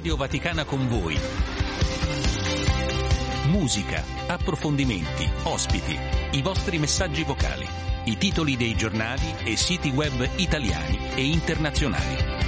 Radio 0.00 0.16
Vaticana 0.16 0.64
con 0.64 0.88
voi. 0.88 1.14
Musica, 3.48 4.02
approfondimenti, 4.28 5.30
ospiti, 5.42 5.94
i 6.30 6.40
vostri 6.40 6.78
messaggi 6.78 7.22
vocali, 7.22 7.66
i 8.04 8.16
titoli 8.16 8.56
dei 8.56 8.74
giornali 8.74 9.34
e 9.44 9.58
siti 9.58 9.90
web 9.90 10.26
italiani 10.36 10.98
e 11.14 11.26
internazionali. 11.26 12.40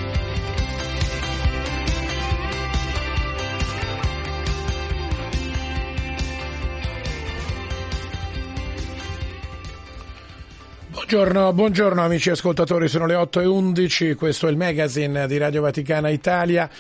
Buongiorno, 11.13 11.53
buongiorno, 11.53 12.01
amici 12.01 12.31
ascoltatori, 12.31 12.89
sono 12.89 13.05
le 13.05 13.17
8 13.17 13.41
e 13.41 13.45
11, 13.45 14.15
questo 14.15 14.47
è 14.47 14.51
il 14.51 14.57
magazine 14.57 15.27
di 15.27 15.37
Radio 15.37 15.61
Vaticana 15.61 16.09
Italia, 16.09 16.71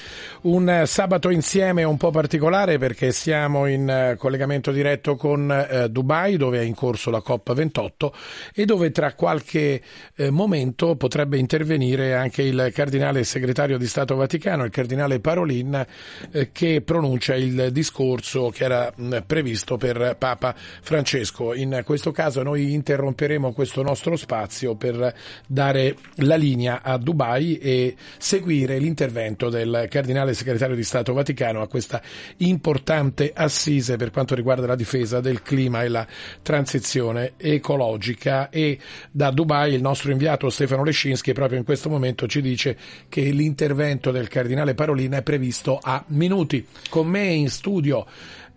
un 0.42 0.82
sabato 0.86 1.30
insieme 1.30 1.84
un 1.84 1.96
po' 1.96 2.10
particolare 2.10 2.78
perché 2.78 3.12
siamo 3.12 3.66
in 3.66 3.88
eh, 3.88 4.16
collegamento 4.16 4.72
diretto 4.72 5.14
con 5.14 5.50
eh, 5.50 5.88
Dubai 5.88 6.36
dove 6.36 6.58
è 6.58 6.62
in 6.62 6.74
corso 6.74 7.10
la 7.10 7.22
COP28 7.24 8.10
e 8.54 8.64
dove 8.64 8.90
tra 8.90 9.14
qualche 9.14 9.80
eh, 10.16 10.30
momento 10.30 10.96
potrebbe 10.96 11.38
intervenire 11.38 12.14
anche 12.14 12.42
il 12.42 12.70
cardinale 12.74 13.22
segretario 13.22 13.78
di 13.78 13.86
Stato 13.86 14.16
Vaticano, 14.16 14.64
il 14.64 14.70
cardinale 14.70 15.20
Parolin, 15.20 15.86
eh, 16.32 16.50
che 16.50 16.82
pronuncia 16.82 17.36
il 17.36 17.68
discorso 17.70 18.50
che 18.50 18.64
era 18.64 18.92
previsto 19.24 19.76
per 19.76 20.16
Papa 20.18 20.54
Francesco. 20.56 21.54
In 21.54 21.82
questo 21.84 22.10
caso 22.10 22.42
noi 22.42 22.72
interromperemo 22.72 23.52
questo 23.52 23.82
nostro 23.82 24.16
spazio 24.16 24.74
per 24.74 25.14
dare 25.46 25.94
la 26.16 26.36
linea 26.36 26.82
a 26.82 26.98
Dubai 26.98 27.58
e 27.58 27.94
seguire 28.18 28.78
l'intervento 28.78 29.48
del 29.48 29.86
cardinale 29.88 30.31
segretario 30.34 30.74
di 30.74 30.82
Stato 30.84 31.12
Vaticano 31.12 31.60
a 31.60 31.68
questa 31.68 32.00
importante 32.38 33.32
assise 33.34 33.96
per 33.96 34.10
quanto 34.10 34.34
riguarda 34.34 34.66
la 34.66 34.74
difesa 34.74 35.20
del 35.20 35.42
clima 35.42 35.82
e 35.82 35.88
la 35.88 36.06
transizione 36.42 37.32
ecologica 37.36 38.50
e 38.50 38.78
da 39.10 39.30
Dubai 39.30 39.74
il 39.74 39.80
nostro 39.80 40.10
inviato 40.10 40.50
Stefano 40.50 40.84
Lescinski 40.84 41.32
proprio 41.32 41.58
in 41.58 41.64
questo 41.64 41.88
momento 41.88 42.26
ci 42.26 42.40
dice 42.40 42.76
che 43.08 43.22
l'intervento 43.30 44.10
del 44.10 44.28
cardinale 44.28 44.74
Parolina 44.74 45.18
è 45.18 45.22
previsto 45.22 45.78
a 45.80 46.02
minuti. 46.08 46.66
Con 46.88 47.06
me 47.06 47.24
in 47.26 47.48
studio 47.48 48.06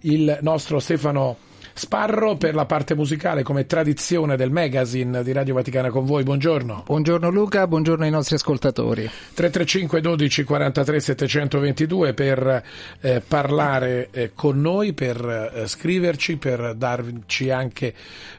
il 0.01 0.37
nostro 0.41 0.79
Stefano 0.79 1.37
Sparro 1.77 2.37
per 2.37 2.55
la 2.55 2.65
parte 2.65 2.95
musicale 2.95 3.43
come 3.43 3.65
tradizione 3.65 4.37
del 4.37 4.49
magazine 4.49 5.21
di 5.23 5.33
Radio 5.33 5.55
Vaticana 5.55 5.89
con 5.89 6.05
voi. 6.05 6.23
Buongiorno. 6.23 6.83
Buongiorno 6.85 7.29
Luca, 7.29 7.67
buongiorno 7.67 8.05
ai 8.05 8.11
nostri 8.11 8.35
ascoltatori. 8.35 9.01
335 9.01 9.99
12 9.99 10.43
43 10.45 10.99
722 11.01 12.13
per 12.13 12.63
eh, 13.01 13.21
parlare 13.27 14.07
eh, 14.11 14.31
con 14.33 14.61
noi, 14.61 14.93
per 14.93 15.51
eh, 15.53 15.67
scriverci, 15.67 16.37
per 16.37 16.75
darci 16.75 17.49
anche 17.49 17.93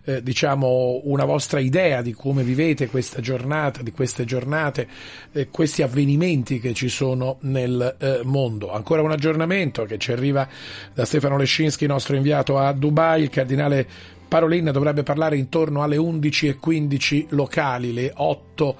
eh, 0.05 0.23
diciamo 0.23 1.03
una 1.05 1.27
vostra 1.27 1.61
idea 1.61 2.01
di 2.01 2.15
come 2.15 2.43
vivete 2.43 2.89
questa 2.89 3.21
giornata, 3.21 3.83
di 3.83 3.93
queste 3.93 4.25
giornate, 4.25 4.89
eh, 5.33 5.49
questi 5.51 5.83
avvenimenti 5.83 6.59
che 6.59 6.73
ci 6.73 6.89
sono 6.89 7.37
nel 7.41 7.97
eh, 7.99 8.21
mondo. 8.25 8.73
Ancora 8.73 9.03
un 9.03 9.11
aggiornamento 9.11 9.85
che 9.85 9.99
ci 9.99 10.11
arriva 10.11 10.49
da 10.95 11.05
Stefano 11.05 11.37
Lescinski, 11.37 11.85
nostro 11.85 12.17
inviato 12.17 12.57
a 12.57 12.73
Dubai 12.73 13.25
il 13.27 13.33
cardinale 13.33 13.87
Parolin 14.29 14.71
dovrebbe 14.73 15.03
parlare 15.03 15.37
intorno 15.37 15.83
alle 15.83 15.97
11.15 15.97 17.27
locali, 17.31 17.93
le 17.93 18.13
8 18.17 18.77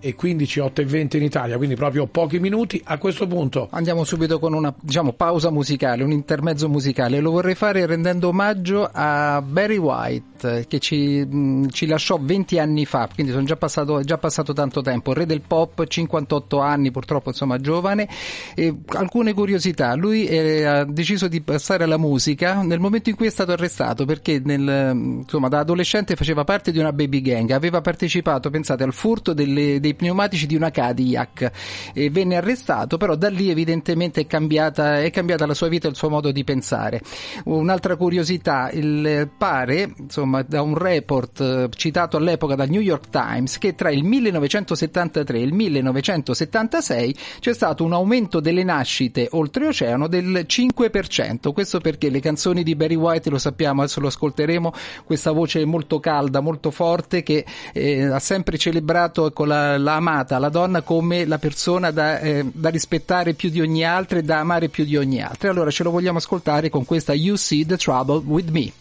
e 0.00 0.14
15, 0.14 0.60
8 0.60 0.80
e 0.80 0.84
20 0.84 1.16
in 1.16 1.22
Italia, 1.24 1.56
quindi 1.56 1.74
proprio 1.74 2.06
pochi 2.06 2.38
minuti. 2.38 2.80
A 2.84 2.98
questo 2.98 3.26
punto 3.26 3.68
andiamo 3.70 4.04
subito 4.04 4.38
con 4.38 4.52
una 4.54 4.74
diciamo, 4.80 5.12
pausa 5.12 5.50
musicale, 5.50 6.02
un 6.02 6.12
intermezzo 6.12 6.68
musicale. 6.68 7.20
Lo 7.20 7.30
vorrei 7.32 7.54
fare 7.54 7.84
rendendo 7.86 8.28
omaggio 8.28 8.88
a 8.90 9.42
Barry 9.42 9.76
White 9.76 10.66
che 10.68 10.78
ci, 10.78 11.24
mh, 11.24 11.68
ci 11.70 11.86
lasciò 11.86 12.18
20 12.20 12.58
anni 12.58 12.86
fa, 12.86 13.08
quindi 13.12 13.32
sono 13.32 13.44
già 13.44 13.56
passato, 13.56 14.02
già 14.02 14.18
passato 14.18 14.52
tanto 14.52 14.82
tempo. 14.82 15.12
Re 15.12 15.26
del 15.26 15.40
pop, 15.40 15.84
58 15.84 16.60
anni, 16.60 16.90
purtroppo 16.90 17.30
insomma 17.30 17.58
giovane. 17.58 18.08
E 18.54 18.74
alcune 18.86 19.34
curiosità, 19.34 19.94
lui 19.94 20.26
è, 20.26 20.62
ha 20.62 20.84
deciso 20.84 21.28
di 21.28 21.40
passare 21.40 21.84
alla 21.84 21.96
musica 21.96 22.62
nel 22.62 22.78
momento 22.78 23.10
in 23.10 23.16
cui 23.16 23.26
è 23.26 23.30
stato 23.30 23.52
arrestato 23.52 24.04
perché 24.04 24.40
nel, 24.44 24.92
insomma, 24.94 25.48
da 25.48 25.58
adolescente 25.60 26.16
faceva 26.16 26.44
parte 26.44 26.70
di 26.70 26.78
una 26.78 26.92
baby 26.92 27.20
gang, 27.20 27.50
aveva 27.50 27.80
partecipato, 27.80 28.50
pensate, 28.50 28.84
al 28.84 28.92
furto 28.92 29.32
delle, 29.32 29.80
dei 29.80 29.87
pneumatici 29.94 30.46
di 30.46 30.54
una 30.54 30.70
Cadillac 30.70 31.50
e 31.92 32.10
venne 32.10 32.36
arrestato, 32.36 32.96
però 32.96 33.14
da 33.14 33.28
lì 33.28 33.50
evidentemente 33.50 34.22
è 34.22 34.26
cambiata, 34.26 35.00
è 35.00 35.10
cambiata 35.10 35.46
la 35.46 35.54
sua 35.54 35.68
vita 35.68 35.86
e 35.86 35.90
il 35.90 35.96
suo 35.96 36.08
modo 36.08 36.30
di 36.30 36.44
pensare. 36.44 37.00
Un'altra 37.44 37.96
curiosità, 37.96 38.70
il, 38.72 39.28
pare, 39.36 39.92
insomma, 39.96 40.42
da 40.42 40.62
un 40.62 40.76
report 40.76 41.40
eh, 41.40 41.68
citato 41.74 42.16
all'epoca 42.16 42.54
dal 42.54 42.68
New 42.68 42.80
York 42.80 43.08
Times, 43.10 43.58
che 43.58 43.74
tra 43.74 43.90
il 43.90 44.04
1973 44.04 45.38
e 45.38 45.42
il 45.42 45.52
1976 45.52 47.16
c'è 47.40 47.54
stato 47.54 47.84
un 47.84 47.92
aumento 47.92 48.40
delle 48.40 48.64
nascite 48.64 49.28
oltreoceano 49.30 50.06
del 50.08 50.46
5%. 50.46 51.52
Questo 51.52 51.80
perché 51.80 52.10
le 52.10 52.20
canzoni 52.20 52.62
di 52.62 52.74
Barry 52.74 52.94
White, 52.94 53.30
lo 53.30 53.38
sappiamo, 53.38 53.82
adesso 53.82 54.00
lo 54.00 54.08
ascolteremo, 54.08 54.72
questa 55.04 55.32
voce 55.32 55.64
molto 55.64 56.00
calda, 56.00 56.40
molto 56.40 56.70
forte 56.70 57.22
che 57.22 57.44
eh, 57.72 58.04
ha 58.04 58.18
sempre 58.18 58.58
celebrato 58.58 59.32
con 59.32 59.48
la 59.48 59.77
la 59.78 59.94
amata, 59.94 60.38
la 60.38 60.48
donna 60.48 60.82
come 60.82 61.24
la 61.24 61.38
persona 61.38 61.90
da, 61.90 62.18
eh, 62.18 62.50
da 62.52 62.68
rispettare 62.68 63.34
più 63.34 63.50
di 63.50 63.60
ogni 63.60 63.84
altra 63.84 64.18
e 64.18 64.22
da 64.22 64.38
amare 64.40 64.68
più 64.68 64.84
di 64.84 64.96
ogni 64.96 65.22
altra. 65.22 65.50
Allora 65.50 65.70
ce 65.70 65.82
lo 65.82 65.90
vogliamo 65.90 66.18
ascoltare 66.18 66.68
con 66.68 66.84
questa 66.84 67.14
You 67.14 67.36
See 67.36 67.64
the 67.64 67.76
Trouble 67.76 68.22
with 68.24 68.50
Me. 68.50 68.72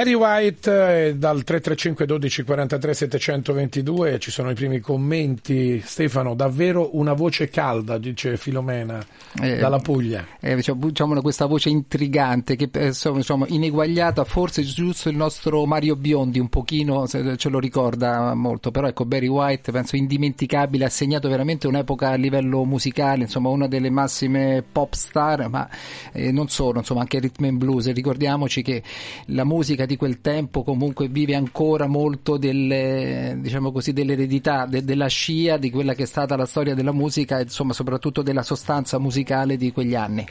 Barry 0.00 0.14
White 0.14 1.08
eh, 1.08 1.14
dal 1.14 1.44
335 1.44 2.06
12 2.06 2.42
43 2.44 2.94
722 2.94 4.18
ci 4.18 4.30
sono 4.30 4.48
i 4.48 4.54
primi 4.54 4.80
commenti. 4.80 5.82
Stefano 5.84 6.34
davvero 6.34 6.96
una 6.96 7.12
voce 7.12 7.50
calda 7.50 7.98
dice 7.98 8.38
Filomena 8.38 9.04
eh, 9.42 9.58
dalla 9.58 9.78
Puglia. 9.78 10.26
eh, 10.40 10.56
diciamo, 10.56 11.20
questa 11.20 11.44
voce 11.44 11.68
intrigante 11.68 12.56
che 12.56 12.70
eh, 12.72 12.94
insomma 13.12 13.44
ineguagliata 13.46 14.24
forse 14.24 14.62
giusto 14.62 15.10
il 15.10 15.16
nostro 15.16 15.66
Mario 15.66 15.96
Biondi 15.96 16.38
un 16.38 16.48
pochino 16.48 17.06
ce 17.06 17.48
lo 17.50 17.58
ricorda 17.58 18.32
molto 18.32 18.70
però 18.70 18.86
ecco 18.86 19.04
Barry 19.04 19.26
White 19.26 19.70
penso 19.70 19.96
indimenticabile 19.96 20.86
ha 20.86 20.88
segnato 20.88 21.28
veramente 21.28 21.66
un'epoca 21.66 22.08
a 22.08 22.14
livello 22.14 22.64
musicale 22.64 23.24
insomma 23.24 23.50
una 23.50 23.68
delle 23.68 23.90
massime 23.90 24.64
pop 24.72 24.94
star 24.94 25.46
ma 25.50 25.68
eh, 26.12 26.32
non 26.32 26.48
solo 26.48 26.78
insomma 26.78 27.02
anche 27.02 27.18
rhythm 27.18 27.44
and 27.44 27.58
blues. 27.58 27.92
Ricordiamoci 27.92 28.62
che 28.62 28.82
la 29.26 29.44
musica 29.44 29.88
di 29.90 29.96
quel 29.96 30.20
tempo 30.20 30.62
comunque 30.62 31.08
vive 31.08 31.34
ancora 31.34 31.88
molto 31.88 32.36
delle, 32.36 33.36
diciamo 33.38 33.72
così, 33.72 33.92
dell'eredità, 33.92 34.64
de, 34.66 34.84
della 34.84 35.08
scia 35.08 35.56
di 35.56 35.68
quella 35.68 35.94
che 35.94 36.04
è 36.04 36.06
stata 36.06 36.36
la 36.36 36.46
storia 36.46 36.74
della 36.74 36.92
musica 36.92 37.38
e 37.38 37.42
insomma 37.42 37.72
soprattutto 37.72 38.22
della 38.22 38.44
sostanza 38.44 39.00
musicale 39.00 39.56
di 39.56 39.72
quegli 39.72 39.96
anni. 39.96 40.24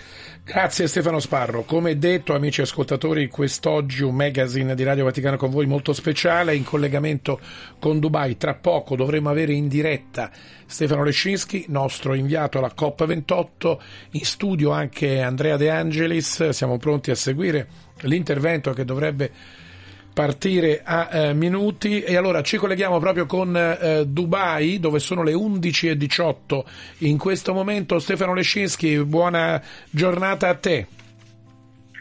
Grazie 0.46 0.88
Stefano 0.88 1.20
Sparro. 1.20 1.64
Come 1.64 1.98
detto 1.98 2.34
amici 2.34 2.62
ascoltatori, 2.62 3.28
quest'oggi 3.28 4.04
un 4.04 4.16
magazine 4.16 4.76
di 4.76 4.84
Radio 4.84 5.04
Vaticano 5.04 5.36
con 5.36 5.50
voi 5.50 5.66
molto 5.66 5.92
speciale 5.92 6.56
in 6.56 6.64
collegamento 6.64 7.40
con 7.80 8.00
Dubai. 8.00 8.38
Tra 8.38 8.56
poco 8.56 8.96
dovremo 8.96 9.30
avere 9.30 9.52
in 9.52 9.68
diretta 9.68 10.32
Stefano 10.70 11.04
Lescinski, 11.04 11.66
nostro 11.70 12.14
inviato 12.14 12.60
alla 12.60 12.72
COP28, 12.78 13.78
in 14.12 14.24
studio 14.24 14.70
anche 14.70 15.20
Andrea 15.20 15.58
De 15.58 15.72
Angelis. 15.72 16.50
Siamo 16.50 16.78
pronti 16.78 17.10
a 17.10 17.16
seguire 17.16 17.68
l'intervento 18.02 18.72
che 18.74 18.86
dovrebbe 18.86 19.32
partire 20.14 20.82
a 20.84 21.10
eh, 21.12 21.34
minuti. 21.34 22.04
E 22.04 22.16
allora 22.16 22.44
ci 22.44 22.58
colleghiamo 22.58 23.00
proprio 23.00 23.26
con 23.26 23.58
eh, 23.58 24.06
Dubai 24.06 24.80
dove 24.80 25.00
sono 25.00 25.24
le 25.24 25.34
11.18 25.34 26.64
in 27.00 27.18
questo 27.18 27.52
momento 27.52 27.98
Stefano 27.98 28.36
Lescinski 28.36 29.04
buona 29.04 29.60
giornata 29.90 30.50
a 30.50 30.54
te. 30.54 30.88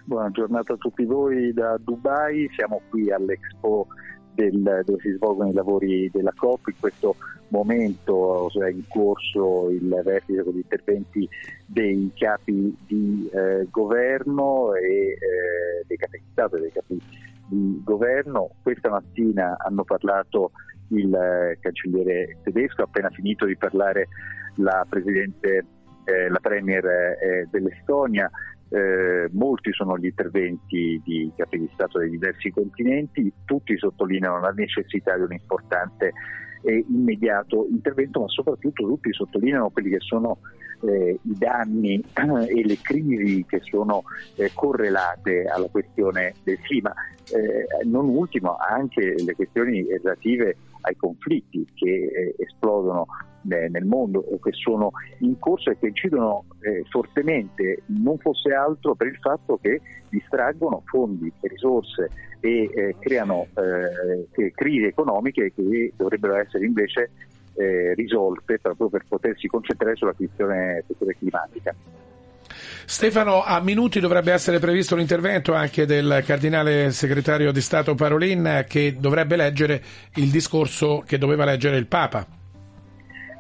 Buona 0.05 0.31
giornata 0.31 0.75
a 0.75 0.77
tutti 0.77 1.05
voi 1.05 1.55
da 1.55 1.75
Dubai. 1.81 2.51
Siamo 2.55 2.83
qui 2.91 3.11
all'Expo 3.11 3.87
del, 4.39 4.83
dove 4.85 5.01
si 5.01 5.11
svolgono 5.11 5.51
i 5.51 5.53
lavori 5.53 6.09
della 6.13 6.33
COP 6.37 6.69
in 6.69 6.79
questo 6.79 7.17
momento 7.49 8.49
è 8.63 8.69
in 8.69 8.87
corso 8.87 9.69
il 9.71 10.01
vertice 10.05 10.45
con 10.45 10.53
gli 10.53 10.59
interventi 10.59 11.29
dei 11.67 12.13
capi 12.15 12.77
di 12.87 13.29
eh, 13.33 13.67
governo 13.69 14.75
e 14.75 15.13
eh, 15.13 15.85
dei 15.87 15.97
capi 15.97 16.19
di 16.19 16.25
Stato 16.31 16.57
e 16.57 16.61
dei 16.61 16.73
capi 16.73 17.01
di 17.49 17.81
governo. 17.83 18.51
Questa 18.63 18.91
mattina 18.91 19.57
hanno 19.59 19.83
parlato 19.83 20.53
il 20.89 21.13
eh, 21.13 21.59
cancelliere 21.61 22.37
tedesco, 22.45 22.83
ha 22.83 22.85
appena 22.85 23.11
finito 23.11 23.45
di 23.45 23.57
parlare 23.57 24.09
la 24.57 24.87
Presidente, 24.89 25.65
eh, 26.05 26.29
la 26.29 26.39
Premier 26.41 26.85
eh, 26.87 27.49
dell'Estonia. 27.51 28.31
Eh, 28.71 29.29
molti 29.33 29.73
sono 29.73 29.97
gli 29.97 30.07
interventi 30.07 31.01
di 31.03 31.31
capi 31.35 31.59
di 31.59 31.71
Stato 31.73 31.99
dei 31.99 32.11
diversi 32.11 32.51
continenti, 32.51 33.33
tutti 33.45 33.77
sottolineano 33.79 34.41
la 34.41 34.51
necessità 34.51 35.17
di 35.17 35.23
un 35.23 35.33
importante 35.33 36.13
e 36.63 36.85
immediato 36.89 37.67
intervento, 37.71 38.21
ma 38.21 38.29
soprattutto 38.29 38.85
tutti 38.85 39.13
sottolineano 39.13 39.71
quelli 39.71 39.91
che 39.91 40.01
sono 40.01 40.39
eh, 40.83 41.19
i 41.23 41.39
danni 41.39 42.03
e 42.49 42.65
le 42.65 42.79
crisi 42.81 43.45
che 43.49 43.61
sono 43.63 44.03
eh, 44.37 44.51
correlate 44.53 45.45
alla 45.45 45.69
questione 45.69 46.35
del 46.45 46.59
clima. 46.61 46.93
Eh, 47.31 47.85
non 47.85 48.09
ultimo 48.09 48.57
anche 48.57 49.15
le 49.17 49.35
questioni 49.35 49.87
relative 49.87 50.57
ai 50.89 50.97
conflitti 50.97 51.67
che 51.75 51.87
eh, 51.87 52.35
esplodono 52.39 53.07
nel 53.43 53.85
mondo 53.85 54.19
o 54.19 54.39
che 54.41 54.51
sono 54.53 54.91
in 55.21 55.39
corso 55.39 55.71
e 55.71 55.79
che 55.79 55.87
incidono 55.87 56.45
eh, 56.61 56.85
fortemente, 56.91 57.83
non 57.87 58.19
fosse 58.19 58.53
altro 58.53 58.95
per 58.95 59.07
il 59.07 59.17
fatto 59.21 59.59
che 59.61 59.81
distraggono 60.11 60.83
fondi 60.85 61.33
e 61.41 61.49
risorse 61.49 62.11
e 62.41 62.71
eh, 62.73 62.97
creano 62.99 63.47
eh, 63.55 64.53
crisi 64.53 64.85
economiche 64.85 65.53
che 65.55 65.93
dovrebbero 65.97 66.37
essere 66.37 66.67
invece 66.67 67.11
eh, 67.55 67.95
risolte 67.95 68.59
proprio 68.59 68.89
per 68.89 69.05
potersi 69.09 69.47
concentrare 69.49 69.97
sulla 69.97 70.13
questione 70.13 70.85
climatica. 71.19 71.75
Stefano, 72.89 73.43
a 73.45 73.61
minuti 73.61 74.01
dovrebbe 74.01 74.33
essere 74.33 74.59
previsto 74.59 74.97
l'intervento 74.97 75.53
anche 75.53 75.85
del 75.85 76.23
cardinale 76.25 76.91
segretario 76.91 77.53
di 77.53 77.61
Stato 77.61 77.95
Parolin 77.95 78.65
che 78.67 78.97
dovrebbe 78.99 79.37
leggere 79.37 79.83
il 80.15 80.31
discorso 80.31 81.03
che 81.05 81.19
doveva 81.19 81.45
leggere 81.45 81.77
il 81.77 81.87
Papa. 81.87 82.27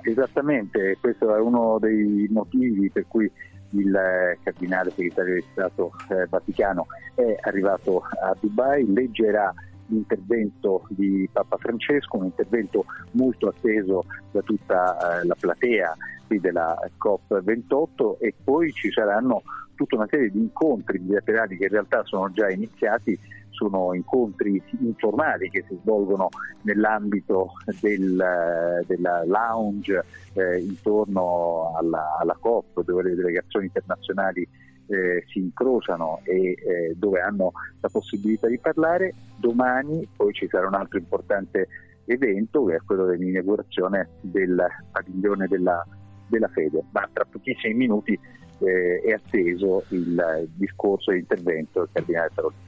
Esattamente, 0.02 0.98
questo 1.00 1.34
è 1.34 1.40
uno 1.40 1.78
dei 1.80 2.28
motivi 2.30 2.90
per 2.90 3.06
cui 3.08 3.28
il 3.70 3.96
eh, 3.96 4.38
cardinale 4.42 4.90
segretario 4.90 5.36
di 5.36 5.44
Stato 5.50 5.92
eh, 6.10 6.26
Vaticano 6.28 6.86
è 7.14 7.34
arrivato 7.40 8.02
a 8.02 8.36
Dubai, 8.38 8.84
leggerà 8.92 9.50
l'intervento 9.86 10.84
di 10.90 11.26
Papa 11.32 11.56
Francesco, 11.56 12.18
un 12.18 12.26
intervento 12.26 12.84
molto 13.12 13.48
atteso 13.48 14.04
da 14.30 14.42
tutta 14.42 15.20
eh, 15.22 15.26
la 15.26 15.36
platea 15.40 15.96
della 16.36 16.78
COP28 17.02 18.18
e 18.18 18.34
poi 18.44 18.72
ci 18.72 18.90
saranno 18.90 19.42
tutta 19.74 19.96
una 19.96 20.06
serie 20.08 20.30
di 20.30 20.38
incontri 20.38 20.98
bilaterali 20.98 21.56
che 21.56 21.64
in 21.64 21.70
realtà 21.70 22.04
sono 22.04 22.30
già 22.32 22.50
iniziati 22.50 23.18
sono 23.58 23.92
incontri 23.92 24.62
informali 24.80 25.50
che 25.50 25.64
si 25.66 25.76
svolgono 25.82 26.28
nell'ambito 26.62 27.54
del, 27.80 28.84
della 28.86 29.24
lounge 29.24 30.04
eh, 30.34 30.58
intorno 30.60 31.74
alla, 31.76 32.18
alla, 32.20 32.36
COP 32.38 32.84
dove 32.84 33.02
le 33.02 33.14
delegazioni 33.16 33.66
internazionali 33.66 34.46
eh, 34.86 35.24
si 35.26 35.40
incrociano 35.40 36.20
e 36.22 36.50
eh, 36.52 36.94
dove 36.96 37.20
hanno 37.20 37.50
la 37.80 37.88
possibilità 37.88 38.46
di 38.46 38.58
parlare. 38.60 39.12
Domani 39.36 40.08
poi 40.16 40.32
ci 40.32 40.46
sarà 40.48 40.68
un 40.68 40.74
altro 40.74 40.98
importante 40.98 41.66
evento 42.04 42.64
che 42.64 42.76
è 42.76 42.80
quello 42.84 43.06
dell'inaugurazione 43.06 44.08
del 44.20 44.56
padiglione 44.92 45.46
della, 45.48 45.84
della 46.28 46.48
fede, 46.48 46.82
ma 46.92 47.08
tra 47.12 47.24
pochissimi 47.30 47.74
minuti 47.74 48.18
eh, 48.60 49.00
è 49.04 49.12
atteso 49.12 49.84
il 49.88 50.48
discorso 50.54 51.10
e 51.10 51.16
l'intervento 51.16 51.80
del 51.80 51.88
Cardinale 51.92 52.30
Tarolini. 52.34 52.66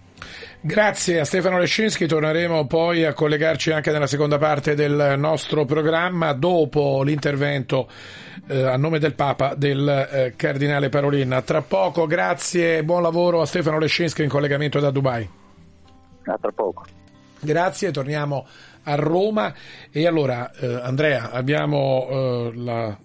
Grazie 0.61 1.21
a 1.21 1.25
Stefano 1.25 1.59
Lescinski, 1.59 2.07
torneremo 2.07 2.67
poi 2.67 3.05
a 3.05 3.15
collegarci 3.15 3.73
anche 3.73 3.91
nella 3.91 4.07
seconda 4.07 4.37
parte 4.37 4.75
del 4.75 5.15
nostro 5.17 5.65
programma 5.65 6.35
dopo 6.35 7.03
l'intervento 7.03 7.89
eh, 8.47 8.65
a 8.65 8.77
nome 8.77 8.99
del 8.99 9.15
Papa 9.15 9.55
del 9.55 9.89
eh, 9.89 10.35
Cardinale 10.37 10.91
Parolin. 10.91 11.43
Tra 11.45 11.63
poco, 11.63 12.07
grazie 12.07 12.79
e 12.79 12.85
buon 12.85 13.01
lavoro 13.01 13.41
a 13.41 13.47
Stefano 13.47 13.79
Lescinski 13.79 14.23
in 14.23 14.29
collegamento 14.29 14.79
da 14.81 14.91
Dubai. 14.91 15.29
A 16.25 16.39
tra 16.39 16.53
poco. 16.53 16.85
Grazie, 17.41 17.91
torniamo 17.91 18.47
a 18.83 18.95
Roma 18.97 19.55
e 19.91 20.07
allora 20.07 20.51
eh, 20.53 20.81
Andrea 20.83 21.31
abbiamo 21.31 22.07
eh, 22.11 22.53
la 22.55 22.99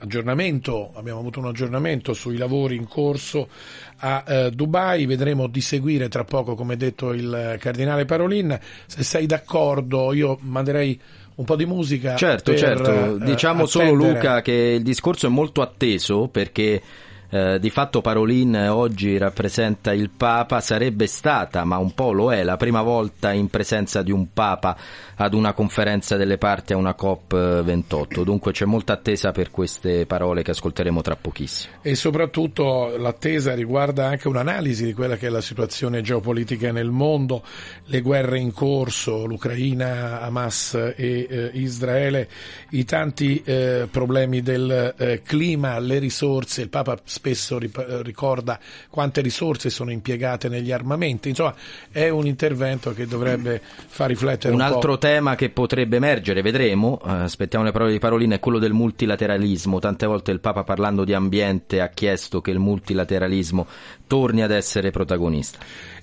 aggiornamento, 0.00 0.90
abbiamo 0.94 1.20
avuto 1.20 1.40
un 1.40 1.46
aggiornamento 1.46 2.12
sui 2.12 2.36
lavori 2.36 2.76
in 2.76 2.88
corso 2.88 3.48
a 3.98 4.24
eh, 4.26 4.50
Dubai, 4.50 5.06
vedremo 5.06 5.46
di 5.46 5.60
seguire 5.60 6.08
tra 6.08 6.24
poco, 6.24 6.54
come 6.54 6.76
detto 6.76 7.12
il 7.12 7.56
cardinale 7.58 8.04
Parolin. 8.04 8.58
Se 8.86 9.02
sei 9.02 9.26
d'accordo, 9.26 10.12
io 10.12 10.38
manderei 10.40 10.98
un 11.34 11.44
po' 11.44 11.56
di 11.56 11.66
musica. 11.66 12.16
Certo, 12.16 12.52
per, 12.52 12.60
certo. 12.60 12.90
Eh, 12.90 13.24
diciamo 13.24 13.64
attendere. 13.64 13.66
solo 13.66 13.92
Luca 13.92 14.42
che 14.42 14.52
il 14.52 14.82
discorso 14.82 15.26
è 15.26 15.30
molto 15.30 15.62
atteso 15.62 16.28
perché 16.28 16.80
eh, 17.30 17.58
di 17.60 17.70
fatto 17.70 18.00
Parolin 18.00 18.56
oggi 18.70 19.16
rappresenta 19.16 19.92
il 19.92 20.10
Papa, 20.10 20.60
sarebbe 20.60 21.06
stata, 21.06 21.64
ma 21.64 21.78
un 21.78 21.94
po' 21.94 22.12
lo 22.12 22.32
è, 22.32 22.42
la 22.42 22.56
prima 22.56 22.82
volta 22.82 23.32
in 23.32 23.48
presenza 23.48 24.02
di 24.02 24.10
un 24.10 24.32
Papa 24.32 24.76
ad 25.14 25.34
una 25.34 25.52
conferenza 25.52 26.16
delle 26.16 26.38
parti 26.38 26.72
a 26.72 26.76
una 26.76 26.94
COP28. 26.98 28.22
Dunque 28.24 28.52
c'è 28.52 28.64
molta 28.64 28.94
attesa 28.94 29.32
per 29.32 29.50
queste 29.50 30.06
parole 30.06 30.42
che 30.42 30.50
ascolteremo 30.50 31.02
tra 31.02 31.14
pochissimo. 31.14 31.74
E 31.82 31.94
soprattutto 31.94 32.96
l'attesa 32.96 33.54
riguarda 33.54 34.06
anche 34.06 34.28
un'analisi 34.28 34.84
di 34.84 34.92
quella 34.92 35.16
che 35.16 35.26
è 35.26 35.30
la 35.30 35.40
situazione 35.40 36.00
geopolitica 36.00 36.72
nel 36.72 36.90
mondo, 36.90 37.44
le 37.84 38.00
guerre 38.00 38.38
in 38.38 38.52
corso, 38.52 39.26
l'Ucraina, 39.26 40.20
Hamas 40.22 40.74
e 40.96 41.26
eh, 41.28 41.50
Israele, 41.54 42.28
i 42.70 42.84
tanti 42.84 43.42
eh, 43.44 43.86
problemi 43.90 44.40
del 44.42 44.94
eh, 44.96 45.22
clima, 45.22 45.78
le 45.78 45.98
risorse, 45.98 46.62
il 46.62 46.70
Papa 46.70 46.98
spesso 47.20 47.58
ricorda 47.58 48.58
quante 48.88 49.20
risorse 49.20 49.68
sono 49.68 49.90
impiegate 49.90 50.48
negli 50.48 50.72
armamenti, 50.72 51.28
insomma 51.28 51.54
è 51.92 52.08
un 52.08 52.26
intervento 52.26 52.94
che 52.94 53.06
dovrebbe 53.06 53.60
far 53.60 54.08
riflettere 54.08 54.54
un, 54.54 54.60
un 54.60 54.66
altro 54.66 54.92
po'. 54.92 54.98
tema 54.98 55.34
che 55.34 55.50
potrebbe 55.50 55.96
emergere, 55.96 56.40
vedremo, 56.40 56.98
eh, 57.04 57.10
aspettiamo 57.10 57.64
le 57.66 57.72
parole 57.72 57.92
di 57.92 57.98
Parolina, 57.98 58.36
è 58.36 58.40
quello 58.40 58.58
del 58.58 58.72
multilateralismo. 58.72 59.78
Tante 59.78 60.06
volte 60.06 60.30
il 60.30 60.40
Papa 60.40 60.64
parlando 60.64 61.04
di 61.04 61.12
ambiente 61.12 61.82
ha 61.82 61.88
chiesto 61.88 62.40
che 62.40 62.50
il 62.50 62.58
multilateralismo 62.58 63.66
torni 64.06 64.42
ad 64.42 64.50
essere 64.50 64.90
protagonista. 64.90 65.58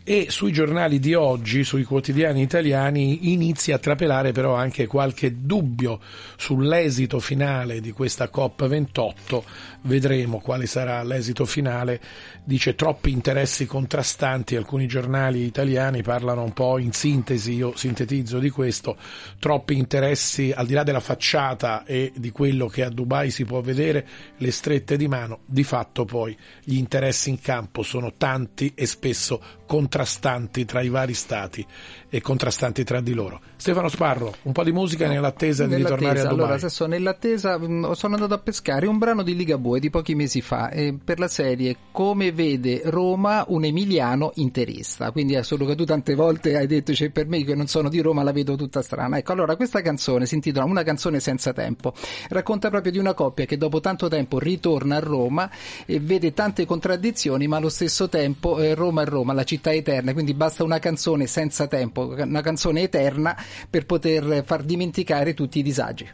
E 0.09 0.27
sui 0.29 0.53
giornali 0.53 0.99
di 0.99 1.15
oggi, 1.15 1.65
sui 1.65 1.83
quotidiani 1.83 2.41
italiani, 2.41 3.33
inizia 3.33 3.75
a 3.75 3.77
trapelare 3.77 4.31
però 4.31 4.55
anche 4.55 4.87
qualche 4.87 5.41
dubbio 5.41 5.99
sull'esito 6.37 7.19
finale 7.19 7.81
di 7.81 7.91
questa 7.91 8.29
COP28. 8.33 9.43
Vedremo 9.81 10.39
quale 10.39 10.65
sarà 10.65 11.03
l'esito 11.03 11.43
finale. 11.43 11.99
Dice 12.45 12.73
troppi 12.73 13.11
interessi 13.11 13.65
contrastanti, 13.65 14.55
alcuni 14.55 14.87
giornali 14.87 15.43
italiani 15.43 16.03
parlano 16.03 16.41
un 16.41 16.53
po' 16.53 16.77
in 16.77 16.93
sintesi, 16.93 17.55
io 17.55 17.75
sintetizzo 17.75 18.39
di 18.39 18.49
questo, 18.49 18.95
troppi 19.39 19.77
interessi 19.77 20.53
al 20.55 20.67
di 20.67 20.73
là 20.73 20.83
della 20.83 21.01
facciata 21.01 21.83
e 21.83 22.13
di 22.15 22.31
quello 22.31 22.67
che 22.67 22.85
a 22.85 22.89
Dubai 22.89 23.29
si 23.29 23.43
può 23.43 23.59
vedere, 23.59 24.07
le 24.37 24.51
strette 24.51 24.95
di 24.95 25.09
mano, 25.09 25.39
di 25.45 25.63
fatto 25.63 26.05
poi 26.05 26.33
gli 26.63 26.77
interessi 26.77 27.29
in 27.29 27.41
campo 27.41 27.83
sono 27.83 28.13
tanti 28.15 28.71
e 28.73 28.85
spesso 28.85 29.56
contrastanti 29.67 30.65
tra 30.65 30.81
i 30.81 30.89
vari 30.89 31.13
stati 31.13 31.63
e 32.09 32.21
contrastanti 32.21 32.83
tra 32.83 33.01
di 33.01 33.13
loro. 33.13 33.41
Stefano 33.55 33.89
Sparro, 33.89 34.33
un 34.43 34.51
po' 34.53 34.63
di 34.63 34.71
musica 34.71 35.07
nell'attesa, 35.07 35.65
di 35.65 35.75
ritornare 35.75 36.19
a 36.19 36.23
Dubai. 36.23 36.37
Allora, 36.37 36.53
adesso 36.55 36.85
nell'attesa 36.85 37.59
mm, 37.59 37.91
sono 37.91 38.15
andato 38.15 38.33
a 38.33 38.37
pescare 38.37 38.87
un 38.87 38.97
brano 38.97 39.23
di 39.23 39.35
Ligabue 39.35 39.79
di 39.79 39.89
pochi 39.89 40.15
mesi 40.15 40.41
fa 40.41 40.69
eh, 40.69 40.97
per 41.03 41.19
la 41.19 41.27
serie 41.27 41.75
Come 41.91 42.31
vede 42.31 42.81
Roma 42.85 43.43
un 43.49 43.65
emiliano 43.65 44.31
interista. 44.35 45.11
Quindi 45.11 45.37
solo 45.43 45.65
che 45.65 45.75
tu 45.75 45.83
tante 45.83 46.15
volte 46.15 46.55
hai 46.55 46.67
detto 46.67 46.93
cioè, 46.93 47.09
per 47.09 47.27
me 47.27 47.43
che 47.43 47.55
non 47.55 47.67
sono 47.67 47.89
di 47.89 47.99
Roma 47.99 48.23
la 48.23 48.31
vedo 48.31 48.55
tutta 48.55 48.81
strana. 48.81 49.17
Ecco, 49.17 49.33
allora 49.33 49.55
questa 49.55 49.81
canzone 49.81 50.25
si 50.25 50.35
intitola 50.35 50.65
Una 50.65 50.83
canzone 50.83 51.19
senza 51.19 51.51
tempo. 51.53 51.93
Racconta 52.29 52.69
proprio 52.69 52.91
di 52.91 52.97
una 52.97 53.13
coppia 53.13 53.45
che 53.45 53.57
dopo 53.57 53.79
tanto 53.79 54.07
tempo 54.07 54.39
ritorna 54.39 54.97
a 54.97 54.99
Roma 54.99 55.49
e 55.85 55.99
vede 55.99 56.33
tante 56.33 56.65
contraddizioni, 56.65 57.47
ma 57.47 57.57
allo 57.57 57.69
stesso 57.69 58.07
tempo 58.07 58.59
eh, 58.59 58.75
Roma 58.75 59.01
è 59.01 59.05
Roma, 59.05 59.33
la 59.33 59.43
città 59.43 59.73
eterna, 59.73 60.13
quindi 60.13 60.33
basta 60.33 60.63
una 60.63 60.79
canzone 60.79 61.27
senza 61.27 61.67
tempo 61.67 61.96
tempo, 61.97 62.23
una 62.23 62.41
canzone 62.41 62.81
eterna 62.83 63.35
per 63.69 63.85
poter 63.85 64.43
far 64.45 64.63
dimenticare 64.63 65.33
tutti 65.33 65.59
i 65.59 65.63
disagi. 65.63 66.09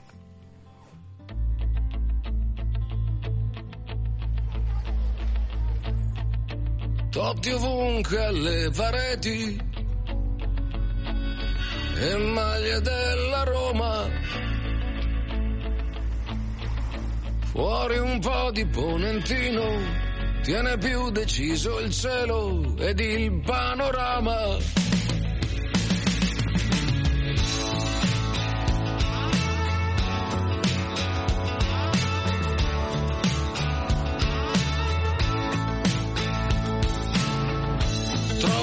Totti 7.09 7.51
ovunque 7.51 8.25
alle 8.25 8.71
pareti 8.75 9.61
e 11.95 12.17
maglie 12.17 12.81
della 12.81 13.43
Roma. 13.43 14.09
Fuori 17.51 17.99
un 17.99 18.19
po' 18.19 18.49
di 18.51 18.65
ponentino, 18.65 19.63
tiene 20.41 20.75
più 20.79 21.11
deciso 21.11 21.79
il 21.81 21.91
cielo 21.91 22.75
ed 22.79 22.99
il 22.99 23.41
panorama. 23.45 24.57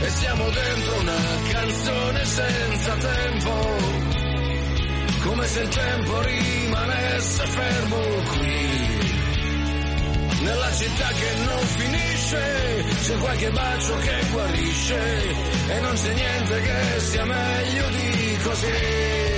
e 0.00 0.10
siamo 0.10 0.48
dentro 0.50 1.00
una 1.00 1.16
canzone 1.50 2.24
senza 2.24 2.94
tempo, 2.94 3.52
come 5.22 5.46
se 5.46 5.60
il 5.60 5.68
tempo 5.68 6.20
rimanesse 6.22 7.46
fermo 7.46 7.96
qui. 8.32 8.86
Nella 10.40 10.72
città 10.72 11.08
che 11.08 11.34
non 11.44 11.66
finisce, 11.66 12.84
c'è 13.02 13.18
qualche 13.18 13.50
bacio 13.50 13.96
che 13.96 14.26
guarisce 14.30 15.34
e 15.68 15.80
non 15.80 15.94
c'è 15.94 16.14
niente 16.14 16.60
che 16.60 17.00
sia 17.00 17.24
meglio 17.24 17.88
di 17.88 18.38
così. 18.42 19.37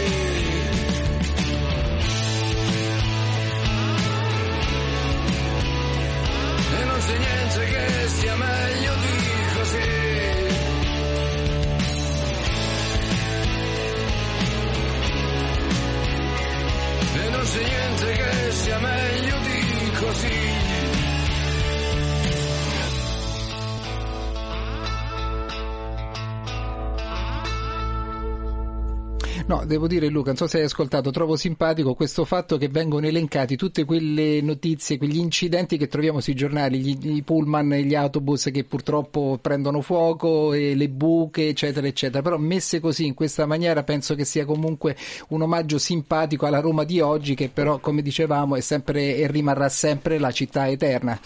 No, 29.50 29.64
devo 29.64 29.88
dire 29.88 30.06
Luca, 30.06 30.28
non 30.28 30.36
so 30.36 30.46
se 30.46 30.58
hai 30.58 30.62
ascoltato, 30.62 31.10
trovo 31.10 31.34
simpatico 31.34 31.94
questo 31.94 32.24
fatto 32.24 32.56
che 32.56 32.68
vengono 32.68 33.08
elencati 33.08 33.56
tutte 33.56 33.84
quelle 33.84 34.40
notizie, 34.42 34.96
quegli 34.96 35.16
incidenti 35.16 35.76
che 35.76 35.88
troviamo 35.88 36.20
sui 36.20 36.34
giornali, 36.34 36.78
gli, 36.78 37.16
i 37.16 37.22
pullman 37.22 37.68
gli 37.70 37.96
autobus 37.96 38.50
che 38.52 38.62
purtroppo 38.62 39.40
prendono 39.42 39.80
fuoco, 39.80 40.52
le 40.52 40.88
buche, 40.88 41.48
eccetera, 41.48 41.84
eccetera. 41.88 42.22
Però 42.22 42.36
messe 42.36 42.78
così, 42.78 43.06
in 43.06 43.14
questa 43.14 43.44
maniera, 43.44 43.82
penso 43.82 44.14
che 44.14 44.24
sia 44.24 44.44
comunque 44.44 44.96
un 45.30 45.42
omaggio 45.42 45.78
simpatico 45.78 46.46
alla 46.46 46.60
Roma 46.60 46.84
di 46.84 47.00
oggi, 47.00 47.34
che 47.34 47.48
però, 47.52 47.80
come 47.80 48.02
dicevamo, 48.02 48.54
è 48.54 48.60
sempre 48.60 49.16
e 49.16 49.26
rimarrà 49.26 49.68
sempre 49.68 50.20
la 50.20 50.30
città 50.30 50.68
eterna. 50.68 51.18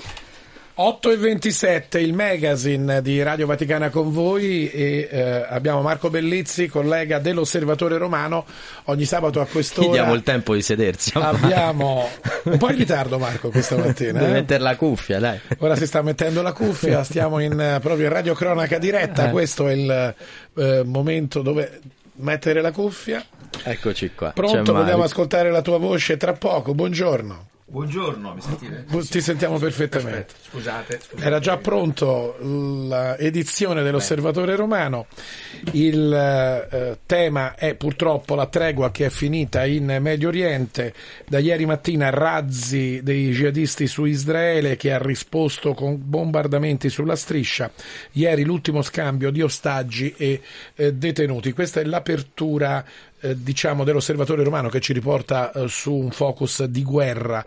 8 0.76 1.12
e 1.12 1.16
27, 1.16 2.00
il 2.00 2.14
magazine 2.14 3.00
di 3.00 3.22
Radio 3.22 3.46
Vaticana 3.46 3.90
con 3.90 4.10
voi 4.10 4.68
e 4.68 5.08
eh, 5.08 5.46
abbiamo 5.48 5.82
Marco 5.82 6.10
Bellizzi, 6.10 6.66
collega 6.66 7.20
dell'Osservatore 7.20 7.96
Romano, 7.96 8.44
ogni 8.86 9.04
sabato 9.04 9.40
a 9.40 9.46
quest'ora. 9.46 9.86
Gli 9.86 9.92
diamo 9.92 10.14
il 10.14 10.24
tempo 10.24 10.52
di 10.52 10.62
sedersi. 10.62 11.12
Abbiamo 11.14 12.08
un 12.42 12.58
po' 12.58 12.70
in 12.70 12.76
ritardo 12.76 13.20
Marco 13.20 13.50
questa 13.50 13.76
mattina. 13.76 14.18
Deve 14.18 14.30
eh? 14.30 14.32
mettere 14.32 14.64
la 14.64 14.74
cuffia, 14.74 15.20
dai. 15.20 15.38
Ora 15.58 15.76
si 15.76 15.87
sta 15.87 16.02
mettendo 16.02 16.42
la 16.42 16.52
cuffia, 16.52 17.04
stiamo 17.04 17.38
in, 17.38 17.52
eh, 17.60 17.78
proprio 17.78 18.06
in 18.06 18.12
Radio 18.12 18.34
Cronaca 18.34 18.76
diretta, 18.78 19.28
Eh. 19.28 19.30
questo 19.30 19.68
è 19.68 19.74
il 19.74 20.14
eh, 20.56 20.82
momento 20.84 21.42
dove 21.42 21.82
mettere 22.14 22.60
la 22.60 22.72
cuffia. 22.72 23.24
Eccoci 23.62 24.10
qua. 24.12 24.32
Pronto, 24.34 24.72
vogliamo 24.72 25.04
ascoltare 25.04 25.52
la 25.52 25.62
tua 25.62 25.78
voce 25.78 26.16
tra 26.16 26.32
poco, 26.32 26.74
buongiorno. 26.74 27.52
Buongiorno, 27.74 28.34
mi 28.34 28.40
sentite? 28.40 28.84
Ti 29.10 29.20
sentiamo 29.20 29.58
perfettamente. 29.58 30.34
Scusate, 30.42 31.00
scusate. 31.00 31.26
Era 31.26 31.40
già 31.40 31.56
pronto 31.56 32.37
l'edizione 32.38 33.82
dell'Osservatore 33.82 34.54
Romano. 34.54 35.06
Il 35.72 36.12
eh, 36.12 36.98
tema 37.04 37.56
è 37.56 37.74
purtroppo 37.74 38.37
la 38.37 38.46
tregua 38.46 38.92
che 38.92 39.06
è 39.06 39.10
finita 39.10 39.64
in 39.64 39.98
Medio 40.00 40.28
Oriente. 40.28 40.94
Da 41.26 41.40
ieri 41.40 41.66
mattina 41.66 42.10
razzi 42.10 43.00
dei 43.02 43.32
jihadisti 43.32 43.88
su 43.88 44.04
Israele 44.04 44.76
che 44.76 44.92
ha 44.92 44.98
risposto 44.98 45.74
con 45.74 45.98
bombardamenti 46.00 46.88
sulla 46.88 47.16
striscia. 47.16 47.72
Ieri 48.12 48.44
l'ultimo 48.44 48.82
scambio 48.82 49.32
di 49.32 49.42
ostaggi 49.42 50.14
e 50.16 50.40
eh, 50.76 50.94
detenuti. 50.94 51.50
Questa 51.50 51.80
è 51.80 51.84
l'apertura 51.84 52.84
eh, 53.24 53.42
diciamo 53.42 53.84
dell'Osservatore 53.84 54.44
Romano 54.44 54.68
che 54.68 54.80
ci 54.80 54.92
riporta 54.92 55.50
eh, 55.50 55.68
su 55.68 55.92
un 55.92 56.10
focus 56.10 56.64
di 56.64 56.82
guerra 56.82 57.44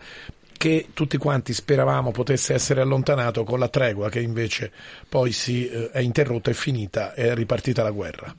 che 0.58 0.88
tutti 0.92 1.16
quanti 1.18 1.52
speravamo 1.52 2.10
potesse 2.10 2.52
essere 2.52 2.80
allontanato 2.80 3.44
con 3.44 3.60
la 3.60 3.68
tregua 3.68 4.10
che 4.10 4.18
invece 4.18 4.72
poi 5.08 5.30
si 5.30 5.68
eh, 5.68 5.90
è 5.90 6.00
interrotta, 6.00 6.50
è 6.50 6.54
finita, 6.54 7.14
è 7.14 7.32
ripartita 7.34 7.84
la 7.84 7.92
guerra. 7.92 8.34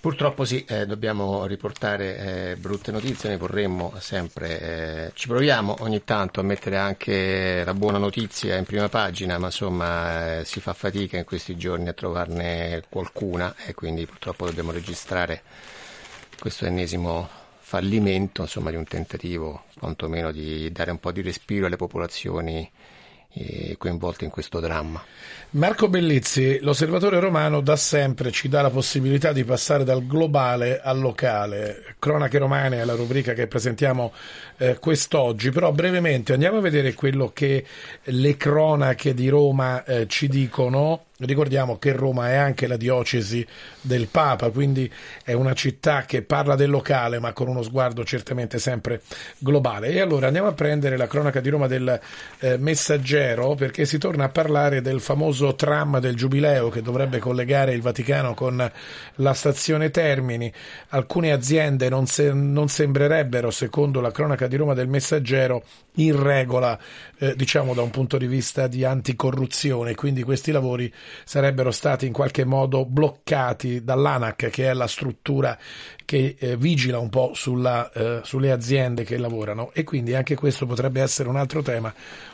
Purtroppo 0.00 0.44
sì, 0.44 0.64
eh, 0.64 0.86
dobbiamo 0.86 1.44
riportare 1.46 2.52
eh, 2.52 2.56
brutte 2.56 2.92
notizie, 2.92 3.30
ne 3.30 3.36
vorremmo 3.36 3.92
sempre, 3.98 4.60
eh, 4.60 5.10
ci 5.14 5.26
proviamo 5.26 5.78
ogni 5.80 6.04
tanto 6.04 6.38
a 6.38 6.44
mettere 6.44 6.76
anche 6.76 7.64
la 7.64 7.74
buona 7.74 7.98
notizia 7.98 8.56
in 8.56 8.64
prima 8.64 8.88
pagina, 8.88 9.38
ma 9.38 9.46
insomma 9.46 10.38
eh, 10.38 10.44
si 10.44 10.60
fa 10.60 10.72
fatica 10.72 11.16
in 11.16 11.24
questi 11.24 11.56
giorni 11.56 11.88
a 11.88 11.94
trovarne 11.94 12.84
qualcuna 12.88 13.56
e 13.66 13.74
quindi 13.74 14.06
purtroppo 14.06 14.46
dobbiamo 14.46 14.70
registrare 14.70 15.42
questo 16.38 16.66
ennesimo 16.66 17.28
fallimento 17.58 18.42
insomma, 18.42 18.70
di 18.70 18.76
un 18.76 18.84
tentativo 18.84 19.64
quantomeno 19.78 20.32
di 20.32 20.70
dare 20.72 20.90
un 20.90 20.98
po' 20.98 21.12
di 21.12 21.20
respiro 21.20 21.66
alle 21.66 21.76
popolazioni 21.76 22.70
eh, 23.32 23.76
coinvolte 23.76 24.24
in 24.24 24.30
questo 24.30 24.60
dramma. 24.60 25.04
Marco 25.50 25.88
Bellizzi, 25.88 26.58
l'osservatore 26.60 27.18
romano 27.20 27.62
da 27.62 27.74
sempre 27.74 28.30
ci 28.30 28.50
dà 28.50 28.60
la 28.60 28.68
possibilità 28.68 29.32
di 29.32 29.44
passare 29.44 29.82
dal 29.82 30.06
globale 30.06 30.78
al 30.78 31.00
locale. 31.00 31.94
Cronache 31.98 32.36
romane 32.36 32.82
è 32.82 32.84
la 32.84 32.94
rubrica 32.94 33.32
che 33.32 33.46
presentiamo 33.46 34.12
eh, 34.58 34.78
quest'oggi, 34.78 35.50
però 35.50 35.72
brevemente 35.72 36.34
andiamo 36.34 36.58
a 36.58 36.60
vedere 36.60 36.92
quello 36.92 37.30
che 37.32 37.64
le 38.02 38.36
cronache 38.36 39.14
di 39.14 39.30
Roma 39.30 39.84
eh, 39.84 40.06
ci 40.06 40.28
dicono. 40.28 41.04
Ricordiamo 41.20 41.78
che 41.78 41.92
Roma 41.92 42.30
è 42.30 42.36
anche 42.36 42.68
la 42.68 42.76
diocesi 42.76 43.44
del 43.80 44.06
Papa, 44.06 44.50
quindi 44.50 44.88
è 45.24 45.32
una 45.32 45.52
città 45.52 46.04
che 46.04 46.22
parla 46.22 46.54
del 46.54 46.70
locale 46.70 47.18
ma 47.18 47.32
con 47.32 47.48
uno 47.48 47.62
sguardo 47.62 48.04
certamente 48.04 48.60
sempre 48.60 49.00
globale. 49.38 49.88
E 49.88 50.00
allora 50.00 50.26
andiamo 50.28 50.46
a 50.46 50.52
prendere 50.52 50.96
la 50.96 51.08
cronaca 51.08 51.40
di 51.40 51.48
Roma 51.48 51.66
del 51.66 51.98
eh, 52.38 52.56
Messaggero 52.58 53.56
perché 53.56 53.84
si 53.84 53.98
torna 53.98 54.24
a 54.24 54.28
parlare 54.28 54.80
del 54.80 55.00
famoso 55.00 55.37
tram 55.54 55.98
del 56.00 56.14
Giubileo 56.14 56.68
che 56.68 56.82
dovrebbe 56.82 57.18
collegare 57.18 57.72
il 57.72 57.82
Vaticano 57.82 58.34
con 58.34 58.70
la 59.16 59.32
stazione 59.32 59.90
Termini. 59.90 60.52
Alcune 60.88 61.32
aziende 61.32 61.88
non, 61.88 62.06
se- 62.06 62.32
non 62.32 62.68
sembrerebbero, 62.68 63.50
secondo 63.50 64.00
la 64.00 64.10
cronaca 64.10 64.46
di 64.46 64.56
Roma 64.56 64.74
del 64.74 64.88
Messaggero, 64.88 65.64
in 65.98 66.20
regola, 66.20 66.78
eh, 67.18 67.34
diciamo 67.34 67.74
da 67.74 67.82
un 67.82 67.90
punto 67.90 68.18
di 68.18 68.26
vista 68.26 68.66
di 68.66 68.84
anticorruzione, 68.84 69.94
quindi 69.94 70.22
questi 70.22 70.52
lavori 70.52 70.92
sarebbero 71.24 71.70
stati 71.70 72.06
in 72.06 72.12
qualche 72.12 72.44
modo 72.44 72.84
bloccati 72.84 73.82
dall'ANAC, 73.82 74.50
che 74.50 74.68
è 74.68 74.72
la 74.74 74.86
struttura 74.86 75.58
che 76.04 76.36
eh, 76.38 76.56
vigila 76.56 76.98
un 76.98 77.10
po' 77.10 77.32
sulla, 77.34 77.90
eh, 77.92 78.20
sulle 78.22 78.50
aziende 78.50 79.04
che 79.04 79.18
lavorano 79.18 79.70
e 79.72 79.84
quindi 79.84 80.14
anche 80.14 80.34
questo 80.36 80.66
potrebbe 80.66 81.02
essere 81.02 81.28
un 81.28 81.36
altro 81.36 81.62
tema, 81.62 81.92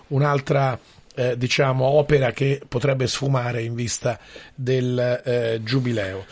un'altra 0.09 0.79
eh, 1.15 1.37
diciamo 1.37 1.85
opera 1.85 2.33
che 2.33 2.61
potrebbe 2.67 3.07
sfumare 3.07 3.63
in 3.63 3.75
vista 3.75 4.19
del 4.55 5.23
eh, 5.25 5.61
giubileo. 5.63 6.25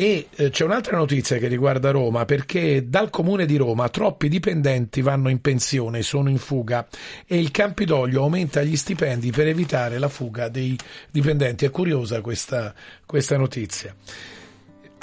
E 0.00 0.28
eh, 0.36 0.50
c'è 0.50 0.64
un'altra 0.64 0.96
notizia 0.96 1.38
che 1.38 1.48
riguarda 1.48 1.90
Roma 1.90 2.24
perché 2.24 2.88
dal 2.88 3.10
comune 3.10 3.46
di 3.46 3.56
Roma 3.56 3.88
troppi 3.88 4.28
dipendenti 4.28 5.02
vanno 5.02 5.28
in 5.28 5.40
pensione, 5.40 6.02
sono 6.02 6.28
in 6.30 6.38
fuga 6.38 6.86
e 7.26 7.36
il 7.36 7.50
Campidoglio 7.50 8.22
aumenta 8.22 8.62
gli 8.62 8.76
stipendi 8.76 9.32
per 9.32 9.48
evitare 9.48 9.98
la 9.98 10.08
fuga 10.08 10.48
dei 10.48 10.78
dipendenti. 11.10 11.64
È 11.64 11.70
curiosa 11.70 12.20
questa, 12.20 12.72
questa 13.04 13.36
notizia. 13.36 13.92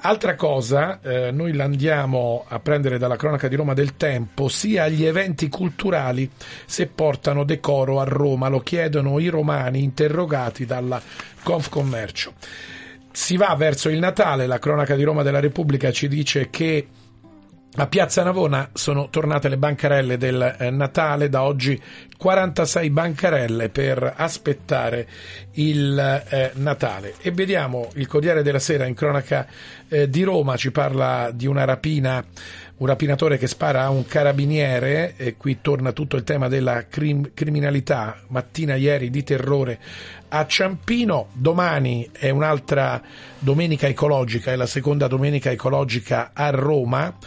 Altra 0.02 0.36
cosa, 0.36 1.00
eh, 1.02 1.32
noi 1.32 1.54
la 1.54 1.64
andiamo 1.64 2.46
a 2.48 2.60
prendere 2.60 3.00
dalla 3.00 3.16
cronaca 3.16 3.48
di 3.48 3.56
Roma 3.56 3.74
del 3.74 3.98
Tempo, 3.98 4.48
sia 4.50 4.88
gli 4.88 5.04
eventi 5.04 5.50
culturali 5.50 6.30
se 6.66 6.86
portano 6.88 7.44
decoro 7.44 8.00
a 8.00 8.04
Roma, 8.04 8.48
lo 8.48 8.60
chiedono 8.60 9.18
i 9.20 9.30
romani 9.30 9.82
interrogati 9.82 10.66
dalla 10.66 11.02
Confcommercio. 11.42 12.34
Si 13.12 13.38
va 13.38 13.56
verso 13.56 13.90
il 13.90 13.98
Natale, 13.98 14.46
la 14.46 14.60
cronaca 14.60 14.96
di 14.96 15.04
Roma 15.04 15.24
della 15.24 15.40
Repubblica 15.40 15.92
ci 15.92 16.08
dice 16.08 16.50
che 16.50 16.88
a 17.78 17.88
Piazza 17.88 18.24
Navona 18.24 18.70
sono 18.72 19.10
tornate 19.10 19.50
le 19.50 19.58
bancarelle 19.58 20.18
del 20.18 20.56
eh, 20.58 20.70
Natale, 20.70 21.28
da 21.28 21.44
oggi 21.44 21.82
46 22.18 22.90
bancarelle 22.90 23.68
per 23.68 24.14
aspettare 24.16 25.06
il 25.54 26.24
eh, 26.30 26.52
Natale. 26.56 27.16
E 27.20 27.32
vediamo 27.32 27.90
il 27.96 28.08
Corriere 28.08 28.44
della 28.44 28.60
Sera 28.60 28.86
in 28.86 28.94
cronaca 28.94 29.46
eh, 29.90 30.10
di 30.10 30.24
Roma, 30.24 30.56
ci 30.56 30.72
parla 30.72 31.32
di 31.34 31.48
una 31.48 31.66
rapina, 31.66 32.24
un 32.78 32.88
rapinatore 32.88 33.38
che 33.38 33.48
spara 33.48 33.84
a 33.84 33.90
un 33.90 34.06
carabiniere, 34.06 35.16
e 35.18 35.36
qui 35.36 35.60
torna 35.60 35.92
tutto 35.92 36.16
il 36.16 36.24
tema 36.24 36.48
della 36.48 36.88
crim- 36.88 37.32
criminalità, 37.34 38.22
mattina 38.30 38.76
ieri 38.76 39.10
di 39.10 39.24
terrore 39.24 39.80
a 40.30 40.46
Ciampino, 40.48 41.28
domani 41.34 42.10
è 42.12 42.30
un'altra 42.30 43.02
domenica 43.38 43.88
ecologica, 43.88 44.52
è 44.52 44.56
la 44.56 44.66
seconda 44.66 45.08
domenica 45.08 45.52
ecologica 45.52 46.32
a 46.34 46.50
Roma 46.52 47.18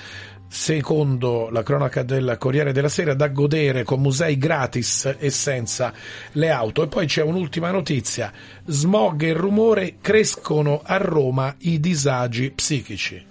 secondo 0.49 1.51
la 1.51 1.63
cronaca 1.63 2.03
del 2.03 2.37
Corriere 2.39 2.73
della 2.73 2.89
Sera, 2.89 3.15
da 3.15 3.29
godere 3.29 3.85
con 3.85 4.01
musei 4.01 4.39
gratis 4.39 5.17
e 5.19 5.31
senza 5.31 5.93
le 6.33 6.51
auto. 6.51 6.83
E 6.83 6.89
poi 6.89 7.07
c'è 7.07 7.23
un'ultima 7.23 7.71
notizia, 7.71 8.33
smog 8.65 9.23
e 9.23 9.33
rumore 9.33 9.97
crescono 10.01 10.81
a 10.83 10.97
Roma 10.97 11.55
i 11.61 11.79
disagi 11.79 12.51
psichici. 12.51 13.27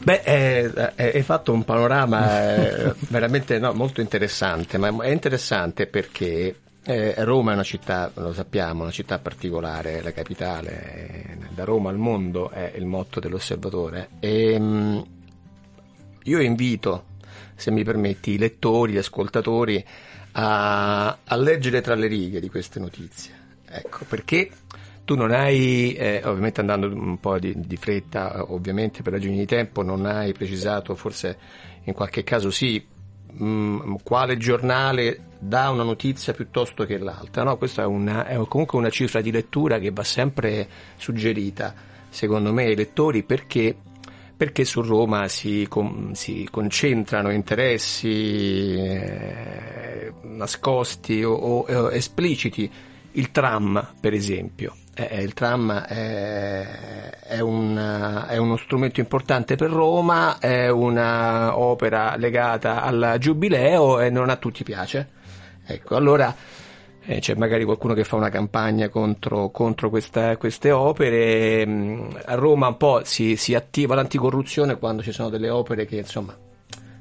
Beh, 0.00 0.20
eh, 0.22 0.72
eh, 0.94 1.12
hai 1.14 1.22
fatto 1.22 1.52
un 1.52 1.64
panorama 1.64 2.54
eh, 2.54 2.94
veramente 3.08 3.58
no, 3.58 3.72
molto 3.72 4.00
interessante, 4.00 4.78
ma 4.78 4.94
è 5.02 5.10
interessante 5.10 5.86
perché 5.86 6.54
eh, 6.84 7.14
Roma 7.24 7.50
è 7.50 7.54
una 7.54 7.64
città, 7.64 8.10
lo 8.14 8.32
sappiamo, 8.32 8.82
una 8.82 8.92
città 8.92 9.18
particolare, 9.18 10.00
la 10.00 10.12
capitale, 10.12 11.26
eh, 11.30 11.36
da 11.50 11.64
Roma 11.64 11.90
al 11.90 11.98
mondo 11.98 12.50
è 12.50 12.72
il 12.76 12.86
motto 12.86 13.18
dell'osservatore. 13.18 14.10
E, 14.20 14.58
mh, 14.58 15.04
io 16.28 16.40
invito, 16.40 17.04
se 17.54 17.70
mi 17.70 17.84
permetti, 17.84 18.32
i 18.32 18.38
lettori, 18.38 18.92
gli 18.92 18.98
ascoltatori 18.98 19.84
a, 20.32 21.18
a 21.24 21.36
leggere 21.36 21.80
tra 21.80 21.94
le 21.94 22.06
righe 22.06 22.40
di 22.40 22.48
queste 22.48 22.78
notizie. 22.78 23.34
Ecco, 23.66 24.04
perché 24.08 24.50
tu 25.04 25.14
non 25.14 25.30
hai, 25.30 25.94
eh, 25.94 26.20
ovviamente 26.24 26.60
andando 26.60 26.86
un 26.86 27.18
po' 27.18 27.38
di, 27.38 27.54
di, 27.56 27.76
fretta, 27.76 28.52
ovviamente 28.52 29.02
per 29.02 29.14
ragioni 29.14 29.38
di 29.38 29.46
tempo, 29.46 29.82
non 29.82 30.04
hai 30.04 30.32
precisato, 30.32 30.94
forse 30.94 31.38
in 31.84 31.94
qualche 31.94 32.22
caso 32.24 32.50
sì, 32.50 32.84
mh, 33.32 33.96
quale 34.02 34.36
giornale 34.36 35.20
dà 35.38 35.70
una 35.70 35.82
notizia 35.82 36.32
piuttosto 36.34 36.84
che 36.84 36.98
l'altra. 36.98 37.42
No, 37.42 37.56
questa 37.56 37.82
è, 37.82 37.86
una, 37.86 38.26
è 38.26 38.36
comunque 38.48 38.78
una 38.78 38.90
cifra 38.90 39.20
di 39.20 39.30
lettura 39.30 39.78
che 39.78 39.90
va 39.90 40.04
sempre 40.04 40.68
suggerita, 40.96 41.74
secondo 42.10 42.52
me, 42.52 42.64
ai 42.64 42.76
lettori 42.76 43.22
perché 43.22 43.76
perché 44.38 44.64
su 44.64 44.82
Roma 44.82 45.26
si, 45.26 45.66
com- 45.68 46.12
si 46.12 46.46
concentrano 46.48 47.32
interessi 47.32 48.76
eh, 48.76 50.12
nascosti 50.22 51.24
o, 51.24 51.32
o, 51.32 51.90
espliciti. 51.90 52.70
Il 53.12 53.32
tram, 53.32 53.94
per 54.00 54.12
esempio. 54.12 54.76
Eh, 54.94 55.08
eh 55.10 55.22
il 55.22 55.34
tram 55.34 55.72
è, 55.72 57.10
è, 57.18 57.40
un, 57.40 58.24
è, 58.28 58.36
uno 58.36 58.56
strumento 58.56 59.00
importante 59.00 59.56
per 59.56 59.70
Roma, 59.70 60.38
è 60.38 60.68
un'opera 60.68 62.14
legata 62.14 62.82
al 62.82 63.16
giubileo 63.18 63.98
e 63.98 64.08
non 64.08 64.30
a 64.30 64.36
tutti 64.36 64.62
piace. 64.62 65.16
Ecco, 65.66 65.96
allora 65.96 66.32
eh, 67.10 67.20
c'è 67.20 67.34
magari 67.36 67.64
qualcuno 67.64 67.94
che 67.94 68.04
fa 68.04 68.16
una 68.16 68.28
campagna 68.28 68.90
contro, 68.90 69.48
contro 69.48 69.88
questa, 69.88 70.36
queste 70.36 70.70
opere. 70.70 71.64
Mm, 71.66 72.10
a 72.26 72.34
Roma 72.34 72.68
un 72.68 72.76
po' 72.76 73.00
si, 73.02 73.36
si, 73.36 73.54
attiva 73.54 73.94
l'anticorruzione 73.94 74.76
quando 74.76 75.02
ci 75.02 75.10
sono 75.10 75.30
delle 75.30 75.48
opere 75.48 75.86
che 75.86 75.96
insomma 75.96 76.36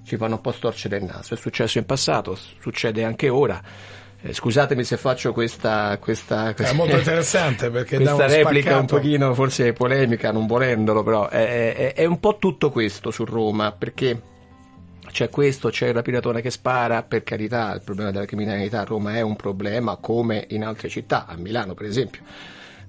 ci 0.05 0.15
fanno 0.15 0.35
un 0.35 0.41
po' 0.41 0.53
storcere 0.53 0.95
il 0.95 1.03
naso. 1.03 1.33
È 1.33 1.37
successo 1.37 1.77
in 1.77 1.85
passato, 1.85 2.35
succede 2.35 3.03
anche 3.03 3.27
ora. 3.27 3.61
Eh, 4.21 4.31
scusatemi 4.31 4.85
se 4.85 4.95
faccio 4.95 5.33
questa, 5.33 5.97
questa, 5.99 6.53
questa 6.53 6.73
è 6.73 6.75
molto 6.75 6.95
interessante 6.97 7.69
perché 7.69 7.97
questa 7.97 8.27
replica 8.27 8.69
spaccato. 8.69 8.79
un 8.79 9.01
pochino 9.01 9.33
forse 9.33 9.73
polemica, 9.73 10.31
non 10.31 10.47
volendolo, 10.47 11.03
però 11.03 11.27
è, 11.27 11.73
è, 11.75 11.93
è 11.95 12.05
un 12.05 12.21
po' 12.21 12.37
tutto 12.37 12.71
questo 12.71 13.11
su 13.11 13.25
Roma 13.25 13.73
perché 13.73 14.21
c'è 15.11 15.29
questo, 15.29 15.69
c'è 15.69 15.87
il 15.87 15.93
rapidatore 15.93 16.41
che 16.41 16.49
spara, 16.49 17.03
per 17.03 17.23
carità, 17.23 17.73
il 17.73 17.81
problema 17.81 18.11
della 18.11 18.25
criminalità 18.25 18.81
a 18.81 18.83
Roma 18.83 19.15
è 19.15 19.21
un 19.21 19.35
problema 19.35 19.95
come 19.97 20.45
in 20.49 20.63
altre 20.63 20.89
città, 20.89 21.25
a 21.25 21.35
Milano 21.35 21.73
per 21.73 21.85
esempio, 21.85 22.21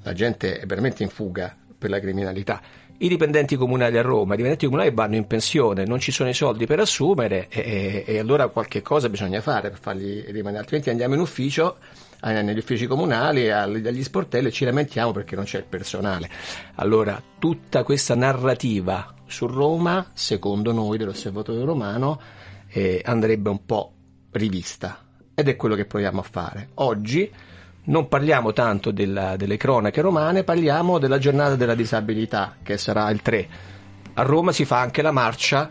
la 0.02 0.12
gente 0.12 0.58
è 0.58 0.66
veramente 0.66 1.02
in 1.02 1.08
fuga 1.08 1.54
per 1.76 1.90
la 1.90 2.00
criminalità. 2.00 2.60
I 3.00 3.08
dipendenti 3.08 3.54
comunali 3.54 3.96
a 3.96 4.02
Roma, 4.02 4.34
i 4.34 4.36
dipendenti 4.36 4.66
comunali 4.66 4.90
vanno 4.92 5.14
in 5.14 5.26
pensione, 5.26 5.84
non 5.84 6.00
ci 6.00 6.10
sono 6.10 6.28
i 6.28 6.34
soldi 6.34 6.66
per 6.66 6.80
assumere 6.80 7.46
e, 7.48 8.02
e 8.04 8.18
allora 8.18 8.48
qualche 8.48 8.82
cosa 8.82 9.08
bisogna 9.08 9.40
fare 9.40 9.70
per 9.70 9.78
farli 9.78 10.24
rimanere, 10.32 10.58
altrimenti 10.58 10.90
andiamo 10.90 11.14
in 11.14 11.20
ufficio 11.20 11.76
eh, 12.22 12.42
negli 12.42 12.58
uffici 12.58 12.86
comunali, 12.86 13.50
agli 13.50 14.02
sportelli 14.02 14.48
e 14.48 14.50
ci 14.50 14.64
lamentiamo 14.64 15.12
perché 15.12 15.36
non 15.36 15.44
c'è 15.44 15.58
il 15.58 15.66
personale. 15.68 16.28
Allora, 16.74 17.22
tutta 17.38 17.84
questa 17.84 18.16
narrativa 18.16 19.14
su 19.28 19.46
Roma, 19.46 20.10
secondo 20.12 20.72
noi 20.72 20.98
dell'Osservatorio 20.98 21.64
Romano, 21.64 22.20
eh, 22.68 23.00
andrebbe 23.04 23.48
un 23.48 23.64
po' 23.64 23.92
rivista 24.32 25.04
ed 25.34 25.48
è 25.48 25.56
quello 25.56 25.74
che 25.74 25.84
proviamo 25.84 26.20
a 26.20 26.24
fare. 26.24 26.70
Oggi 26.74 27.30
non 27.84 28.08
parliamo 28.08 28.52
tanto 28.52 28.90
della, 28.90 29.36
delle 29.36 29.56
cronache 29.56 30.00
romane, 30.00 30.44
parliamo 30.44 30.98
della 30.98 31.18
giornata 31.18 31.54
della 31.56 31.74
disabilità, 31.74 32.56
che 32.62 32.76
sarà 32.76 33.08
il 33.10 33.22
3. 33.22 33.48
A 34.14 34.22
Roma 34.22 34.52
si 34.52 34.64
fa 34.64 34.80
anche 34.80 35.00
la 35.00 35.12
marcia 35.12 35.70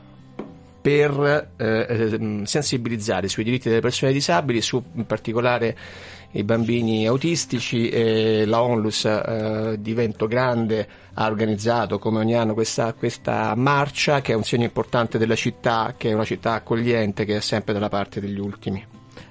per 0.81 1.51
eh, 1.57 1.85
eh 1.89 2.45
sensibilizzare 2.45 3.27
sui 3.27 3.43
diritti 3.43 3.67
delle 3.67 3.81
persone 3.81 4.13
disabili, 4.13 4.61
su 4.61 4.81
in 4.93 5.05
particolare 5.05 5.77
i 6.31 6.43
bambini 6.43 7.07
autistici 7.07 7.89
e 7.89 8.45
la 8.45 8.61
Onlus 8.61 9.05
eh, 9.05 9.77
di 9.79 9.93
Vento 9.93 10.27
Grande 10.27 10.87
ha 11.13 11.25
organizzato 11.25 11.97
come 11.99 12.19
ogni 12.19 12.35
anno 12.35 12.53
questa, 12.53 12.93
questa, 12.93 13.55
marcia 13.55 14.21
che 14.21 14.33
è 14.33 14.35
un 14.35 14.43
segno 14.43 14.65
importante 14.65 15.17
della 15.17 15.35
città, 15.35 15.95
che 15.97 16.09
è 16.09 16.13
una 16.13 16.25
città 16.25 16.53
accogliente, 16.53 17.25
che 17.25 17.37
è 17.37 17.41
sempre 17.41 17.73
dalla 17.73 17.89
parte 17.89 18.19
degli 18.19 18.39
ultimi. 18.39 18.85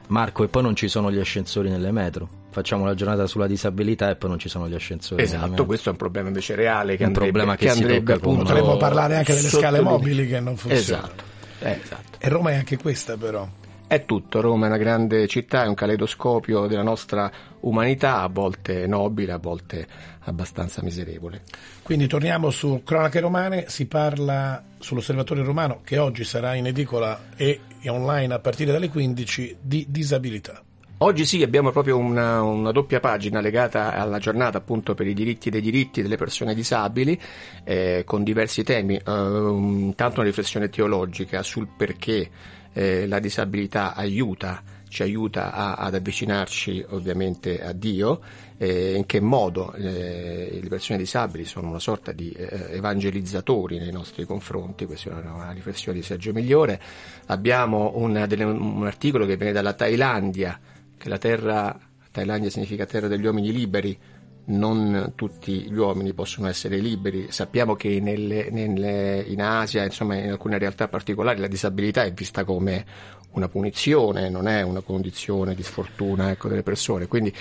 Marco, 0.09 0.44
e 0.44 0.48
poi 0.48 0.62
non 0.62 0.74
ci 0.74 0.88
sono 0.88 1.11
gli 1.12 1.18
ascensori 1.18 1.68
nelle 1.68 1.92
metro. 1.92 2.28
Facciamo 2.50 2.85
la 2.87 2.94
giornata 2.94 3.26
sulla 3.26 3.46
disabilità 3.46 4.09
e 4.11 4.16
poi 4.16 4.30
non 4.30 4.38
ci 4.38 4.48
sono 4.48 4.68
gli 4.68 4.74
ascensori. 4.74 5.22
Esatto, 5.22 5.66
questo 5.66 5.90
è 5.90 5.92
un 5.92 5.98
problema 5.98 6.28
invece 6.28 6.54
reale 6.54 6.96
che 6.96 7.02
un 7.02 7.09
andrebbe, 7.09 7.30
problema 7.30 7.56
che, 7.56 7.66
che 7.66 7.70
andrebbe 7.72 8.12
appunto. 8.14 8.44
Potremmo 8.44 8.76
parlare 8.78 9.16
anche 9.16 9.35
delle 9.35 9.48
scale 9.48 9.80
mobili 9.80 10.26
che 10.26 10.40
non 10.40 10.56
funzionano. 10.56 11.06
Esatto. 11.06 11.24
Eh, 11.61 11.80
esatto. 11.82 12.18
E 12.18 12.28
Roma 12.28 12.50
è 12.50 12.54
anche 12.54 12.78
questa 12.78 13.16
però. 13.16 13.46
È 13.88 14.05
tutto, 14.05 14.40
Roma 14.40 14.66
è 14.66 14.68
una 14.68 14.79
grande 14.79 15.29
città, 15.29 15.62
è 15.62 15.68
un 15.68 15.75
caleidoscopio 15.75 16.66
della 16.66 16.83
nostra 16.83 17.31
umanità, 17.61 18.20
a 18.20 18.29
volte 18.29 18.85
nobile, 18.88 19.31
a 19.31 19.38
volte 19.38 19.87
abbastanza 20.25 20.83
miserevole. 20.83 21.42
Quindi 21.85 22.09
torniamo 22.09 22.51
su 22.51 22.83
Cronache 22.85 23.20
Romane, 23.20 23.66
si 23.68 23.87
parla 23.87 24.61
sull'Osservatorio 24.77 25.44
Romano 25.44 25.83
che 25.85 25.99
oggi 25.99 26.25
sarà 26.25 26.57
in 26.57 26.66
edicola 26.66 27.29
e 27.37 27.61
online 27.87 28.35
a 28.35 28.40
partire 28.40 28.72
dalle 28.72 28.88
15 28.88 29.59
di 29.61 29.87
disabilità. 29.88 30.61
Oggi 30.99 31.25
sì, 31.25 31.42
abbiamo 31.42 31.70
proprio 31.70 31.96
una, 31.96 32.42
una, 32.42 32.72
doppia 32.72 33.01
pagina 33.01 33.40
legata 33.40 33.92
alla 33.94 34.18
giornata 34.18 34.59
appunto 34.59 34.94
per 34.94 35.07
i 35.07 35.12
diritti 35.12 35.51
dei 35.51 35.61
diritti 35.61 36.03
delle 36.03 36.16
persone 36.16 36.55
disabili 36.55 37.20
eh, 37.62 38.03
con 38.05 38.25
diversi 38.25 38.64
temi, 38.64 38.99
uh, 39.05 39.11
intanto 39.11 40.20
una 40.20 40.29
riflessione 40.29 40.70
teologica 40.70 41.42
sul 41.42 41.68
perché 41.77 42.31
eh, 42.76 43.06
la 43.06 43.20
disabilità 43.20 43.94
aiuta, 43.94 44.62
ci 44.88 45.02
aiuta 45.02 45.52
a, 45.52 45.74
ad 45.76 45.94
avvicinarci 45.94 46.84
ovviamente 46.90 47.64
a 47.64 47.72
Dio, 47.72 48.20
eh, 48.58 48.94
in 48.94 49.06
che 49.06 49.18
modo 49.18 49.72
eh, 49.72 50.58
le 50.62 50.68
persone 50.68 50.98
disabili 50.98 51.46
sono 51.46 51.68
una 51.68 51.78
sorta 51.78 52.12
di 52.12 52.30
eh, 52.32 52.74
evangelizzatori 52.76 53.78
nei 53.78 53.92
nostri 53.92 54.26
confronti, 54.26 54.84
questa 54.84 55.08
è 55.08 55.12
una, 55.14 55.32
una 55.32 55.50
riflessione 55.52 55.98
di 55.98 56.04
Sergio 56.04 56.34
Migliore. 56.34 56.78
Abbiamo 57.26 57.94
delle, 58.26 58.44
un 58.44 58.84
articolo 58.86 59.24
che 59.24 59.38
viene 59.38 59.52
dalla 59.52 59.72
Thailandia, 59.72 60.60
che 60.98 61.08
la 61.08 61.18
terra, 61.18 61.78
Thailandia 62.10 62.50
significa 62.50 62.84
terra 62.84 63.08
degli 63.08 63.24
uomini 63.24 63.52
liberi, 63.52 63.98
non 64.46 65.12
tutti 65.14 65.70
gli 65.70 65.76
uomini 65.76 66.12
possono 66.12 66.48
essere 66.48 66.78
liberi. 66.78 67.26
Sappiamo 67.30 67.74
che 67.74 68.00
nelle, 68.00 68.50
nelle, 68.50 69.24
in 69.26 69.42
Asia, 69.42 69.85
insomma, 69.85 70.16
in 70.16 70.30
alcune 70.30 70.59
realtà 70.59 70.88
particolari, 70.88 71.40
la 71.40 71.48
disabilità 71.48 72.04
è 72.04 72.12
vista 72.12 72.44
come 72.44 72.85
una 73.32 73.48
punizione, 73.48 74.28
non 74.28 74.48
è 74.48 74.62
una 74.62 74.80
condizione 74.80 75.54
di 75.54 75.62
sfortuna 75.62 76.30
ecco, 76.30 76.48
delle 76.48 76.62
persone. 76.62 77.06
Quindi 77.06 77.35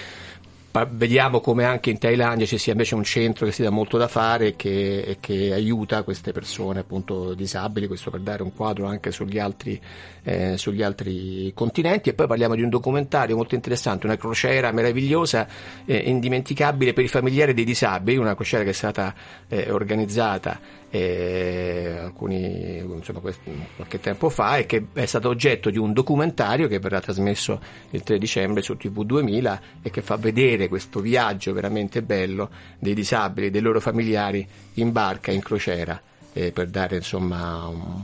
vediamo 0.84 1.40
come 1.40 1.64
anche 1.64 1.90
in 1.90 1.98
Thailandia 1.98 2.46
ci 2.46 2.58
sia 2.58 2.74
invece 2.74 2.96
un 2.96 3.04
centro 3.04 3.46
che 3.46 3.54
si 3.54 3.64
dà 3.64 3.70
molto 3.70 3.98
da 3.98 4.10
fare 4.10 4.48
e 4.48 4.56
che, 4.58 5.18
che, 5.22 5.54
aiuta 5.54 6.04
queste 6.04 6.34
persone 6.34 6.82
appunto 6.82 7.34
disabili, 7.34 7.88
questo 7.88 8.12
per 8.12 8.20
dare 8.20 8.44
un 8.44 8.54
quadro 8.54 8.86
anche 8.86 9.12
sugli 9.12 9.40
altri, 9.40 9.80
eh, 10.24 10.58
sugli 10.58 10.82
altri 10.82 11.52
continenti. 11.54 12.10
E 12.10 12.14
poi 12.14 12.28
parliamo 12.28 12.56
di 12.56 12.62
un 12.62 12.70
documentario 12.70 13.38
molto 13.38 13.56
interessante, 13.56 14.06
una 14.06 14.18
crociera 14.18 14.72
meravigliosa, 14.74 15.48
eh, 15.86 15.96
indimenticabile 15.96 16.92
per 16.92 17.06
i 17.06 17.08
familiari 17.08 17.54
dei 17.54 17.64
disabili, 17.64 18.18
una 18.18 18.36
crociera 18.36 18.64
che 18.64 18.72
è 18.72 18.74
stata 18.74 19.14
eh, 19.48 19.72
organizzata 19.72 20.60
eh, 20.96 21.98
alcuni, 22.04 22.78
insomma, 22.78 23.20
qualche 23.20 24.00
tempo 24.00 24.30
fa 24.30 24.58
e 24.58 24.66
che 24.66 24.88
è 24.94 25.06
stato 25.06 25.28
oggetto 25.28 25.70
di 25.70 25.78
un 25.78 25.92
documentario 25.92 26.70
che 26.70 26.80
verrà 26.80 27.02
trasmesso 27.02 27.60
il 27.90 28.02
3 28.02 28.18
dicembre 28.18 28.62
su 28.62 28.78
TV 28.78 29.04
2000 29.04 29.62
e 29.82 29.90
che 29.90 30.02
fa 30.02 30.16
vedere 30.16 30.70
questo 30.70 31.02
viaggio 31.02 31.52
veramente 31.52 32.02
bello 32.02 32.50
dei 32.80 32.94
disabili, 32.94 33.50
dei 33.50 33.62
loro 33.62 33.82
familiari 33.82 34.48
in 34.76 34.94
barca, 34.94 35.32
in 35.32 35.42
crociera, 35.42 36.02
eh, 36.32 36.52
per 36.54 36.68
dare 36.68 36.96
insomma 36.96 37.68
un, 37.68 38.04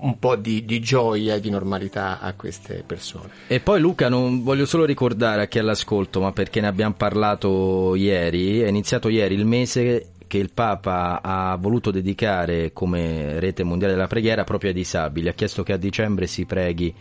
un 0.00 0.18
po' 0.18 0.34
di, 0.34 0.64
di, 0.64 0.80
gioia 0.80 1.36
e 1.36 1.40
di 1.40 1.50
normalità 1.50 2.18
a 2.18 2.34
queste 2.34 2.82
persone. 2.84 3.28
E 3.46 3.60
poi 3.60 3.80
Luca, 3.80 4.08
non 4.08 4.42
voglio 4.42 4.66
solo 4.66 4.84
ricordare 4.84 5.42
a 5.42 5.46
chi 5.46 5.58
è 5.58 5.60
all'ascolto, 5.60 6.20
ma 6.20 6.32
perché 6.32 6.60
ne 6.60 6.66
abbiamo 6.66 6.94
parlato 6.94 7.94
ieri, 7.94 8.60
è 8.60 8.68
iniziato 8.68 9.08
ieri 9.08 9.34
il 9.34 9.46
mese 9.46 10.06
che 10.30 10.38
il 10.38 10.52
Papa 10.52 11.20
ha 11.20 11.56
voluto 11.56 11.90
dedicare 11.90 12.72
come 12.72 13.40
rete 13.40 13.64
mondiale 13.64 13.94
della 13.94 14.06
preghiera 14.06 14.44
proprio 14.44 14.70
ai 14.70 14.76
disabili. 14.76 15.26
Ha 15.26 15.32
chiesto 15.32 15.64
che 15.64 15.72
a 15.72 15.76
dicembre 15.76 16.28
si 16.28 16.44
preghi 16.46 16.94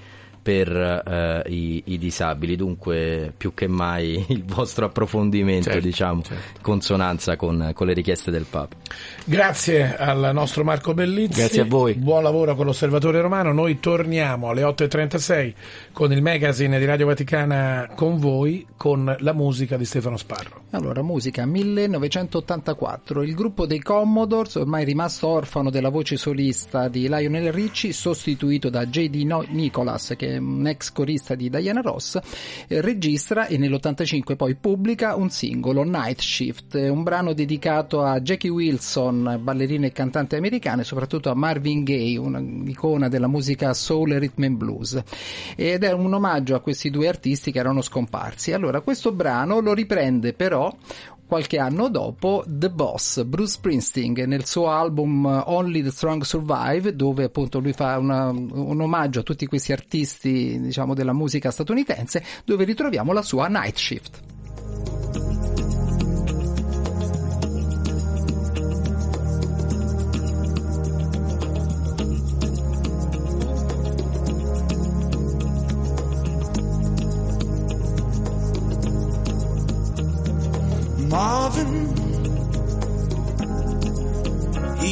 per 0.49 1.03
eh, 1.05 1.43
i, 1.51 1.83
i, 1.85 1.99
disabili, 1.99 2.55
dunque 2.55 3.31
più 3.37 3.53
che 3.53 3.67
mai 3.67 4.25
il 4.29 4.43
vostro 4.43 4.85
approfondimento, 4.85 5.69
certo, 5.69 5.85
diciamo, 5.85 6.23
certo. 6.23 6.59
consonanza 6.61 7.35
con, 7.35 7.69
con, 7.75 7.85
le 7.85 7.93
richieste 7.93 8.31
del 8.31 8.45
Papa. 8.49 8.75
Grazie 9.25 9.95
al 9.95 10.31
nostro 10.33 10.63
Marco 10.63 10.95
Bellizzi. 10.95 11.39
Grazie 11.39 11.61
a 11.61 11.65
voi. 11.65 11.93
Buon 11.93 12.23
lavoro 12.23 12.55
con 12.55 12.65
l'Osservatore 12.65 13.21
Romano. 13.21 13.53
Noi 13.53 13.79
torniamo 13.79 14.49
alle 14.49 14.63
8.36 14.63 15.53
con 15.91 16.11
il 16.11 16.21
magazine 16.23 16.79
di 16.79 16.85
Radio 16.85 17.05
Vaticana 17.05 17.91
con 17.93 18.17
voi, 18.17 18.65
con 18.75 19.15
la 19.19 19.33
musica 19.33 19.77
di 19.77 19.85
Stefano 19.85 20.17
Sparro. 20.17 20.63
Allora, 20.71 21.03
musica 21.03 21.45
1984. 21.45 23.21
Il 23.21 23.35
gruppo 23.35 23.67
dei 23.67 23.81
Commodores, 23.81 24.55
ormai 24.55 24.83
rimasto 24.83 25.27
orfano 25.27 25.69
della 25.69 25.89
voce 25.89 26.17
solista 26.17 26.87
di 26.87 27.07
Lionel 27.07 27.51
Ricci, 27.51 27.93
sostituito 27.93 28.69
da 28.69 28.87
J.D. 28.87 29.47
Nicholas, 29.49 30.15
che 30.17 30.35
è 30.35 30.38
un 30.39 30.67
ex 30.67 30.91
corista 30.91 31.35
di 31.35 31.49
Diana 31.49 31.81
Ross, 31.81 32.19
eh, 32.67 32.81
registra 32.81 33.47
e 33.47 33.57
nell'85 33.57 34.35
poi 34.35 34.55
pubblica 34.55 35.15
un 35.15 35.29
singolo, 35.29 35.83
Night 35.83 36.19
Shift, 36.19 36.73
un 36.73 37.03
brano 37.03 37.33
dedicato 37.33 38.03
a 38.03 38.19
Jackie 38.19 38.49
Wilson, 38.49 39.39
ballerina 39.41 39.85
e 39.85 39.91
cantante 39.91 40.37
americana, 40.37 40.81
e 40.81 40.85
soprattutto 40.85 41.29
a 41.29 41.35
Marvin 41.35 41.83
Gaye, 41.83 42.17
un'icona 42.17 43.07
della 43.07 43.27
musica 43.27 43.73
soul 43.73 44.13
e 44.13 44.19
rhythm 44.19 44.43
and 44.43 44.57
blues. 44.57 45.01
Ed 45.55 45.83
è 45.83 45.91
un 45.91 46.13
omaggio 46.13 46.55
a 46.55 46.61
questi 46.61 46.89
due 46.89 47.07
artisti 47.07 47.51
che 47.51 47.59
erano 47.59 47.81
scomparsi. 47.81 48.53
Allora, 48.53 48.81
questo 48.81 49.11
brano 49.11 49.59
lo 49.59 49.73
riprende 49.73 50.33
però 50.33 50.75
qualche 51.29 51.59
anno 51.59 51.89
dopo 51.89 52.43
The 52.47 52.71
Boss, 52.71 53.23
Bruce 53.23 53.51
Springsteen, 53.51 54.13
nel 54.25 54.45
suo 54.45 54.71
album 54.71 55.43
Only 55.45 55.83
the 55.83 55.91
Strong 55.91 56.23
Survive, 56.23 56.95
dove 56.95 57.25
appunto 57.25 57.59
lui 57.59 57.71
fa 57.71 57.99
una, 57.99 58.29
un 58.29 58.81
omaggio 58.81 59.19
a 59.19 59.23
tutti 59.23 59.45
questi 59.45 59.71
artisti 59.71 60.59
diciamo, 60.59 60.95
della 60.95 61.13
musica 61.13 61.51
statunitense, 61.51 62.23
dove 62.43 62.63
ritroviamo 62.63 63.13
la 63.13 63.21
sua 63.21 63.47
Night 63.47 63.77
Shift. 63.77 65.28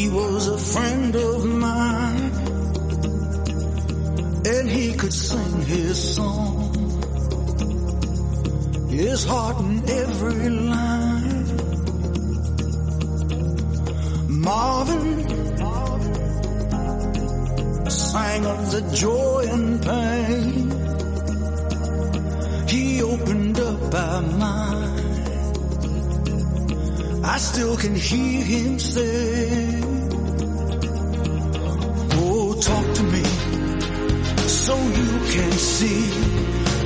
He 0.07 0.13
was 0.13 0.47
a 0.47 0.57
friend 0.57 1.13
of 1.17 1.45
mine, 1.45 2.31
and 4.53 4.69
he 4.69 4.93
could 4.93 5.11
sing 5.11 5.61
his 5.63 6.15
song, 6.15 6.71
his 8.89 9.25
heart 9.25 9.59
in 9.59 9.89
every 9.89 10.49
line. 10.49 11.47
Marvin 14.29 15.27
sang 17.89 18.45
of 18.45 18.71
the 18.71 18.81
joy 18.95 19.45
and 19.51 19.81
pain. 19.89 20.71
He 22.69 23.01
opened 23.03 23.59
up 23.59 23.93
our 23.93 24.21
mind. 24.21 24.97
I 27.25 27.37
still 27.39 27.75
can 27.75 27.93
hear 27.93 28.41
him 28.41 28.79
say, 28.79 29.86
can 35.37 35.51
see 35.51 36.01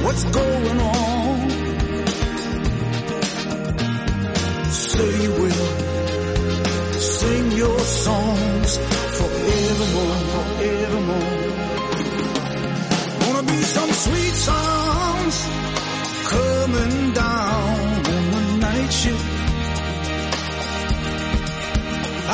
what's 0.04 0.24
going 0.26 0.80
on. 0.80 1.50
Say 4.72 5.12
you 5.24 5.32
will 5.42 5.70
sing 7.18 7.52
your 7.64 7.80
songs 7.80 8.70
forevermore, 9.18 10.18
forevermore. 10.34 11.34
Gonna 13.22 13.44
be 13.54 13.60
some 13.78 13.92
sweet 14.06 14.36
songs 14.50 15.36
coming 16.34 17.14
down 17.14 17.80
on 18.16 18.24
the 18.36 18.46
night 18.66 18.92
shift. 19.02 19.28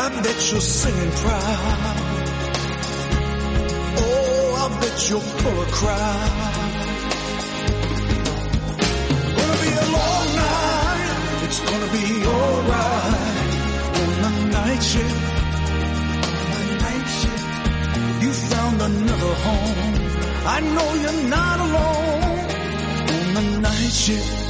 I 0.01 0.05
bet 0.23 0.51
you're 0.51 0.67
singing 0.79 1.11
proud. 1.21 1.96
Oh, 4.97 4.99
bet 4.99 5.09
you'll 5.09 5.21
pull 5.21 5.61
a 5.61 5.65
crowd. 5.67 6.31
Gonna 9.37 9.57
be 9.61 9.71
a 9.73 9.87
long 9.97 10.27
night. 10.35 11.43
It's 11.43 11.59
gonna 11.59 11.91
be 11.91 12.25
alright 12.25 13.43
oh, 13.95 14.25
on 14.25 14.33
the 14.33 14.45
night 14.51 14.83
shift. 14.83 15.21
On 16.55 16.63
the 16.67 16.77
night 16.85 17.07
shift. 17.19 17.45
You 18.23 18.31
found 18.33 18.81
another 18.81 19.33
home. 19.45 19.77
I 20.45 20.59
know 20.61 20.93
you're 21.01 21.29
not 21.29 21.59
alone 21.59 22.47
oh, 23.09 23.37
on 23.37 23.45
the 23.51 23.59
night 23.61 23.91
shift. 23.91 24.46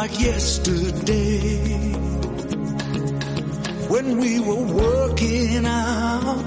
Like 0.00 0.18
yesterday 0.18 1.92
when 3.92 4.16
we 4.16 4.40
were 4.40 4.64
working 4.72 5.66
out. 5.66 6.39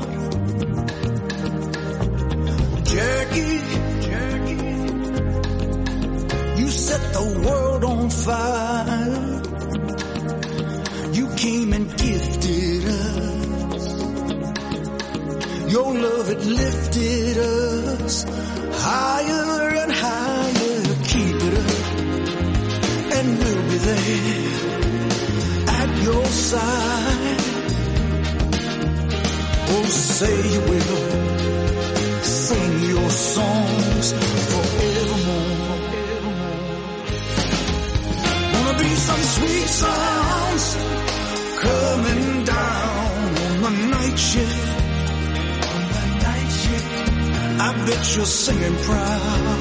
Singing 48.44 48.76
proud. 48.84 49.58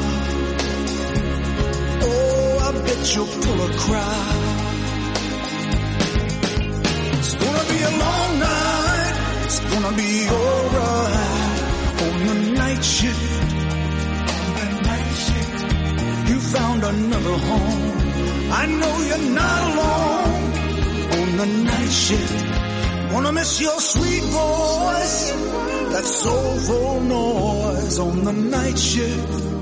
Oh, 2.02 2.58
I 2.68 2.72
bet 2.84 3.14
you'll 3.14 3.26
pull 3.28 3.60
a 3.62 3.78
crowd. 3.78 4.31
On 28.02 28.24
the 28.24 28.32
night 28.32 28.76
shift. 28.76 29.61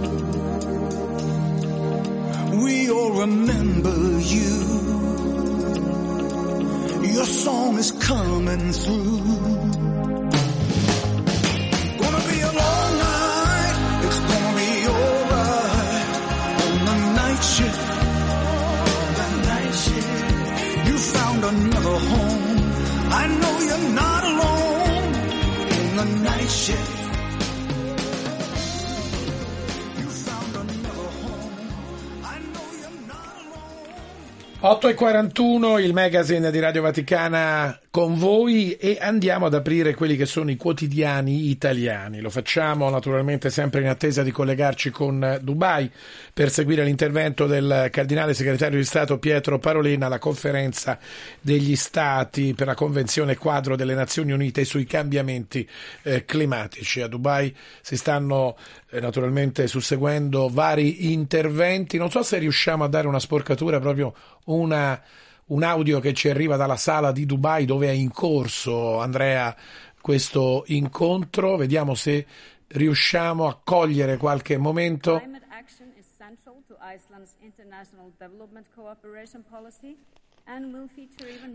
8.41 34.70 35.80
il 35.80 35.92
magazine 35.92 36.48
di 36.52 36.60
Radio 36.60 36.82
Vaticana 36.82 37.76
con 37.90 38.16
voi 38.16 38.74
e 38.74 38.98
andiamo 39.00 39.46
ad 39.46 39.54
aprire 39.54 39.94
quelli 39.94 40.16
che 40.16 40.24
sono 40.24 40.52
i 40.52 40.56
quotidiani 40.56 41.48
italiani. 41.50 42.20
Lo 42.20 42.30
facciamo 42.30 42.88
naturalmente 42.88 43.50
sempre 43.50 43.80
in 43.80 43.88
attesa 43.88 44.22
di 44.22 44.30
collegarci 44.30 44.90
con 44.90 45.40
Dubai 45.42 45.90
per 46.32 46.50
seguire 46.50 46.84
l'intervento 46.84 47.48
del 47.48 47.88
cardinale 47.90 48.32
segretario 48.32 48.78
di 48.78 48.84
Stato 48.84 49.18
Pietro 49.18 49.58
Parolin 49.58 50.04
alla 50.04 50.20
conferenza 50.20 51.00
degli 51.40 51.74
Stati 51.74 52.54
per 52.54 52.68
la 52.68 52.74
Convenzione 52.74 53.36
quadro 53.36 53.74
delle 53.74 53.94
Nazioni 53.94 54.30
Unite 54.30 54.64
sui 54.64 54.84
cambiamenti 54.84 55.68
eh, 56.02 56.24
climatici. 56.24 57.00
A 57.00 57.08
Dubai 57.08 57.52
si 57.80 57.96
stanno 57.96 58.56
eh, 58.90 59.00
naturalmente 59.00 59.66
susseguendo 59.66 60.48
vari 60.48 61.12
interventi. 61.12 61.98
Non 61.98 62.10
so 62.10 62.22
se 62.22 62.38
riusciamo 62.38 62.84
a 62.84 62.88
dare 62.88 63.08
una 63.08 63.18
sporcatura, 63.18 63.80
proprio 63.80 64.14
una 64.44 65.02
un 65.50 65.62
audio 65.62 66.00
che 66.00 66.12
ci 66.14 66.28
arriva 66.28 66.56
dalla 66.56 66.76
sala 66.76 67.12
di 67.12 67.26
Dubai 67.26 67.64
dove 67.64 67.88
è 67.88 67.92
in 67.92 68.10
corso, 68.10 68.98
Andrea, 69.00 69.54
questo 70.00 70.64
incontro. 70.66 71.56
Vediamo 71.56 71.94
se 71.94 72.26
riusciamo 72.68 73.48
a 73.48 73.60
cogliere 73.62 74.16
qualche 74.16 74.56
momento. 74.58 75.20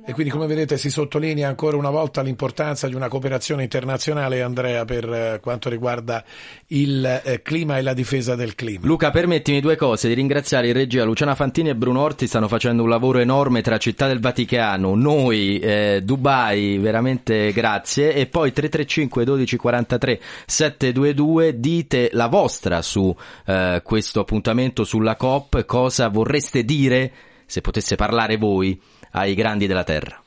E 0.05 0.13
quindi 0.13 0.31
come 0.31 0.47
vedete 0.47 0.77
si 0.77 0.89
sottolinea 0.89 1.49
ancora 1.49 1.75
una 1.75 1.89
volta 1.89 2.21
l'importanza 2.21 2.87
di 2.87 2.95
una 2.95 3.09
cooperazione 3.09 3.63
internazionale, 3.63 4.41
Andrea, 4.41 4.85
per 4.85 5.11
eh, 5.11 5.39
quanto 5.41 5.69
riguarda 5.69 6.23
il 6.67 7.03
eh, 7.05 7.41
clima 7.41 7.77
e 7.77 7.81
la 7.81 7.93
difesa 7.93 8.35
del 8.35 8.55
clima. 8.55 8.85
Luca, 8.85 9.11
permettimi 9.11 9.59
due 9.59 9.75
cose, 9.75 10.07
di 10.07 10.13
ringraziare 10.13 10.67
in 10.67 10.73
regia 10.73 11.03
Luciana 11.03 11.35
Fantini 11.35 11.69
e 11.69 11.75
Bruno 11.75 12.01
Orti, 12.01 12.27
stanno 12.27 12.47
facendo 12.47 12.83
un 12.83 12.89
lavoro 12.89 13.19
enorme 13.19 13.61
tra 13.61 13.77
Città 13.77 14.07
del 14.07 14.21
Vaticano, 14.21 14.95
noi, 14.95 15.59
eh, 15.59 16.01
Dubai, 16.03 16.77
veramente 16.77 17.51
grazie, 17.51 18.13
e 18.13 18.27
poi 18.27 18.53
335 18.53 19.25
12 19.25 19.57
43 19.57 20.21
722 20.45 21.59
dite 21.59 22.09
la 22.13 22.27
vostra 22.27 22.81
su 22.81 23.13
eh, 23.45 23.81
questo 23.83 24.21
appuntamento 24.21 24.83
sulla 24.83 25.15
COP, 25.15 25.65
cosa 25.65 26.07
vorreste 26.07 26.63
dire 26.63 27.11
se 27.45 27.61
potesse 27.61 27.95
parlare 27.95 28.37
voi 28.37 28.79
ai 29.11 29.33
grandi 29.33 29.67
della 29.67 29.83
terra. 29.83 30.21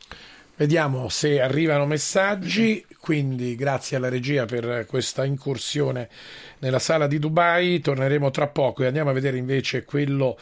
Vediamo 0.56 1.08
se 1.08 1.40
arrivano 1.40 1.86
messaggi, 1.86 2.84
quindi 2.98 3.54
grazie 3.54 3.96
alla 3.96 4.08
regia 4.08 4.44
per 4.44 4.86
questa 4.88 5.24
incursione 5.24 6.08
nella 6.58 6.80
sala 6.80 7.06
di 7.06 7.20
Dubai, 7.20 7.78
torneremo 7.78 8.30
tra 8.32 8.48
poco 8.48 8.82
e 8.82 8.86
andiamo 8.86 9.10
a 9.10 9.12
vedere 9.12 9.36
invece 9.36 9.84
quello 9.84 10.36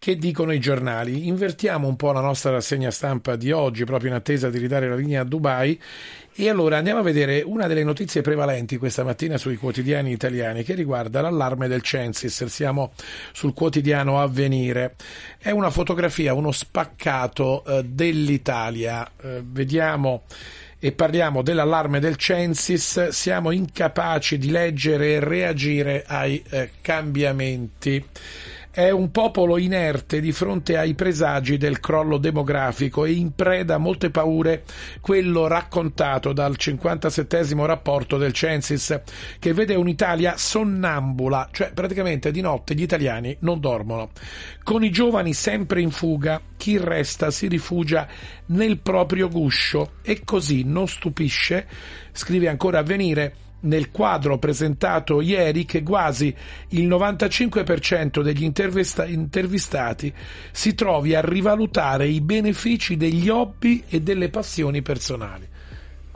che 0.00 0.16
dicono 0.16 0.52
i 0.52 0.58
giornali. 0.58 1.28
Invertiamo 1.28 1.86
un 1.86 1.94
po' 1.94 2.10
la 2.10 2.22
nostra 2.22 2.50
rassegna 2.50 2.90
stampa 2.90 3.36
di 3.36 3.52
oggi, 3.52 3.84
proprio 3.84 4.08
in 4.08 4.16
attesa 4.16 4.48
di 4.48 4.56
ridare 4.56 4.88
la 4.88 4.96
linea 4.96 5.20
a 5.20 5.24
Dubai. 5.24 5.78
E 6.34 6.48
allora 6.48 6.78
andiamo 6.78 7.00
a 7.00 7.02
vedere 7.02 7.42
una 7.44 7.66
delle 7.66 7.84
notizie 7.84 8.22
prevalenti 8.22 8.78
questa 8.78 9.04
mattina 9.04 9.36
sui 9.36 9.56
quotidiani 9.56 10.10
italiani 10.10 10.62
che 10.62 10.72
riguarda 10.72 11.20
l'allarme 11.20 11.68
del 11.68 11.82
Censis. 11.82 12.46
Siamo 12.46 12.92
sul 13.32 13.52
quotidiano 13.52 14.22
Avvenire. 14.22 14.94
È 15.36 15.50
una 15.50 15.68
fotografia, 15.68 16.32
uno 16.32 16.50
spaccato 16.50 17.62
eh, 17.66 17.84
dell'Italia. 17.84 19.06
Eh, 19.20 19.42
vediamo 19.44 20.22
e 20.78 20.92
parliamo 20.92 21.42
dell'allarme 21.42 22.00
del 22.00 22.16
Censis, 22.16 23.08
siamo 23.08 23.50
incapaci 23.50 24.38
di 24.38 24.50
leggere 24.50 25.10
e 25.10 25.20
reagire 25.20 26.04
ai 26.06 26.42
eh, 26.48 26.70
cambiamenti 26.80 28.02
è 28.72 28.90
un 28.90 29.10
popolo 29.10 29.58
inerte 29.58 30.20
di 30.20 30.30
fronte 30.30 30.76
ai 30.76 30.94
presagi 30.94 31.56
del 31.56 31.80
crollo 31.80 32.18
demografico 32.18 33.04
e 33.04 33.12
in 33.12 33.34
preda 33.34 33.74
a 33.74 33.78
molte 33.78 34.10
paure 34.10 34.62
quello 35.00 35.48
raccontato 35.48 36.32
dal 36.32 36.56
57 36.56 37.48
rapporto 37.66 38.16
del 38.16 38.32
Censis 38.32 39.00
che 39.40 39.52
vede 39.52 39.74
un'Italia 39.74 40.36
sonnambula, 40.36 41.48
cioè 41.50 41.72
praticamente 41.72 42.30
di 42.30 42.40
notte 42.40 42.74
gli 42.74 42.82
italiani 42.82 43.36
non 43.40 43.58
dormono. 43.58 44.10
Con 44.62 44.84
i 44.84 44.90
giovani 44.90 45.32
sempre 45.32 45.80
in 45.80 45.90
fuga, 45.90 46.40
chi 46.56 46.78
resta 46.78 47.32
si 47.32 47.48
rifugia 47.48 48.06
nel 48.46 48.78
proprio 48.78 49.28
guscio 49.28 49.94
e 50.02 50.22
così 50.24 50.62
non 50.62 50.86
stupisce, 50.86 51.66
scrive 52.12 52.48
ancora 52.48 52.78
Avvenire, 52.78 53.34
nel 53.60 53.90
quadro 53.90 54.38
presentato 54.38 55.20
ieri 55.20 55.64
che 55.64 55.82
quasi 55.82 56.34
il 56.68 56.88
95% 56.88 58.22
degli 58.22 58.44
intervista- 58.44 59.04
intervistati 59.04 60.12
si 60.50 60.74
trovi 60.74 61.14
a 61.14 61.20
rivalutare 61.20 62.06
i 62.08 62.20
benefici 62.20 62.96
degli 62.96 63.28
hobby 63.28 63.84
e 63.88 64.00
delle 64.00 64.28
passioni 64.28 64.82
personali. 64.82 65.48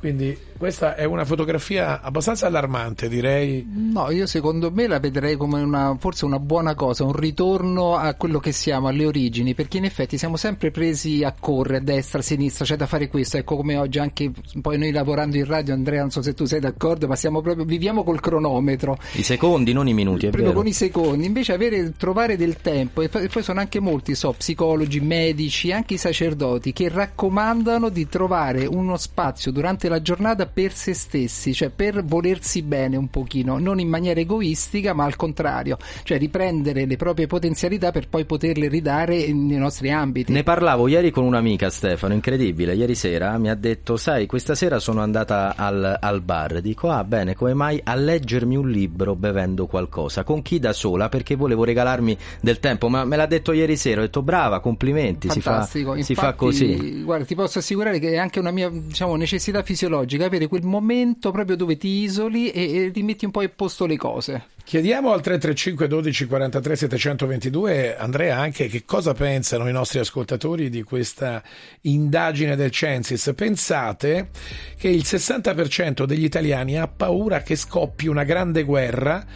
Quindi 0.05 0.37
questa 0.59 0.97
è 0.97 1.05
una 1.05 1.25
fotografia 1.25 2.03
abbastanza 2.03 2.47
allarmante, 2.47 3.09
direi. 3.09 3.67
No, 3.67 4.11
io 4.11 4.27
secondo 4.27 4.71
me 4.71 4.87
la 4.87 4.99
vedrei 4.99 5.35
come 5.35 5.63
una, 5.63 5.97
forse 5.99 6.27
una 6.27 6.39
buona 6.39 6.75
cosa, 6.75 7.05
un 7.05 7.13
ritorno 7.13 7.97
a 7.97 8.13
quello 8.13 8.39
che 8.39 8.53
siamo, 8.53 8.89
alle 8.89 9.07
origini, 9.07 9.55
perché 9.55 9.79
in 9.79 9.85
effetti 9.85 10.19
siamo 10.19 10.37
sempre 10.37 10.71
presi 10.71 11.25
a 11.25 11.35
correre 11.39 11.79
a 11.79 11.81
destra, 11.81 12.19
a 12.19 12.23
sinistra, 12.23 12.67
c'è 12.67 12.77
da 12.77 12.87
fare 12.87 13.09
questo, 13.09 13.39
ecco 13.39 13.57
come 13.57 13.77
oggi 13.77 13.99
anche 13.99 14.31
poi 14.61 14.77
noi 14.77 14.93
lavorando 14.93 15.39
in 15.39 15.47
radio, 15.47 15.73
Andrea, 15.73 16.01
non 16.01 16.11
so 16.11 16.21
se 16.21 16.35
tu 16.35 16.45
sei 16.45 16.61
d'accordo, 16.61 17.09
ma 17.09 17.17
siamo 17.17 17.41
proprio, 17.41 17.65
viviamo 17.65 18.05
col 18.05 18.21
cronometro. 18.21 18.99
I 19.13 19.23
secondi, 19.23 19.73
non 19.73 19.89
i 19.89 19.95
minuti, 19.95 20.27
è 20.27 20.29
proprio 20.29 20.51
vero. 20.51 20.61
con 20.61 20.69
i 20.69 20.75
secondi, 20.75 21.25
invece 21.25 21.55
avere, 21.55 21.95
trovare 21.97 22.37
del 22.37 22.57
tempo, 22.57 23.01
e 23.01 23.09
poi 23.09 23.43
sono 23.43 23.61
anche 23.61 23.81
molti, 23.81 24.15
so, 24.15 24.33
psicologi, 24.33 25.01
medici, 25.01 25.73
anche 25.73 25.95
i 25.95 25.99
sacerdoti, 25.99 26.75
che 26.75 26.91
raccomandano 26.91 27.89
di 27.89 28.07
trovare 28.07 28.67
uno 28.67 28.99
spazio 28.99 29.51
durante 29.51 29.89
la 29.89 29.93
la 29.95 30.03
giornata 30.03 30.47
per 30.47 30.73
se 30.73 30.93
stessi, 30.93 31.55
cioè 31.55 31.71
per 31.71 32.05
volersi 32.05 32.63
bene 32.63 32.97
un 32.97 33.09
pochino, 33.09 33.59
non 33.59 33.79
in 33.79 33.89
maniera 33.89 34.19
egoistica, 34.19 34.93
ma 34.93 35.05
al 35.05 35.15
contrario, 35.15 35.77
cioè 36.03 36.19
riprendere 36.19 36.85
le 36.85 36.97
proprie 36.97 37.29
potenzialità 37.29 37.93
per 37.93 38.09
poi 38.09 38.25
poterle 38.25 38.69
ridare 38.69 39.33
nei 39.33 39.57
nostri 39.57 39.91
ambiti. 39.91 40.33
Ne 40.33 40.43
parlavo 40.43 40.89
ieri 40.89 41.11
con 41.11 41.25
un'amica 41.25 41.71
Stefano, 41.71 42.13
incredibile, 42.13 42.75
ieri 42.75 42.97
sera 42.97 43.39
mi 43.39 43.49
ha 43.51 43.55
detto, 43.55 43.97
sai, 43.97 44.27
questa 44.27 44.57
sera 44.57 44.81
sono 44.81 45.01
andata 45.01 45.55
al, 45.57 45.97
al 46.01 46.21
bar, 46.23 46.61
dico, 46.61 46.91
ah 46.91 47.05
bene, 47.05 47.35
come 47.35 47.55
mai 47.55 47.81
a 47.83 47.95
leggermi 47.95 48.57
un 48.57 48.69
libro 48.69 49.15
bevendo 49.15 49.67
qualcosa, 49.67 50.25
con 50.25 50.43
chi 50.43 50.59
da 50.59 50.73
sola, 50.73 51.09
perché 51.09 51.37
volevo 51.37 51.63
regalarmi 51.63 52.17
del 52.41 52.59
tempo, 52.59 52.89
ma 52.89 53.05
me 53.05 53.17
l'ha 53.17 53.27
detto 53.27 53.53
ieri 53.53 53.77
sera, 53.77 54.01
ho 54.01 54.05
detto 54.05 54.23
brava, 54.23 54.59
complimenti, 54.59 55.29
si 55.31 55.41
fa, 55.41 55.59
Infatti, 55.59 56.03
si 56.03 56.15
fa 56.15 56.33
così. 56.33 57.03
Guarda, 57.05 57.25
ti 57.25 57.37
posso 57.37 57.61
assicurare 57.61 58.01
che 58.01 58.13
è 58.13 58.17
anche 58.17 58.41
una 58.41 58.51
mia 58.51 58.69
diciamo, 58.69 59.15
necessità 59.15 59.63
fisiologica 59.63 59.83
fisiologica, 59.85 60.25
avere 60.27 60.49
quel 60.49 60.65
momento 60.65 61.31
proprio 61.31 61.57
dove 61.57 61.77
ti 61.77 61.89
isoli 61.89 62.51
e, 62.51 62.77
e 62.77 62.91
rimetti 62.93 63.25
un 63.25 63.31
po' 63.31 63.41
a 63.41 63.49
posto 63.49 63.87
le 63.87 63.97
cose. 63.97 64.47
Chiediamo 64.67 65.13
al 65.13 65.21
335 65.21 65.87
12 65.87 66.27
43 66.27 66.77
722 66.77 67.97
Andrea 67.99 68.39
anche 68.39 68.67
che 68.67 68.85
cosa 68.87 69.13
pensano 69.13 69.69
i 69.69 69.73
nostri 69.73 69.99
ascoltatori 69.99 70.71
di 70.71 70.83
questa 70.83 71.43
indagine 71.83 72.57
del 72.57 72.71
Censis. 72.71 73.31
Pensate 73.37 74.31
che 74.79 74.89
il 74.89 75.03
60% 75.05 76.05
degli 76.05 76.25
italiani 76.25 76.79
ha 76.79 76.89
paura 76.89 77.43
che 77.43 77.57
scoppi 77.57 78.07
una 78.07 78.25
grande 78.25 78.63
guerra 78.63 79.27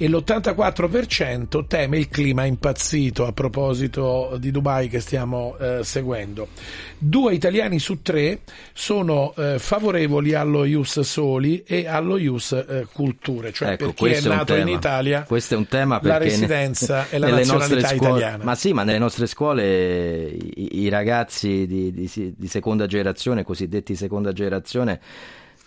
e 0.00 0.08
l'84% 0.08 1.66
teme 1.66 1.98
il 1.98 2.08
clima 2.08 2.44
impazzito 2.44 3.26
a 3.26 3.32
proposito 3.32 4.36
di 4.38 4.52
Dubai 4.52 4.88
che 4.88 5.00
stiamo 5.00 5.56
eh, 5.58 5.80
seguendo. 5.82 6.48
Due 6.96 7.34
italiani 7.34 7.80
su 7.80 8.00
tre 8.00 8.40
sono 8.72 9.34
eh, 9.36 9.58
favorevoli 9.58 10.34
allo 10.34 10.64
Ius 10.64 11.00
Soli 11.00 11.64
e 11.66 11.88
allo 11.88 12.16
Ius 12.16 12.52
eh, 12.52 12.86
Culture, 12.92 13.52
cioè 13.52 13.72
ecco, 13.72 13.92
per 13.92 13.94
chi 13.94 14.06
è 14.06 14.20
nato 14.28 14.54
in 14.54 14.68
Italia 14.68 14.77
questo 15.26 15.54
è 15.54 15.56
un 15.56 15.66
tema 15.66 15.94
la 15.94 16.00
perché 16.00 16.24
residenza 16.24 17.02
ne, 17.02 17.06
e 17.10 17.18
la 17.18 17.30
nazionalità 17.30 17.88
scuole, 17.88 17.96
italiana. 17.96 18.44
Ma 18.44 18.54
sì, 18.54 18.72
ma 18.72 18.84
nelle 18.84 18.98
nostre 18.98 19.26
scuole 19.26 20.28
i, 20.28 20.80
i 20.82 20.88
ragazzi 20.88 21.66
di, 21.66 21.92
di, 21.92 22.34
di 22.36 22.46
seconda 22.48 22.86
generazione, 22.86 23.44
cosiddetti 23.44 23.94
seconda 23.94 24.32
generazione, 24.32 25.00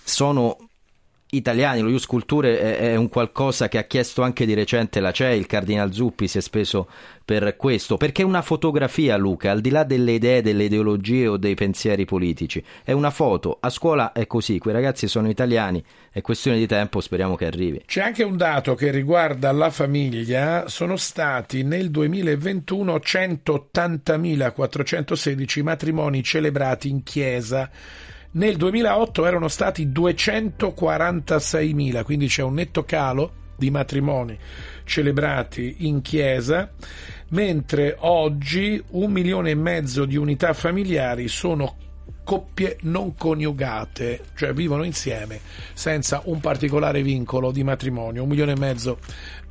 sono 0.03 0.57
italiani, 1.31 1.81
lo 1.81 1.89
Ius 1.89 2.05
Culture 2.05 2.59
è, 2.59 2.77
è, 2.91 2.95
un 2.95 3.09
qualcosa 3.09 3.67
che 3.67 3.77
ha 3.77 3.83
chiesto 3.83 4.21
anche 4.21 4.45
di 4.45 4.53
recente 4.53 4.99
la 4.99 5.11
CEI, 5.11 5.37
il 5.37 5.47
Cardinal 5.47 5.91
Zuppi 5.93 6.27
si 6.27 6.37
è 6.37 6.41
speso 6.41 6.87
per 7.23 7.55
questo, 7.55 7.97
perché 7.97 8.23
è 8.23 8.25
una 8.25 8.41
fotografia 8.41 9.15
Luca, 9.15 9.51
al 9.51 9.61
di 9.61 9.69
là 9.69 9.85
delle 9.85 10.13
idee, 10.13 10.41
delle 10.41 10.63
ideologie 10.65 11.27
o 11.27 11.37
dei 11.37 11.53
pensieri 11.55 12.03
politici, 12.03 12.61
è 12.83 12.91
una 12.91 13.11
foto, 13.11 13.57
a 13.61 13.69
scuola 13.69 14.11
è 14.11 14.27
così, 14.27 14.57
quei 14.57 14.73
ragazzi 14.73 15.07
sono 15.07 15.29
italiani, 15.29 15.81
è 16.11 16.19
questione 16.21 16.57
di 16.57 16.67
tempo, 16.67 16.99
speriamo 16.99 17.35
che 17.35 17.45
arrivi. 17.45 17.83
C'è 17.85 18.01
anche 18.01 18.23
un 18.23 18.35
dato 18.35 18.75
che 18.75 18.91
riguarda 18.91 19.53
la 19.53 19.69
famiglia, 19.69 20.67
sono 20.67 20.97
stati 20.97 21.63
nel 21.63 21.91
2021 21.91 22.97
180.416 22.97 25.63
matrimoni 25.63 26.21
celebrati 26.23 26.89
in 26.89 27.03
chiesa 27.03 27.69
nel 28.31 28.55
2008 28.55 29.25
erano 29.25 29.47
stati 29.47 29.87
246.000, 29.87 32.03
quindi 32.03 32.27
c'è 32.27 32.43
un 32.43 32.53
netto 32.53 32.83
calo 32.83 33.39
di 33.57 33.69
matrimoni 33.69 34.37
celebrati 34.85 35.75
in 35.79 36.01
chiesa, 36.01 36.71
mentre 37.29 37.95
oggi 37.99 38.81
un 38.91 39.11
milione 39.11 39.51
e 39.51 39.55
mezzo 39.55 40.05
di 40.05 40.15
unità 40.15 40.53
familiari 40.53 41.27
sono 41.27 41.75
coppie 42.23 42.77
non 42.81 43.15
coniugate, 43.15 44.25
cioè 44.35 44.53
vivono 44.53 44.83
insieme 44.83 45.39
senza 45.73 46.21
un 46.25 46.39
particolare 46.39 47.01
vincolo 47.01 47.51
di 47.51 47.63
matrimonio, 47.63 48.23
un 48.23 48.29
milione 48.29 48.53
e 48.53 48.59
mezzo 48.59 48.99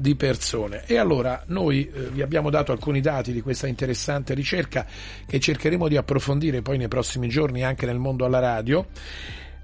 di 0.01 0.15
persone. 0.15 0.85
E 0.87 0.97
allora 0.97 1.43
noi 1.49 1.87
eh, 1.87 2.09
vi 2.09 2.23
abbiamo 2.23 2.49
dato 2.49 2.73
alcuni 2.73 3.03
dati 3.03 3.33
di 3.33 3.43
questa 3.43 3.67
interessante 3.67 4.33
ricerca 4.33 4.87
che 5.27 5.39
cercheremo 5.39 5.89
di 5.89 5.99
approfondire 5.99 6.63
poi 6.63 6.79
nei 6.79 6.89
prossimi 6.89 7.29
giorni 7.29 7.63
anche 7.63 7.85
nel 7.85 7.99
mondo 7.99 8.25
alla 8.25 8.39
radio. 8.39 8.87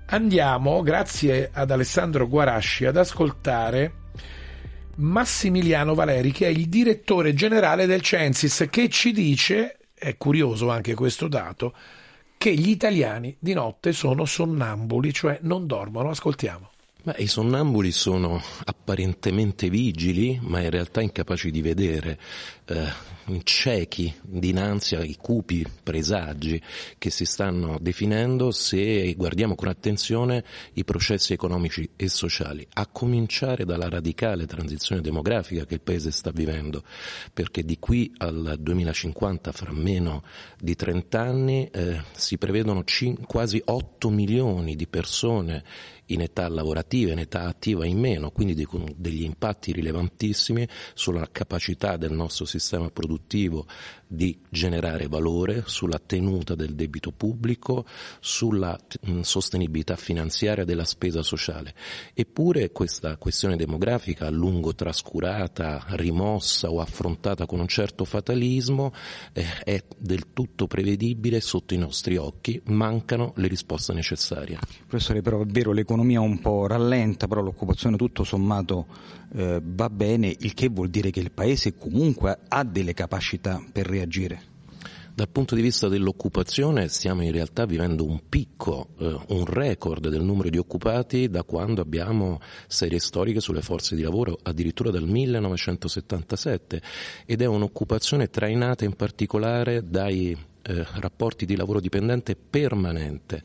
Andiamo, 0.09 0.82
grazie 0.82 1.49
ad 1.51 1.70
Alessandro 1.70 2.28
Guarasci, 2.28 2.84
ad 2.84 2.99
ascoltare 2.99 4.05
Massimiliano 4.97 5.95
Valeri, 5.95 6.32
che 6.32 6.47
è 6.47 6.51
il 6.51 6.68
direttore 6.68 7.32
generale 7.32 7.87
del 7.87 8.03
Censis, 8.03 8.66
che 8.70 8.91
ci 8.91 9.12
dice, 9.12 9.78
è 9.95 10.18
curioso 10.18 10.68
anche 10.68 10.95
questo 10.95 11.28
dato, 11.28 11.74
che 12.37 12.55
gli 12.55 12.68
italiani 12.68 13.34
di 13.39 13.55
notte 13.55 13.93
sono 13.93 14.26
sonnambuli, 14.26 15.14
cioè 15.14 15.39
non 15.43 15.66
dormono. 15.66 16.11
Ascoltiamo. 16.11 16.72
Beh, 17.07 17.14
I 17.18 17.28
sonnambuli 17.28 17.92
sono 17.92 18.42
apparentemente 18.64 19.70
vigili, 19.70 20.40
ma 20.42 20.61
in 20.61 20.70
realtà 20.70 21.00
incapaci 21.00 21.52
di 21.52 21.62
vedere, 21.62 22.18
eh, 22.64 23.14
ciechi 23.44 24.12
dinanzi 24.22 24.96
ai 24.96 25.16
cupi 25.16 25.64
presagi 25.84 26.61
che 26.98 27.11
si 27.11 27.24
stanno 27.24 27.78
definendo 27.80 28.50
se 28.50 29.14
guardiamo 29.14 29.54
con 29.54 29.68
attenzione 29.68 30.44
i 30.72 30.84
processi 30.84 31.32
economici 31.32 31.88
e 31.94 32.09
sociali, 32.09 32.66
a 32.72 32.88
cominciare 32.88 33.64
dalla 33.64 33.88
radicale 33.88 34.46
transizione 34.46 35.00
demografica 35.00 35.64
che 35.64 35.74
il 35.74 35.82
Paese 35.82 36.11
sta 36.11 36.32
vivendo, 36.32 36.82
perché 37.32 37.64
di 37.64 37.78
qui 37.78 38.12
al 38.16 38.57
2050, 38.59 39.52
fra 39.52 39.70
meno 39.70 40.24
di 40.59 40.74
30 40.74 41.20
anni, 41.20 41.68
eh, 41.70 42.02
si 42.16 42.36
prevedono 42.36 42.82
cin- 42.82 43.24
quasi 43.26 43.62
8 43.64 44.11
milioni 44.11 44.74
di 44.74 44.88
persone 44.88 45.62
in 46.07 46.20
età 46.20 46.48
lavorativa, 46.48 47.12
in 47.12 47.18
età 47.18 47.42
attiva 47.42 47.86
in 47.86 47.98
meno, 47.98 48.30
quindi 48.30 48.64
con 48.64 48.84
degli 48.96 49.22
impatti 49.22 49.72
rilevantissimi 49.72 50.66
sulla 50.94 51.28
capacità 51.30 51.96
del 51.96 52.12
nostro 52.12 52.44
sistema 52.44 52.90
produttivo 52.90 53.66
di 54.07 54.38
generare 54.48 55.09
valore, 55.09 55.64
sulla 55.66 55.98
tenuta 55.98 56.54
del 56.54 56.74
debito 56.74 57.11
pubblico, 57.11 57.84
sulla 58.20 58.78
sostenibilità 59.22 59.96
finanziaria 59.96 60.64
della 60.64 60.84
spesa 60.84 61.22
sociale. 61.22 61.74
Eppure 62.14 62.70
questa 62.70 63.16
questione 63.16 63.57
demografica 63.57 64.26
a 64.26 64.30
lungo 64.30 64.74
trascurata, 64.74 65.84
rimossa 65.90 66.70
o 66.70 66.80
affrontata 66.80 67.46
con 67.46 67.61
un 67.61 67.68
certo 67.68 68.04
fatalismo 68.04 68.92
eh, 69.32 69.44
è 69.64 69.82
del 69.96 70.32
tutto 70.32 70.66
prevedibile 70.66 71.40
sotto 71.40 71.74
i 71.74 71.78
nostri 71.78 72.16
occhi, 72.16 72.61
mancano 72.66 73.32
le 73.36 73.48
risposte 73.48 73.92
necessarie. 73.92 74.59
Professore, 74.86 75.22
però 75.22 75.42
è 75.42 75.46
vero, 75.46 75.72
l'economia 75.97 76.20
un 76.20 76.38
po' 76.40 76.66
rallenta, 76.66 77.26
però 77.26 77.40
l'occupazione 77.40 77.97
tutto 77.97 78.22
sommato 78.22 78.86
eh, 79.34 79.61
va 79.64 79.88
bene, 79.88 80.34
il 80.40 80.53
che 80.53 80.68
vuol 80.68 80.90
dire 80.90 81.11
che 81.11 81.20
il 81.20 81.32
Paese 81.32 81.76
comunque 81.76 82.38
ha 82.49 82.64
delle 82.64 82.92
capacità 82.92 83.64
per 83.72 83.86
reagire. 83.86 84.55
Dal 85.14 85.30
punto 85.30 85.55
di 85.55 85.62
vista 85.62 85.88
dell'occupazione 85.88 86.88
stiamo 86.88 87.22
in 87.22 87.32
realtà 87.32 87.64
vivendo 87.64 88.05
un 88.05 88.20
picco, 88.28 88.88
eh, 88.99 89.18
un 89.28 89.47
record 89.47 90.09
del 90.09 90.22
numero 90.22 90.51
di 90.51 90.59
occupati 90.59 91.30
da 91.30 91.42
quando 91.42 91.80
abbiamo 91.80 92.38
serie 92.66 92.99
storiche 92.99 93.40
sulle 93.40 93.62
forze 93.62 93.97
di 93.97 94.03
lavoro, 94.03 94.38
addirittura 94.42 94.90
dal 94.90 95.09
1977, 95.09 96.82
ed 97.24 97.40
è 97.40 97.47
un'occupazione 97.47 98.28
trainata 98.28 98.84
in 98.84 98.92
particolare 98.92 99.88
dai 99.88 100.36
eh, 100.66 100.84
rapporti 100.94 101.46
di 101.46 101.54
lavoro 101.54 101.80
dipendente 101.80 102.34
permanente. 102.34 103.42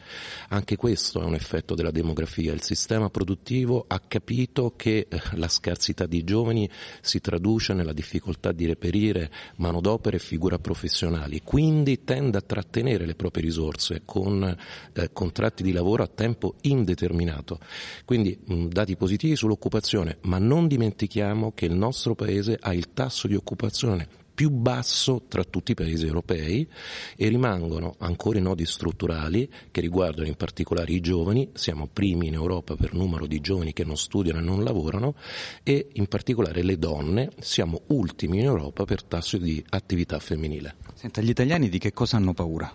Anche 0.49 0.76
questo 0.76 1.22
è 1.22 1.24
un 1.24 1.36
effetto 1.36 1.76
della 1.76 1.91
demografia. 1.91 2.51
Il 2.51 2.63
sistema 2.63 3.09
produttivo 3.09 3.86
ha 3.88 3.99
capito 3.99 4.74
che 4.76 5.05
eh, 5.07 5.22
la 5.34 5.47
scarsità 5.47 6.05
di 6.07 6.24
giovani 6.24 6.69
si 7.01 7.22
traduce 7.22 7.74
nella 7.74 7.93
difficoltà 7.93 8.51
di 8.51 8.65
reperire 8.65 9.32
manodopera 9.57 10.15
e 10.15 10.19
figura 10.19 10.57
professionali, 10.57 11.41
quindi 11.43 12.03
tende 12.03 12.39
a 12.39 12.41
trattenere 12.41 13.05
le 13.05 13.15
proprie 13.15 13.43
risorse 13.43 14.01
con 14.03 14.43
eh, 14.93 15.09
contratti 15.13 15.61
di 15.61 15.72
lavoro 15.72 16.03
a 16.03 16.07
tempo 16.07 16.55
indeterminato. 16.61 17.59
Quindi 18.03 18.38
mh, 18.43 18.65
dati 18.67 18.95
positivi 18.95 19.36
sull'occupazione, 19.36 20.17
ma 20.22 20.39
non 20.39 20.67
dimentichiamo 20.67 21.51
che 21.53 21.65
il 21.65 21.74
nostro 21.74 22.15
Paese 22.15 22.57
ha 22.59 22.74
il 22.74 22.93
tasso 22.93 23.28
di 23.28 23.36
occupazione 23.36 24.19
più 24.34 24.50
basso 24.50 25.24
tra 25.28 25.44
tutti 25.44 25.72
i 25.72 25.76
paesi 25.76 26.06
europei 26.06 26.68
e 27.16 27.28
rimangono 27.28 27.96
ancora 28.00 28.40
i 28.40 28.42
nodi 28.42 28.66
strutturali 28.66 29.50
che 29.70 29.82
riguardano 29.82 30.28
in 30.28 30.36
particolare 30.36 30.92
i 30.94 31.00
giovani, 31.00 31.50
siamo 31.54 31.88
primi 31.92 32.28
in 32.28 32.34
Europa 32.34 32.76
per 32.76 32.94
numero 32.94 33.28
di 33.28 33.40
giovani 33.40 33.74
che 33.74 33.84
non 33.84 33.98
studiano 33.98 34.40
e 34.40 34.42
non 34.42 34.64
lavorano 34.64 35.16
e 35.64 35.90
in 35.94 36.08
particolare 36.08 36.64
le 36.64 36.78
donne, 36.78 37.32
siamo 37.40 37.82
ultimi 37.88 38.40
in 38.40 38.46
Europa 38.46 38.86
per 38.86 39.04
tasso 39.04 39.38
di 39.38 39.64
attività 39.70 40.20
femminile. 40.20 40.76
Senta, 40.94 41.22
gli 41.22 41.30
italiani 41.30 41.70
di 41.70 41.78
che 41.78 41.92
cosa 41.94 42.18
hanno 42.18 42.34
paura? 42.34 42.74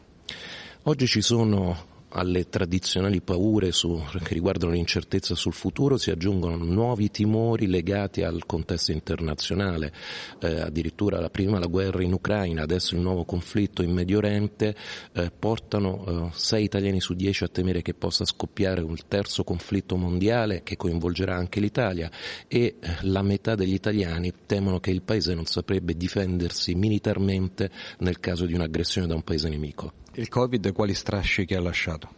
Oggi 0.83 1.07
ci 1.07 1.21
sono 1.21 1.95
alle 2.17 2.49
tradizionali 2.49 3.21
paure 3.21 3.73
su, 3.73 4.03
che 4.23 4.33
riguardano 4.33 4.73
l'incertezza 4.73 5.35
sul 5.35 5.53
futuro 5.53 5.99
si 5.99 6.11
aggiungono 6.11 6.57
nuovi 6.57 7.11
timori 7.11 7.67
legati 7.67 8.23
al 8.23 8.47
contesto 8.47 8.91
internazionale, 8.91 9.93
eh, 10.41 10.61
addirittura 10.61 11.21
la 11.21 11.29
prima 11.29 11.59
la 11.59 11.67
guerra 11.67 12.03
in 12.03 12.15
Ucraina, 12.15 12.63
adesso 12.63 12.95
il 12.95 13.03
nuovo 13.03 13.25
conflitto 13.25 13.83
in 13.83 13.93
Medio 13.93 14.19
Oriente, 14.19 14.75
eh, 15.13 15.31
portano 15.31 16.31
6 16.33 16.61
eh, 16.61 16.65
italiani 16.65 17.01
su 17.01 17.13
10 17.13 17.45
a 17.45 17.49
temere 17.49 17.83
che 17.83 17.93
possa 17.93 18.25
scoppiare 18.25 18.81
un 18.81 18.97
terzo 19.07 19.45
conflitto 19.45 19.97
mondiale 19.97 20.63
che 20.63 20.77
coinvolgerà 20.77 21.37
anche 21.37 21.61
l'Italia 21.61 22.11
e 22.49 22.77
eh, 22.81 22.97
la 23.03 23.23
metà 23.23 23.55
degli 23.55 23.75
italiani 23.75 24.33
temono 24.47 24.81
che 24.81 24.91
il 24.91 25.03
paese 25.03 25.35
non 25.35 25.45
saprebbe 25.45 25.97
difendersi 25.97 26.75
militarmente 26.75 27.71
nel 27.99 28.21
caso 28.21 28.47
di 28.47 28.55
un'aggressione 28.55 29.07
da 29.07 29.15
un 29.15 29.23
paese 29.23 29.51
nemico. 29.51 30.05
Il 30.19 30.29
Covid 30.29 30.73
quali 30.73 30.95
strascichi 30.95 31.55
ha 31.55 31.61
lasciato? 31.61 32.15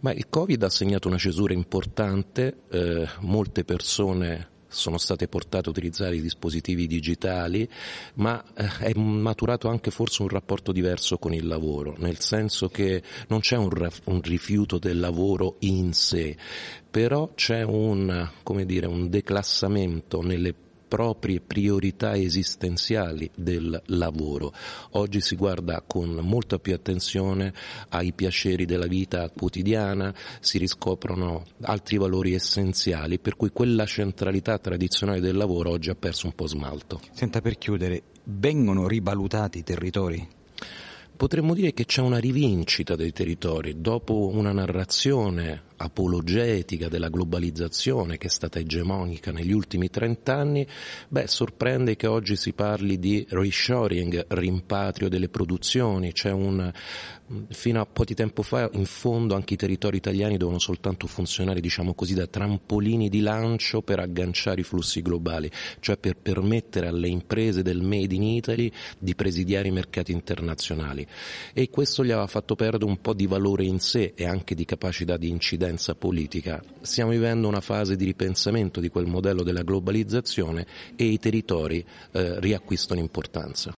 Ma 0.00 0.10
il 0.12 0.26
Covid 0.30 0.62
ha 0.62 0.70
segnato 0.70 1.06
una 1.06 1.18
cesura 1.18 1.52
importante, 1.52 2.62
eh, 2.70 3.06
molte 3.20 3.62
persone 3.62 4.54
sono 4.68 4.96
state 4.96 5.28
portate 5.28 5.68
a 5.68 5.70
utilizzare 5.70 6.16
i 6.16 6.22
dispositivi 6.22 6.86
digitali, 6.86 7.68
ma 8.14 8.42
eh, 8.54 8.92
è 8.92 8.94
maturato 8.94 9.68
anche 9.68 9.90
forse 9.90 10.22
un 10.22 10.28
rapporto 10.28 10.72
diverso 10.72 11.18
con 11.18 11.34
il 11.34 11.46
lavoro, 11.46 11.94
nel 11.98 12.20
senso 12.20 12.68
che 12.68 13.02
non 13.28 13.40
c'è 13.40 13.56
un, 13.56 13.70
un 14.04 14.20
rifiuto 14.22 14.78
del 14.78 14.98
lavoro 14.98 15.56
in 15.60 15.92
sé, 15.92 16.34
però 16.90 17.32
c'è 17.34 17.62
un, 17.62 18.30
dire, 18.64 18.86
un 18.86 19.10
declassamento 19.10 20.22
nelle 20.22 20.54
proprie 20.86 21.40
priorità 21.40 22.16
esistenziali 22.16 23.30
del 23.34 23.80
lavoro. 23.86 24.52
Oggi 24.92 25.20
si 25.20 25.36
guarda 25.36 25.82
con 25.86 26.10
molta 26.22 26.58
più 26.58 26.74
attenzione 26.74 27.52
ai 27.90 28.12
piaceri 28.12 28.64
della 28.64 28.86
vita 28.86 29.28
quotidiana, 29.30 30.14
si 30.40 30.58
riscoprono 30.58 31.44
altri 31.62 31.98
valori 31.98 32.34
essenziali, 32.34 33.18
per 33.18 33.36
cui 33.36 33.50
quella 33.50 33.86
centralità 33.86 34.58
tradizionale 34.58 35.20
del 35.20 35.36
lavoro 35.36 35.70
oggi 35.70 35.90
ha 35.90 35.94
perso 35.94 36.26
un 36.26 36.34
po' 36.34 36.46
smalto. 36.46 37.00
Senta, 37.12 37.40
per 37.40 37.58
chiudere, 37.58 38.02
vengono 38.24 38.86
rivalutati 38.86 39.58
i 39.58 39.62
territori? 39.62 40.28
Potremmo 41.16 41.54
dire 41.54 41.72
che 41.72 41.86
c'è 41.86 42.02
una 42.02 42.18
rivincita 42.18 42.94
dei 42.94 43.10
territori 43.10 43.80
dopo 43.80 44.28
una 44.28 44.52
narrazione 44.52 45.65
apologetica 45.76 46.88
della 46.88 47.08
globalizzazione 47.08 48.18
che 48.18 48.26
è 48.28 48.30
stata 48.30 48.58
egemonica 48.58 49.32
negli 49.32 49.52
ultimi 49.52 49.90
trent'anni, 49.90 50.66
beh, 51.08 51.26
sorprende 51.26 51.96
che 51.96 52.06
oggi 52.06 52.36
si 52.36 52.52
parli 52.52 52.98
di 52.98 53.26
reshoring, 53.28 54.26
rimpatrio 54.28 55.08
delle 55.08 55.28
produzioni, 55.28 56.12
c'è 56.12 56.30
un, 56.30 56.72
fino 57.48 57.78
a 57.80 57.82
un 57.82 57.92
po' 57.92 58.04
di 58.04 58.14
tempo 58.14 58.42
fa 58.42 58.68
in 58.72 58.84
fondo 58.84 59.34
anche 59.34 59.54
i 59.54 59.56
territori 59.56 59.96
italiani 59.96 60.36
dovevano 60.36 60.58
soltanto 60.58 61.06
funzionare, 61.06 61.60
diciamo 61.60 61.94
così, 61.94 62.14
da 62.14 62.26
trampolini 62.26 63.08
di 63.08 63.20
lancio 63.20 63.82
per 63.82 63.98
agganciare 63.98 64.60
i 64.60 64.64
flussi 64.64 65.02
globali, 65.02 65.50
cioè 65.80 65.96
per 65.96 66.16
permettere 66.16 66.88
alle 66.88 67.08
imprese 67.08 67.62
del 67.62 67.82
Made 67.82 68.14
in 68.14 68.22
Italy 68.22 68.70
di 68.98 69.14
presidiare 69.14 69.68
i 69.68 69.72
mercati 69.72 70.12
internazionali 70.12 71.06
e 71.52 71.70
questo 71.70 72.04
gli 72.04 72.10
aveva 72.10 72.26
fatto 72.26 72.54
perdere 72.54 72.84
un 72.84 73.00
po' 73.00 73.14
di 73.14 73.26
valore 73.26 73.64
in 73.64 73.80
sé 73.80 74.12
e 74.14 74.26
anche 74.26 74.54
di 74.54 74.64
capacità 74.64 75.16
di 75.16 75.28
incidenza 75.28 75.94
politica. 75.94 76.62
Stiamo 76.80 77.10
vivendo 77.10 77.48
una 77.48 77.60
fase 77.60 77.96
di 77.96 78.04
ripensamento 78.04 78.80
di 78.80 78.88
quel 78.88 79.06
modello 79.06 79.42
della 79.42 79.62
globalizzazione 79.62 80.66
e 80.96 81.04
i 81.04 81.18
territori 81.18 81.84
eh, 82.12 82.40
riacquistano 82.40 83.00
importanza. 83.00 83.72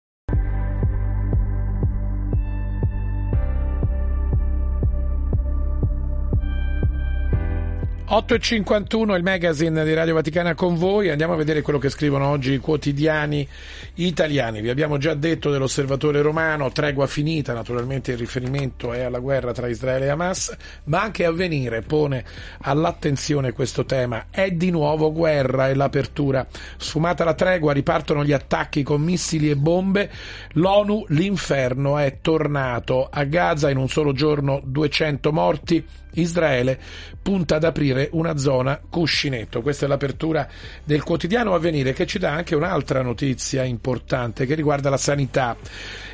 8.51 8.09 9.17
il 9.17 9.25
magazine 9.25 9.85
di 9.85 9.93
Radio 9.93 10.15
Vaticana 10.15 10.55
con 10.55 10.77
voi, 10.77 11.11
andiamo 11.11 11.33
a 11.33 11.37
vedere 11.37 11.61
quello 11.61 11.81
che 11.81 11.89
scrivono 11.89 12.29
oggi 12.29 12.53
i 12.53 12.59
quotidiani 12.59 13.47
italiani. 13.95 14.61
Vi 14.61 14.69
abbiamo 14.69 14.97
già 14.97 15.15
detto 15.15 15.51
dell'osservatore 15.51 16.23
romano, 16.23 16.71
tregua 16.71 17.09
finita, 17.09 17.53
naturalmente 17.53 18.13
il 18.13 18.19
riferimento 18.19 18.93
è 18.93 19.01
alla 19.01 19.19
guerra 19.19 19.53
tra 19.53 19.67
Israele 19.67 20.05
e 20.05 20.11
Hamas, 20.11 20.57
ma 20.85 21.03
anche 21.03 21.25
Avvenire 21.25 21.83
pone 21.83 22.25
all'attenzione 22.61 23.51
questo 23.51 23.85
tema. 23.85 24.27
È 24.31 24.53
di 24.53 24.71
nuovo 24.71 25.13
guerra 25.13 25.69
e 25.69 25.75
l'apertura. 25.75 26.47
Sfumata 26.77 27.25
la 27.25 27.35
tregua, 27.35 27.73
ripartono 27.73 28.25
gli 28.25 28.33
attacchi 28.33 28.85
con 28.85 29.03
missili 29.03 29.51
e 29.51 29.57
bombe. 29.57 30.09
L'ONU, 30.53 31.07
l'inferno 31.09 31.99
è 31.99 32.19
tornato. 32.21 33.09
A 33.11 33.25
Gaza 33.25 33.69
in 33.69 33.79
un 33.79 33.89
solo 33.89 34.13
giorno 34.13 34.61
200 34.65 35.33
morti. 35.33 35.85
Israele 36.21 36.79
punta 37.23 37.57
ad 37.57 37.65
aprire 37.65 38.09
una 38.13 38.37
zona 38.37 38.81
cuscinetto. 38.89 39.63
Questa 39.63 39.87
è 39.87 39.89
l'apertura 39.89 40.49
del 40.85 41.03
quotidiano 41.03 41.55
Avvenire 41.55 41.93
che 41.93 42.07
ci 42.07 42.19
dà 42.19 42.33
anche 42.33 42.55
un'altra 42.55 43.03
notizia 43.03 43.63
importante 43.63 44.47
che 44.47 44.55
riguarda 44.55 44.91
la 44.91 44.97
sanità 44.97 45.57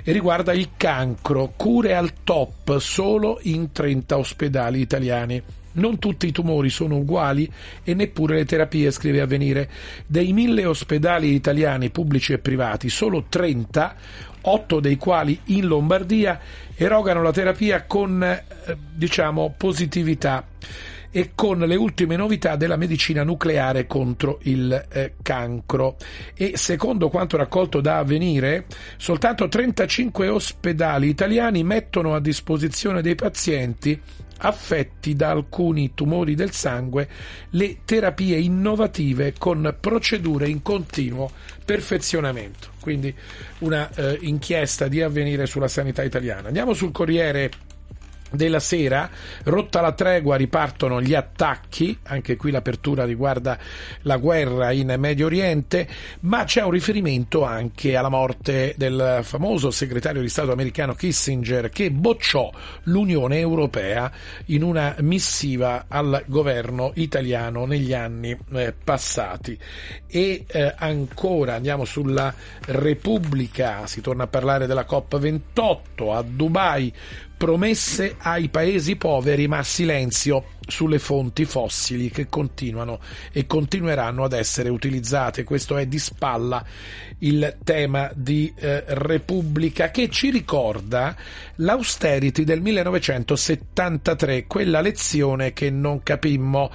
e 0.02 0.12
riguarda 0.12 0.52
il 0.52 0.70
cancro, 0.76 1.52
cure 1.56 1.94
al 1.94 2.12
top 2.24 2.78
solo 2.78 3.38
in 3.42 3.72
30 3.72 4.16
ospedali 4.16 4.80
italiani. 4.80 5.42
Non 5.74 5.98
tutti 5.98 6.26
i 6.26 6.32
tumori 6.32 6.68
sono 6.68 6.98
uguali 6.98 7.50
e 7.82 7.94
neppure 7.94 8.36
le 8.36 8.44
terapie, 8.44 8.90
scrive 8.90 9.22
Avvenire. 9.22 9.70
Dei 10.06 10.32
mille 10.32 10.66
ospedali 10.66 11.32
italiani 11.32 11.88
pubblici 11.88 12.34
e 12.34 12.38
privati, 12.38 12.90
solo 12.90 13.24
30, 13.28 13.96
8 14.42 14.80
dei 14.80 14.96
quali 14.96 15.38
in 15.46 15.66
Lombardia, 15.66 16.38
erogano 16.74 17.22
la 17.22 17.32
terapia 17.32 17.84
con 17.84 18.22
eh, 18.22 18.44
diciamo 18.94 19.54
positività 19.56 20.44
e 21.14 21.32
con 21.34 21.58
le 21.58 21.76
ultime 21.76 22.16
novità 22.16 22.56
della 22.56 22.76
medicina 22.76 23.22
nucleare 23.22 23.86
contro 23.86 24.38
il 24.44 24.86
eh, 24.90 25.12
cancro. 25.22 25.96
E 26.34 26.52
secondo 26.56 27.10
quanto 27.10 27.36
raccolto 27.36 27.82
da 27.82 27.98
Avvenire, 27.98 28.64
soltanto 28.96 29.46
35 29.46 30.28
ospedali 30.28 31.08
italiani 31.08 31.62
mettono 31.64 32.14
a 32.14 32.20
disposizione 32.20 33.02
dei 33.02 33.14
pazienti 33.14 34.00
affetti 34.44 35.14
da 35.14 35.30
alcuni 35.30 35.94
tumori 35.94 36.34
del 36.34 36.52
sangue 36.52 37.08
le 37.50 37.78
terapie 37.84 38.38
innovative 38.38 39.34
con 39.38 39.76
procedure 39.78 40.48
in 40.48 40.62
continuo 40.62 41.30
perfezionamento. 41.64 42.68
Quindi 42.80 43.14
una 43.58 43.88
eh, 43.94 44.18
inchiesta 44.22 44.88
di 44.88 45.00
avvenire 45.00 45.46
sulla 45.46 45.68
sanità 45.68 46.02
italiana. 46.02 46.48
Andiamo 46.48 46.74
sul 46.74 46.90
Corriere 46.92 47.50
della 48.32 48.60
sera, 48.60 49.08
rotta 49.44 49.80
la 49.80 49.92
tregua, 49.92 50.36
ripartono 50.36 51.00
gli 51.00 51.14
attacchi, 51.14 51.98
anche 52.04 52.36
qui 52.36 52.50
l'apertura 52.50 53.04
riguarda 53.04 53.58
la 54.02 54.16
guerra 54.16 54.72
in 54.72 54.94
Medio 54.98 55.26
Oriente, 55.26 55.88
ma 56.20 56.44
c'è 56.44 56.62
un 56.62 56.70
riferimento 56.70 57.44
anche 57.44 57.96
alla 57.96 58.08
morte 58.08 58.74
del 58.76 59.20
famoso 59.22 59.70
segretario 59.70 60.20
di 60.20 60.28
Stato 60.28 60.52
americano 60.52 60.94
Kissinger 60.94 61.68
che 61.68 61.90
bocciò 61.90 62.50
l'Unione 62.84 63.38
Europea 63.38 64.10
in 64.46 64.62
una 64.62 64.94
missiva 65.00 65.86
al 65.88 66.24
governo 66.26 66.92
italiano 66.94 67.66
negli 67.66 67.92
anni 67.92 68.36
eh, 68.52 68.72
passati. 68.72 69.58
E 70.06 70.44
eh, 70.46 70.74
ancora 70.76 71.54
andiamo 71.54 71.84
sulla 71.84 72.32
Repubblica, 72.66 73.86
si 73.86 74.00
torna 74.00 74.24
a 74.24 74.28
parlare 74.28 74.66
della 74.66 74.86
COP28 74.88 76.12
a 76.12 76.22
Dubai 76.22 76.92
promesse 77.42 78.14
ai 78.18 78.50
paesi 78.50 78.94
poveri 78.94 79.48
ma 79.48 79.64
silenzio 79.64 80.50
sulle 80.64 81.00
fonti 81.00 81.44
fossili 81.44 82.08
che 82.08 82.28
continuano 82.28 83.00
e 83.32 83.46
continueranno 83.46 84.22
ad 84.22 84.32
essere 84.32 84.68
utilizzate. 84.68 85.42
Questo 85.42 85.76
è 85.76 85.86
di 85.86 85.98
spalla 85.98 86.64
il 87.18 87.56
tema 87.64 88.12
di 88.14 88.52
eh, 88.54 88.84
Repubblica 88.86 89.90
che 89.90 90.08
ci 90.08 90.30
ricorda 90.30 91.16
l'austerity 91.56 92.44
del 92.44 92.60
1973, 92.60 94.46
quella 94.46 94.80
lezione 94.80 95.52
che 95.52 95.68
non 95.68 96.00
capimmo 96.04 96.70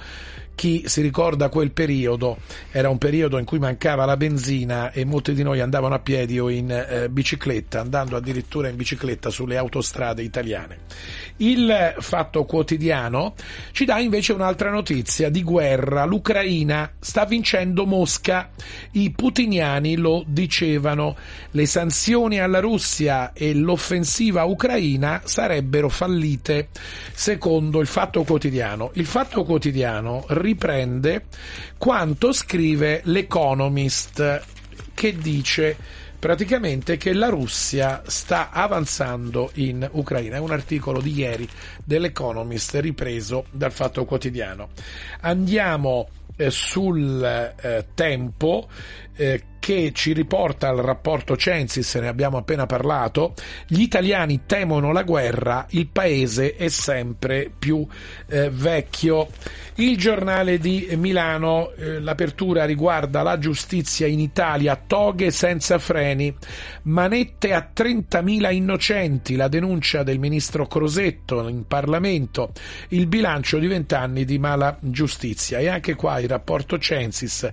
chi 0.58 0.82
si 0.86 1.02
ricorda 1.02 1.50
quel 1.50 1.70
periodo, 1.70 2.38
era 2.72 2.88
un 2.88 2.98
periodo 2.98 3.38
in 3.38 3.44
cui 3.44 3.60
mancava 3.60 4.04
la 4.04 4.16
benzina 4.16 4.90
e 4.90 5.04
molti 5.04 5.32
di 5.32 5.44
noi 5.44 5.60
andavano 5.60 5.94
a 5.94 6.00
piedi 6.00 6.40
o 6.40 6.48
in 6.48 6.68
eh, 6.68 7.08
bicicletta, 7.08 7.78
andando 7.78 8.16
addirittura 8.16 8.66
in 8.66 8.74
bicicletta 8.74 9.30
sulle 9.30 9.56
autostrade 9.56 10.24
italiane. 10.24 10.78
Il 11.36 11.94
fatto 12.00 12.44
quotidiano 12.44 13.34
ci 13.70 13.84
dà 13.84 14.00
invece 14.00 14.32
un'altra 14.32 14.70
notizia 14.70 15.30
di 15.30 15.44
guerra. 15.44 16.04
L'Ucraina 16.04 16.90
sta 16.98 17.24
vincendo 17.24 17.86
Mosca. 17.86 18.50
I 18.92 19.12
putiniani 19.12 19.94
lo 19.94 20.24
dicevano. 20.26 21.14
Le 21.52 21.66
sanzioni 21.66 22.40
alla 22.40 22.58
Russia 22.58 23.32
e 23.32 23.54
l'offensiva 23.54 24.42
ucraina 24.42 25.20
sarebbero 25.22 25.88
fallite, 25.88 26.70
secondo 27.12 27.80
il 27.80 27.86
fatto 27.86 28.24
quotidiano. 28.24 28.90
Il 28.94 29.06
fatto 29.06 29.44
quotidiano 29.44 30.24
riprende 30.48 31.26
quanto 31.76 32.32
scrive 32.32 33.02
l'Economist 33.04 34.42
che 34.94 35.16
dice 35.16 35.76
praticamente 36.18 36.96
che 36.96 37.12
la 37.12 37.28
Russia 37.28 38.02
sta 38.06 38.50
avanzando 38.50 39.50
in 39.54 39.86
Ucraina. 39.92 40.36
È 40.36 40.40
un 40.40 40.50
articolo 40.50 41.00
di 41.00 41.12
ieri 41.12 41.46
dell'Economist 41.84 42.76
ripreso 42.76 43.44
dal 43.50 43.72
Fatto 43.72 44.06
Quotidiano. 44.06 44.70
Andiamo 45.20 46.08
eh, 46.36 46.50
sul 46.50 47.22
eh, 47.22 47.86
tempo 47.94 48.68
eh, 49.14 49.42
che 49.68 49.92
ci 49.92 50.14
riporta 50.14 50.68
al 50.68 50.78
rapporto 50.78 51.36
Censis, 51.36 51.96
ne 51.96 52.08
abbiamo 52.08 52.38
appena 52.38 52.64
parlato, 52.64 53.34
gli 53.66 53.82
italiani 53.82 54.46
temono 54.46 54.92
la 54.92 55.02
guerra, 55.02 55.66
il 55.72 55.88
paese 55.88 56.56
è 56.56 56.68
sempre 56.68 57.52
più 57.58 57.86
eh, 58.28 58.48
vecchio. 58.48 59.28
Il 59.74 59.98
giornale 59.98 60.58
di 60.58 60.88
Milano, 60.96 61.72
eh, 61.72 62.00
l'apertura 62.00 62.64
riguarda 62.64 63.22
la 63.22 63.38
giustizia 63.38 64.06
in 64.06 64.20
Italia, 64.20 64.74
toghe 64.74 65.30
senza 65.30 65.78
freni, 65.78 66.34
manette 66.84 67.52
a 67.52 67.70
30.000 67.76 68.52
innocenti, 68.52 69.36
la 69.36 69.48
denuncia 69.48 70.02
del 70.02 70.18
ministro 70.18 70.66
Crosetto 70.66 71.46
in 71.46 71.66
Parlamento, 71.66 72.52
il 72.88 73.06
bilancio 73.06 73.58
di 73.58 73.66
vent'anni 73.66 74.24
di 74.24 74.38
mala 74.38 74.78
giustizia. 74.80 75.58
E 75.58 75.68
anche 75.68 75.94
qua 75.94 76.18
il 76.20 76.28
rapporto 76.28 76.78
Censis, 76.78 77.48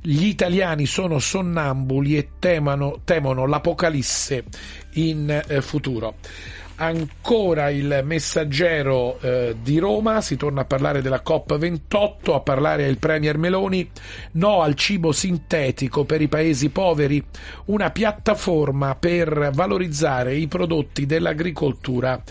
gli 0.00 0.26
italiani 0.26 0.86
sono 0.86 1.18
sonnambuli 1.18 1.54
sonnambuli 1.56 2.18
e 2.18 2.28
temano, 2.38 3.00
temono 3.04 3.46
l'apocalisse 3.46 4.44
in 4.94 5.42
eh, 5.46 5.62
futuro. 5.62 6.16
Ancora 6.78 7.70
il 7.70 8.02
messaggero 8.04 9.18
eh, 9.22 9.56
di 9.62 9.78
Roma, 9.78 10.20
si 10.20 10.36
torna 10.36 10.60
a 10.60 10.64
parlare 10.66 11.00
della 11.00 11.22
COP28, 11.24 12.34
a 12.34 12.40
parlare 12.40 12.86
il 12.86 12.98
Premier 12.98 13.38
Meloni, 13.38 13.90
no 14.32 14.60
al 14.60 14.74
cibo 14.74 15.10
sintetico 15.10 16.04
per 16.04 16.20
i 16.20 16.28
paesi 16.28 16.68
poveri, 16.68 17.24
una 17.66 17.90
piattaforma 17.90 18.94
per 18.94 19.52
valorizzare 19.54 20.34
i 20.34 20.48
prodotti 20.48 21.06
dell'agricoltura 21.06 22.22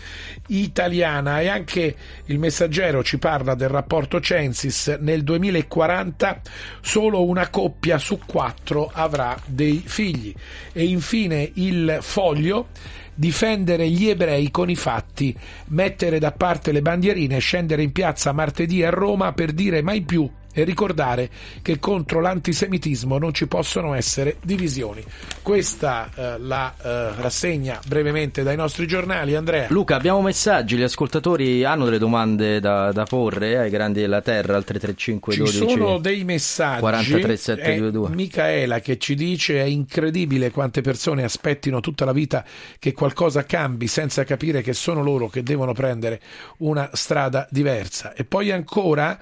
italiana. 0.49 1.41
E 1.41 1.47
anche 1.47 1.95
il 2.25 2.37
messaggero 2.37 3.03
ci 3.03 3.17
parla 3.17 3.55
del 3.55 3.69
rapporto 3.69 4.19
Censis, 4.19 4.95
nel 4.99 5.23
2040 5.23 6.41
solo 6.81 7.23
una 7.23 7.49
coppia 7.49 7.97
su 7.97 8.19
quattro 8.23 8.91
avrà 8.93 9.35
dei 9.47 9.81
figli. 9.83 10.31
E 10.71 10.83
infine 10.83 11.49
il 11.55 11.97
foglio 12.01 12.67
difendere 13.15 13.89
gli 13.89 14.09
ebrei 14.09 14.51
con 14.51 14.69
i 14.69 14.75
fatti, 14.75 15.35
mettere 15.69 16.19
da 16.19 16.31
parte 16.31 16.71
le 16.71 16.81
bandierine 16.81 17.39
scendere 17.39 17.81
in 17.81 17.91
piazza 17.91 18.33
martedì 18.33 18.83
a 18.83 18.89
Roma 18.89 19.33
per 19.33 19.53
dire 19.53 19.81
mai 19.81 20.01
più 20.01 20.29
e 20.57 20.63
ricordare 20.63 21.29
che 21.61 21.79
contro 21.79 22.21
l'antisemitismo 22.21 23.17
non 23.17 23.33
ci 23.33 23.45
possono 23.45 23.93
essere 23.93 24.37
divisioni. 24.41 25.03
Questa 25.41 26.09
eh, 26.15 26.39
la 26.39 26.73
eh, 26.81 27.21
rassegna 27.21 27.77
brevemente 27.85 28.41
dai 28.41 28.55
nostri 28.55 28.87
giornali. 28.87 29.35
Andrea. 29.35 29.67
Luca, 29.69 29.95
abbiamo 29.95 30.21
messaggi, 30.21 30.77
gli 30.77 30.81
ascoltatori 30.81 31.65
hanno 31.65 31.83
delle 31.83 31.97
domande 31.97 32.61
da, 32.61 32.93
da 32.93 33.03
porre 33.03 33.51
eh, 33.51 33.55
ai 33.57 33.69
grandi 33.69 33.99
della 33.99 34.21
terra 34.21 34.55
al 34.55 34.63
335 34.63 35.35
12 35.35 35.57
Ci 35.57 35.69
sono 35.69 35.97
dei 35.97 36.23
messaggi. 36.23 36.79
43722. 36.79 38.07
È 38.07 38.15
Micaela 38.15 38.79
che 38.79 38.97
ci 38.97 39.13
dice 39.13 39.59
è 39.59 39.65
incredibile 39.65 40.51
quante 40.51 40.79
persone 40.79 41.23
aspettino 41.23 41.81
tutta 41.81 42.05
la 42.05 42.13
vita 42.13 42.45
che 42.79 42.93
qualcosa 42.93 43.43
cambi 43.43 43.87
senza 43.87 44.23
capire 44.23 44.61
che 44.61 44.71
sono 44.71 45.03
loro 45.03 45.27
che 45.27 45.43
devono 45.43 45.73
prendere 45.73 46.21
una 46.59 46.89
strada 46.93 47.45
diversa. 47.51 48.13
E 48.13 48.23
poi 48.23 48.51
ancora 48.51 49.19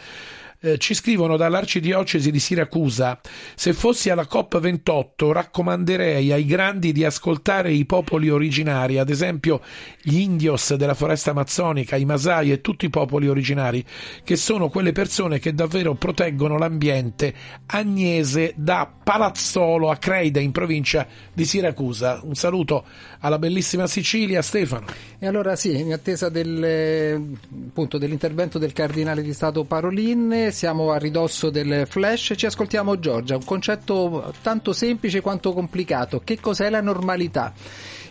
eh, 0.63 0.77
ci 0.77 0.93
scrivono 0.93 1.35
dall'arcidiocesi 1.35 2.31
di 2.31 2.39
Siracusa: 2.39 3.19
Se 3.53 3.73
fossi 3.73 4.09
alla 4.09 4.25
COP28 4.29 5.31
raccomanderei 5.31 6.31
ai 6.31 6.45
grandi 6.45 6.93
di 6.93 7.03
ascoltare 7.03 7.73
i 7.73 7.85
popoli 7.85 8.29
originari, 8.29 8.97
ad 8.97 9.09
esempio 9.09 9.59
gli 10.01 10.19
indios 10.19 10.73
della 10.75 10.93
foresta 10.93 11.31
amazzonica, 11.31 11.97
i 11.97 12.05
masai 12.05 12.53
e 12.53 12.61
tutti 12.61 12.85
i 12.85 12.89
popoli 12.89 13.27
originari, 13.27 13.83
che 14.23 14.37
sono 14.37 14.69
quelle 14.69 14.93
persone 14.93 15.39
che 15.39 15.53
davvero 15.53 15.95
proteggono 15.95 16.57
l'ambiente. 16.57 17.33
Agnese 17.65 18.53
da 18.55 18.89
Palazzolo 19.03 19.89
a 19.89 19.97
Creide 19.97 20.39
in 20.39 20.53
provincia 20.53 21.05
di 21.33 21.43
Siracusa. 21.43 22.21
Un 22.23 22.35
saluto 22.35 22.85
alla 23.19 23.37
bellissima 23.37 23.85
Sicilia, 23.87 24.41
Stefano. 24.41 24.85
E 25.19 25.27
allora 25.27 25.57
sì, 25.57 25.77
in 25.77 25.91
attesa 25.91 26.29
del, 26.29 27.35
appunto, 27.67 27.97
dell'intervento 27.97 28.57
del 28.57 28.71
cardinale 28.71 29.21
di 29.21 29.33
Stato 29.33 29.65
Parolin, 29.65 30.51
siamo 30.53 30.91
a 30.91 30.97
ridosso 30.97 31.49
del 31.49 31.85
flash, 31.89 32.33
ci 32.37 32.45
ascoltiamo 32.45 32.99
Giorgia, 32.99 33.35
un 33.35 33.43
concetto 33.43 34.33
tanto 34.41 34.71
semplice 34.71 35.19
quanto 35.19 35.51
complicato. 35.51 36.21
Che 36.23 36.39
cos'è 36.39 36.69
la 36.69 36.79
normalità? 36.79 37.51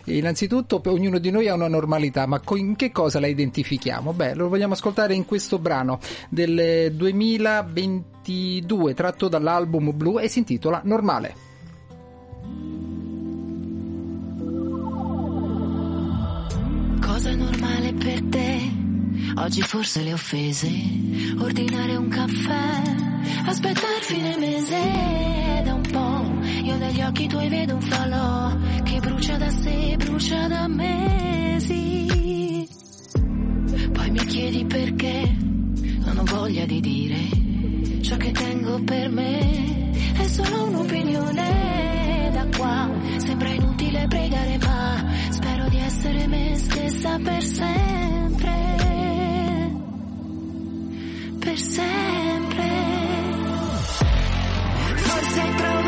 Innanzitutto 0.05 0.81
ognuno 0.85 1.17
di 1.17 1.31
noi 1.31 1.47
ha 1.47 1.53
una 1.53 1.69
normalità, 1.69 2.27
ma 2.27 2.41
in 2.55 2.75
che 2.75 2.91
cosa 2.91 3.21
la 3.21 3.27
identifichiamo? 3.27 4.11
Beh, 4.11 4.35
lo 4.35 4.49
vogliamo 4.49 4.73
ascoltare 4.73 5.13
in 5.15 5.23
questo 5.25 5.57
brano 5.57 5.99
del 6.29 6.91
2022 6.93 8.93
tratto 8.93 9.29
dall'album 9.29 9.95
Blue 9.95 10.21
e 10.21 10.27
si 10.27 10.39
intitola 10.39 10.81
Normale. 10.83 11.33
Cosa 16.99 17.29
è 17.29 17.35
normale 17.35 17.93
per 17.93 18.21
te? 18.23 18.92
Oggi 19.35 19.61
forse 19.61 20.03
le 20.03 20.13
offese, 20.13 20.69
ordinare 21.39 21.95
un 21.95 22.07
caffè, 22.07 22.81
aspettare 23.45 23.99
fine 24.01 24.37
mese 24.37 25.61
da 25.63 25.73
un 25.73 25.81
po'. 25.81 26.31
Io 26.63 26.77
negli 26.77 27.01
occhi 27.01 27.27
tuoi 27.27 27.49
vedo 27.49 27.73
un 27.75 27.81
falò 27.81 28.55
che 28.83 28.99
brucia 28.99 29.37
da 29.37 29.49
sé, 29.49 29.95
brucia 29.97 30.47
da 30.47 30.67
mesi. 30.67 32.67
Poi 33.91 34.11
mi 34.11 34.25
chiedi 34.25 34.65
perché 34.65 35.35
non 36.05 36.17
ho 36.19 36.23
voglia 36.25 36.65
di 36.65 36.79
dire 36.79 37.17
ciò 38.01 38.15
che 38.17 38.31
tengo 38.31 38.81
per 38.83 39.09
me. 39.09 39.91
È 40.13 40.27
solo 40.27 40.65
un'opinione 40.65 42.29
da 42.31 42.45
qua. 42.57 42.89
Sembra 43.17 43.49
inutile 43.49 44.05
pregare, 44.07 44.57
ma 44.59 45.03
spero 45.29 45.67
di 45.69 45.77
essere 45.79 46.27
me 46.27 46.55
stessa 46.55 47.17
per 47.19 47.43
sempre. 47.43 48.82
Per 51.43 51.57
sempre. 51.57 52.69
Forse 54.95 55.41
troverò 55.57 55.82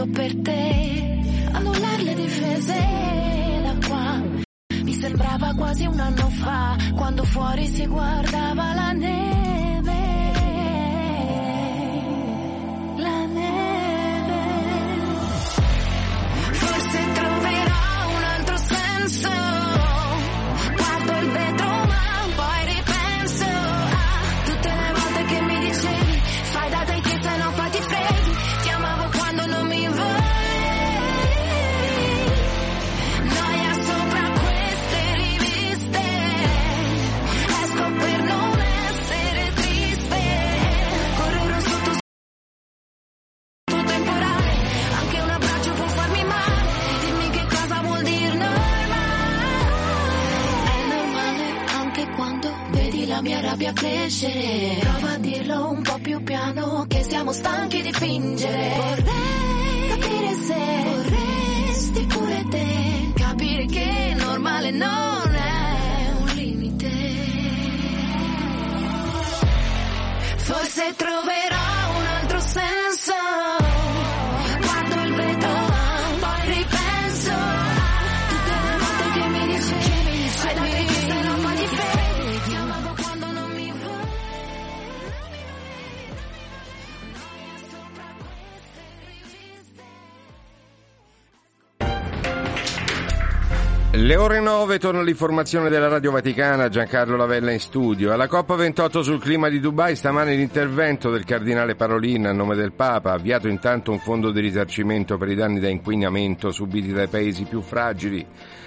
sbagliato 0.00 0.06
per 0.06 0.34
te. 0.42 1.48
Annullare 1.52 2.02
le 2.02 2.14
difese 2.14 2.78
da 3.62 3.86
qua. 3.86 4.22
Mi 4.82 4.92
sembrava 4.94 5.54
quasi 5.54 5.86
un 5.86 5.98
anno 5.98 6.28
fa, 6.28 6.76
quando 6.94 7.24
fuori 7.24 7.66
si 7.66 7.86
guardava 7.86 8.74
la 8.74 8.92
neve. 8.92 9.39
9 94.70 94.78
torna 94.78 95.02
l'informazione 95.02 95.68
della 95.68 95.88
Radio 95.88 96.12
Vaticana, 96.12 96.68
Giancarlo 96.68 97.16
Lavella 97.16 97.50
in 97.50 97.58
studio. 97.58 98.12
Alla 98.12 98.26
COP28 98.26 99.00
sul 99.00 99.20
clima 99.20 99.48
di 99.48 99.58
Dubai 99.58 99.96
stamane 99.96 100.36
l'intervento 100.36 101.10
del 101.10 101.24
cardinale 101.24 101.74
Parolin 101.74 102.26
a 102.26 102.32
nome 102.32 102.54
del 102.54 102.70
Papa, 102.70 103.10
ha 103.10 103.14
avviato 103.14 103.48
intanto 103.48 103.90
un 103.90 103.98
fondo 103.98 104.30
di 104.30 104.38
risarcimento 104.38 105.16
per 105.16 105.28
i 105.28 105.34
danni 105.34 105.58
da 105.58 105.68
inquinamento 105.68 106.52
subiti 106.52 106.92
dai 106.92 107.08
paesi 107.08 107.42
più 107.42 107.62
fragili. 107.62 108.24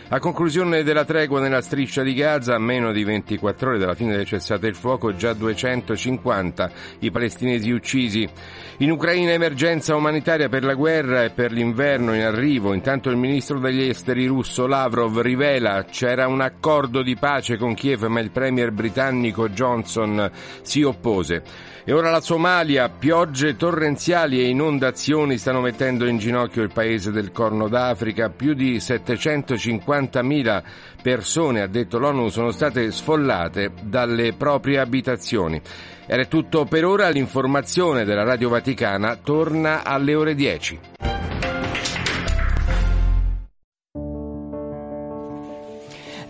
A 0.09 0.19
conclusione 0.19 0.83
della 0.83 1.05
tregua 1.05 1.39
nella 1.39 1.61
striscia 1.61 2.03
di 2.03 2.13
Gaza, 2.13 2.53
a 2.53 2.59
meno 2.59 2.91
di 2.91 3.03
24 3.03 3.69
ore 3.69 3.77
dalla 3.79 3.95
fine 3.95 4.15
del 4.15 4.25
cessate 4.25 4.67
il 4.67 4.75
fuoco, 4.75 5.15
già 5.15 5.33
250 5.33 6.71
i 6.99 7.09
palestinesi 7.09 7.71
uccisi. 7.71 8.29
In 8.77 8.91
Ucraina 8.91 9.31
emergenza 9.31 9.95
umanitaria 9.95 10.49
per 10.49 10.65
la 10.65 10.75
guerra 10.75 11.23
e 11.23 11.29
per 11.31 11.51
l'inverno 11.51 12.13
in 12.13 12.21
arrivo. 12.21 12.73
Intanto 12.73 13.09
il 13.09 13.17
ministro 13.17 13.59
degli 13.59 13.87
esteri 13.87 14.27
russo 14.27 14.67
Lavrov 14.67 15.19
rivela 15.19 15.85
c'era 15.85 16.27
un 16.27 16.41
accordo 16.41 17.01
di 17.01 17.15
pace 17.15 17.57
con 17.57 17.73
Kiev 17.73 18.03
ma 18.03 18.19
il 18.19 18.31
premier 18.31 18.71
britannico 18.71 19.49
Johnson 19.49 20.29
si 20.61 20.83
oppose. 20.83 21.71
E 21.85 21.91
ora 21.91 22.09
la 22.09 22.21
Somalia, 22.21 22.87
piogge 22.87 23.57
torrenziali 23.57 24.39
e 24.39 24.47
inondazioni 24.47 25.37
stanno 25.37 25.59
mettendo 25.59 26.05
in 26.05 26.17
ginocchio 26.17 26.63
il 26.63 26.71
paese 26.71 27.11
del 27.11 27.33
Corno 27.33 27.67
d'Africa. 27.67 28.29
Più 28.29 28.53
di 28.53 28.77
750.000 28.77 30.63
persone, 31.01 31.61
ha 31.61 31.67
detto 31.67 31.99
l'ONU, 31.99 32.29
sono 32.29 32.51
state 32.51 32.89
sfollate 32.89 33.71
dalle 33.81 34.31
proprie 34.31 34.79
abitazioni. 34.79 35.61
Era 36.05 36.23
tutto 36.23 36.63
per 36.63 36.85
ora, 36.85 37.09
l'informazione 37.09 38.05
della 38.05 38.23
Radio 38.23 38.47
Vaticana 38.47 39.17
torna 39.17 39.83
alle 39.83 40.15
ore 40.15 40.35
10. 40.35 40.79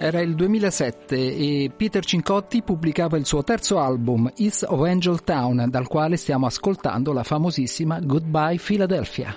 Era 0.04 0.20
il 0.20 0.36
2007 0.36 1.16
e 1.16 1.72
Peter 1.74 2.04
Cincotti 2.04 2.62
pubblicava 2.62 3.16
il 3.16 3.26
suo 3.26 3.42
terzo 3.42 3.80
album, 3.80 4.30
East 4.36 4.66
of 4.68 4.86
Angel 4.86 5.24
Town, 5.24 5.68
dal 5.70 5.88
quale 5.88 6.18
stiamo 6.18 6.46
ascoltando 6.46 7.14
la 7.14 7.24
famosissima 7.24 8.02
Goodbye 8.02 8.58
Philadelphia. 8.58 9.34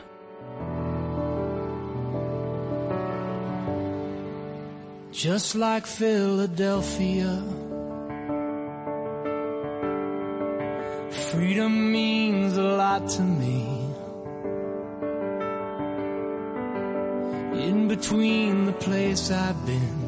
Just 5.12 5.54
like 5.54 5.86
Philadelphia, 5.86 7.44
freedom 11.30 11.92
means 11.92 12.56
a 12.56 12.62
lot 12.62 13.06
to 13.14 13.22
me. 13.22 13.94
In 17.52 17.86
between 17.86 18.64
the 18.64 18.72
place 18.72 19.30
I've 19.30 19.64
been 19.64 20.05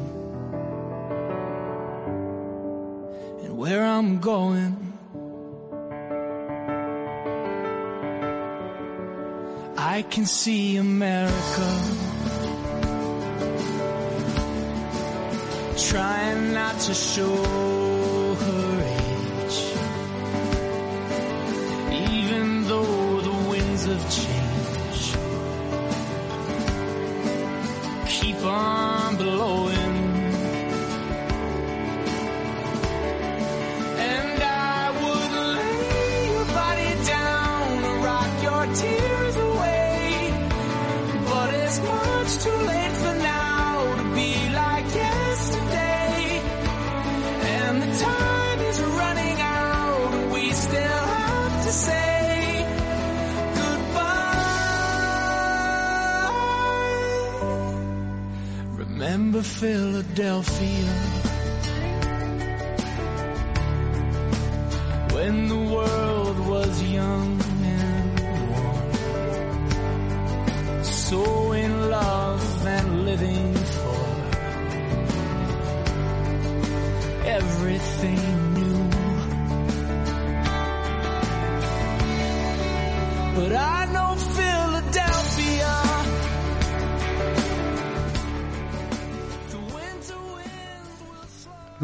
where 3.59 3.83
I'm 3.83 4.19
going. 4.19 4.73
I 9.75 10.01
can 10.03 10.25
see 10.25 10.77
America 10.77 11.69
trying 15.89 16.53
not 16.53 16.79
to 16.87 16.93
show 16.93 17.35
her 18.45 18.69
age, 19.01 19.59
even 22.13 22.63
though 22.69 23.21
the 23.27 23.37
winds 23.49 23.85
of 23.93 23.99
change 24.19 25.03
keep 28.07 28.41
on 28.45 29.17
blowing. 29.17 29.68
Philadelphia. 60.15 61.08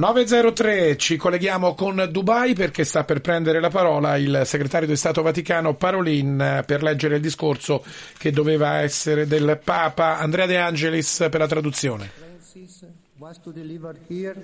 903 0.05 0.97
ci 0.97 1.17
colleghiamo 1.17 1.73
con 1.73 2.07
Dubai 2.11 2.53
perché 2.53 2.83
sta 2.83 3.03
per 3.03 3.21
prendere 3.21 3.59
la 3.59 3.69
parola 3.69 4.17
il 4.17 4.43
segretario 4.45 4.87
di 4.87 4.95
Stato 4.95 5.23
Vaticano 5.23 5.73
Parolin 5.73 6.39
eh, 6.39 6.63
per 6.63 6.83
leggere 6.83 7.15
il 7.15 7.21
discorso 7.21 7.83
che 8.19 8.29
doveva 8.29 8.81
essere 8.81 9.25
del 9.25 9.59
Papa 9.63 10.19
Andrea 10.19 10.45
De 10.45 10.57
Angelis 10.57 11.25
per 11.31 11.39
la 11.39 11.47
traduzione. 11.47 12.11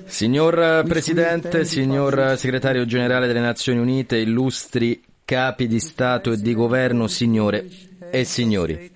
Signor 0.06 0.84
Presidente, 0.88 1.64
signor 1.66 2.38
Segretario 2.38 2.84
Generale 2.86 3.28
delle 3.28 3.40
Nazioni 3.40 3.78
Unite, 3.78 4.18
illustri 4.18 5.00
capi 5.24 5.68
di 5.68 5.80
Stato 5.80 6.32
e 6.32 6.38
di 6.38 6.56
Governo, 6.56 7.06
signore 7.06 7.68
e 8.10 8.24
signori. 8.24 8.92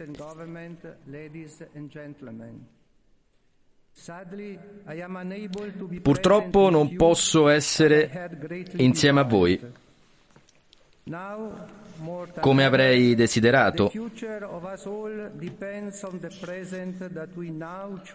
Purtroppo 6.01 6.69
non 6.69 6.95
posso 6.95 7.47
essere 7.47 8.29
insieme 8.75 9.19
a 9.21 9.23
voi. 9.23 9.59
Come 12.41 12.65
avrei 12.65 13.15
desiderato, 13.15 13.91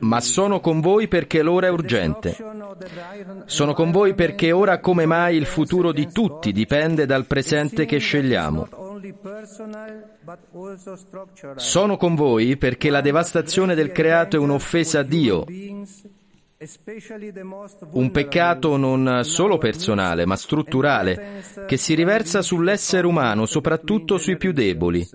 ma 0.01 0.21
sono 0.21 0.61
con 0.61 0.81
voi 0.81 1.09
perché 1.09 1.43
l'ora 1.43 1.67
è 1.69 1.71
urgente. 1.71 2.37
Sono 3.47 3.73
con 3.73 3.91
voi 3.91 4.15
perché 4.15 4.53
ora 4.53 4.81
come 4.81 5.07
mai 5.07 5.37
il 5.37 5.47
futuro 5.47 5.93
di 5.93 6.13
tutti 6.13 6.53
dipende 6.53 7.07
dal 7.07 7.27
presente 7.27 7.87
che 7.87 7.99
scegliamo. 7.99 8.90
Sono 11.57 11.97
con 11.97 12.15
voi 12.15 12.57
perché 12.57 12.91
la 12.91 13.01
devastazione 13.01 13.75
del 13.75 13.93
creato 13.93 14.37
è 14.37 14.39
un'offesa 14.39 15.01
a 15.01 15.03
Dio, 15.03 15.45
un 17.93 18.11
peccato 18.11 18.77
non 18.77 19.21
solo 19.25 19.57
personale, 19.57 20.27
ma 20.27 20.37
strutturale, 20.37 21.43
che 21.67 21.79
si 21.79 21.95
riversa 21.95 22.43
sull'essere 22.43 23.07
umano, 23.07 23.47
soprattutto 23.47 24.19
sui 24.19 24.37
più 24.37 24.53
deboli. 24.53 25.09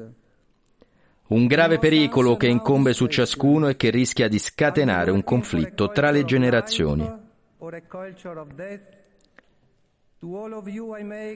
Un 1.28 1.46
grave 1.46 1.78
pericolo 1.78 2.36
che 2.36 2.48
incombe 2.48 2.94
su 2.94 3.08
ciascuno 3.08 3.68
e 3.68 3.76
che 3.76 3.92
rischia 3.92 4.28
di 4.28 4.40
scatenare 4.40 5.12
un 5.12 5.24
conflitto 5.24 5.90
tra 5.90 6.10
le 6.10 6.24
generazioni. 6.24 7.12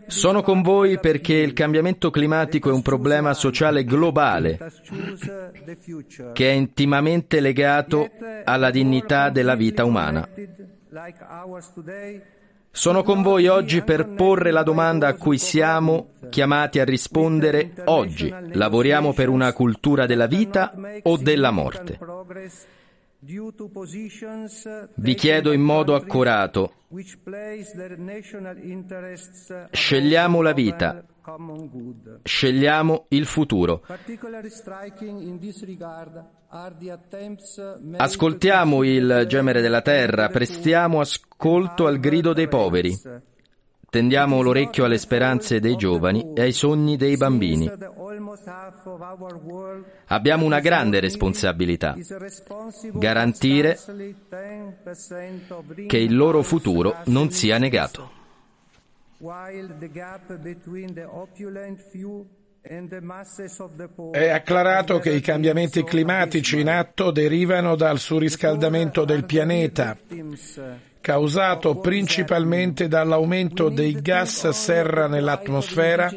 Sono 0.07 0.41
con 0.41 0.61
voi 0.61 0.99
perché 0.99 1.33
il 1.33 1.53
cambiamento 1.53 2.09
climatico 2.09 2.69
è 2.69 2.73
un 2.73 2.81
problema 2.81 3.33
sociale 3.33 3.83
globale 3.83 4.57
che 6.33 6.49
è 6.49 6.53
intimamente 6.53 7.39
legato 7.39 8.09
alla 8.43 8.71
dignità 8.71 9.29
della 9.29 9.55
vita 9.55 9.85
umana. 9.85 10.27
Sono 12.71 13.03
con 13.03 13.21
voi 13.21 13.47
oggi 13.47 13.83
per 13.83 14.07
porre 14.09 14.51
la 14.51 14.63
domanda 14.63 15.07
a 15.07 15.13
cui 15.15 15.37
siamo 15.37 16.11
chiamati 16.29 16.79
a 16.79 16.85
rispondere 16.85 17.73
oggi. 17.85 18.33
Lavoriamo 18.53 19.13
per 19.13 19.29
una 19.29 19.53
cultura 19.53 20.05
della 20.05 20.27
vita 20.27 20.73
o 21.03 21.17
della 21.17 21.51
morte? 21.51 21.99
Vi 23.21 25.13
chiedo 25.15 25.51
in 25.51 25.61
modo 25.61 25.93
accurato, 25.93 26.73
scegliamo 29.71 30.41
la 30.41 30.53
vita, 30.53 31.03
scegliamo 32.23 33.05
il 33.09 33.25
futuro. 33.25 33.83
Ascoltiamo 37.97 38.83
il 38.83 39.25
gemere 39.27 39.61
della 39.61 39.81
terra, 39.81 40.29
prestiamo 40.29 40.99
ascolto 41.01 41.87
al 41.87 41.99
grido 41.99 42.31
dei 42.31 42.47
poveri. 42.47 42.97
Tendiamo 43.89 44.41
l'orecchio 44.41 44.85
alle 44.85 44.99
speranze 44.99 45.59
dei 45.59 45.75
giovani 45.75 46.33
e 46.35 46.41
ai 46.41 46.51
sogni 46.51 46.95
dei 46.95 47.17
bambini. 47.17 47.71
Abbiamo 50.07 50.45
una 50.45 50.59
grande 50.59 50.99
responsabilità, 50.99 51.95
garantire 52.93 53.77
che 55.87 55.97
il 55.97 56.15
loro 56.15 56.43
futuro 56.43 56.97
non 57.05 57.31
sia 57.31 57.57
negato. 57.57 58.11
È 64.11 64.29
acclarato 64.29 64.99
che 64.99 65.11
i 65.11 65.21
cambiamenti 65.21 65.83
climatici 65.83 66.59
in 66.59 66.69
atto 66.69 67.11
derivano 67.11 67.75
dal 67.75 67.99
surriscaldamento 67.99 69.05
del 69.05 69.25
pianeta, 69.25 69.97
causato 71.01 71.77
principalmente 71.77 72.87
dall'aumento 72.87 73.69
dei 73.69 74.01
gas 74.01 74.49
serra 74.49 75.07
nell'atmosfera, 75.07 76.11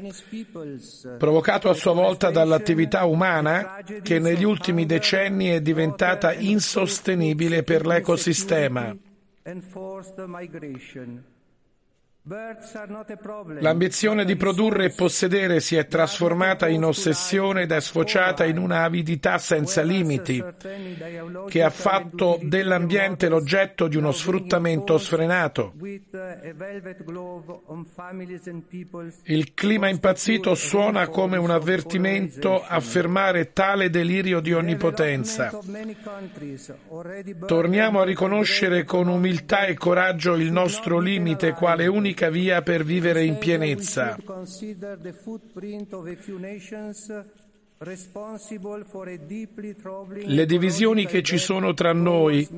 provocato 1.18 1.68
a 1.68 1.74
sua 1.74 1.92
volta 1.92 2.30
dall'attività 2.30 3.04
umana 3.04 3.78
che 4.02 4.18
negli 4.18 4.44
ultimi 4.44 4.86
decenni 4.86 5.46
è 5.46 5.60
diventata 5.60 6.32
insostenibile 6.32 7.62
per 7.62 7.86
l'ecosistema. 7.86 8.96
L'ambizione 13.58 14.24
di 14.24 14.36
produrre 14.36 14.84
e 14.84 14.90
possedere 14.90 15.58
si 15.58 15.74
è 15.74 15.88
trasformata 15.88 16.68
in 16.68 16.84
ossessione 16.84 17.62
ed 17.62 17.72
è 17.72 17.80
sfociata 17.80 18.44
in 18.44 18.58
una 18.58 18.84
avidità 18.84 19.38
senza 19.38 19.82
limiti, 19.82 20.40
che 21.48 21.62
ha 21.64 21.70
fatto 21.70 22.38
dell'ambiente 22.40 23.28
l'oggetto 23.28 23.88
di 23.88 23.96
uno 23.96 24.12
sfruttamento 24.12 24.98
sfrenato. 24.98 25.72
Il 29.24 29.52
clima 29.54 29.88
impazzito 29.88 30.54
suona 30.54 31.08
come 31.08 31.38
un 31.38 31.50
avvertimento 31.50 32.62
a 32.64 32.78
fermare 32.78 33.52
tale 33.52 33.90
delirio 33.90 34.38
di 34.38 34.52
onnipotenza. 34.52 35.58
Torniamo 37.46 38.00
a 38.00 38.04
riconoscere 38.04 38.84
con 38.84 39.08
umiltà 39.08 39.64
e 39.64 39.74
coraggio 39.74 40.34
il 40.36 40.52
nostro 40.52 41.00
limite 41.00 41.50
quale 41.50 41.88
unica 42.12 42.28
via 42.28 42.60
per 42.60 42.84
vivere 42.84 43.24
in 43.24 43.38
pienezza. 43.38 44.18
Le 50.24 50.46
divisioni 50.46 51.04
che 51.04 51.22
ci 51.22 51.36
sono 51.36 51.74
tra 51.74 51.92
noi, 51.92 52.48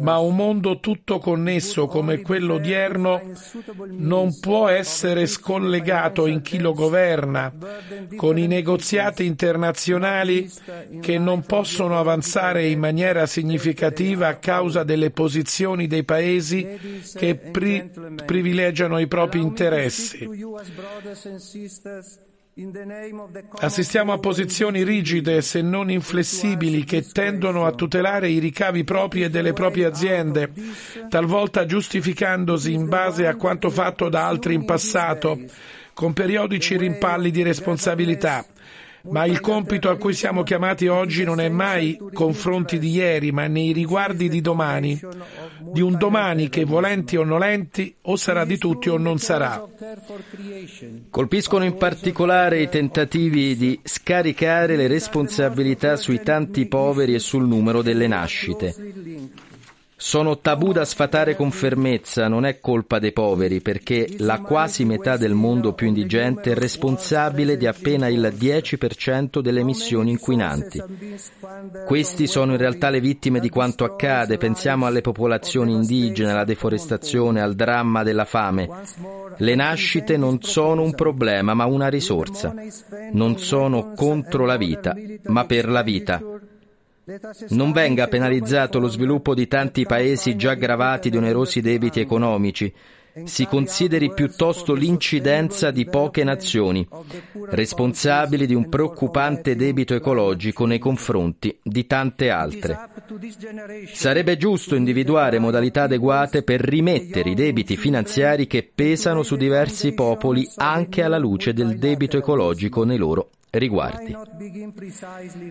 ma 0.00 0.18
un 0.18 0.34
mondo 0.34 0.80
tutto 0.80 1.18
connesso 1.18 1.86
come 1.86 2.20
quello 2.20 2.54
odierno, 2.54 3.22
non 3.90 4.40
può 4.40 4.66
essere 4.66 5.26
scollegato 5.26 6.26
in 6.26 6.42
chi 6.42 6.58
lo 6.58 6.72
governa, 6.72 7.52
con 8.16 8.38
i 8.38 8.48
negoziati 8.48 9.24
internazionali 9.24 10.50
che 11.00 11.16
non 11.16 11.42
possono 11.42 11.96
avanzare 11.96 12.66
in 12.66 12.80
maniera 12.80 13.26
significativa 13.26 14.26
a 14.26 14.36
causa 14.36 14.82
delle 14.82 15.12
posizioni 15.12 15.86
dei 15.86 16.02
paesi 16.02 16.66
che 17.14 17.36
pri- 17.36 17.88
privilegiano 18.24 18.98
i 18.98 19.06
propri 19.06 19.40
interessi. 19.40 20.28
Assistiamo 23.60 24.14
a 24.14 24.18
posizioni 24.18 24.82
rigide, 24.82 25.42
se 25.42 25.60
non 25.60 25.90
inflessibili, 25.90 26.84
che 26.84 27.02
tendono 27.02 27.66
a 27.66 27.72
tutelare 27.72 28.30
i 28.30 28.38
ricavi 28.38 28.82
propri 28.82 29.24
e 29.24 29.28
delle 29.28 29.52
proprie 29.52 29.84
aziende, 29.84 30.50
talvolta 31.10 31.66
giustificandosi 31.66 32.72
in 32.72 32.88
base 32.88 33.26
a 33.26 33.36
quanto 33.36 33.68
fatto 33.68 34.08
da 34.08 34.26
altri 34.26 34.54
in 34.54 34.64
passato, 34.64 35.38
con 35.92 36.14
periodici 36.14 36.78
rimpalli 36.78 37.30
di 37.30 37.42
responsabilità. 37.42 38.46
Ma 39.10 39.24
il 39.24 39.40
compito 39.40 39.88
a 39.90 39.96
cui 39.96 40.14
siamo 40.14 40.42
chiamati 40.42 40.86
oggi 40.88 41.24
non 41.24 41.40
è 41.40 41.48
mai 41.48 41.98
confronti 42.12 42.78
di 42.78 42.90
ieri, 42.90 43.32
ma 43.32 43.46
nei 43.46 43.72
riguardi 43.72 44.28
di 44.28 44.40
domani, 44.40 45.00
di 45.60 45.80
un 45.80 45.96
domani 45.96 46.48
che 46.48 46.64
volenti 46.64 47.16
o 47.16 47.24
nolenti 47.24 47.94
o 48.02 48.16
sarà 48.16 48.44
di 48.44 48.58
tutti 48.58 48.88
o 48.88 48.96
non 48.96 49.18
sarà. 49.18 49.64
Colpiscono 51.10 51.64
in 51.64 51.76
particolare 51.76 52.62
i 52.62 52.68
tentativi 52.68 53.56
di 53.56 53.78
scaricare 53.82 54.76
le 54.76 54.86
responsabilità 54.86 55.96
sui 55.96 56.22
tanti 56.22 56.66
poveri 56.66 57.14
e 57.14 57.18
sul 57.18 57.46
numero 57.46 57.82
delle 57.82 58.06
nascite. 58.06 58.74
Sono 59.98 60.38
tabù 60.40 60.72
da 60.72 60.84
sfatare 60.84 61.34
con 61.34 61.50
fermezza, 61.50 62.28
non 62.28 62.44
è 62.44 62.60
colpa 62.60 62.98
dei 62.98 63.12
poveri, 63.12 63.62
perché 63.62 64.06
la 64.18 64.40
quasi 64.40 64.84
metà 64.84 65.16
del 65.16 65.32
mondo 65.32 65.72
più 65.72 65.86
indigente 65.86 66.52
è 66.52 66.54
responsabile 66.54 67.56
di 67.56 67.66
appena 67.66 68.06
il 68.06 68.34
10% 68.38 69.40
delle 69.40 69.60
emissioni 69.60 70.10
inquinanti. 70.10 70.82
Questi 71.86 72.26
sono 72.26 72.52
in 72.52 72.58
realtà 72.58 72.90
le 72.90 73.00
vittime 73.00 73.40
di 73.40 73.48
quanto 73.48 73.84
accade, 73.84 74.36
pensiamo 74.36 74.84
alle 74.84 75.00
popolazioni 75.00 75.72
indigene, 75.72 76.32
alla 76.32 76.44
deforestazione, 76.44 77.40
al 77.40 77.54
dramma 77.54 78.02
della 78.02 78.26
fame. 78.26 78.68
Le 79.38 79.54
nascite 79.54 80.18
non 80.18 80.42
sono 80.42 80.82
un 80.82 80.94
problema, 80.94 81.54
ma 81.54 81.64
una 81.64 81.88
risorsa. 81.88 82.54
Non 83.12 83.38
sono 83.38 83.92
contro 83.94 84.44
la 84.44 84.58
vita, 84.58 84.94
ma 85.24 85.46
per 85.46 85.70
la 85.70 85.82
vita. 85.82 86.20
Non 87.50 87.70
venga 87.70 88.08
penalizzato 88.08 88.80
lo 88.80 88.88
sviluppo 88.88 89.32
di 89.32 89.46
tanti 89.46 89.86
paesi 89.86 90.34
già 90.34 90.54
gravati 90.54 91.08
di 91.08 91.16
onerosi 91.16 91.60
debiti 91.60 92.00
economici. 92.00 92.74
Si 93.22 93.46
consideri 93.46 94.12
piuttosto 94.12 94.74
l'incidenza 94.74 95.70
di 95.70 95.84
poche 95.84 96.24
nazioni, 96.24 96.86
responsabili 97.50 98.44
di 98.44 98.54
un 98.54 98.68
preoccupante 98.68 99.54
debito 99.54 99.94
ecologico 99.94 100.66
nei 100.66 100.80
confronti 100.80 101.56
di 101.62 101.86
tante 101.86 102.28
altre. 102.28 102.76
Sarebbe 103.92 104.36
giusto 104.36 104.74
individuare 104.74 105.38
modalità 105.38 105.84
adeguate 105.84 106.42
per 106.42 106.60
rimettere 106.60 107.30
i 107.30 107.34
debiti 107.34 107.76
finanziari 107.76 108.48
che 108.48 108.68
pesano 108.74 109.22
su 109.22 109.36
diversi 109.36 109.94
popoli 109.94 110.44
anche 110.56 111.04
alla 111.04 111.18
luce 111.18 111.52
del 111.52 111.78
debito 111.78 112.16
ecologico 112.16 112.84
nei 112.84 112.98
loro 112.98 113.30
riguardi. 113.58 114.16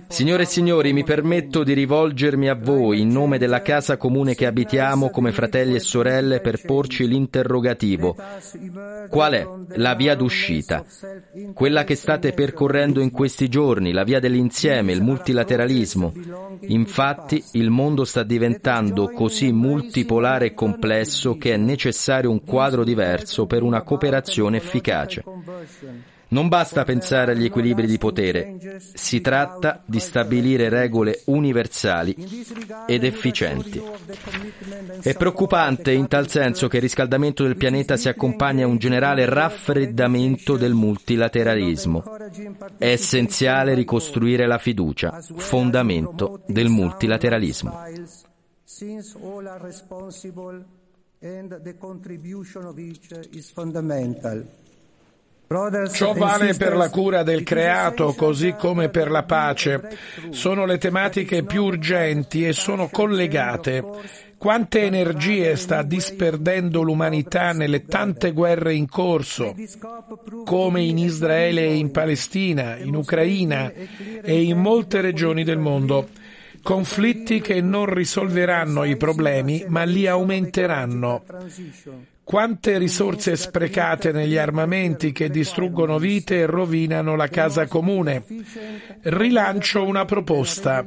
Signore 0.07 0.43
e 0.43 0.45
signori, 0.45 0.93
mi 0.93 1.03
permetto 1.03 1.63
di 1.63 1.73
rivolgermi 1.73 2.49
a 2.49 2.55
voi 2.55 3.01
in 3.01 3.09
nome 3.09 3.37
della 3.37 3.61
casa 3.61 3.97
comune 3.97 4.35
che 4.35 4.45
abitiamo 4.45 5.09
come 5.09 5.31
fratelli 5.31 5.75
e 5.75 5.79
sorelle 5.79 6.39
per 6.39 6.61
porci 6.63 7.07
l'interrogativo. 7.07 8.15
Qual 9.09 9.33
è 9.33 9.47
la 9.75 9.95
via 9.95 10.15
d'uscita? 10.15 10.83
Quella 11.53 11.83
che 11.83 11.95
state 11.95 12.33
percorrendo 12.33 13.01
in 13.01 13.11
questi 13.11 13.47
giorni, 13.47 13.91
la 13.91 14.03
via 14.03 14.19
dell'insieme, 14.19 14.91
il 14.91 15.01
multilateralismo. 15.01 16.13
Infatti 16.67 17.43
il 17.53 17.69
mondo 17.69 18.05
sta 18.05 18.23
diventando 18.23 19.09
così 19.11 19.51
multipolare 19.51 20.47
e 20.47 20.53
complesso 20.53 21.37
che 21.37 21.53
è 21.53 21.57
necessario 21.57 22.31
un 22.31 22.43
quadro 22.43 22.83
diverso 22.83 23.45
per 23.45 23.63
una 23.63 23.81
cooperazione 23.81 24.57
efficace. 24.57 25.23
Non 26.29 26.47
basta 26.47 26.83
pensare 26.83 27.33
agli 27.33 27.45
equilibri 27.45 27.85
di 27.85 27.97
potere, 27.97 28.79
si 28.93 29.21
tratta 29.21 29.81
di 29.85 29.99
stabilire 29.99 30.69
regole 30.69 31.21
universali 31.25 32.15
ed 32.87 33.03
efficienti. 33.03 33.81
È 35.01 35.13
preoccupante 35.15 35.91
in 35.91 36.07
tal 36.07 36.27
senso 36.27 36.67
che 36.67 36.77
il 36.77 36.81
riscaldamento 36.81 37.43
del 37.43 37.57
pianeta 37.57 37.95
si 37.95 38.09
accompagna 38.09 38.65
a 38.65 38.67
un 38.67 38.77
generale 38.77 39.25
raffreddamento 39.25 40.57
del 40.57 40.73
multilateralismo. 40.73 42.03
È 42.77 42.89
essenziale 42.89 43.73
ricostruire 43.73 44.47
la 44.47 44.57
fiducia, 44.57 45.21
fondamento 45.35 46.41
del 46.47 46.69
multilateralismo. 46.69 47.73
And 51.21 51.49
the 51.63 51.73
contribution 51.79 52.65
of 52.65 52.77
each 52.77 53.09
is 53.31 53.49
fundamental. 53.49 54.45
Ciò 55.47 56.13
vale 56.13 56.55
per 56.55 56.75
la 56.75 56.89
cura 56.89 57.21
del 57.21 57.43
creato 57.43 58.13
così 58.13 58.55
come 58.57 58.89
per 58.89 59.11
la 59.11 59.23
pace. 59.23 59.97
Sono 60.29 60.65
le 60.65 60.79
tematiche 60.79 61.43
più 61.43 61.65
urgenti 61.65 62.45
e 62.45 62.53
sono 62.53 62.89
collegate. 62.89 63.83
Quante 64.37 64.81
energie 64.81 65.55
sta 65.55 65.81
disperdendo 65.81 66.81
l'umanità 66.81 67.51
nelle 67.51 67.85
tante 67.85 68.31
guerre 68.31 68.73
in 68.73 68.87
corso, 68.87 69.55
come 70.43 70.81
in 70.81 70.97
Israele 70.97 71.61
e 71.61 71.75
in 71.75 71.91
Palestina, 71.91 72.75
in 72.77 72.95
Ucraina 72.95 73.71
e 73.71 74.41
in 74.41 74.57
molte 74.57 75.01
regioni 75.01 75.43
del 75.43 75.57
mondo. 75.59 76.09
Conflitti 76.61 77.41
che 77.41 77.61
non 77.61 77.85
risolveranno 77.85 78.83
i 78.83 78.97
problemi, 78.97 79.63
ma 79.67 79.83
li 79.83 80.07
aumenteranno. 80.07 81.23
Quante 82.25 82.79
risorse 82.79 83.35
sprecate 83.35 84.11
negli 84.11 84.35
armamenti 84.35 85.11
che 85.11 85.29
distruggono 85.29 85.99
vite 85.99 86.39
e 86.39 86.45
rovinano 86.47 87.15
la 87.15 87.27
casa 87.27 87.67
comune. 87.67 88.23
Rilancio 89.03 89.85
una 89.85 90.05
proposta. 90.05 90.83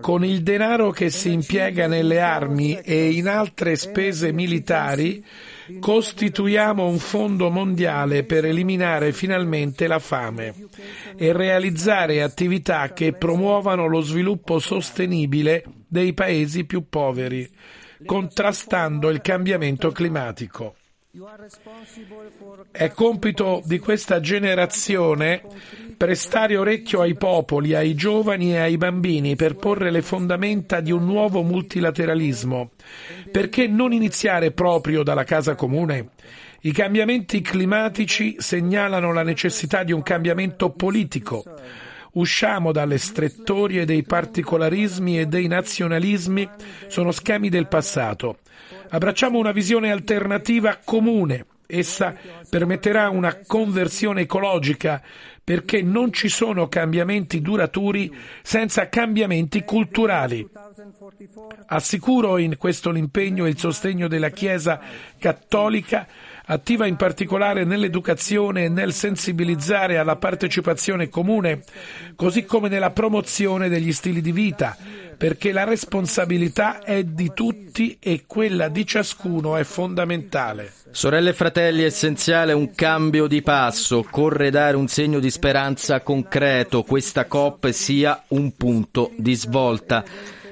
Con 0.00 0.24
il 0.24 0.42
denaro 0.42 0.90
che 0.90 1.08
si 1.08 1.30
impiega 1.30 1.86
nelle 1.86 2.18
armi 2.18 2.80
e 2.80 3.10
in 3.10 3.28
altre 3.28 3.76
spese 3.76 4.32
militari, 4.32 5.24
costituiamo 5.78 6.84
un 6.84 6.98
fondo 6.98 7.48
mondiale 7.48 8.24
per 8.24 8.44
eliminare 8.44 9.12
finalmente 9.12 9.86
la 9.86 10.00
fame 10.00 10.52
e 11.16 11.32
realizzare 11.32 12.22
attività 12.22 12.92
che 12.92 13.12
promuovano 13.12 13.86
lo 13.86 14.00
sviluppo 14.00 14.58
sostenibile 14.58 15.62
dei 15.86 16.12
paesi 16.12 16.64
più 16.64 16.88
poveri 16.88 17.48
contrastando 18.04 19.10
il 19.10 19.20
cambiamento 19.20 19.90
climatico. 19.90 20.76
È 22.70 22.90
compito 22.90 23.62
di 23.64 23.78
questa 23.78 24.20
generazione 24.20 25.40
prestare 25.96 26.58
orecchio 26.58 27.00
ai 27.00 27.14
popoli, 27.14 27.74
ai 27.74 27.94
giovani 27.94 28.52
e 28.52 28.58
ai 28.58 28.76
bambini 28.76 29.34
per 29.34 29.56
porre 29.56 29.90
le 29.90 30.02
fondamenta 30.02 30.80
di 30.80 30.92
un 30.92 31.06
nuovo 31.06 31.42
multilateralismo. 31.42 32.72
Perché 33.32 33.66
non 33.66 33.92
iniziare 33.92 34.50
proprio 34.50 35.02
dalla 35.02 35.24
casa 35.24 35.54
comune? 35.54 36.10
I 36.60 36.72
cambiamenti 36.72 37.40
climatici 37.40 38.36
segnalano 38.38 39.12
la 39.12 39.22
necessità 39.22 39.84
di 39.84 39.92
un 39.92 40.02
cambiamento 40.02 40.70
politico. 40.70 41.44
Usciamo 42.16 42.72
dalle 42.72 42.96
strettorie 42.96 43.84
dei 43.84 44.02
particolarismi 44.02 45.20
e 45.20 45.26
dei 45.26 45.48
nazionalismi, 45.48 46.48
sono 46.86 47.12
schemi 47.12 47.50
del 47.50 47.68
passato. 47.68 48.38
Abbracciamo 48.88 49.38
una 49.38 49.52
visione 49.52 49.90
alternativa 49.90 50.78
comune. 50.82 51.44
Essa 51.66 52.14
permetterà 52.48 53.10
una 53.10 53.40
conversione 53.46 54.22
ecologica 54.22 55.02
perché 55.44 55.82
non 55.82 56.12
ci 56.12 56.28
sono 56.28 56.68
cambiamenti 56.68 57.42
duraturi 57.42 58.12
senza 58.42 58.88
cambiamenti 58.88 59.62
culturali. 59.62 60.48
Assicuro 61.66 62.38
in 62.38 62.56
questo 62.56 62.90
l'impegno 62.90 63.44
e 63.44 63.50
il 63.50 63.58
sostegno 63.58 64.08
della 64.08 64.30
Chiesa 64.30 64.80
cattolica 65.18 66.06
attiva 66.46 66.86
in 66.86 66.96
particolare 66.96 67.64
nell'educazione 67.64 68.64
e 68.64 68.68
nel 68.68 68.92
sensibilizzare 68.92 69.98
alla 69.98 70.16
partecipazione 70.16 71.08
comune, 71.08 71.62
così 72.14 72.44
come 72.44 72.68
nella 72.68 72.90
promozione 72.90 73.68
degli 73.68 73.92
stili 73.92 74.20
di 74.20 74.32
vita, 74.32 74.76
perché 75.16 75.50
la 75.50 75.64
responsabilità 75.64 76.82
è 76.82 77.02
di 77.02 77.32
tutti 77.34 77.96
e 77.98 78.24
quella 78.26 78.68
di 78.68 78.86
ciascuno 78.86 79.56
è 79.56 79.64
fondamentale. 79.64 80.72
Sorelle 80.90 81.30
e 81.30 81.34
fratelli, 81.34 81.82
è 81.82 81.86
essenziale 81.86 82.52
un 82.52 82.74
cambio 82.74 83.26
di 83.26 83.42
passo, 83.42 83.98
occorre 83.98 84.50
dare 84.50 84.76
un 84.76 84.88
segno 84.88 85.18
di 85.18 85.30
speranza 85.30 86.00
concreto, 86.00 86.82
questa 86.82 87.26
COP 87.26 87.70
sia 87.70 88.22
un 88.28 88.54
punto 88.56 89.10
di 89.16 89.34
svolta 89.34 90.04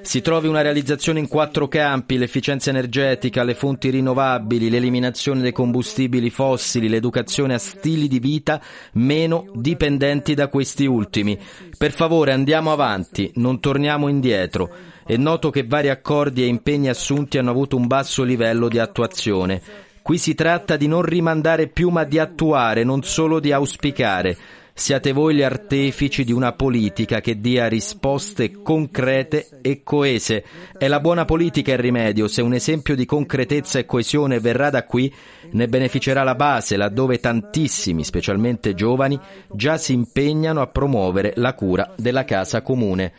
si 0.04 0.20
trovi 0.20 0.48
una 0.48 0.60
realizzazione 0.60 1.18
in 1.18 1.28
quattro 1.28 1.66
campi, 1.66 2.18
l'efficienza 2.18 2.68
energetica, 2.68 3.42
le 3.42 3.54
fonti 3.54 3.88
rinnovabili, 3.88 4.68
l'eliminazione 4.68 5.40
dei 5.40 5.50
combustibili 5.50 6.28
fossili, 6.28 6.88
l'educazione 6.88 7.54
a 7.54 7.58
stili 7.58 8.06
di 8.06 8.18
vita 8.18 8.60
meno 8.92 9.46
dipendenti 9.54 10.34
da 10.34 10.48
questi 10.48 10.84
ultimi. 10.84 11.38
Per 11.76 11.90
favore 11.90 12.32
andiamo 12.32 12.70
avanti, 12.70 13.32
non 13.36 13.60
torniamo 13.60 14.08
indietro. 14.08 14.70
È 15.06 15.16
noto 15.16 15.48
che 15.48 15.64
vari 15.64 15.88
accordi 15.88 16.42
e 16.42 16.46
impegni 16.46 16.90
assunti 16.90 17.38
hanno 17.38 17.50
avuto 17.50 17.76
un 17.76 17.86
basso 17.86 18.22
livello 18.22 18.68
di 18.68 18.78
attuazione. 18.78 19.60
Qui 20.02 20.18
si 20.18 20.34
tratta 20.34 20.76
di 20.76 20.86
non 20.86 21.00
rimandare 21.00 21.68
più 21.68 21.88
ma 21.88 22.04
di 22.04 22.18
attuare, 22.18 22.84
non 22.84 23.02
solo 23.02 23.40
di 23.40 23.52
auspicare. 23.52 24.36
Siate 24.76 25.12
voi 25.12 25.36
gli 25.36 25.42
artefici 25.42 26.24
di 26.24 26.32
una 26.32 26.52
politica 26.52 27.20
che 27.20 27.38
dia 27.38 27.68
risposte 27.68 28.50
concrete 28.60 29.60
e 29.62 29.84
coese. 29.84 30.44
È 30.76 30.88
la 30.88 30.98
buona 30.98 31.24
politica 31.24 31.70
il 31.70 31.78
rimedio. 31.78 32.26
Se 32.26 32.42
un 32.42 32.54
esempio 32.54 32.96
di 32.96 33.06
concretezza 33.06 33.78
e 33.78 33.86
coesione 33.86 34.40
verrà 34.40 34.70
da 34.70 34.84
qui, 34.84 35.14
ne 35.52 35.68
beneficerà 35.68 36.24
la 36.24 36.34
base, 36.34 36.76
laddove 36.76 37.20
tantissimi, 37.20 38.02
specialmente 38.02 38.74
giovani, 38.74 39.16
già 39.52 39.76
si 39.76 39.92
impegnano 39.92 40.60
a 40.60 40.66
promuovere 40.66 41.34
la 41.36 41.54
cura 41.54 41.94
della 41.96 42.24
casa 42.24 42.60
comune. 42.60 43.12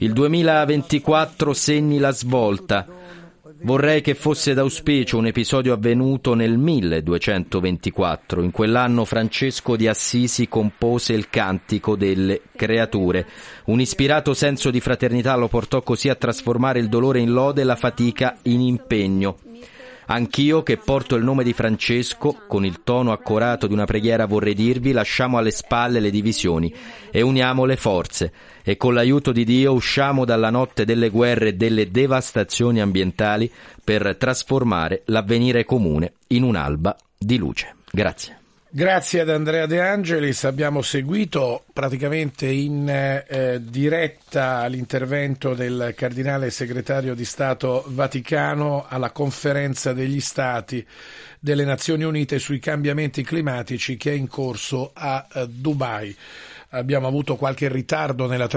Il 0.00 0.12
2024 0.12 1.54
segni 1.54 1.98
la 1.98 2.12
svolta. 2.12 2.86
Vorrei 3.60 4.02
che 4.02 4.14
fosse 4.14 4.54
d'auspicio 4.54 5.18
un 5.18 5.26
episodio 5.26 5.72
avvenuto 5.72 6.34
nel 6.34 6.56
1224. 6.56 8.42
In 8.42 8.52
quell'anno 8.52 9.04
Francesco 9.04 9.74
di 9.74 9.88
Assisi 9.88 10.46
compose 10.46 11.12
il 11.12 11.28
Cantico 11.28 11.96
delle 11.96 12.42
Creature. 12.54 13.26
Un 13.64 13.80
ispirato 13.80 14.32
senso 14.32 14.70
di 14.70 14.80
fraternità 14.80 15.34
lo 15.34 15.48
portò 15.48 15.82
così 15.82 16.08
a 16.08 16.14
trasformare 16.14 16.78
il 16.78 16.88
dolore 16.88 17.18
in 17.18 17.32
lode 17.32 17.62
e 17.62 17.64
la 17.64 17.76
fatica 17.76 18.38
in 18.42 18.60
impegno. 18.60 19.47
Anch'io 20.10 20.62
che 20.62 20.78
porto 20.78 21.16
il 21.16 21.24
nome 21.24 21.44
di 21.44 21.52
Francesco, 21.52 22.40
con 22.46 22.64
il 22.64 22.80
tono 22.82 23.12
accorato 23.12 23.66
di 23.66 23.74
una 23.74 23.84
preghiera 23.84 24.24
vorrei 24.24 24.54
dirvi, 24.54 24.92
lasciamo 24.92 25.36
alle 25.36 25.50
spalle 25.50 26.00
le 26.00 26.10
divisioni 26.10 26.74
e 27.10 27.20
uniamo 27.20 27.66
le 27.66 27.76
forze 27.76 28.32
e 28.62 28.78
con 28.78 28.94
l'aiuto 28.94 29.32
di 29.32 29.44
Dio 29.44 29.74
usciamo 29.74 30.24
dalla 30.24 30.48
notte 30.48 30.86
delle 30.86 31.10
guerre 31.10 31.48
e 31.48 31.54
delle 31.54 31.90
devastazioni 31.90 32.80
ambientali 32.80 33.50
per 33.84 34.16
trasformare 34.16 35.02
l'avvenire 35.06 35.64
comune 35.64 36.14
in 36.28 36.42
un'alba 36.42 36.96
di 37.18 37.36
luce. 37.36 37.74
Grazie. 37.90 38.47
Grazie 38.78 39.22
ad 39.22 39.30
Andrea 39.30 39.66
De 39.66 39.80
Angelis, 39.80 40.44
abbiamo 40.44 40.82
seguito 40.82 41.64
praticamente 41.72 42.46
in 42.46 42.88
eh, 42.88 43.60
diretta 43.60 44.66
l'intervento 44.66 45.52
del 45.52 45.94
cardinale 45.96 46.50
segretario 46.50 47.16
di 47.16 47.24
Stato 47.24 47.82
Vaticano 47.88 48.86
alla 48.88 49.10
conferenza 49.10 49.92
degli 49.92 50.20
Stati 50.20 50.86
delle 51.40 51.64
Nazioni 51.64 52.04
Unite 52.04 52.38
sui 52.38 52.60
cambiamenti 52.60 53.24
climatici 53.24 53.96
che 53.96 54.12
è 54.12 54.14
in 54.14 54.28
corso 54.28 54.92
a 54.94 55.26
eh, 55.28 55.48
Dubai. 55.48 56.16
Abbiamo 56.68 57.08
avuto 57.08 57.34
qualche 57.34 57.66
ritardo 57.66 58.28
nella, 58.28 58.48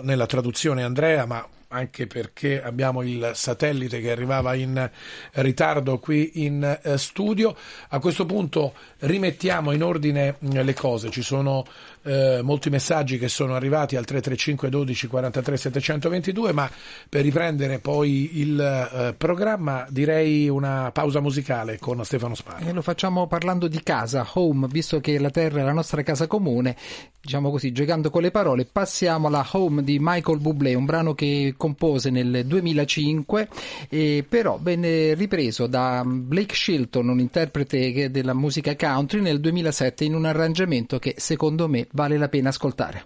nella 0.00 0.26
traduzione 0.26 0.84
Andrea, 0.84 1.26
ma 1.26 1.46
anche 1.68 2.06
perché 2.06 2.62
abbiamo 2.62 3.02
il 3.02 3.32
satellite 3.34 4.00
che 4.00 4.10
arrivava 4.10 4.54
in 4.54 4.90
ritardo 5.32 5.98
qui 5.98 6.44
in 6.44 6.78
eh, 6.82 6.98
studio. 6.98 7.56
A 7.88 7.98
questo 7.98 8.26
punto 8.26 8.74
rimettiamo 9.00 9.72
in 9.72 9.82
ordine 9.82 10.36
mh, 10.38 10.62
le 10.62 10.74
cose. 10.74 11.10
Ci 11.10 11.22
sono 11.22 11.64
eh, 12.06 12.40
molti 12.42 12.70
messaggi 12.70 13.18
che 13.18 13.28
sono 13.28 13.54
arrivati 13.54 13.96
al 13.96 14.04
335 14.04 14.68
12 14.68 15.06
43 15.08 15.56
722, 15.56 16.52
ma 16.52 16.70
per 17.08 17.22
riprendere 17.22 17.80
poi 17.80 18.38
il 18.38 18.60
eh, 18.60 19.14
programma 19.14 19.86
direi 19.90 20.48
una 20.48 20.90
pausa 20.92 21.20
musicale 21.20 21.78
con 21.78 22.04
Stefano 22.04 22.34
Sparro. 22.34 22.64
E 22.64 22.72
lo 22.72 22.82
facciamo 22.82 23.26
parlando 23.26 23.66
di 23.66 23.82
casa, 23.82 24.26
home, 24.34 24.68
visto 24.68 25.00
che 25.00 25.18
la 25.18 25.30
terra 25.30 25.60
è 25.60 25.64
la 25.64 25.72
nostra 25.72 26.02
casa 26.02 26.26
comune, 26.26 26.76
diciamo 27.20 27.50
così, 27.50 27.72
giocando 27.72 28.08
con 28.10 28.22
le 28.22 28.30
parole, 28.30 28.66
passiamo 28.70 29.26
alla 29.26 29.46
home 29.50 29.82
di 29.82 29.98
Michael 30.00 30.38
Bublé, 30.38 30.74
un 30.74 30.84
brano 30.84 31.14
che 31.14 31.54
compose 31.56 32.10
nel 32.10 32.46
2005, 32.46 33.48
e 33.88 34.24
però 34.26 34.58
venne 34.62 35.14
ripreso 35.14 35.66
da 35.66 36.04
Blake 36.06 36.54
Shilton, 36.54 37.08
un 37.08 37.18
interprete 37.18 38.10
della 38.10 38.34
musica 38.34 38.76
country, 38.76 39.20
nel 39.20 39.40
2007 39.40 40.04
in 40.04 40.14
un 40.14 40.24
arrangiamento 40.24 40.98
che 40.98 41.14
secondo 41.18 41.68
me 41.68 41.86
vale 41.96 42.18
la 42.18 42.28
pena 42.28 42.50
ascoltare. 42.50 43.04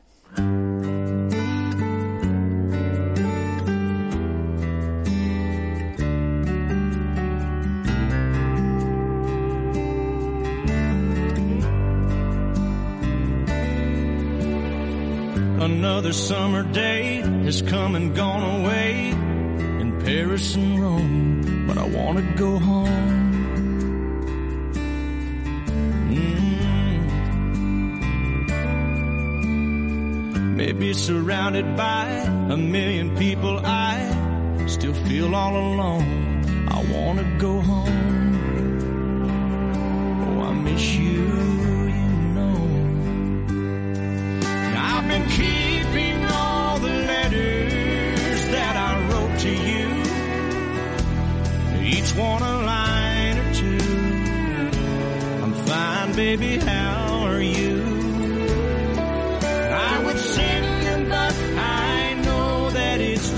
Another 15.63 16.13
summer 16.13 16.65
day 16.65 17.21
has 17.45 17.63
come 17.63 17.95
and 17.95 18.15
gone 18.15 18.43
away 18.61 19.11
in 19.81 20.01
Paris 20.05 20.57
and 20.57 20.81
Rome, 20.83 21.65
but 21.67 21.79
I 21.79 21.87
want 21.87 22.19
to 22.19 22.25
go 22.35 22.59
home. 22.59 23.20
Maybe 30.61 30.93
surrounded 30.93 31.75
by 31.75 32.05
a 32.51 32.57
million 32.59 33.17
people, 33.17 33.59
I 33.65 34.67
still 34.67 34.93
feel 34.93 35.35
all 35.35 35.57
alone. 35.57 36.67
I 36.69 36.85
want 36.93 37.19
to 37.19 37.25
go 37.39 37.63
home. 37.63 38.35
Oh, 40.23 40.43
I 40.43 40.53
miss 40.53 40.85
you, 40.97 41.23
you 41.97 42.09
know. 42.37 42.59
I've 44.77 45.09
been 45.09 45.27
keeping 45.31 46.25
all 46.27 46.79
the 46.79 46.95
letters 47.13 48.49
that 48.55 48.77
I 48.77 48.93
wrote 49.09 49.39
to 49.47 49.53
you. 49.71 49.89
Each 51.97 52.15
one 52.15 52.43
a 52.43 52.57
line 52.73 53.39
or 53.39 53.55
two. 53.55 53.81
I'm 55.43 55.55
fine, 55.65 56.13
baby, 56.15 56.59
how 56.59 57.30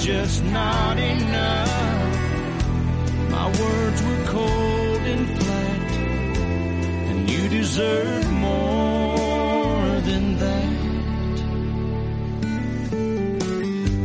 just 0.03 0.42
not 0.42 0.98
enough. 0.98 1.70
My 3.30 3.46
words 3.46 4.03
were 4.03 4.24
cold 4.26 5.03
and 5.14 5.28
flat, 5.38 5.92
and 7.11 7.30
you 7.30 7.48
deserve 7.48 8.32
more 8.32 10.00
than 10.00 10.38
that. 10.38 10.72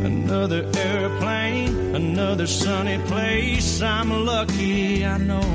Another 0.05 0.69
airplane, 0.77 1.95
another 1.95 2.45
sunny 2.45 2.99
place. 3.07 3.81
I'm 3.81 4.11
lucky, 4.23 5.03
I 5.03 5.17
know, 5.17 5.49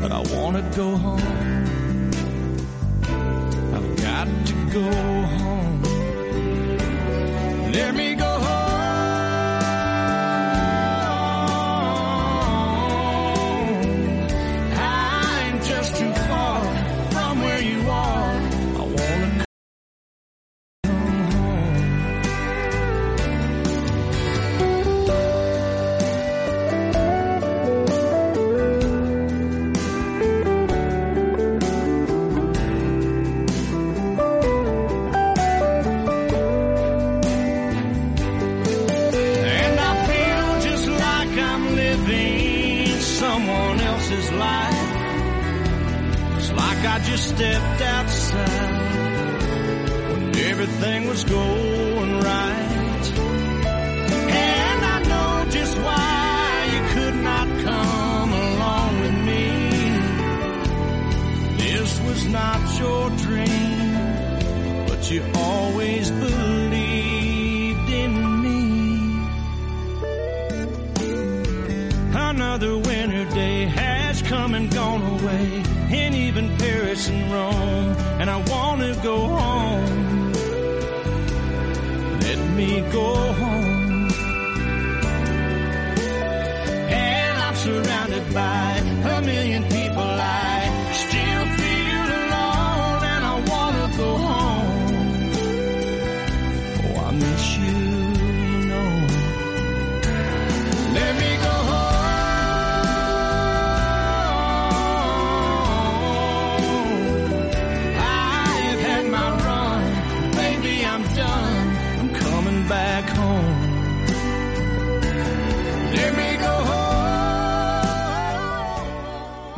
but 0.00 0.10
I 0.10 0.20
wanna 0.34 0.68
go 0.74 0.96
home. 0.96 2.10
I've 3.76 3.96
got 4.02 4.26
to 4.48 4.54
go 4.78 4.90
home. 5.38 5.82
Let 7.72 7.94
me 7.94 8.16
go 8.16 8.26
home. 8.40 8.65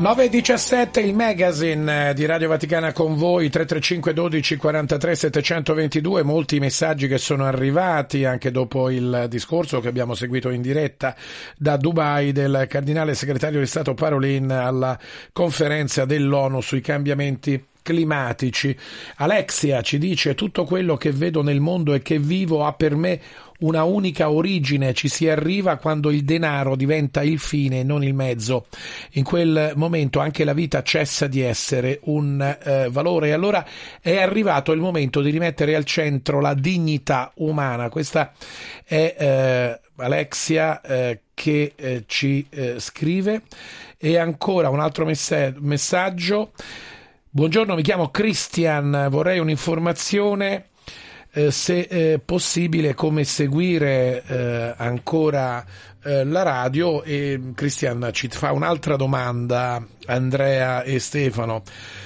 9.17 0.09 1.05
il 1.05 1.13
magazine 1.13 2.09
eh, 2.09 2.15
di 2.15 2.25
Radio 2.25 2.49
Vaticana 2.49 2.95
con 2.95 3.15
voi 3.15 3.51
335 3.51 4.15
12 4.15 4.57
43 4.57 5.15
722 5.15 6.23
molti 6.23 6.59
messaggi 6.61 7.09
che 7.09 7.19
sono 7.19 7.45
arrivati 7.45 8.25
anche 8.25 8.51
dopo 8.51 8.89
il 8.89 9.27
discorso 9.29 9.81
che 9.81 9.89
abbiamo 9.89 10.15
seguito 10.15 10.49
in 10.49 10.63
diretta 10.63 11.15
da 11.59 11.77
Dubai 11.77 12.33
del 12.33 12.65
cardinale 12.71 13.15
segretario 13.15 13.61
di 13.61 13.67
Stato 13.67 13.93
Parolin 13.93 14.51
alla 14.51 14.99
conferenza 15.31 16.07
dell'ONU 16.07 16.63
sui 16.63 16.81
cambiamenti 16.81 17.63
climatici. 17.83 18.77
Alexia 19.17 19.81
ci 19.81 19.99
dice 19.99 20.35
tutto 20.35 20.65
quello 20.65 20.97
che 20.97 21.11
vedo 21.11 21.43
nel 21.43 21.61
mondo 21.61 21.95
e 21.95 22.03
che 22.03 22.19
vivo 22.19 22.67
ha 22.67 22.73
per 22.73 22.95
me 22.95 23.21
una 23.59 23.83
unica 23.85 24.31
origine, 24.31 24.95
ci 24.95 25.09
si 25.09 25.29
arriva 25.29 25.77
quando 25.77 26.11
il 26.11 26.25
denaro 26.25 26.77
diventa 26.77 27.23
il 27.23 27.39
fine 27.39 27.81
e 27.81 27.83
non 27.83 28.05
il 28.05 28.15
mezzo. 28.15 28.67
In 29.13 29.25
quel 29.25 29.73
momento 29.75 30.21
anche 30.21 30.45
la 30.45 30.53
vita 30.53 30.83
cessa 30.83 31.27
di 31.27 31.41
essere 31.41 32.01
un 32.05 32.41
eh, 32.41 32.89
valore 32.91 33.29
e 33.29 33.33
allora 33.33 33.67
è 34.01 34.21
arrivato 34.21 34.73
il 34.73 34.81
momento 34.81 35.21
di 35.21 35.31
rimettere 35.31 35.75
al 35.75 35.85
centro 35.85 36.41
la 36.41 36.55
dignità 36.55 37.33
umana. 37.37 37.89
Questa 37.89 38.33
è 38.85 39.17
eh, 39.19 39.81
Alexia 39.97 40.81
eh, 40.81 41.21
che 41.35 41.73
eh, 41.75 42.05
ci 42.07 42.47
eh, 42.51 42.77
scrive 42.79 43.43
e 43.97 44.17
ancora 44.19 44.69
un 44.69 44.81
altro 44.81 45.05
messe- 45.05 45.55
messaggio. 45.59 46.53
Buongiorno, 47.31 47.75
mi 47.75 47.83
chiamo 47.83 48.11
Christian, 48.11 49.09
vorrei 49.11 49.39
un'informazione 49.39 50.67
eh, 51.33 51.51
se 51.51 51.87
è 51.87 52.21
possibile 52.25 52.95
come 52.95 53.25
seguire 53.25 54.23
eh, 54.27 54.75
ancora 54.77 55.65
eh, 56.03 56.25
la 56.25 56.43
radio. 56.43 57.03
E 57.03 57.53
Cristian 57.55 58.11
ci 58.13 58.29
fa 58.29 58.53
un'altra 58.53 58.97
domanda 58.97 59.85
Andrea 60.09 60.83
e 60.83 60.99
Stefano. 60.99 61.63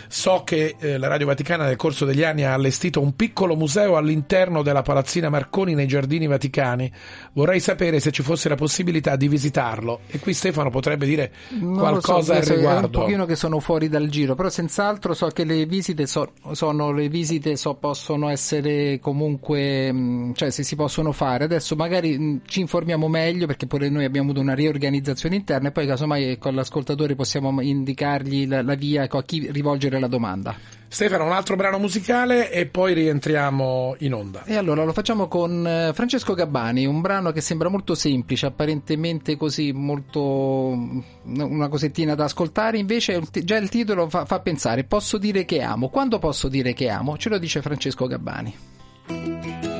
So 0.09 0.42
che 0.44 0.76
eh, 0.78 0.98
la 0.98 1.09
Radio 1.09 1.26
Vaticana 1.26 1.64
nel 1.64 1.76
corso 1.76 2.05
degli 2.05 2.22
anni 2.22 2.42
ha 2.44 2.53
allestito 2.53 3.00
un 3.00 3.16
piccolo 3.16 3.57
museo 3.57 3.96
all'interno 3.96 4.62
della 4.62 4.82
Palazzina 4.82 5.30
Marconi 5.30 5.74
nei 5.74 5.86
Giardini 5.86 6.26
Vaticani. 6.26 6.92
Vorrei 7.32 7.61
sapere 7.61 7.98
se 7.98 8.11
ci 8.11 8.22
fosse 8.22 8.48
la 8.50 8.55
possibilità 8.55 9.16
di 9.16 9.26
visitarlo. 9.28 10.00
E 10.09 10.18
qui 10.18 10.34
Stefano 10.34 10.68
potrebbe 10.68 11.07
dire 11.07 11.32
Non 11.61 11.78
qualcosa 11.78 12.03
so, 12.22 12.30
al 12.32 12.36
adesso 12.36 12.53
È 12.53 12.57
un 12.57 12.61
riguardo. 12.62 13.00
pochino 13.00 13.24
che 13.24 13.36
sono 13.36 13.59
fuori 13.61 13.88
dal 13.88 14.09
giro, 14.09 14.34
però 14.34 14.50
senz'altro 14.50 15.14
so 15.14 15.28
che 15.28 15.44
le 15.44 15.64
visite 15.64 16.07
so- 16.07 16.32
sono 16.53 16.92
le 16.92 17.09
visite 17.09 17.57
so- 17.57 17.74
possono 17.76 18.28
essere 18.28 18.98
comunque, 19.00 19.90
mh, 19.90 20.34
cioè 20.34 20.50
se 20.50 20.62
si 20.62 20.76
possono 20.76 21.12
fare. 21.12 21.44
Adesso 21.44 21.74
magari 21.74 22.18
mh, 22.18 22.40
ci 22.44 22.61
informiamo 22.61 23.09
meglio 23.09 23.46
perché 23.46 23.66
pure 23.66 23.88
noi 23.88 24.05
abbiamo 24.05 24.28
avuto 24.28 24.42
una 24.42 24.55
riorganizzazione 24.55 25.36
interna 25.36 25.68
e 25.68 25.72
poi 25.72 25.86
casomai 25.86 26.36
con 26.36 26.55
l'ascoltatore 26.55 27.14
possiamo 27.14 27.61
indicargli 27.93 28.49
la, 28.49 28.62
la 28.62 28.74
via 28.74 29.05
ecco, 29.05 29.18
a 29.18 29.22
chi 29.22 29.51
rivolgere 29.51 30.01
la 30.01 30.09
domanda. 30.09 30.55
Stefano 30.88 31.24
un 31.24 31.32
altro 31.32 31.57
brano 31.57 31.78
musicale 31.78 32.51
e 32.51 32.66
poi 32.66 32.93
rientriamo 32.93 33.97
in 34.01 34.12
onda 34.12 34.45
E 34.45 34.57
allora 34.57 34.84
lo 34.84 34.93
facciamo 34.93 35.26
con 35.26 35.66
eh, 35.66 35.93
Francesco 35.95 36.34
Gabbani, 36.34 36.84
un 36.84 37.01
brano 37.01 37.32
che 37.32 37.40
sembra 37.40 37.70
molto 37.70 37.95
semplice, 37.95 38.45
apparentemente 38.45 39.38
così 39.38 39.72
molto 39.72 40.76
una 41.24 41.68
cosettina 41.68 42.14
da 42.14 42.24
ascoltare, 42.24 42.76
invece 42.76 43.22
già 43.43 43.57
il 43.57 43.70
titolo 43.70 44.11
fa, 44.11 44.26
fa 44.26 44.40
pensare, 44.40 44.84
posso 44.84 45.16
dire 45.16 45.47
che 45.47 45.62
amo, 45.62 45.88
quando 45.88 46.18
posso 46.18 46.49
dire 46.49 46.74
che 46.74 46.90
amo? 46.90 47.16
Ce 47.16 47.30
lo 47.30 47.38
dice 47.38 47.62
Francesco 47.62 48.07
Gabbani. 48.07 49.72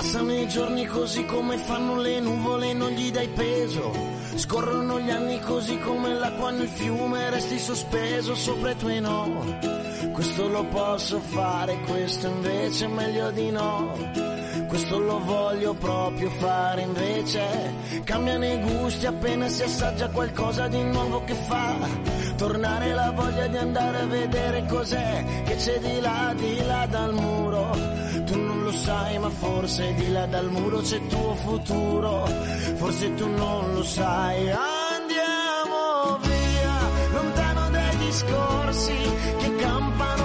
Passano 0.00 0.32
i 0.32 0.48
giorni 0.48 0.86
così 0.86 1.26
come 1.26 1.58
fanno 1.58 1.96
le 1.96 2.20
nuvole, 2.20 2.72
non 2.72 2.88
gli 2.92 3.10
dai 3.10 3.28
peso. 3.28 3.92
Scorrono 4.34 4.98
gli 4.98 5.10
anni 5.10 5.38
così 5.40 5.78
come 5.78 6.14
l'acqua 6.14 6.50
nel 6.50 6.68
fiume, 6.68 7.28
resti 7.28 7.58
sospeso 7.58 8.34
sopra 8.34 8.70
i 8.70 8.76
tuoi 8.76 8.98
no. 8.98 9.58
Questo 10.10 10.48
lo 10.48 10.64
posso 10.64 11.20
fare, 11.20 11.80
questo 11.80 12.28
invece 12.28 12.86
è 12.86 12.88
meglio 12.88 13.30
di 13.32 13.50
no. 13.50 13.92
Questo 14.68 14.98
lo 15.00 15.18
voglio 15.18 15.74
proprio 15.74 16.30
fare 16.30 16.80
invece. 16.80 17.42
Cambiano 18.04 18.46
i 18.46 18.58
gusti 18.58 19.04
appena 19.04 19.48
si 19.48 19.64
assaggia 19.64 20.08
qualcosa 20.08 20.66
di 20.68 20.82
nuovo 20.82 21.24
che 21.24 21.34
fa. 21.34 21.76
Tornare 22.38 22.94
la 22.94 23.10
voglia 23.10 23.48
di 23.48 23.58
andare 23.58 23.98
a 23.98 24.06
vedere 24.06 24.64
cos'è 24.64 25.42
che 25.44 25.56
c'è 25.56 25.78
di 25.78 26.00
là, 26.00 26.32
di 26.34 26.64
là 26.64 26.86
dal 26.86 27.12
muro. 27.12 27.70
Tu 28.24 28.38
lo 28.70 28.76
sai, 28.76 29.18
ma 29.18 29.30
forse 29.30 29.94
di 29.94 30.12
là 30.12 30.26
dal 30.26 30.48
muro 30.48 30.80
c'è 30.80 30.96
il 30.96 31.06
tuo 31.08 31.34
futuro. 31.34 32.24
Forse 32.76 33.14
tu 33.14 33.28
non 33.28 33.74
lo 33.74 33.82
sai. 33.82 34.48
Andiamo 34.50 36.18
via, 36.22 36.78
lontano 37.12 37.70
dai 37.70 37.96
discorsi 37.96 38.96
che 39.38 39.54
campano 39.56 40.19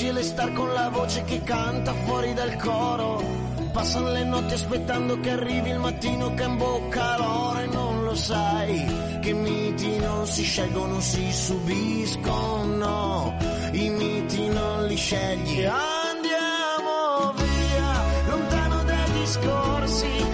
difficile 0.00 0.22
star 0.22 0.52
con 0.54 0.72
la 0.72 0.88
voce 0.88 1.24
che 1.24 1.42
canta 1.42 1.92
fuori 1.92 2.32
dal 2.32 2.56
coro. 2.56 3.22
Passano 3.70 4.10
le 4.10 4.24
notti 4.24 4.54
aspettando 4.54 5.20
che 5.20 5.30
arrivi 5.30 5.70
il 5.70 5.78
mattino 5.78 6.32
che 6.32 6.44
imbocca 6.44 7.18
l'oro 7.18 7.60
e 7.60 7.66
non 7.66 8.04
lo 8.04 8.14
sai. 8.14 9.18
Che 9.20 9.32
miti 9.34 9.98
non 9.98 10.26
si 10.26 10.42
scelgono, 10.42 11.00
si 11.00 11.30
subiscono. 11.30 13.36
I 13.72 13.88
miti 13.90 14.48
non 14.48 14.86
li 14.86 14.96
scegli. 14.96 15.64
Andiamo 15.64 17.34
via, 17.36 18.28
lontano 18.28 18.82
dai 18.84 19.12
discorsi 19.12 20.24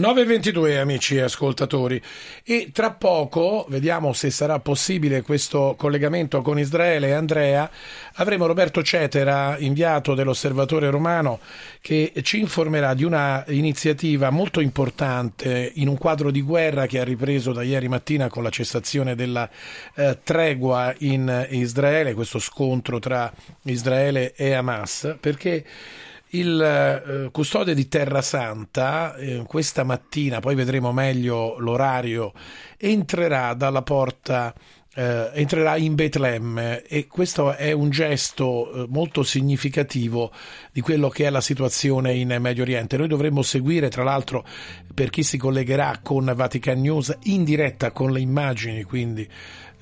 9.22 0.00 0.78
amici 0.78 1.18
ascoltatori. 1.18 2.00
E 2.42 2.70
tra 2.72 2.90
poco, 2.92 3.66
vediamo 3.68 4.14
se 4.14 4.30
sarà 4.30 4.58
possibile 4.58 5.20
questo 5.20 5.74
collegamento 5.76 6.40
con 6.40 6.58
Israele 6.58 7.08
e 7.08 7.12
Andrea, 7.12 7.70
avremo 8.14 8.46
Roberto 8.46 8.82
Cetera, 8.82 9.56
inviato 9.58 10.14
dell'Osservatore 10.14 10.88
Romano, 10.88 11.38
che 11.82 12.12
ci 12.22 12.40
informerà 12.40 12.94
di 12.94 13.04
una 13.04 13.44
iniziativa 13.48 14.30
molto 14.30 14.60
importante 14.60 15.70
in 15.74 15.88
un 15.88 15.98
quadro 15.98 16.30
di 16.30 16.40
guerra 16.40 16.86
che 16.86 16.98
ha 16.98 17.04
ripreso 17.04 17.52
da 17.52 17.62
ieri 17.62 17.88
mattina 17.88 18.28
con 18.28 18.42
la 18.42 18.50
cessazione 18.50 19.14
della 19.14 19.48
eh, 19.94 20.18
tregua 20.22 20.94
in 20.98 21.46
Israele, 21.50 22.14
questo 22.14 22.38
scontro 22.38 22.98
tra 22.98 23.30
Israele 23.64 24.32
e 24.34 24.54
Hamas, 24.54 25.16
perché 25.20 25.64
il 26.30 26.60
eh, 26.60 27.30
custode 27.30 27.74
di 27.74 27.88
Terra 27.88 28.22
Santa 28.22 29.14
eh, 29.16 29.42
questa 29.46 29.84
mattina, 29.84 30.40
poi 30.40 30.54
vedremo 30.54 30.92
meglio 30.92 31.58
l'orario, 31.58 32.32
entrerà 32.76 33.54
dalla 33.54 33.82
porta, 33.82 34.54
eh, 34.94 35.30
entrerà 35.34 35.76
in 35.76 35.94
Betlemme 35.94 36.82
e 36.82 37.06
questo 37.06 37.54
è 37.54 37.72
un 37.72 37.90
gesto 37.90 38.86
molto 38.88 39.22
significativo 39.22 40.30
di 40.72 40.80
quello 40.80 41.08
che 41.08 41.26
è 41.26 41.30
la 41.30 41.40
situazione 41.40 42.14
in 42.14 42.36
Medio 42.40 42.62
Oriente. 42.62 42.96
Noi 42.96 43.08
dovremmo 43.08 43.42
seguire, 43.42 43.88
tra 43.88 44.04
l'altro, 44.04 44.46
per 44.94 45.10
chi 45.10 45.22
si 45.22 45.36
collegherà 45.36 46.00
con 46.02 46.32
Vatican 46.36 46.80
News, 46.80 47.16
in 47.24 47.44
diretta 47.44 47.90
con 47.90 48.12
le 48.12 48.20
immagini, 48.20 48.82
quindi 48.84 49.28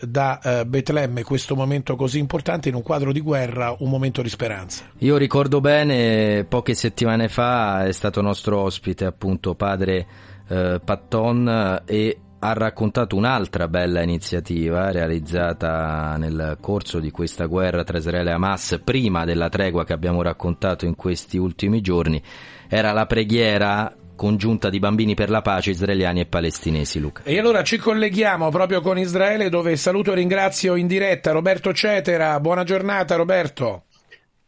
da 0.00 0.40
eh, 0.40 0.66
Betlemme 0.66 1.22
questo 1.22 1.54
momento 1.54 1.96
così 1.96 2.18
importante 2.18 2.68
in 2.68 2.74
un 2.74 2.82
quadro 2.82 3.12
di 3.12 3.20
guerra, 3.20 3.74
un 3.78 3.90
momento 3.90 4.22
di 4.22 4.28
speranza. 4.28 4.84
Io 4.98 5.16
ricordo 5.16 5.60
bene, 5.60 6.44
poche 6.48 6.74
settimane 6.74 7.28
fa 7.28 7.84
è 7.84 7.92
stato 7.92 8.20
nostro 8.20 8.58
ospite 8.60 9.04
appunto 9.04 9.54
padre 9.54 10.06
eh, 10.48 10.80
Patton 10.84 11.82
e 11.84 12.18
ha 12.40 12.52
raccontato 12.52 13.16
un'altra 13.16 13.66
bella 13.66 14.00
iniziativa 14.00 14.90
realizzata 14.92 16.16
nel 16.16 16.56
corso 16.60 17.00
di 17.00 17.10
questa 17.10 17.46
guerra 17.46 17.82
tra 17.82 17.98
Israele 17.98 18.30
e 18.30 18.34
Hamas, 18.34 18.80
prima 18.84 19.24
della 19.24 19.48
tregua 19.48 19.84
che 19.84 19.92
abbiamo 19.92 20.22
raccontato 20.22 20.84
in 20.84 20.94
questi 20.94 21.36
ultimi 21.36 21.80
giorni, 21.80 22.22
era 22.68 22.92
la 22.92 23.06
preghiera 23.06 23.92
congiunta 24.18 24.68
di 24.68 24.80
bambini 24.80 25.14
per 25.14 25.30
la 25.30 25.42
pace 25.42 25.70
israeliani 25.70 26.18
e 26.18 26.26
palestinesi, 26.26 26.98
Luca. 26.98 27.22
E 27.22 27.38
allora 27.38 27.62
ci 27.62 27.78
colleghiamo 27.78 28.50
proprio 28.50 28.80
con 28.80 28.98
Israele 28.98 29.48
dove 29.48 29.76
saluto 29.76 30.10
e 30.10 30.16
ringrazio 30.16 30.74
in 30.74 30.88
diretta 30.88 31.30
Roberto 31.30 31.72
Cetera. 31.72 32.38
Buona 32.40 32.64
giornata 32.64 33.14
Roberto. 33.14 33.84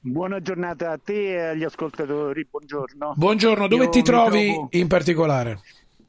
Buona 0.00 0.40
giornata 0.40 0.90
a 0.90 0.98
te 1.02 1.34
e 1.34 1.40
agli 1.50 1.62
ascoltatori, 1.62 2.46
buongiorno. 2.50 3.12
Buongiorno, 3.16 3.68
dove 3.68 3.84
Io 3.84 3.90
ti 3.90 4.02
trovi 4.02 4.50
trovo- 4.50 4.68
in 4.72 4.88
particolare? 4.88 5.60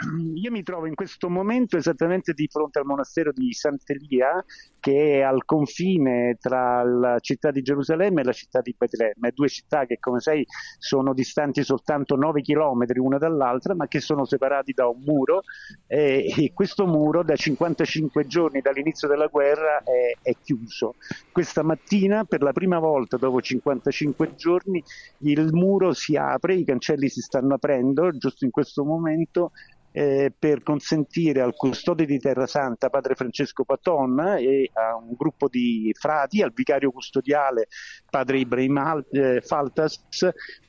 Io 0.36 0.50
mi 0.50 0.64
trovo 0.64 0.88
in 0.88 0.96
questo 0.96 1.30
momento 1.30 1.78
esattamente 1.78 2.34
di 2.34 2.48
fronte 2.50 2.80
al 2.80 2.86
monastero 2.86 3.32
di 3.32 3.54
Sant'Elia, 3.54 4.44
che 4.82 5.20
è 5.20 5.22
al 5.22 5.46
confine 5.46 6.38
tra 6.42 6.84
la 6.84 7.20
città 7.20 7.52
di 7.52 7.62
Gerusalemme 7.62 8.22
e 8.22 8.24
la 8.24 8.32
città 8.34 8.62
di 8.62 8.76
Betlemme, 8.76 9.32
due 9.32 9.48
città 9.48 9.86
che 9.86 10.00
come 10.00 10.20
sai 10.20 10.44
sono 10.80 11.14
distanti 11.14 11.64
soltanto 11.64 12.16
9 12.16 12.42
chilometri 12.42 12.98
una 12.98 13.20
dall'altra, 13.20 13.76
ma 13.76 13.88
che 13.88 14.00
sono 14.00 14.26
separati 14.26 14.74
da 14.74 14.88
un 14.88 15.04
muro 15.06 15.44
e, 15.86 16.34
e 16.36 16.52
questo 16.54 16.88
muro 16.88 17.24
da 17.24 17.36
55 17.36 18.26
giorni 18.26 18.62
dall'inizio 18.62 19.08
della 19.08 19.28
guerra 19.28 19.84
è, 19.84 20.18
è 20.20 20.36
chiuso. 20.42 20.96
Questa 21.32 21.62
mattina, 21.62 22.24
per 22.24 22.42
la 22.42 22.52
prima 22.52 22.80
volta 22.80 23.18
dopo 23.18 23.40
55 23.40 24.34
giorni, 24.36 24.84
il 25.20 25.54
muro 25.54 25.94
si 25.94 26.16
apre, 26.16 26.56
i 26.56 26.66
cancelli 26.66 27.08
si 27.08 27.22
stanno 27.22 27.54
aprendo 27.54 28.10
giusto 28.18 28.46
in 28.46 28.52
questo 28.52 28.84
momento 28.84 29.52
eh, 29.92 30.32
per 30.38 30.64
consentire 30.64 31.42
al 31.42 31.56
custode 31.56 32.06
di 32.06 32.20
Terra 32.20 32.48
Santa, 32.48 32.90
padre 32.90 33.16
Francesco 33.16 33.64
Paton, 33.64 34.38
e 34.40 34.70
a 34.74 34.96
un 34.96 35.14
gruppo 35.18 35.48
di 35.48 35.94
frati, 35.98 36.42
al 36.42 36.54
vicario 36.54 36.92
custodiale, 36.92 37.68
padre 38.10 38.40
Ibrahim 38.40 39.04
eh, 39.12 39.42
Faltas, 39.42 40.04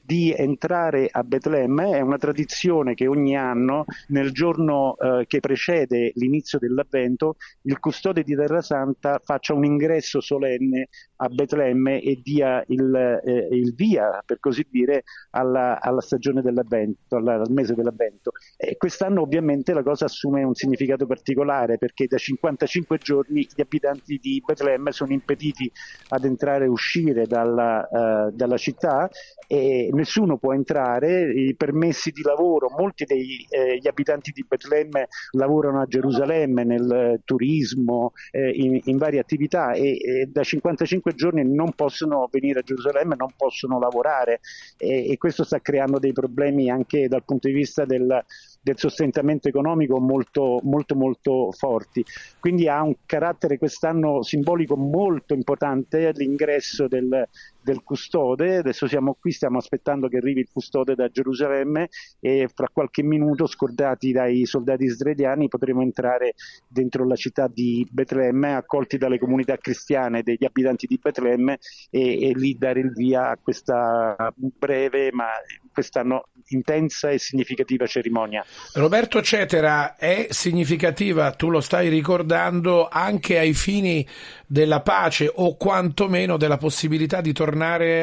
di 0.04 0.34
entrare 0.36 1.08
a 1.10 1.22
Betlemme. 1.22 1.96
È 1.96 2.00
una 2.00 2.18
tradizione 2.18 2.94
che 2.94 3.06
ogni 3.06 3.36
anno, 3.36 3.84
nel 4.08 4.32
giorno 4.32 4.96
eh, 4.96 5.24
che 5.26 5.40
precede 5.40 6.12
l'inizio 6.16 6.58
dell'Avvento, 6.58 7.36
il 7.62 7.78
custode 7.78 8.22
di 8.22 8.34
Terra 8.34 8.60
Santa 8.60 9.20
faccia 9.22 9.54
un 9.54 9.64
ingresso 9.64 10.20
solenne 10.20 10.88
a 11.16 11.28
Betlemme 11.28 12.00
e 12.02 12.20
dia 12.22 12.64
il, 12.66 13.20
eh, 13.24 13.48
il 13.52 13.74
via, 13.74 14.22
per 14.26 14.40
così 14.40 14.66
dire, 14.68 15.04
alla, 15.30 15.80
alla 15.80 16.00
stagione 16.00 16.42
dell'Avvento, 16.42 17.16
alla- 17.16 17.34
al 17.34 17.50
mese 17.50 17.74
dell'Avvento. 17.74 18.32
E 18.56 18.76
quest'anno 18.76 19.22
ovviamente 19.22 19.72
la 19.72 19.82
cosa 19.82 20.06
assume 20.06 20.42
un 20.42 20.54
significato 20.54 21.06
particolare 21.06 21.78
perché 21.78 22.06
da 22.06 22.18
55 22.18 22.98
giorni 22.98 23.46
gli 23.54 23.60
abitanti 23.60 24.18
di 24.20 24.42
Betlemme 24.44 24.90
sono 24.90 25.12
impediti 25.12 25.70
ad 26.08 26.24
entrare 26.24 26.64
e 26.64 26.68
uscire 26.68 27.26
dalla, 27.26 27.88
eh, 27.88 28.32
dalla 28.32 28.56
città 28.56 29.08
e 29.46 29.90
nessuno 29.92 30.36
può 30.36 30.52
entrare, 30.52 31.32
i 31.32 31.54
permessi 31.54 32.10
di 32.10 32.22
lavoro, 32.22 32.70
molti 32.76 33.04
degli 33.04 33.44
eh, 33.48 33.80
abitanti 33.88 34.30
di 34.32 34.44
Betlemme 34.46 35.08
lavorano 35.32 35.80
a 35.80 35.86
Gerusalemme 35.86 36.64
nel 36.64 36.90
eh, 36.90 37.20
turismo, 37.24 38.12
eh, 38.30 38.50
in, 38.50 38.80
in 38.84 38.96
varie 38.96 39.20
attività 39.20 39.72
e, 39.72 39.96
e 39.98 40.26
da 40.26 40.42
55 40.42 41.14
giorni 41.14 41.44
non 41.44 41.72
possono 41.72 42.28
venire 42.30 42.60
a 42.60 42.62
Gerusalemme, 42.62 43.16
non 43.16 43.32
possono 43.36 43.78
lavorare 43.78 44.40
e, 44.76 45.10
e 45.10 45.16
questo 45.18 45.44
sta 45.44 45.60
creando 45.60 45.98
dei 45.98 46.12
problemi 46.12 46.70
anche 46.70 47.08
dal 47.08 47.24
punto 47.24 47.48
di 47.48 47.54
vista 47.54 47.84
del, 47.84 48.24
del 48.60 48.78
sostentamento 48.78 49.48
economico 49.48 50.00
molto, 50.00 50.60
molto, 50.62 50.94
molto 50.94 51.50
forti. 51.52 52.04
Quindi 52.38 52.68
ha 52.68 52.82
un 52.82 52.94
carattere 53.04 53.58
quest'anno 53.58 54.22
simbolico 54.22 54.76
molto 54.76 55.34
importante 55.34 56.12
l'ingresso 56.14 56.86
del, 56.88 57.28
del 57.62 57.82
custode. 57.82 58.56
Adesso 58.56 58.86
siamo 58.86 59.16
qui, 59.18 59.30
stiamo 59.30 59.58
aspettando 59.58 60.08
che 60.08 60.16
arrivi 60.16 60.40
il 60.40 60.48
custode 60.52 60.94
da 60.94 61.08
Gerusalemme 61.08 61.88
e 62.20 62.48
fra 62.52 62.68
qualche 62.72 63.02
minuto, 63.02 63.46
scordati 63.46 64.12
dai 64.12 64.44
soldati 64.44 64.84
israeliani, 64.84 65.48
potremo 65.48 65.82
entrare 65.82 66.34
dentro 66.66 67.06
la 67.06 67.16
città 67.16 67.48
di 67.48 67.86
Betlemme, 67.88 68.54
accolti 68.54 68.98
dalle 68.98 69.18
comunità 69.18 69.56
cristiane 69.56 70.22
degli 70.22 70.44
abitanti 70.44 70.86
di 70.86 70.98
Betlemme 71.00 71.58
e, 71.90 72.28
e 72.28 72.32
lì 72.34 72.56
dare 72.58 72.80
il 72.80 72.92
via 72.92 73.30
a 73.30 73.38
questa 73.40 74.32
breve 74.36 75.10
ma 75.12 75.26
quest'anno 75.72 76.24
intensa 76.48 77.10
e 77.10 77.18
significativa 77.18 77.86
cerimonia. 77.86 78.44
Roberto 78.74 79.22
Cetera 79.22 79.96
è 79.96 80.26
significativa, 80.30 81.32
tu 81.32 81.48
lo 81.48 81.60
stai 81.60 81.88
ricordando, 81.88 82.88
anche 82.90 83.38
ai 83.38 83.54
fini 83.54 84.06
della 84.46 84.80
pace 84.80 85.30
o 85.32 85.56
quantomeno 85.56 86.36
della 86.36 86.58
possibilità 86.58 87.22
di 87.22 87.32
tornare 87.32 87.51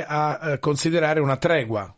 a 0.06 0.52
eh, 0.54 0.60
considerare 0.60 1.20
una 1.20 1.38
tregua. 1.38 1.94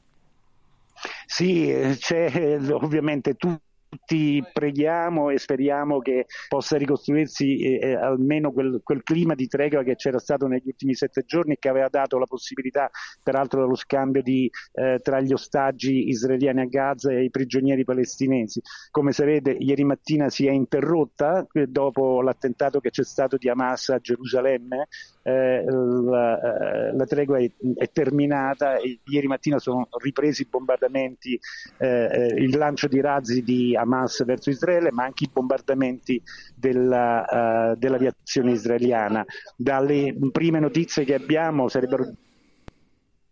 Sì, 1.26 1.69
eh, 1.72 1.95
c'è 1.98 2.30
eh, 2.34 2.72
ovviamente 2.72 3.34
tu- 3.36 3.57
tutti 3.91 4.41
preghiamo 4.53 5.31
e 5.31 5.38
speriamo 5.38 5.99
che 5.99 6.26
possa 6.47 6.77
ricostruirsi 6.77 7.77
eh, 7.77 7.93
almeno 7.93 8.53
quel, 8.53 8.80
quel 8.84 9.03
clima 9.03 9.35
di 9.35 9.47
tregua 9.47 9.84
che 9.84 9.95
c'era 9.95 10.18
stato 10.18 10.47
negli 10.47 10.68
ultimi 10.68 10.95
sette 10.95 11.23
giorni 11.26 11.53
e 11.53 11.57
che 11.59 11.68
aveva 11.68 11.89
dato 11.89 12.18
la 12.18 12.26
possibilità, 12.26 12.89
peraltro, 13.22 13.61
dello 13.61 13.76
scambio 13.76 14.22
di, 14.22 14.49
eh, 14.73 14.99
tra 15.03 15.19
gli 15.19 15.34
ostaggi 15.34 16.07
israeliani 16.07 16.61
a 16.61 16.65
Gaza 16.65 17.11
e 17.11 17.26
i 17.26 17.30
prigionieri 17.30 17.84
palestinesi. 17.84 18.61
Come 18.91 19.11
sapete, 19.11 19.51
ieri 19.51 19.84
mattina 19.84 20.30
si 20.30 20.47
è 20.47 20.51
interrotta 20.51 21.45
eh, 21.51 21.68
dopo 21.68 22.22
l'attentato 22.22 22.80
che 22.80 22.91
c'è 22.91 23.03
stato 23.03 23.35
di 23.35 23.49
Hamas 23.49 23.89
a 23.89 23.99
Gerusalemme. 23.99 24.88
eh, 25.23 25.63
la, 25.65 26.39
eh, 26.39 26.95
la 26.95 27.05
tregua 27.05 27.39
è, 27.39 27.51
è 27.76 27.89
terminata 27.91 28.77
e 28.77 28.99
ieri 29.05 29.27
mattina 29.27 29.59
sono 29.59 29.88
ripresi 30.01 30.43
i 30.43 30.47
bombardamenti, 30.49 31.39
eh, 31.77 32.34
il 32.38 32.57
lancio 32.57 32.88
di 32.88 33.01
razzi 33.01 33.43
di 33.43 33.76
Hamas 33.82 34.24
verso 34.26 34.49
Israele, 34.49 34.91
ma 34.91 35.03
anche 35.03 35.26
i 35.26 35.30
bombardamenti 35.32 36.22
della, 36.56 37.72
eh, 37.72 37.76
dell'aviazione 37.78 38.52
israeliana. 38.52 39.26
Dalle 39.56 40.16
prime 40.32 40.60
notizie 40.60 41.03
che 41.03 41.14
abbiamo 41.14 41.68
sarebbero 41.68 42.14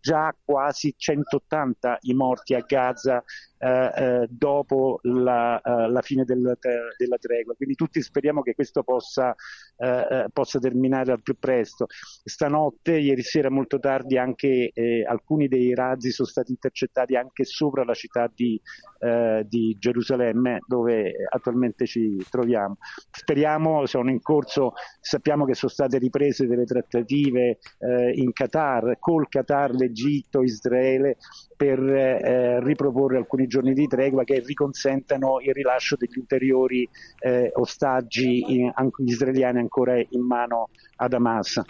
già 0.00 0.34
quasi 0.42 0.94
180 0.96 1.98
i 2.02 2.14
morti 2.14 2.54
a 2.54 2.64
Gaza 2.66 3.22
eh, 3.60 3.92
eh, 3.94 4.26
dopo 4.30 5.00
la, 5.02 5.60
eh, 5.60 5.88
la 5.90 6.00
fine 6.00 6.24
del- 6.24 6.56
della 6.96 7.16
tregua. 7.18 7.54
Quindi 7.54 7.74
tutti 7.74 8.00
speriamo 8.00 8.40
che 8.42 8.54
questo 8.54 8.82
possa, 8.82 9.34
eh, 9.76 10.06
eh, 10.10 10.26
possa 10.32 10.58
terminare 10.58 11.12
al 11.12 11.22
più 11.22 11.36
presto. 11.38 11.86
Stanotte, 12.24 12.98
ieri 12.98 13.22
sera 13.22 13.50
molto 13.50 13.78
tardi, 13.78 14.16
anche 14.16 14.70
eh, 14.72 15.04
alcuni 15.04 15.48
dei 15.48 15.74
razzi 15.74 16.10
sono 16.10 16.28
stati 16.28 16.52
intercettati 16.52 17.16
anche 17.16 17.44
sopra 17.44 17.84
la 17.84 17.94
città 17.94 18.30
di, 18.34 18.60
eh, 19.00 19.44
di 19.46 19.76
Gerusalemme 19.78 20.60
dove 20.66 21.12
attualmente 21.28 21.86
ci 21.86 22.16
troviamo. 22.30 22.78
Speriamo, 23.10 23.84
sono 23.86 24.10
in 24.10 24.22
corso, 24.22 24.72
sappiamo 25.00 25.44
che 25.44 25.54
sono 25.54 25.70
state 25.70 25.98
riprese 25.98 26.46
delle 26.46 26.64
trattative 26.64 27.58
eh, 27.78 28.12
in 28.14 28.32
Qatar, 28.32 28.96
col 28.98 29.28
Qatar, 29.28 29.72
l'Egitto, 29.72 30.42
Israele 30.42 31.16
per 31.56 31.78
eh, 31.78 32.64
riproporre 32.64 33.18
alcuni 33.18 33.46
giorni 33.50 33.74
di 33.74 33.86
tregua 33.86 34.24
che 34.24 34.42
riconsentano 34.44 35.40
il 35.40 35.52
rilascio 35.52 35.96
degli 35.96 36.16
ulteriori 36.16 36.88
eh, 37.18 37.50
ostaggi 37.54 38.44
in- 38.46 38.72
an- 38.74 38.90
israeliani 39.04 39.58
ancora 39.58 39.98
in 39.98 40.24
mano 40.26 40.70
ad 40.96 41.12
Hamas. 41.12 41.60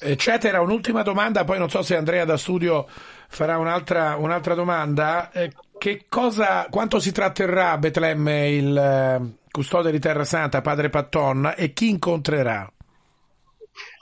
Eccetera, 0.00 0.60
un'ultima 0.60 1.02
domanda, 1.02 1.44
poi 1.44 1.58
non 1.58 1.68
so 1.68 1.82
se 1.82 1.96
Andrea 1.96 2.24
da 2.24 2.36
studio 2.36 2.86
farà 3.28 3.58
un'altra, 3.58 4.16
un'altra 4.16 4.54
domanda. 4.54 5.30
Eh, 5.30 5.52
cosa, 6.08 6.66
quanto 6.70 6.98
si 6.98 7.12
tratterrà 7.12 7.72
a 7.72 7.78
Betlemme 7.78 8.50
il 8.50 8.76
eh, 8.76 9.20
custode 9.50 9.90
di 9.90 9.98
Terra 9.98 10.24
Santa, 10.24 10.60
padre 10.62 10.88
Patton, 10.88 11.54
e 11.56 11.72
chi 11.72 11.90
incontrerà? 11.90 12.73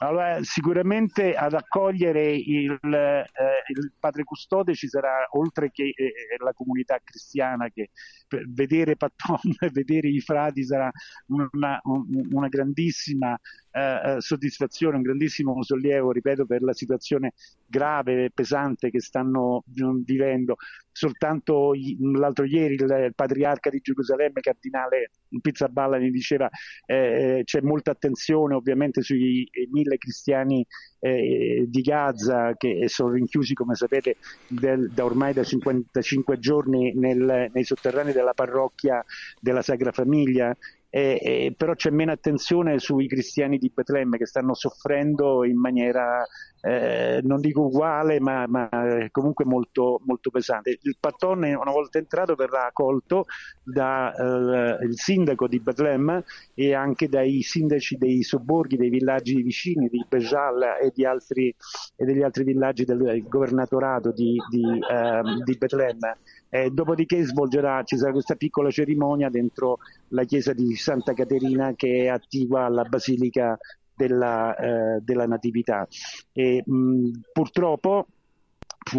Allora, 0.03 0.43
sicuramente 0.43 1.35
ad 1.35 1.55
accogliere 1.55 2.33
il, 2.35 2.77
eh, 2.83 3.25
il 3.69 3.93
padre 3.99 4.25
custode 4.25 4.75
ci 4.75 4.89
sarà, 4.89 5.29
oltre 5.33 5.71
che 5.71 5.93
eh, 5.95 6.13
la 6.43 6.53
comunità 6.53 6.99
cristiana, 7.05 7.69
che 7.69 7.91
vedere 8.49 8.97
Patton 8.97 9.39
vedere 9.73 10.09
i 10.09 10.21
frati 10.21 10.65
sarà 10.65 10.91
una, 11.27 11.79
un- 11.85 12.27
una 12.33 12.49
grandissima 12.49 13.39
eh, 13.73 14.17
eh, 14.17 14.21
soddisfazione, 14.21 14.97
un 14.97 15.03
grandissimo 15.03 15.63
sollievo, 15.63 16.13
ripeto, 16.13 16.47
per 16.47 16.63
la 16.63 16.73
situazione 16.73 17.33
grave 17.67 18.25
e 18.27 18.31
pesante 18.33 18.91
che 18.91 19.01
stanno 19.01 19.65
mm, 19.83 20.03
vivendo. 20.05 20.57
Soltanto 20.95 21.73
l'altro 22.19 22.45
ieri 22.45 22.75
il, 22.75 22.83
il 22.83 23.13
patriarca 23.15 23.71
di 23.71 23.81
Gerusalemme, 23.81 24.41
cardinale 24.41 25.11
Pizzaballa, 25.41 25.99
mi 25.99 26.11
diceva 26.11 26.49
eh, 26.85 27.39
eh, 27.39 27.45
c'è 27.45 27.61
molta 27.63 27.91
attenzione 27.93 28.55
ovviamente 28.55 29.01
sui 29.03 29.45
eh, 29.51 29.69
mille 29.71 29.97
cristiani 29.97 30.65
eh, 31.01 31.65
di 31.69 31.81
Gaza 31.81 32.55
che 32.57 32.89
sono 32.89 33.13
rinchiusi, 33.13 33.55
come 33.55 33.75
sapete, 33.75 34.17
del- 34.47 34.93
da 34.93 35.05
ormai 35.05 35.33
da 35.33 35.43
55 35.45 36.39
giorni 36.39 36.93
nel- 36.95 37.49
nei 37.53 37.65
sotterranei 37.65 38.13
della 38.13 38.35
parrocchia 38.35 39.03
della 39.41 39.63
Sagra 39.63 39.93
Famiglia. 39.93 40.55
Eh, 40.95 41.19
eh, 41.23 41.55
però 41.57 41.75
c'è 41.75 41.89
meno 41.89 42.13
attenzione 42.13 42.79
sui 42.79 43.09
cristiani 43.09 43.57
di 43.57 43.73
Betlemme 43.75 44.19
che 44.19 44.27
stanno 44.27 44.53
soffrendo 44.53 45.43
in 45.43 45.59
maniera 45.59 46.23
eh, 46.65 47.21
non 47.25 47.41
dico 47.41 47.63
uguale, 47.63 48.21
ma, 48.21 48.47
ma 48.47 48.69
eh, 48.71 49.11
comunque 49.11 49.45
molto, 49.45 50.01
molto 50.05 50.31
pesante. 50.31 50.79
Il 50.83 50.97
pattone, 50.99 51.55
una 51.55 51.73
volta 51.73 51.99
entrato, 51.99 52.35
verrà 52.35 52.67
accolto 52.67 53.25
dal 53.63 54.79
sindaco 54.93 55.49
di 55.49 55.59
Betlemme 55.59 56.25
e 56.55 56.73
anche 56.75 57.09
dai 57.09 57.43
sindaci 57.43 57.97
dei 57.97 58.23
sobborghi, 58.23 58.77
dei 58.77 58.91
villaggi 58.91 59.43
vicini 59.43 59.89
di 59.89 60.05
Bejal 60.09 60.63
e, 60.81 60.93
di 60.95 61.05
altri, 61.05 61.55
e 61.97 62.05
degli 62.05 62.23
altri 62.23 62.45
villaggi 62.45 62.85
del 62.85 63.25
governatorato 63.27 64.13
di, 64.13 64.37
di, 64.49 64.63
ehm, 64.89 65.43
di 65.43 65.57
Betlemme. 65.57 66.19
Eh, 66.55 66.69
dopodiché 66.71 67.23
svolgerà, 67.25 67.83
ci 67.83 67.97
sarà 67.97 68.13
questa 68.13 68.35
piccola 68.35 68.69
cerimonia 68.71 69.31
dentro 69.31 69.79
la 70.09 70.25
chiesa 70.25 70.53
di 70.53 70.75
Santa 70.75 71.15
Caterina 71.15 71.73
che 71.75 72.03
è 72.05 72.09
attiva 72.09 72.67
alla 72.67 72.85
Basilica 72.85 73.57
della, 73.95 74.55
eh, 74.57 75.01
della 75.01 75.27
Natività. 75.27 75.87
E, 76.33 76.63
mh, 76.65 77.11
purtroppo 77.33 78.07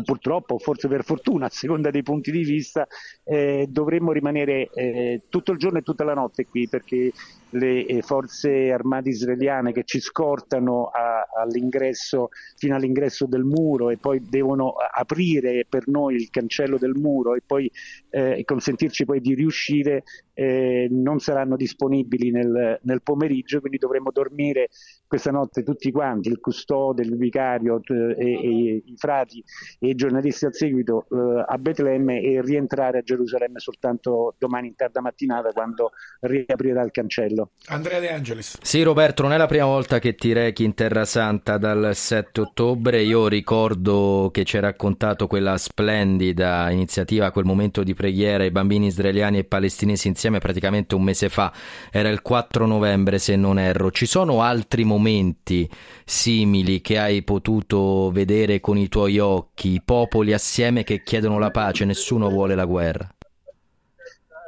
purtroppo, 0.03 0.57
forse 0.59 0.87
per 0.87 1.03
fortuna, 1.03 1.45
a 1.47 1.49
seconda 1.49 1.89
dei 1.91 2.03
punti 2.03 2.31
di 2.31 2.43
vista, 2.43 2.87
eh, 3.23 3.67
dovremmo 3.69 4.11
rimanere 4.11 4.69
eh, 4.69 5.23
tutto 5.29 5.51
il 5.51 5.57
giorno 5.57 5.79
e 5.79 5.81
tutta 5.81 6.03
la 6.03 6.13
notte 6.13 6.47
qui 6.47 6.67
perché 6.67 7.11
le 7.49 7.85
eh, 7.85 8.01
forze 8.01 8.71
armate 8.71 9.09
israeliane 9.09 9.71
che 9.73 9.83
ci 9.83 9.99
scortano 9.99 10.85
a- 10.87 11.12
all'ingresso, 11.43 12.29
fino 12.57 12.75
all'ingresso 12.75 13.25
del 13.25 13.43
muro 13.43 13.89
e 13.89 13.97
poi 13.97 14.21
devono 14.27 14.73
aprire 14.73 15.65
per 15.69 15.87
noi 15.87 16.15
il 16.15 16.29
cancello 16.29 16.77
del 16.77 16.95
muro 16.95 17.35
e 17.35 17.41
poi 17.45 17.71
eh, 18.09 18.41
consentirci 18.43 19.05
poi 19.05 19.21
di 19.21 19.35
riuscire, 19.35 20.03
eh, 20.33 20.87
non 20.89 21.19
saranno 21.19 21.55
disponibili 21.55 22.31
nel, 22.31 22.79
nel 22.81 23.01
pomeriggio, 23.01 23.59
quindi 23.59 23.77
dovremo 23.77 24.11
dormire 24.11 24.69
questa 25.07 25.31
notte 25.31 25.63
tutti 25.63 25.91
quanti, 25.91 26.29
il 26.29 26.39
custode, 26.39 27.03
il 27.03 27.15
vicario 27.17 27.79
e, 27.83 28.15
e 28.17 28.83
i 28.85 28.95
frati 28.97 29.43
e 29.79 29.89
i 29.89 29.95
giornalisti 29.95 30.45
al 30.45 30.55
seguito 30.55 31.05
eh, 31.11 31.43
a 31.47 31.57
Betlemme 31.57 32.21
e 32.21 32.41
rientrare 32.41 32.99
a 32.99 33.01
Gerusalemme 33.01 33.59
soltanto 33.59 34.35
domani 34.37 34.67
in 34.67 34.75
tarda 34.75 35.01
mattinata 35.01 35.51
quando 35.51 35.91
riaprirà 36.21 36.81
il 36.83 36.91
cancello. 36.91 37.51
Andrea 37.67 37.99
De 37.99 38.11
Angelis. 38.11 38.57
Sì, 38.61 38.81
Roberto, 38.81 39.21
non 39.21 39.33
è 39.33 39.37
la 39.37 39.45
prima 39.45 39.65
volta 39.65 39.99
che 39.99 40.15
ti 40.15 40.33
rechi 40.33 40.63
in 40.63 40.73
Terra 40.73 41.05
Santa 41.05 41.32
dal 41.57 41.91
7 41.93 42.41
ottobre. 42.41 43.01
Io 43.01 43.27
ricordo 43.27 44.29
che 44.31 44.43
ci 44.43 44.57
hai 44.57 44.61
raccontato 44.61 45.27
quella 45.27 45.57
splendida 45.57 46.69
iniziativa, 46.69 47.31
quel 47.31 47.45
momento 47.45 47.83
di 47.83 47.93
preghiera 47.93 48.43
ai 48.43 48.51
bambini 48.51 48.87
israeliani 48.87 49.39
e 49.39 49.43
palestinesi 49.43 50.07
insieme 50.07 50.39
praticamente 50.39 50.95
un 50.95 51.03
mese 51.03 51.29
fa. 51.29 51.51
Era 51.91 52.09
il 52.09 52.21
4 52.21 52.65
novembre, 52.65 53.19
se 53.19 53.35
non 53.35 53.57
erro. 53.57 53.91
Ci 53.91 54.05
sono 54.05 54.41
altri 54.41 54.83
momenti 54.83 55.69
simili 56.05 56.81
che 56.81 56.99
hai 56.99 57.23
potuto 57.23 58.11
vedere 58.11 58.59
con 58.59 58.77
i 58.77 58.89
tuoi 58.89 59.19
occhi, 59.19 59.81
popoli 59.83 60.33
assieme 60.33 60.83
che 60.83 61.03
chiedono 61.03 61.39
la 61.39 61.51
pace, 61.51 61.85
nessuno 61.85 62.29
vuole 62.29 62.55
la 62.55 62.65
guerra. 62.65 63.07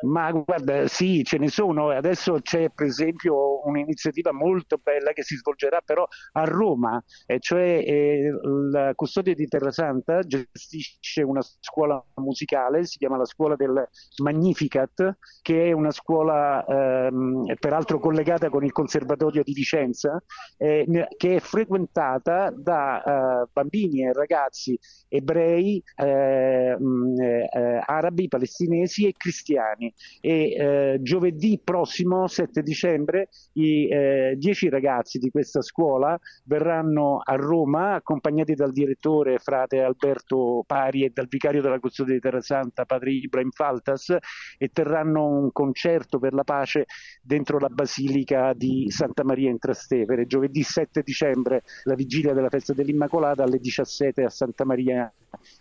Ma 0.01 0.29
guarda, 0.31 0.87
sì, 0.87 1.23
ce 1.23 1.37
ne 1.37 1.47
sono. 1.47 1.89
Adesso 1.89 2.39
c'è 2.41 2.69
per 2.69 2.85
esempio 2.85 3.65
un'iniziativa 3.65 4.31
molto 4.31 4.77
bella 4.81 5.13
che 5.13 5.23
si 5.23 5.35
svolgerà 5.35 5.81
però 5.83 6.05
a 6.33 6.43
Roma, 6.43 7.01
e 7.25 7.39
cioè 7.39 7.83
eh, 7.83 8.31
la 8.71 8.93
custodia 8.93 9.33
di 9.33 9.47
Terra 9.47 9.71
Santa 9.71 10.21
gestisce 10.21 11.23
una 11.23 11.41
scuola 11.41 12.03
musicale, 12.15 12.85
si 12.85 12.97
chiama 12.97 13.17
la 13.17 13.25
scuola 13.25 13.55
del 13.55 13.87
Magnificat, 14.21 15.17
che 15.41 15.69
è 15.69 15.71
una 15.71 15.91
scuola 15.91 16.63
ehm, 16.65 17.53
peraltro 17.59 17.97
collegata 17.99 18.49
con 18.49 18.63
il 18.63 18.71
Conservatorio 18.73 19.43
di 19.43 19.53
Vicenza, 19.53 20.21
eh, 20.57 20.85
che 21.17 21.35
è 21.35 21.39
frequentata 21.39 22.51
da 22.55 23.43
eh, 23.43 23.47
bambini 23.51 24.03
e 24.03 24.13
ragazzi 24.13 24.77
ebrei, 25.07 25.81
eh, 25.95 26.75
eh, 26.77 27.81
arabi, 27.85 28.27
palestinesi 28.27 29.07
e 29.07 29.13
cristiani. 29.17 29.84
E 30.21 30.51
eh, 30.51 30.97
giovedì 31.01 31.59
prossimo, 31.63 32.27
7 32.27 32.61
dicembre, 32.61 33.29
i 33.53 33.87
eh, 33.89 34.35
10 34.37 34.69
ragazzi 34.69 35.17
di 35.19 35.29
questa 35.29 35.61
scuola 35.61 36.17
verranno 36.45 37.21
a 37.23 37.35
Roma 37.35 37.95
accompagnati 37.95 38.53
dal 38.53 38.71
direttore 38.71 39.39
frate 39.39 39.81
Alberto 39.81 40.63
Pari 40.65 41.05
e 41.05 41.11
dal 41.13 41.27
vicario 41.27 41.61
della 41.61 41.79
custodia 41.79 42.13
di 42.13 42.19
Terra 42.19 42.41
Santa, 42.41 42.85
padre 42.85 43.11
Ibrahim 43.11 43.51
Faltas, 43.51 44.15
e 44.57 44.69
terranno 44.69 45.27
un 45.27 45.51
concerto 45.51 46.19
per 46.19 46.33
la 46.33 46.43
pace 46.43 46.85
dentro 47.21 47.59
la 47.59 47.69
basilica 47.69 48.53
di 48.53 48.89
Santa 48.89 49.23
Maria 49.23 49.49
in 49.49 49.59
Trastevere. 49.59 50.25
Giovedì 50.25 50.63
7 50.63 51.01
dicembre, 51.01 51.63
la 51.83 51.95
vigilia 51.95 52.33
della 52.33 52.49
festa 52.49 52.73
dell'Immacolata 52.73 53.43
alle 53.43 53.59
17 53.59 54.23
a 54.23 54.29
Santa 54.29 54.65
Maria 54.65 55.11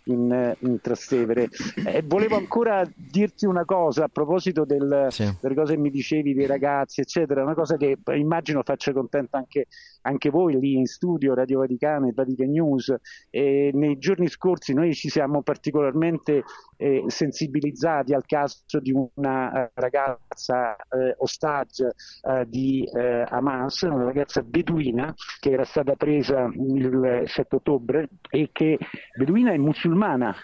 in, 0.05 0.55
in 0.59 0.79
Trastevere. 0.81 1.49
Eh, 1.85 2.03
volevo 2.05 2.35
ancora 2.35 2.83
dirti 2.95 3.45
una 3.45 3.65
cosa 3.65 4.05
a 4.05 4.07
proposito 4.07 4.65
del- 4.65 5.07
delle 5.41 5.55
cose 5.55 5.73
che 5.73 5.79
mi 5.79 5.89
dicevi 5.89 6.33
dei 6.33 6.45
ragazzi, 6.45 7.01
eccetera, 7.01 7.43
una 7.43 7.53
cosa 7.53 7.77
che 7.77 7.97
eh, 8.03 8.17
immagino 8.17 8.61
faccia 8.63 8.91
contenta 8.93 9.37
anche, 9.37 9.67
anche 10.01 10.29
voi 10.29 10.59
lì 10.59 10.75
in 10.75 10.85
studio, 10.85 11.33
Radio 11.33 11.59
Vaticana 11.59 12.07
e 12.07 12.13
Vatican 12.13 12.49
News. 12.49 12.95
E 13.29 13.71
nei 13.73 13.97
giorni 13.97 14.27
scorsi 14.27 14.73
noi 14.73 14.93
ci 14.93 15.09
siamo 15.09 15.41
particolarmente 15.41 16.43
eh, 16.77 17.03
sensibilizzati 17.07 18.13
al 18.13 18.25
caso 18.25 18.79
di 18.81 18.93
una 19.15 19.65
eh, 19.65 19.71
ragazza 19.73 20.75
eh, 20.75 21.15
ostaggio 21.17 21.93
eh, 22.21 22.45
di 22.47 22.83
eh, 22.93 23.25
Hamas, 23.27 23.81
una 23.81 24.03
ragazza 24.03 24.41
beduina 24.41 25.13
che 25.39 25.51
era 25.51 25.63
stata 25.63 25.95
presa 25.95 26.49
il 26.53 27.23
7 27.25 27.55
ottobre 27.55 28.09
e 28.29 28.49
che 28.51 28.77
beduina 29.17 29.51
è 29.51 29.57
musulmana 29.65 30.35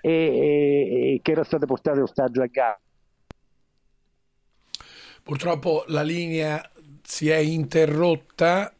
e, 0.00 0.10
e- 0.10 1.14
e 1.14 1.20
che 1.22 1.32
era 1.32 1.44
stata 1.44 1.66
portata 1.66 2.02
ostaggio 2.02 2.42
a 2.42 2.46
Gaza. 2.46 2.80
Purtroppo 5.22 5.84
la 5.88 6.02
linea 6.02 6.68
si 7.02 7.28
è 7.28 7.36
interrotta 7.36 8.72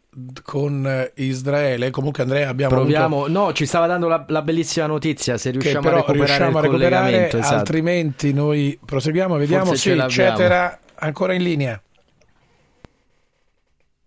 con 0.42 1.10
Israele. 1.16 1.90
Comunque, 1.90 2.22
Andrea, 2.22 2.48
abbiamo 2.48 2.74
Proviamo, 2.74 3.24
avuto... 3.24 3.38
no, 3.38 3.52
ci 3.52 3.66
stava 3.66 3.86
dando 3.86 4.08
la, 4.08 4.24
la 4.28 4.42
bellissima 4.42 4.86
notizia. 4.86 5.36
Se 5.36 5.50
che 5.50 5.58
riusciamo 5.58 5.82
però 5.82 5.96
a 5.96 5.98
recuperare 6.00 6.26
riusciamo 6.26 6.58
a 6.58 6.60
recuperare, 6.60 7.02
collegamento, 7.04 7.38
esatto. 7.38 7.54
altrimenti 7.54 8.32
noi 8.32 8.78
proseguiamo. 8.84 9.36
Vediamo 9.36 9.66
Forse 9.66 9.94
se 9.96 10.02
eccetera 10.02 10.80
ancora 10.96 11.34
in 11.34 11.42
linea. 11.42 11.80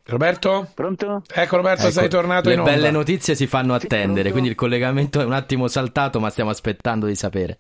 Roberto? 0.06 0.70
Pronto? 0.74 1.24
Ecco 1.34 1.56
Roberto, 1.56 1.84
Ecco, 1.84 1.92
sei 1.94 2.10
tornato 2.10 2.50
le 2.50 2.56
in 2.56 2.60
onda. 2.60 2.72
belle 2.72 2.92
notizie 2.92 3.36
si 3.36 3.48
fanno 3.48 3.74
attendere, 3.74 4.32
quindi 4.32 4.50
il 4.50 4.56
collegamento 4.56 5.22
è 5.22 5.26
un 5.26 5.32
attimo 5.32 5.68
saltato, 5.68 6.20
ma 6.20 6.30
stiamo 6.30 6.50
aspettando 6.50 7.06
di 7.06 7.16
sapere. 7.16 7.60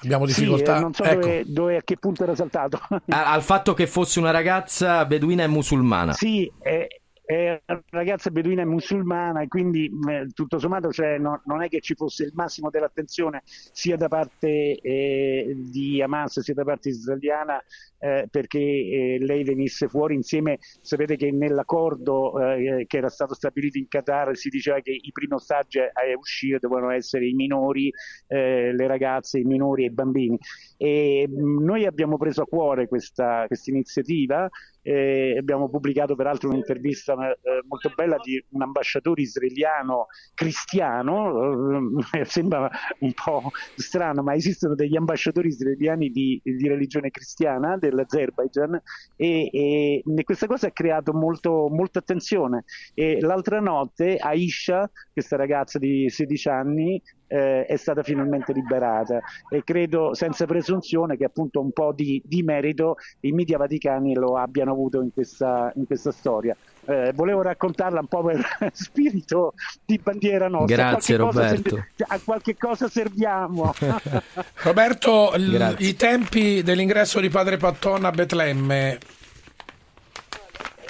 Abbiamo 0.00 0.26
Sì, 0.26 0.34
difficoltà. 0.34 0.76
eh, 0.76 0.80
non 0.80 0.92
so 0.94 1.02
Ecco. 1.04 1.20
dove, 1.20 1.42
dove- 1.46 1.76
a 1.76 1.82
che 1.82 1.96
punto 1.96 2.22
era 2.22 2.34
saltato. 2.34 2.80
Al 3.08 3.42
fatto 3.42 3.74
che 3.74 3.86
fosse 3.86 4.18
una 4.18 4.30
ragazza 4.30 5.04
beduina 5.06 5.42
e 5.44 5.48
musulmana. 5.48 6.12
Sì, 6.12 6.50
è, 6.60 6.86
una 7.30 7.82
ragazza 7.90 8.30
beduina 8.30 8.62
e 8.62 8.64
musulmana 8.64 9.42
e 9.42 9.48
quindi 9.48 9.90
eh, 10.08 10.28
tutto 10.32 10.58
sommato 10.58 10.90
cioè, 10.90 11.18
no- 11.18 11.42
non 11.44 11.62
è 11.62 11.68
che 11.68 11.80
ci 11.80 11.94
fosse 11.94 12.24
il 12.24 12.32
massimo 12.34 12.70
dell'attenzione 12.70 13.42
sia 13.44 13.96
da 13.96 14.08
parte 14.08 14.76
eh, 14.80 15.54
di 15.54 16.00
Hamas 16.00 16.40
sia 16.40 16.54
da 16.54 16.64
parte 16.64 16.88
israeliana 16.88 17.62
eh, 17.98 18.28
perché 18.30 18.58
eh, 18.58 19.18
lei 19.20 19.44
venisse 19.44 19.88
fuori 19.88 20.14
insieme, 20.14 20.58
sapete 20.80 21.16
che 21.16 21.30
nell'accordo 21.32 22.38
eh, 22.40 22.84
che 22.86 22.96
era 22.96 23.08
stato 23.08 23.34
stabilito 23.34 23.78
in 23.78 23.88
Qatar 23.88 24.36
si 24.36 24.48
diceva 24.48 24.80
che 24.80 24.92
i 24.92 25.10
primi 25.12 25.34
ostaggi 25.34 25.78
a 25.80 25.90
uscire 26.16 26.58
dovevano 26.58 26.92
essere 26.92 27.26
i 27.26 27.32
minori, 27.32 27.90
eh, 28.28 28.72
le 28.72 28.86
ragazze, 28.86 29.38
i 29.38 29.44
minori 29.44 29.82
e 29.84 29.86
i 29.86 29.92
bambini. 29.92 30.38
E 30.76 31.28
noi 31.28 31.86
abbiamo 31.86 32.16
preso 32.16 32.42
a 32.42 32.46
cuore 32.46 32.86
questa, 32.86 33.46
iniziativa 33.64 34.48
eh, 34.88 35.36
abbiamo 35.38 35.68
pubblicato 35.68 36.14
peraltro 36.14 36.48
un'intervista 36.48 37.14
eh, 37.22 37.62
molto 37.66 37.92
bella 37.94 38.16
di 38.22 38.42
un 38.50 38.62
ambasciatore 38.62 39.22
israeliano 39.22 40.06
cristiano, 40.34 42.00
eh, 42.12 42.24
sembra 42.24 42.70
un 43.00 43.12
po' 43.12 43.50
strano, 43.76 44.22
ma 44.22 44.34
esistono 44.34 44.74
degli 44.74 44.96
ambasciatori 44.96 45.48
israeliani 45.48 46.10
di, 46.10 46.40
di 46.42 46.68
religione 46.68 47.10
cristiana 47.10 47.76
dell'Azerbaijan 47.76 48.80
e, 49.16 49.50
e, 49.52 50.02
questa 50.24 50.46
cosa 50.46 50.68
ha 50.68 50.72
creato 50.72 51.12
molto, 51.12 51.68
molta 51.68 51.98
attenzione. 52.00 52.64
E 52.94 53.20
l'altra 53.20 53.60
notte 53.60 54.16
Aisha, 54.16 54.90
questa 55.12 55.36
ragazza 55.36 55.78
di 55.78 56.08
16 56.08 56.48
anni, 56.48 57.02
eh, 57.28 57.64
è 57.66 57.76
stata 57.76 58.02
finalmente 58.02 58.52
liberata 58.52 59.20
e 59.48 59.62
credo 59.62 60.14
senza 60.14 60.46
presunzione 60.46 61.16
che 61.16 61.24
appunto 61.24 61.60
un 61.60 61.70
po' 61.72 61.92
di, 61.92 62.20
di 62.24 62.42
merito 62.42 62.96
i 63.20 63.32
media 63.32 63.58
vaticani 63.58 64.14
lo 64.14 64.36
abbiano 64.36 64.72
avuto 64.72 65.00
in 65.00 65.12
questa, 65.12 65.70
in 65.76 65.86
questa 65.86 66.10
storia. 66.10 66.56
Eh, 66.86 67.12
volevo 67.14 67.42
raccontarla 67.42 68.00
un 68.00 68.06
po' 68.06 68.22
per 68.24 68.42
spirito 68.72 69.52
di 69.84 70.00
bandiera 70.02 70.48
nostra. 70.48 70.74
Grazie, 70.74 71.16
A 71.16 71.18
qualche 71.18 71.36
cosa 71.36 71.42
Roberto. 71.48 71.68
servi- 71.70 72.04
a 72.06 72.20
qualche 72.24 72.56
cosa 72.56 72.88
serviamo. 72.88 73.74
Roberto, 74.62 75.32
l- 75.36 75.74
i 75.78 75.94
tempi 75.96 76.62
dell'ingresso 76.62 77.20
di 77.20 77.28
Padre 77.28 77.58
Patton 77.58 78.04
a 78.06 78.10
Betlemme. 78.10 78.98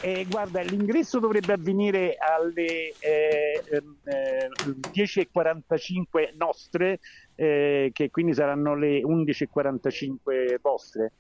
Eh, 0.01 0.27
guarda, 0.29 0.61
l'ingresso 0.63 1.19
dovrebbe 1.19 1.55
avvenire 1.55 2.17
alle 2.19 2.95
eh, 3.01 3.63
ehm, 3.71 3.97
eh, 4.05 4.49
10.45 4.93 6.37
nostre, 6.37 7.01
eh, 7.35 7.91
che 7.93 8.11
quindi 8.11 8.33
saranno 8.33 8.77
le 8.77 9.01
11.45 9.03 10.59
vostre. 10.61 11.13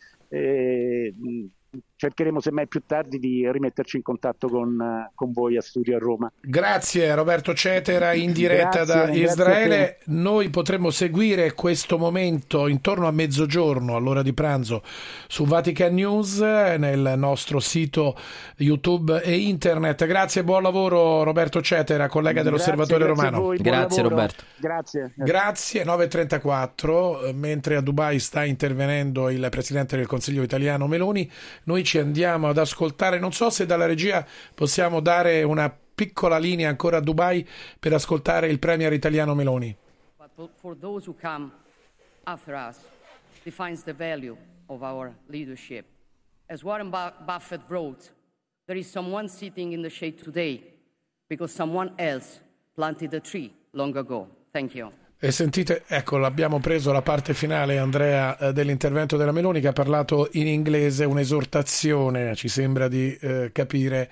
Cercheremo 1.98 2.40
semmai 2.40 2.68
più 2.68 2.82
tardi 2.86 3.18
di 3.18 3.50
rimetterci 3.50 3.96
in 3.96 4.02
contatto 4.02 4.46
con, 4.46 4.80
eh, 4.80 5.10
con 5.16 5.32
voi 5.32 5.56
a 5.56 5.60
studio 5.60 5.96
a 5.96 5.98
Roma. 5.98 6.30
Grazie 6.40 7.12
Roberto 7.12 7.52
Cetera 7.54 8.12
in 8.12 8.32
diretta 8.32 8.84
Grazie, 8.84 8.94
da 8.94 9.12
Israele. 9.12 9.98
Noi 10.04 10.48
potremo 10.48 10.90
seguire 10.90 11.54
questo 11.54 11.98
momento 11.98 12.68
intorno 12.68 13.08
a 13.08 13.10
mezzogiorno, 13.10 13.96
all'ora 13.96 14.22
di 14.22 14.32
pranzo, 14.32 14.84
su 15.26 15.44
Vatican 15.44 15.94
News, 15.94 16.38
nel 16.38 17.14
nostro 17.16 17.58
sito 17.58 18.16
YouTube 18.58 19.20
e 19.22 19.36
internet. 19.36 20.06
Grazie 20.06 20.42
e 20.42 20.44
buon 20.44 20.62
lavoro 20.62 21.24
Roberto 21.24 21.60
Cetera, 21.60 22.06
collega 22.06 22.44
dell'Osservatore 22.44 23.06
Grazie, 23.06 23.14
grazie 23.14 23.26
a 23.26 23.30
Romano. 23.30 23.44
voi, 23.44 23.56
Grazie, 23.58 24.02
lavoro. 24.02 24.08
Roberto. 24.08 24.44
Grazie. 24.56 25.12
Grazie, 25.16 25.84
9.34, 25.84 27.26
eh, 27.26 27.32
mentre 27.32 27.74
a 27.74 27.80
Dubai 27.80 28.20
sta 28.20 28.44
intervenendo 28.44 29.30
il 29.30 29.44
Presidente 29.50 29.96
del 29.96 30.06
Consiglio 30.06 30.44
italiano 30.44 30.86
Meloni, 30.86 31.28
noi 31.64 31.82
ci 31.88 31.96
andiamo 31.96 32.50
ad 32.50 32.58
ascoltare, 32.58 33.18
non 33.18 33.32
so 33.32 33.48
se 33.48 33.64
dalla 33.64 33.86
regia 33.86 34.22
possiamo 34.54 35.00
dare 35.00 35.42
una 35.42 35.70
piccola 35.70 36.36
linea 36.36 36.68
ancora 36.68 36.98
a 36.98 37.00
Dubai 37.00 37.48
per 37.80 37.94
ascoltare 37.94 38.48
il 38.48 38.58
Premier 38.58 38.92
italiano 38.92 39.34
Meloni. 39.34 39.74
But 40.18 40.50
for- 40.60 40.76
those 40.78 41.08
who 41.08 41.16
come 41.18 41.50
after 42.24 42.54
us 42.54 42.76
defines 43.42 43.82
the 43.84 43.94
value 43.94 44.36
of 44.66 44.82
our 44.82 45.14
leadership. 45.28 45.86
As 46.48 46.62
Warren 46.62 46.90
Bu- 46.90 47.24
Buffett 47.24 47.62
wrote, 47.68 48.10
there 48.66 48.78
is 48.78 48.90
someone 48.90 49.26
sitting 49.26 49.72
in 49.72 49.80
the 49.80 49.88
shade 49.88 50.22
today 50.22 50.62
because 51.26 51.54
someone 51.54 51.90
else 51.96 52.38
planted 52.74 53.14
a 53.14 53.20
tree 53.20 53.50
long 53.72 53.96
ago. 53.96 54.28
Thank 54.52 54.74
you. 54.74 54.92
E 55.20 55.32
sentite, 55.32 55.82
ecco, 55.88 56.16
l'abbiamo 56.16 56.60
preso 56.60 56.92
la 56.92 57.02
parte 57.02 57.34
finale, 57.34 57.78
Andrea, 57.78 58.38
eh, 58.38 58.52
dell'intervento 58.52 59.16
della 59.16 59.32
Meloni 59.32 59.60
che 59.60 59.66
ha 59.66 59.72
parlato 59.72 60.28
in 60.34 60.46
inglese, 60.46 61.04
un'esortazione, 61.04 62.36
ci 62.36 62.46
sembra 62.46 62.86
di 62.86 63.18
eh, 63.20 63.50
capire, 63.52 64.08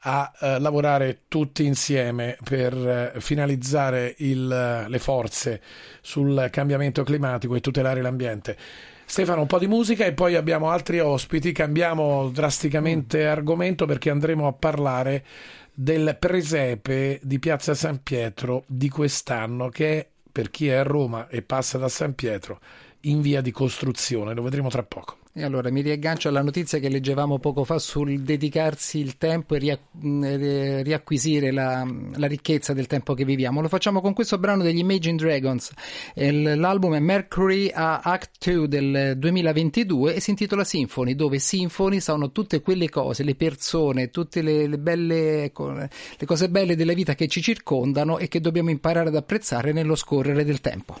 a 0.00 0.32
eh, 0.40 0.58
lavorare 0.58 1.20
tutti 1.28 1.64
insieme 1.64 2.36
per 2.42 2.74
eh, 2.74 3.20
finalizzare 3.20 4.16
il- 4.18 4.86
le 4.88 4.98
forze 4.98 5.60
sul 6.00 6.48
cambiamento 6.50 7.04
climatico 7.04 7.54
e 7.54 7.60
tutelare 7.60 8.02
l'ambiente. 8.02 8.56
Stefano, 9.04 9.42
un 9.42 9.46
po' 9.46 9.60
di 9.60 9.68
musica 9.68 10.06
e 10.06 10.12
poi 10.12 10.34
abbiamo 10.34 10.70
altri 10.70 10.98
ospiti. 10.98 11.52
Cambiamo 11.52 12.30
drasticamente 12.30 13.26
argomento 13.26 13.86
perché 13.86 14.10
andremo 14.10 14.48
a 14.48 14.52
parlare 14.52 15.24
del 15.72 16.16
presepe 16.18 17.20
di 17.22 17.38
Piazza 17.38 17.74
San 17.74 18.02
Pietro 18.02 18.64
di 18.66 18.88
quest'anno 18.88 19.68
che 19.68 19.98
è, 19.98 20.06
per 20.30 20.50
chi 20.50 20.68
è 20.68 20.74
a 20.74 20.82
Roma 20.82 21.28
e 21.28 21.42
passa 21.42 21.78
da 21.78 21.88
San 21.88 22.14
Pietro, 22.14 22.60
in 23.02 23.20
via 23.20 23.40
di 23.40 23.50
costruzione. 23.50 24.34
Lo 24.34 24.42
vedremo 24.42 24.68
tra 24.68 24.82
poco. 24.82 25.16
E 25.38 25.44
allora 25.44 25.70
mi 25.70 25.82
riaggancio 25.82 26.28
alla 26.28 26.42
notizia 26.42 26.80
che 26.80 26.88
leggevamo 26.88 27.38
poco 27.38 27.62
fa 27.62 27.78
sul 27.78 28.22
dedicarsi 28.22 28.98
il 28.98 29.18
tempo 29.18 29.54
e 29.54 29.78
eh, 30.02 30.82
riacquisire 30.82 31.52
la, 31.52 31.86
la 32.16 32.26
ricchezza 32.26 32.72
del 32.72 32.88
tempo 32.88 33.14
che 33.14 33.24
viviamo. 33.24 33.60
Lo 33.60 33.68
facciamo 33.68 34.00
con 34.00 34.14
questo 34.14 34.38
brano 34.38 34.64
degli 34.64 34.78
Imagine 34.78 35.14
Dragons. 35.14 35.70
L'album 36.14 36.96
è 36.96 36.98
Mercury 36.98 37.70
a 37.72 38.00
Act 38.00 38.50
2 38.50 38.66
del 38.66 39.14
2022 39.16 40.14
e 40.14 40.20
si 40.20 40.30
intitola 40.30 40.64
Symphony, 40.64 41.14
dove 41.14 41.38
Symphony 41.38 42.00
sono 42.00 42.32
tutte 42.32 42.60
quelle 42.60 42.88
cose, 42.88 43.22
le 43.22 43.36
persone, 43.36 44.10
tutte 44.10 44.42
le, 44.42 44.66
le 44.66 44.78
belle, 44.78 45.44
ecco, 45.44 45.70
le 45.70 46.26
cose 46.26 46.48
belle 46.48 46.74
della 46.74 46.94
vita 46.94 47.14
che 47.14 47.28
ci 47.28 47.42
circondano 47.42 48.18
e 48.18 48.26
che 48.26 48.40
dobbiamo 48.40 48.70
imparare 48.70 49.10
ad 49.10 49.14
apprezzare 49.14 49.70
nello 49.70 49.94
scorrere 49.94 50.44
del 50.44 50.60
tempo. 50.60 51.00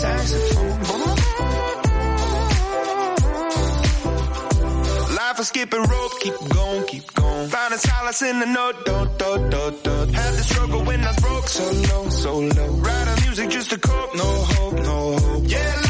saxophone. 0.00 0.80
Life 5.16 5.40
is 5.40 5.48
skipping 5.48 5.82
rope, 5.82 6.12
keep 6.20 6.34
going, 6.48 6.84
keep 6.86 7.14
going. 7.14 7.48
Finding 7.48 7.78
solace 7.78 8.22
in 8.22 8.40
the 8.40 8.46
note, 8.46 8.84
do, 8.86 8.96
do, 9.18 9.30
do, 9.50 9.62
do. 9.84 10.12
Had 10.12 10.32
the 10.34 10.42
struggle 10.50 10.84
when 10.84 11.00
I 11.04 11.08
was 11.08 11.16
broke, 11.20 11.48
so 11.48 11.64
low, 11.64 12.08
so 12.08 12.38
low. 12.38 12.70
Writing 12.84 13.24
music 13.24 13.50
just 13.50 13.70
to 13.70 13.78
cope, 13.78 14.14
no 14.14 14.24
hope, 14.24 14.74
no 14.90 15.16
hope. 15.18 15.44
Yeah, 15.46 15.89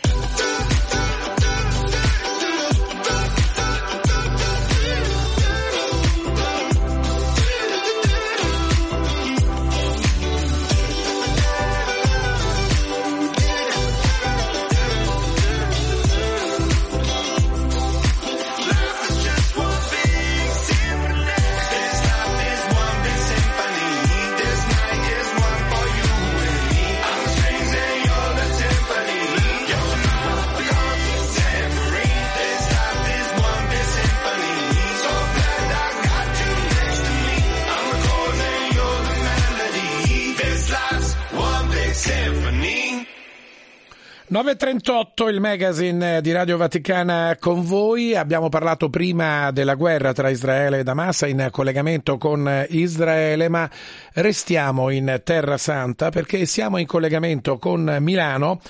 9.38 44.31 45.27
il 45.27 45.41
magazine 45.41 46.21
di 46.21 46.31
Radio 46.31 46.55
Vaticana 46.55 47.35
con 47.37 47.65
voi. 47.65 48.15
Abbiamo 48.15 48.47
parlato 48.47 48.89
prima 48.89 49.51
della 49.51 49.75
guerra 49.75 50.13
tra 50.13 50.29
Israele 50.29 50.79
ed 50.79 50.87
Hamas 50.87 51.25
in 51.27 51.49
collegamento 51.51 52.17
con 52.17 52.65
Israele, 52.69 53.49
ma 53.49 53.69
restiamo 54.13 54.89
in 54.89 55.19
Terra 55.25 55.57
Santa 55.57 56.11
perché 56.11 56.45
siamo 56.45 56.77
in 56.77 56.85
collegamento 56.85 57.57
con 57.57 57.97
Milano 57.99 58.61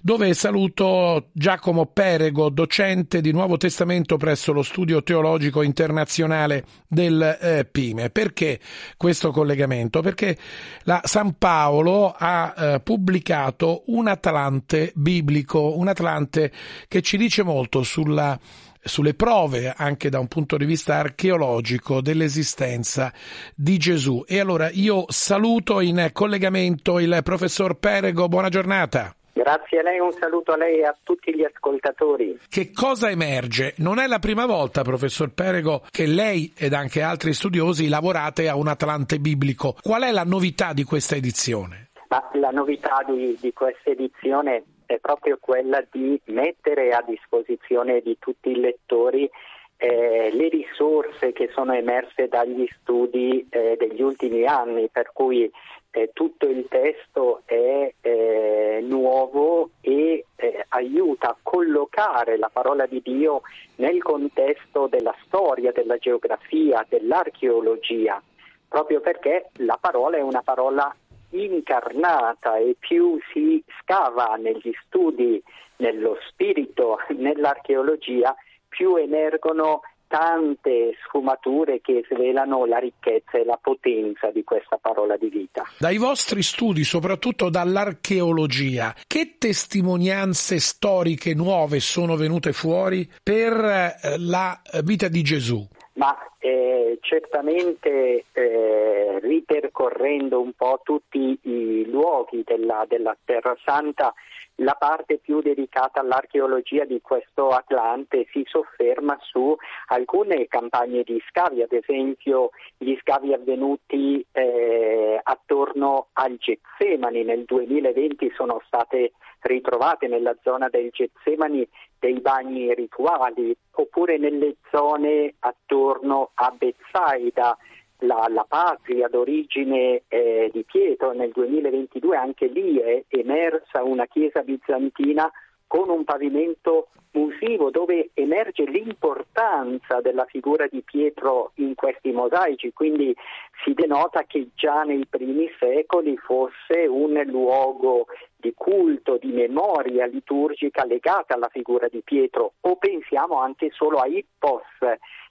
dove 0.00 0.32
saluto 0.32 1.28
Giacomo 1.32 1.84
Perego, 1.84 2.48
docente 2.48 3.20
di 3.20 3.30
Nuovo 3.30 3.58
Testamento 3.58 4.16
presso 4.16 4.54
lo 4.54 4.62
Studio 4.62 5.02
Teologico 5.02 5.60
Internazionale 5.60 6.64
del 6.88 7.20
eh, 7.38 7.66
Pime. 7.70 8.08
Perché 8.08 8.58
questo 8.96 9.32
collegamento? 9.32 10.00
Perché 10.00 10.38
la 10.84 11.02
San 11.04 11.34
Paolo 11.36 12.14
ha 12.16 12.54
eh, 12.56 12.80
pubblicato 12.80 13.82
un 13.88 14.08
Atlante 14.08 14.92
biblico, 14.94 15.08
un 15.18 15.88
Atlante 15.88 16.52
che 16.86 17.02
ci 17.02 17.16
dice 17.16 17.42
molto 17.42 17.82
sulla 17.82 18.38
sulle 18.82 19.14
prove 19.14 19.74
anche 19.76 20.08
da 20.08 20.18
un 20.18 20.26
punto 20.26 20.56
di 20.56 20.64
vista 20.64 20.96
archeologico 20.96 22.00
dell'esistenza 22.00 23.12
di 23.54 23.76
Gesù. 23.76 24.24
E 24.26 24.40
allora 24.40 24.70
io 24.70 25.04
saluto 25.08 25.80
in 25.80 26.10
collegamento 26.12 26.98
il 26.98 27.20
professor 27.22 27.74
Perego, 27.78 28.28
buona 28.28 28.48
giornata. 28.48 29.14
Grazie 29.32 29.78
a 29.78 29.82
lei, 29.82 29.98
un 30.00 30.12
saluto 30.12 30.52
a 30.52 30.56
lei 30.56 30.80
e 30.80 30.84
a 30.84 30.96
tutti 31.02 31.34
gli 31.34 31.44
ascoltatori. 31.44 32.38
Che 32.48 32.72
cosa 32.72 33.10
emerge? 33.10 33.74
Non 33.78 33.98
è 33.98 34.06
la 34.06 34.18
prima 34.18 34.44
volta, 34.44 34.82
professor 34.82 35.32
Perego, 35.32 35.84
che 35.90 36.06
lei 36.06 36.52
ed 36.56 36.74
anche 36.74 37.00
altri 37.00 37.32
studiosi 37.32 37.88
lavorate 37.88 38.48
a 38.48 38.56
un 38.56 38.68
Atlante 38.68 39.18
biblico. 39.18 39.76
Qual 39.80 40.02
è 40.02 40.10
la 40.10 40.24
novità 40.24 40.72
di 40.72 40.84
questa 40.84 41.14
edizione? 41.14 41.90
Ma 42.08 42.28
la 42.34 42.50
novità 42.50 43.04
di, 43.06 43.38
di 43.40 43.52
questa 43.52 43.90
edizione 43.90 44.64
è 44.90 44.98
proprio 44.98 45.38
quella 45.40 45.84
di 45.88 46.20
mettere 46.26 46.90
a 46.90 47.04
disposizione 47.06 48.00
di 48.00 48.16
tutti 48.18 48.50
i 48.50 48.58
lettori 48.58 49.30
eh, 49.76 50.30
le 50.32 50.48
risorse 50.48 51.32
che 51.32 51.48
sono 51.54 51.72
emerse 51.72 52.26
dagli 52.26 52.68
studi 52.80 53.46
eh, 53.50 53.76
degli 53.78 54.02
ultimi 54.02 54.44
anni, 54.44 54.88
per 54.88 55.12
cui 55.12 55.50
eh, 55.92 56.10
tutto 56.12 56.46
il 56.48 56.66
testo 56.68 57.42
è 57.44 57.94
eh, 58.00 58.80
nuovo 58.82 59.70
e 59.80 60.24
eh, 60.34 60.64
aiuta 60.70 61.28
a 61.28 61.36
collocare 61.40 62.36
la 62.36 62.50
parola 62.52 62.84
di 62.86 63.00
Dio 63.00 63.42
nel 63.76 64.02
contesto 64.02 64.88
della 64.88 65.14
storia, 65.24 65.70
della 65.70 65.98
geografia, 65.98 66.84
dell'archeologia, 66.88 68.20
proprio 68.68 69.00
perché 69.00 69.50
la 69.58 69.78
parola 69.80 70.16
è 70.16 70.20
una 70.20 70.42
parola 70.42 70.92
incarnata 71.30 72.56
e 72.56 72.76
più 72.78 73.18
si 73.32 73.62
scava 73.80 74.36
negli 74.36 74.72
studi, 74.86 75.42
nello 75.76 76.18
spirito, 76.28 76.98
nell'archeologia, 77.16 78.34
più 78.68 78.96
emergono 78.96 79.82
tante 80.10 80.96
sfumature 81.04 81.80
che 81.80 82.04
svelano 82.10 82.66
la 82.66 82.78
ricchezza 82.78 83.38
e 83.38 83.44
la 83.44 83.56
potenza 83.62 84.32
di 84.32 84.42
questa 84.42 84.76
parola 84.76 85.16
di 85.16 85.28
vita. 85.28 85.62
Dai 85.78 85.98
vostri 85.98 86.42
studi, 86.42 86.82
soprattutto 86.82 87.48
dall'archeologia, 87.48 88.92
che 89.06 89.36
testimonianze 89.38 90.58
storiche 90.58 91.32
nuove 91.34 91.78
sono 91.78 92.16
venute 92.16 92.52
fuori 92.52 93.08
per 93.22 93.52
eh, 93.52 94.18
la 94.18 94.60
vita 94.82 95.06
di 95.06 95.22
Gesù? 95.22 95.64
Ma 96.00 96.16
eh, 96.38 96.96
certamente 97.02 98.24
eh, 98.32 99.18
ripercorrendo 99.20 100.40
un 100.40 100.54
po' 100.54 100.80
tutti 100.82 101.38
i 101.42 101.84
luoghi 101.90 102.42
della, 102.42 102.86
della 102.88 103.14
Terra 103.22 103.54
Santa, 103.62 104.14
la 104.56 104.76
parte 104.78 105.18
più 105.18 105.42
dedicata 105.42 106.00
all'archeologia 106.00 106.86
di 106.86 107.02
questo 107.02 107.50
Atlante 107.50 108.26
si 108.30 108.42
sofferma 108.46 109.18
su 109.20 109.54
alcune 109.88 110.46
campagne 110.48 111.02
di 111.02 111.22
scavi, 111.28 111.60
ad 111.60 111.72
esempio 111.72 112.48
gli 112.78 112.96
scavi 113.02 113.34
avvenuti 113.34 114.24
eh, 114.32 115.20
attorno 115.22 116.06
al 116.14 116.38
Getsemani. 116.38 117.24
Nel 117.24 117.44
2020 117.44 118.32
sono 118.36 118.62
state 118.64 119.12
ritrovate 119.40 120.08
nella 120.08 120.34
zona 120.42 120.70
del 120.70 120.88
Getsemani 120.92 121.68
dei 122.00 122.20
bagni 122.20 122.74
rituali 122.74 123.56
oppure 123.72 124.18
nelle 124.18 124.56
zone 124.72 125.34
attorno 125.38 126.30
a 126.34 126.52
Bethsaida 126.56 127.56
la, 127.98 128.26
la 128.28 128.46
patria 128.48 129.08
d'origine 129.08 130.02
eh, 130.08 130.50
di 130.52 130.64
Pietro. 130.64 131.12
Nel 131.12 131.30
2022 131.32 132.16
anche 132.16 132.46
lì 132.46 132.78
è 132.78 133.04
emersa 133.08 133.84
una 133.84 134.06
chiesa 134.06 134.40
bizantina 134.42 135.30
con 135.70 135.88
un 135.88 136.02
pavimento 136.02 136.88
musivo 137.12 137.70
dove 137.70 138.10
emerge 138.14 138.64
l'importanza 138.64 140.00
della 140.00 140.24
figura 140.24 140.66
di 140.66 140.82
Pietro 140.82 141.52
in 141.56 141.76
questi 141.76 142.10
mosaici, 142.10 142.72
quindi 142.72 143.14
si 143.62 143.72
denota 143.72 144.24
che 144.24 144.48
già 144.56 144.82
nei 144.82 145.06
primi 145.06 145.48
secoli 145.60 146.16
fosse 146.16 146.88
un 146.88 147.22
luogo 147.26 148.06
di 148.34 148.52
culto, 148.52 149.16
di 149.16 149.30
memoria 149.30 150.06
liturgica 150.06 150.84
legata 150.84 151.34
alla 151.34 151.50
figura 151.52 151.86
di 151.86 152.00
Pietro. 152.02 152.54
O 152.62 152.74
pensiamo 152.74 153.38
anche 153.38 153.70
solo 153.70 153.98
a 153.98 154.08
Ippos 154.08 154.64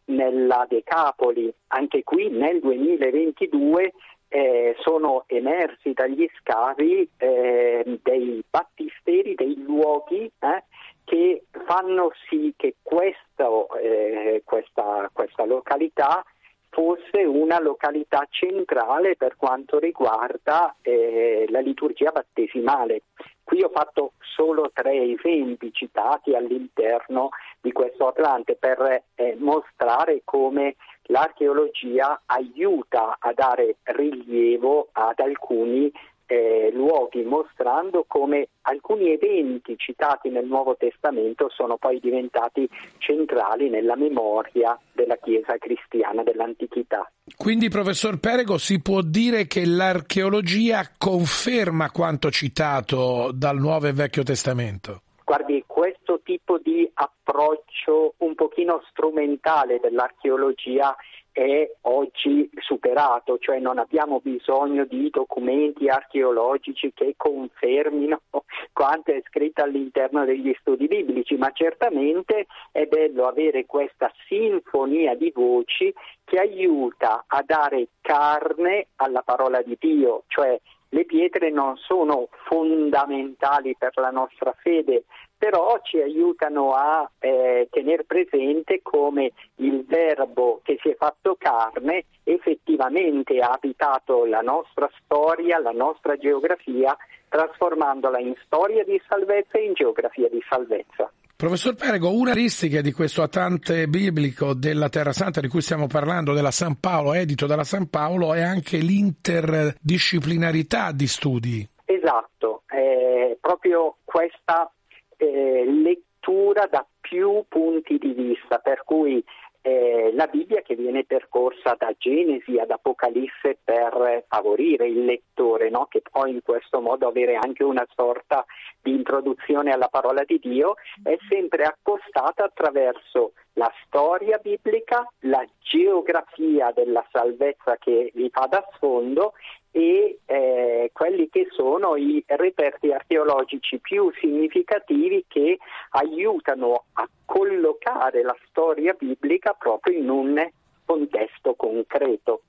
nella 0.05 0.65
Decapoli, 0.69 1.53
anche 1.67 2.03
qui 2.03 2.29
nel 2.29 2.61
2022 2.61 3.91
eh, 4.29 4.75
sono 4.79 5.23
emersi 5.27 5.93
dagli 5.93 6.29
scavi 6.39 7.09
eh, 7.17 7.99
dei 8.01 8.43
battisteri, 8.49 9.35
dei 9.35 9.61
luoghi 9.61 10.31
eh, 10.39 10.63
che 11.03 11.43
fanno 11.65 12.11
sì 12.29 12.53
che 12.55 12.75
questo, 12.81 13.67
eh, 13.77 14.43
questa, 14.45 15.09
questa 15.11 15.45
località 15.45 16.23
fosse 16.69 17.23
una 17.23 17.59
località 17.59 18.27
centrale 18.29 19.15
per 19.15 19.35
quanto 19.35 19.79
riguarda 19.79 20.75
eh, 20.81 21.45
la 21.49 21.59
liturgia 21.59 22.11
battesimale. 22.11 23.01
Qui 23.43 23.63
ho 23.63 23.69
fatto 23.69 24.13
solo 24.19 24.69
tre 24.71 25.13
esempi 25.13 25.73
citati 25.73 26.35
all'interno 26.35 27.29
di 27.59 27.71
questo 27.71 28.07
Atlante 28.09 28.55
per 28.55 29.03
eh, 29.15 29.35
mostrare 29.39 30.21
come 30.23 30.75
l'archeologia 31.09 32.21
aiuta 32.25 33.17
a 33.19 33.33
dare 33.33 33.77
rilievo 33.83 34.89
ad 34.91 35.19
alcuni 35.19 35.91
eh, 36.29 36.69
luoghi, 36.71 37.23
mostrando 37.23 38.05
come 38.07 38.49
alcuni 38.61 39.11
eventi 39.11 39.75
citati 39.77 40.29
nel 40.29 40.45
Nuovo 40.45 40.75
Testamento 40.77 41.49
sono 41.49 41.77
poi 41.77 41.99
diventati 41.99 42.69
centrali 42.99 43.69
nella 43.69 43.95
memoria 43.95 44.79
della 44.93 45.17
Chiesa 45.17 45.57
cristiana 45.57 46.21
dell'antichità. 46.21 47.11
Quindi, 47.35 47.69
professor 47.69 48.19
Perego, 48.19 48.59
si 48.59 48.79
può 48.79 49.01
dire 49.01 49.47
che 49.47 49.65
l'archeologia 49.65 50.87
conferma 50.95 51.89
quanto 51.89 52.29
citato 52.29 53.31
dal 53.33 53.57
Nuovo 53.57 53.87
e 53.87 53.93
Vecchio 53.93 54.21
Testamento? 54.21 55.01
Guardi, 55.29 55.63
questo 55.67 56.21
tipo 56.23 56.57
di 56.57 56.89
approccio 56.91 58.15
un 58.17 58.33
pochino 58.33 58.81
strumentale 58.89 59.79
dell'archeologia 59.79 60.95
è 61.31 61.71
oggi 61.81 62.49
superato, 62.57 63.37
cioè 63.37 63.59
non 63.59 63.77
abbiamo 63.77 64.21
bisogno 64.23 64.85
di 64.85 65.07
documenti 65.11 65.87
archeologici 65.87 66.91
che 66.95 67.13
confermino 67.15 68.21
quanto 68.73 69.11
è 69.11 69.21
scritto 69.27 69.61
all'interno 69.61 70.25
degli 70.25 70.51
studi 70.61 70.87
biblici, 70.87 71.35
ma 71.35 71.51
certamente 71.51 72.47
è 72.71 72.87
bello 72.87 73.27
avere 73.27 73.67
questa 73.67 74.11
sinfonia 74.27 75.13
di 75.13 75.31
voci 75.31 75.93
che 76.23 76.37
aiuta 76.37 77.25
a 77.27 77.43
dare 77.45 77.89
carne 78.01 78.87
alla 78.95 79.21
parola 79.21 79.61
di 79.61 79.77
Dio, 79.79 80.23
cioè 80.25 80.59
le 80.89 81.05
pietre 81.05 81.51
non 81.51 81.77
sono 81.77 82.29
fondamentali 82.45 83.75
per 83.77 83.91
la 83.95 84.09
nostra 84.09 84.53
fede, 84.57 85.03
però 85.37 85.79
ci 85.83 86.01
aiutano 86.01 86.73
a 86.73 87.09
eh, 87.19 87.67
tenere 87.71 88.03
presente 88.03 88.81
come 88.81 89.31
il 89.55 89.85
verbo 89.85 90.59
che 90.63 90.77
si 90.81 90.89
è 90.89 90.95
fatto 90.95 91.35
carne 91.37 92.05
effettivamente 92.23 93.39
ha 93.39 93.51
abitato 93.51 94.25
la 94.25 94.41
nostra 94.41 94.89
storia, 95.01 95.59
la 95.59 95.71
nostra 95.71 96.17
geografia, 96.17 96.95
trasformandola 97.29 98.19
in 98.19 98.33
storia 98.43 98.83
di 98.83 99.01
salvezza 99.07 99.57
e 99.57 99.65
in 99.65 99.73
geografia 99.73 100.27
di 100.27 100.43
salvezza. 100.49 101.11
Professor 101.39 101.73
Perego, 101.73 102.11
una 102.11 102.31
caratteristica 102.31 102.81
di 102.81 102.91
questo 102.91 103.21
Atante 103.21 103.87
biblico 103.87 104.53
della 104.53 104.89
Terra 104.89 105.13
Santa 105.13 105.39
di 105.39 105.47
cui 105.47 105.61
stiamo 105.61 105.87
parlando, 105.87 106.33
della 106.33 106.51
San 106.51 106.81
Paolo, 106.81 107.13
edito 107.13 107.45
dalla 107.45 107.63
San 107.63 107.89
Paolo, 107.89 108.33
è 108.33 108.41
anche 108.41 108.79
l'interdisciplinarità 108.79 110.91
di 110.91 111.07
studi. 111.07 111.65
Esatto, 111.85 112.63
è 112.65 113.37
proprio 113.39 113.99
questa 114.03 114.69
eh, 115.15 115.63
lettura 115.65 116.67
da 116.69 116.85
più 116.99 117.45
punti 117.47 117.97
di 117.97 118.11
vista, 118.11 118.57
per 118.57 118.83
cui 118.83 119.23
eh, 119.61 120.11
la 120.13 120.27
Bibbia 120.27 120.61
che 120.61 120.75
viene 120.75 121.03
percorsa 121.03 121.75
da 121.77 121.93
Genesi 121.97 122.57
ad 122.57 122.71
Apocalisse 122.71 123.57
per 123.63 124.25
favorire 124.27 124.87
il 124.87 125.03
lettore, 125.05 125.69
no? 125.69 125.87
che 125.89 126.01
può 126.01 126.25
in 126.25 126.41
questo 126.43 126.79
modo 126.79 127.07
avere 127.07 127.35
anche 127.35 127.63
una 127.63 127.85
sorta 127.95 128.45
di 128.81 128.91
introduzione 128.91 129.71
alla 129.71 129.89
parola 129.89 130.23
di 130.23 130.39
Dio, 130.39 130.75
è 131.03 131.17
sempre 131.27 131.63
accostata 131.63 132.45
attraverso 132.45 133.33
la 133.53 133.71
storia 133.85 134.37
biblica, 134.37 135.05
la 135.21 135.45
geografia 135.59 136.71
della 136.71 137.05
salvezza 137.11 137.75
che 137.77 138.11
vi 138.13 138.29
fa 138.31 138.47
da 138.47 138.65
sfondo 138.75 139.33
e 139.71 140.19
eh, 140.25 140.89
quelli 140.93 141.29
che 141.29 141.47
sono 141.51 141.95
i 141.95 142.23
reperti 142.27 142.91
archeologici 142.91 143.79
più 143.79 144.11
significativi 144.19 145.25
che 145.27 145.57
aiutano 145.91 146.85
a 146.93 147.07
collocare 147.25 148.23
la 148.23 148.35
storia 148.47 148.95
biblica 148.97 149.53
proprio 149.53 149.97
in 149.97 150.09
un 150.09 150.49
contesto 150.85 151.53
concreto. 151.53 152.41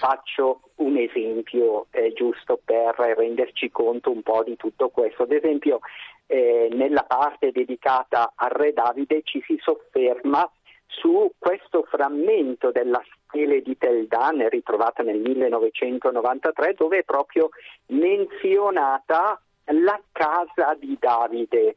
Faccio 0.00 0.60
un 0.76 0.96
esempio 0.96 1.86
eh, 1.90 2.12
giusto 2.12 2.60
per 2.64 2.94
renderci 2.96 3.70
conto 3.70 4.10
un 4.10 4.22
po' 4.22 4.42
di 4.44 4.56
tutto 4.56 4.88
questo. 4.88 5.24
Ad 5.24 5.32
esempio, 5.32 5.80
eh, 6.26 6.68
nella 6.72 7.02
parte 7.02 7.50
dedicata 7.50 8.32
al 8.36 8.50
re 8.50 8.72
Davide 8.72 9.22
ci 9.24 9.42
si 9.46 9.58
sofferma 9.60 10.48
su 10.86 11.32
questo 11.38 11.84
frammento 11.88 12.70
della 12.70 13.02
stele 13.28 13.62
di 13.62 13.76
Teldan 13.76 14.48
ritrovata 14.48 15.02
nel 15.02 15.20
1993 15.20 16.74
dove 16.74 16.98
è 16.98 17.04
proprio 17.04 17.50
menzionata 17.86 19.40
la 19.66 20.00
casa 20.10 20.74
di 20.74 20.96
Davide. 20.98 21.76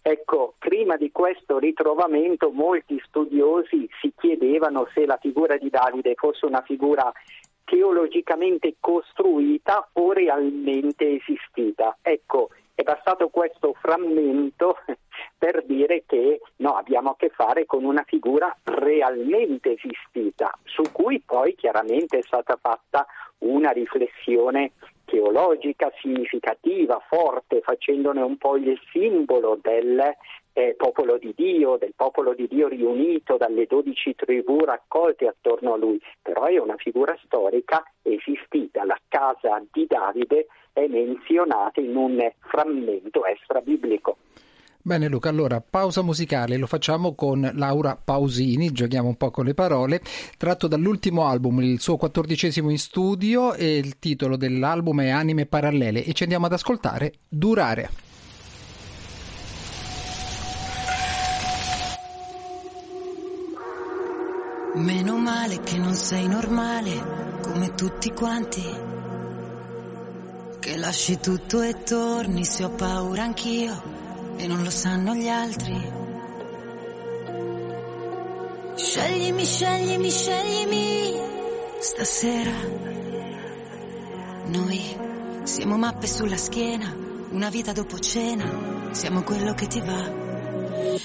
Ecco, 0.00 0.54
prima 0.58 0.96
di 0.96 1.12
questo 1.12 1.58
ritrovamento 1.58 2.50
molti 2.50 3.00
studiosi 3.06 3.88
si 4.00 4.12
chiedevano 4.16 4.88
se 4.94 5.06
la 5.06 5.18
figura 5.20 5.56
di 5.56 5.70
Davide 5.70 6.14
fosse 6.14 6.46
una 6.46 6.62
figura 6.62 7.12
teologicamente 7.64 8.76
costruita 8.80 9.88
o 9.92 10.12
realmente 10.12 11.16
esistita. 11.16 11.96
Ecco, 12.02 12.50
è 12.82 12.84
bastato 12.84 13.28
questo 13.28 13.74
frammento 13.80 14.76
per 15.38 15.64
dire 15.64 16.04
che 16.06 16.40
no, 16.56 16.76
abbiamo 16.76 17.10
a 17.10 17.16
che 17.16 17.30
fare 17.30 17.64
con 17.64 17.84
una 17.84 18.04
figura 18.06 18.54
realmente 18.64 19.72
esistita, 19.72 20.56
su 20.64 20.82
cui 20.92 21.20
poi 21.24 21.54
chiaramente 21.54 22.18
è 22.18 22.22
stata 22.22 22.58
fatta 22.60 23.06
una 23.38 23.70
riflessione 23.70 24.72
teologica 25.04 25.92
significativa, 26.00 27.00
forte, 27.08 27.60
facendone 27.60 28.20
un 28.20 28.36
po' 28.36 28.56
il 28.56 28.78
simbolo 28.92 29.58
del 29.60 30.00
eh, 30.54 30.74
popolo 30.76 31.18
di 31.18 31.32
Dio, 31.34 31.76
del 31.76 31.92
popolo 31.94 32.34
di 32.34 32.46
Dio 32.46 32.68
riunito 32.68 33.36
dalle 33.36 33.66
dodici 33.66 34.14
tribù 34.14 34.64
raccolte 34.64 35.26
attorno 35.26 35.74
a 35.74 35.76
lui, 35.76 36.00
però 36.20 36.44
è 36.44 36.58
una 36.58 36.76
figura 36.76 37.16
storica 37.24 37.82
esistita, 38.02 38.84
la 38.84 38.98
casa 39.08 39.62
di 39.70 39.86
Davide 39.86 40.46
è 40.72 40.86
menzionata 40.86 41.80
in 41.80 41.94
un 41.96 42.18
frammento 42.40 43.24
extra 43.26 43.60
biblico. 43.60 44.16
Bene 44.84 45.06
Luca, 45.06 45.28
allora 45.28 45.60
pausa 45.60 46.02
musicale, 46.02 46.56
lo 46.56 46.66
facciamo 46.66 47.14
con 47.14 47.48
Laura 47.54 47.96
Pausini, 47.96 48.72
giochiamo 48.72 49.06
un 49.06 49.16
po' 49.16 49.30
con 49.30 49.44
le 49.44 49.54
parole, 49.54 50.00
tratto 50.36 50.66
dall'ultimo 50.66 51.24
album, 51.28 51.60
il 51.60 51.78
suo 51.78 51.96
quattordicesimo 51.96 52.68
in 52.68 52.78
studio 52.78 53.54
e 53.54 53.76
il 53.76 54.00
titolo 54.00 54.36
dell'album 54.36 55.02
è 55.02 55.10
Anime 55.10 55.46
Parallele 55.46 56.02
e 56.04 56.12
ci 56.14 56.24
andiamo 56.24 56.46
ad 56.46 56.52
ascoltare 56.54 57.12
Durare. 57.28 57.90
Meno 64.74 65.16
male 65.18 65.60
che 65.60 65.78
non 65.78 65.92
sei 65.92 66.26
normale 66.26 67.40
come 67.42 67.72
tutti 67.74 68.10
quanti. 68.10 68.91
Che 70.62 70.76
lasci 70.76 71.18
tutto 71.18 71.60
e 71.60 71.82
torni 71.82 72.44
se 72.44 72.62
ho 72.62 72.70
paura 72.70 73.24
anch'io 73.24 73.82
e 74.36 74.46
non 74.46 74.62
lo 74.62 74.70
sanno 74.70 75.12
gli 75.12 75.26
altri. 75.26 75.92
Sceglimi, 78.76 79.44
sceglimi, 79.44 80.08
sceglimi 80.08 81.20
stasera. 81.80 82.52
Noi 84.46 84.96
siamo 85.42 85.76
mappe 85.76 86.06
sulla 86.06 86.36
schiena, 86.36 86.94
una 87.30 87.48
vita 87.48 87.72
dopo 87.72 87.98
cena, 87.98 88.92
siamo 88.92 89.24
quello 89.24 89.54
che 89.54 89.66
ti 89.66 89.80
va. 89.80 90.20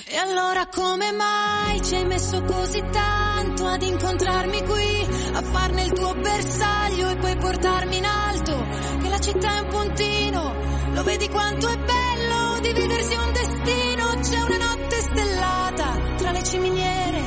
E 0.06 0.18
allora 0.18 0.68
come 0.68 1.12
mai 1.14 1.82
ci 1.82 1.96
hai 1.96 2.06
messo 2.06 2.44
così 2.44 2.84
tanto 2.92 3.66
ad 3.66 3.82
incontrarmi 3.82 4.64
qui, 4.64 5.08
a 5.34 5.42
farne 5.42 5.82
il 5.82 5.94
tuo 5.94 6.14
bersaglio 6.14 7.10
e 7.10 7.18
poi 7.18 7.36
portarmi 7.38 7.98
in 7.98 8.06
alto? 8.06 8.87
Città 9.28 9.60
un 9.62 9.68
puntino, 9.68 10.56
lo 10.94 11.04
vedi 11.04 11.28
quanto 11.28 11.68
è 11.68 11.78
bello 11.78 12.60
dividersi 12.62 13.14
un 13.14 13.34
destino. 13.34 14.06
C'è 14.22 14.42
una 14.42 14.58
notte 14.58 15.02
stellata 15.02 15.98
tra 16.16 16.32
le 16.32 16.44
ciminiere, 16.44 17.22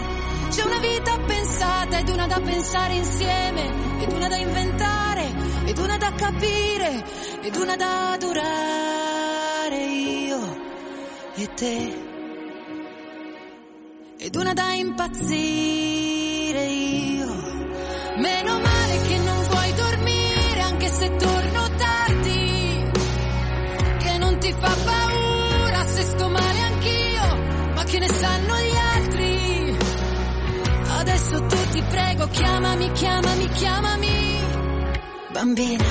c'è 0.49 0.65
una 0.65 0.79
vita 0.79 1.19
pensata 1.19 1.99
ed 1.99 2.09
una 2.09 2.27
da 2.27 2.41
pensare 2.41 2.95
insieme, 2.95 4.01
ed 4.01 4.13
una 4.13 4.29
da 4.29 4.37
inventare, 4.37 5.31
ed 5.67 5.77
una 5.77 5.99
da 5.99 6.11
capire, 6.15 7.05
ed 7.43 7.57
una 7.57 7.77
da 7.77 8.17
durare 8.19 9.85
io 9.85 10.57
e 11.35 11.55
te 11.55 12.09
ed 14.17 14.35
una 14.37 14.55
da 14.55 14.73
impazzire 14.73 16.65
io. 16.65 17.27
Meno 18.17 18.59
male 18.59 19.01
che 19.07 19.19
non 19.19 19.45
vuoi 19.49 19.75
dormire 19.75 20.10
ne 28.01 28.09
sanno 28.09 28.55
gli 28.57 28.77
altri. 28.97 29.77
Adesso 31.01 31.47
tu 31.47 31.57
ti 31.71 31.83
prego, 31.83 32.27
chiamami, 32.29 32.93
chiamami, 32.93 33.49
chiamami, 33.49 34.41
bambina. 35.33 35.85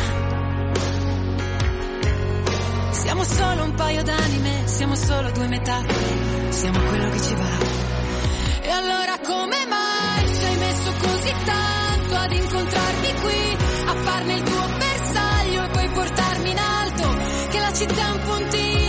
Siamo 2.91 3.23
solo 3.23 3.63
un 3.63 3.73
paio 3.75 4.03
d'anime, 4.03 4.63
siamo 4.65 4.95
solo 4.95 5.31
due 5.31 5.47
metafore, 5.47 6.51
siamo 6.51 6.79
quello 6.79 7.09
che 7.09 7.21
ci 7.21 7.35
va. 7.35 7.57
E 8.61 8.69
allora 8.71 9.19
come 9.25 9.65
mai 9.67 10.35
ci 10.35 10.43
hai 10.45 10.57
messo 10.57 10.91
così 10.99 11.33
tanto 11.45 12.15
ad 12.15 12.31
incontrarmi 12.31 13.13
qui, 13.21 13.57
a 13.85 13.93
farne 14.03 14.33
il 14.33 14.43
tuo 14.43 14.65
bersaglio 14.77 15.63
e 15.63 15.69
poi 15.69 15.89
portarmi 15.89 16.49
in 16.51 16.57
alto? 16.57 17.07
Che 17.49 17.59
la 17.59 17.73
città 17.73 18.07
è 18.07 18.11
un 18.11 18.21
puntino, 18.21 18.88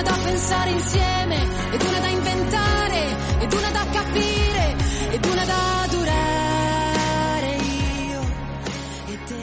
una 0.00 0.02
da 0.02 0.18
pensare 0.22 0.70
insieme, 0.70 1.36
ed 1.72 1.82
una 1.82 1.98
da 1.98 2.08
inventare, 2.08 3.16
ed 3.40 3.52
una 3.52 3.70
da 3.70 3.86
capire, 3.92 4.76
ed 5.10 5.24
una 5.26 5.44
da 5.44 5.86
durare 5.90 7.56
io 8.08 8.20
e 9.06 9.18
te. 9.26 9.34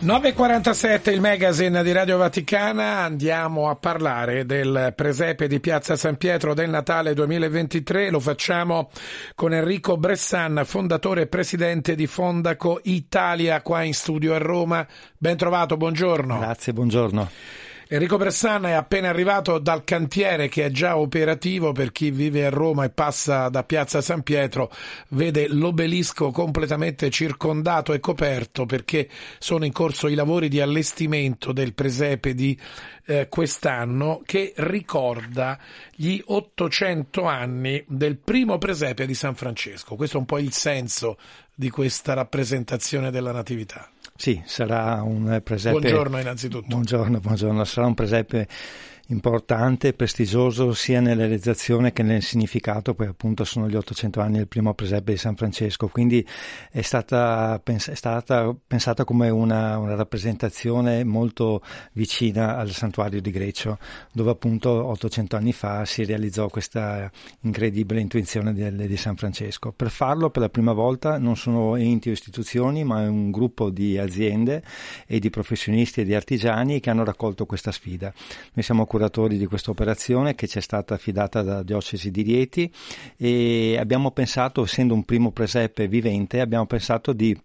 9.47 0.00 1.12
il 1.12 1.20
magazine 1.20 1.82
di 1.82 1.92
Radio 1.92 2.16
Vaticana, 2.16 3.00
andiamo 3.00 3.68
a 3.68 3.76
parlare 3.76 4.46
del 4.46 4.94
presepe 4.96 5.48
di 5.48 5.60
Piazza 5.60 5.94
San 5.94 6.16
Pietro 6.16 6.54
del 6.54 6.70
Natale 6.70 7.12
2023, 7.12 8.08
lo 8.08 8.20
facciamo 8.20 8.88
con 9.34 9.52
Enrico 9.52 9.98
Bressan, 9.98 10.62
fondatore 10.64 11.22
e 11.22 11.26
presidente 11.26 11.94
di 11.94 12.06
Fondaco 12.06 12.80
Italia 12.84 13.60
qua 13.60 13.82
in 13.82 13.92
studio 13.92 14.32
a 14.32 14.38
Roma. 14.38 14.86
Ben 15.18 15.36
trovato, 15.36 15.76
buongiorno. 15.76 16.38
Grazie, 16.38 16.72
buongiorno. 16.72 17.28
Enrico 17.90 18.18
Bressana 18.18 18.68
è 18.68 18.72
appena 18.72 19.08
arrivato 19.08 19.58
dal 19.58 19.82
cantiere 19.82 20.48
che 20.48 20.66
è 20.66 20.70
già 20.70 20.98
operativo 20.98 21.72
per 21.72 21.90
chi 21.90 22.10
vive 22.10 22.44
a 22.44 22.50
Roma 22.50 22.84
e 22.84 22.90
passa 22.90 23.48
da 23.48 23.64
Piazza 23.64 24.02
San 24.02 24.22
Pietro, 24.22 24.70
vede 25.08 25.48
l'obelisco 25.48 26.30
completamente 26.30 27.08
circondato 27.08 27.94
e 27.94 28.00
coperto 28.00 28.66
perché 28.66 29.08
sono 29.38 29.64
in 29.64 29.72
corso 29.72 30.06
i 30.06 30.14
lavori 30.14 30.48
di 30.48 30.60
allestimento 30.60 31.52
del 31.52 31.72
presepe 31.72 32.34
di 32.34 32.58
eh, 33.06 33.26
quest'anno 33.30 34.20
che 34.22 34.52
ricorda 34.56 35.58
gli 35.94 36.20
800 36.22 37.24
anni 37.24 37.82
del 37.88 38.18
primo 38.18 38.58
presepe 38.58 39.06
di 39.06 39.14
San 39.14 39.34
Francesco. 39.34 39.96
Questo 39.96 40.18
è 40.18 40.20
un 40.20 40.26
po' 40.26 40.38
il 40.38 40.52
senso 40.52 41.16
di 41.54 41.70
questa 41.70 42.12
rappresentazione 42.12 43.10
della 43.10 43.32
Natività. 43.32 43.90
Sì, 44.18 44.42
sarà 44.44 45.00
un 45.04 45.40
presepe. 45.44 45.78
Buongiorno 45.78 46.18
innanzitutto. 46.18 46.66
Buongiorno, 46.66 47.20
buongiorno. 47.20 47.62
Sarà 47.62 47.86
un 47.86 47.94
presepe 47.94 48.48
importante, 49.10 49.94
prestigioso 49.94 50.72
sia 50.74 51.00
nella 51.00 51.22
realizzazione 51.22 51.92
che 51.92 52.02
nel 52.02 52.22
significato, 52.22 52.94
poi 52.94 53.06
appunto 53.06 53.44
sono 53.44 53.68
gli 53.68 53.74
800 53.74 54.20
anni 54.20 54.36
del 54.36 54.48
primo 54.48 54.74
presepe 54.74 55.12
di 55.12 55.18
San 55.18 55.34
Francesco, 55.34 55.88
quindi 55.88 56.26
è 56.70 56.82
stata, 56.82 57.58
pens- 57.62 57.88
è 57.88 57.94
stata 57.94 58.54
pensata 58.66 59.04
come 59.04 59.30
una, 59.30 59.78
una, 59.78 59.94
rappresentazione 59.94 61.04
molto 61.04 61.62
vicina 61.92 62.56
al 62.56 62.70
santuario 62.70 63.20
di 63.20 63.30
Greccio, 63.30 63.78
dove 64.12 64.30
appunto 64.30 64.70
800 64.70 65.36
anni 65.36 65.52
fa 65.52 65.84
si 65.86 66.04
realizzò 66.04 66.48
questa 66.48 67.10
incredibile 67.40 68.00
intuizione 68.00 68.52
di, 68.52 68.86
di 68.86 68.96
San 68.96 69.16
Francesco. 69.16 69.72
Per 69.72 69.90
farlo 69.90 70.28
per 70.28 70.42
la 70.42 70.50
prima 70.50 70.72
volta 70.72 71.18
non 71.18 71.36
sono 71.36 71.76
enti 71.76 72.10
o 72.10 72.12
istituzioni, 72.12 72.84
ma 72.84 73.04
è 73.04 73.06
un 73.06 73.30
gruppo 73.30 73.70
di 73.70 73.96
aziende 73.96 74.62
e 75.06 75.18
di 75.18 75.30
professionisti 75.30 76.02
e 76.02 76.04
di 76.04 76.14
artigiani 76.14 76.78
che 76.80 76.90
hanno 76.90 77.04
raccolto 77.04 77.46
questa 77.46 77.72
sfida. 77.72 78.12
Noi 78.52 78.62
siamo 78.62 78.84
curatori 78.98 79.38
di 79.38 79.46
questa 79.46 79.70
operazione 79.70 80.34
che 80.34 80.48
ci 80.48 80.58
è 80.58 80.60
stata 80.60 80.94
affidata 80.94 81.42
dalla 81.42 81.62
diocesi 81.62 82.10
di 82.10 82.22
Rieti 82.22 82.72
e 83.16 83.76
abbiamo 83.78 84.10
pensato, 84.10 84.64
essendo 84.64 84.92
un 84.92 85.04
primo 85.04 85.30
presepe 85.30 85.86
vivente, 85.86 86.40
abbiamo 86.40 86.66
pensato 86.66 87.12
di 87.12 87.36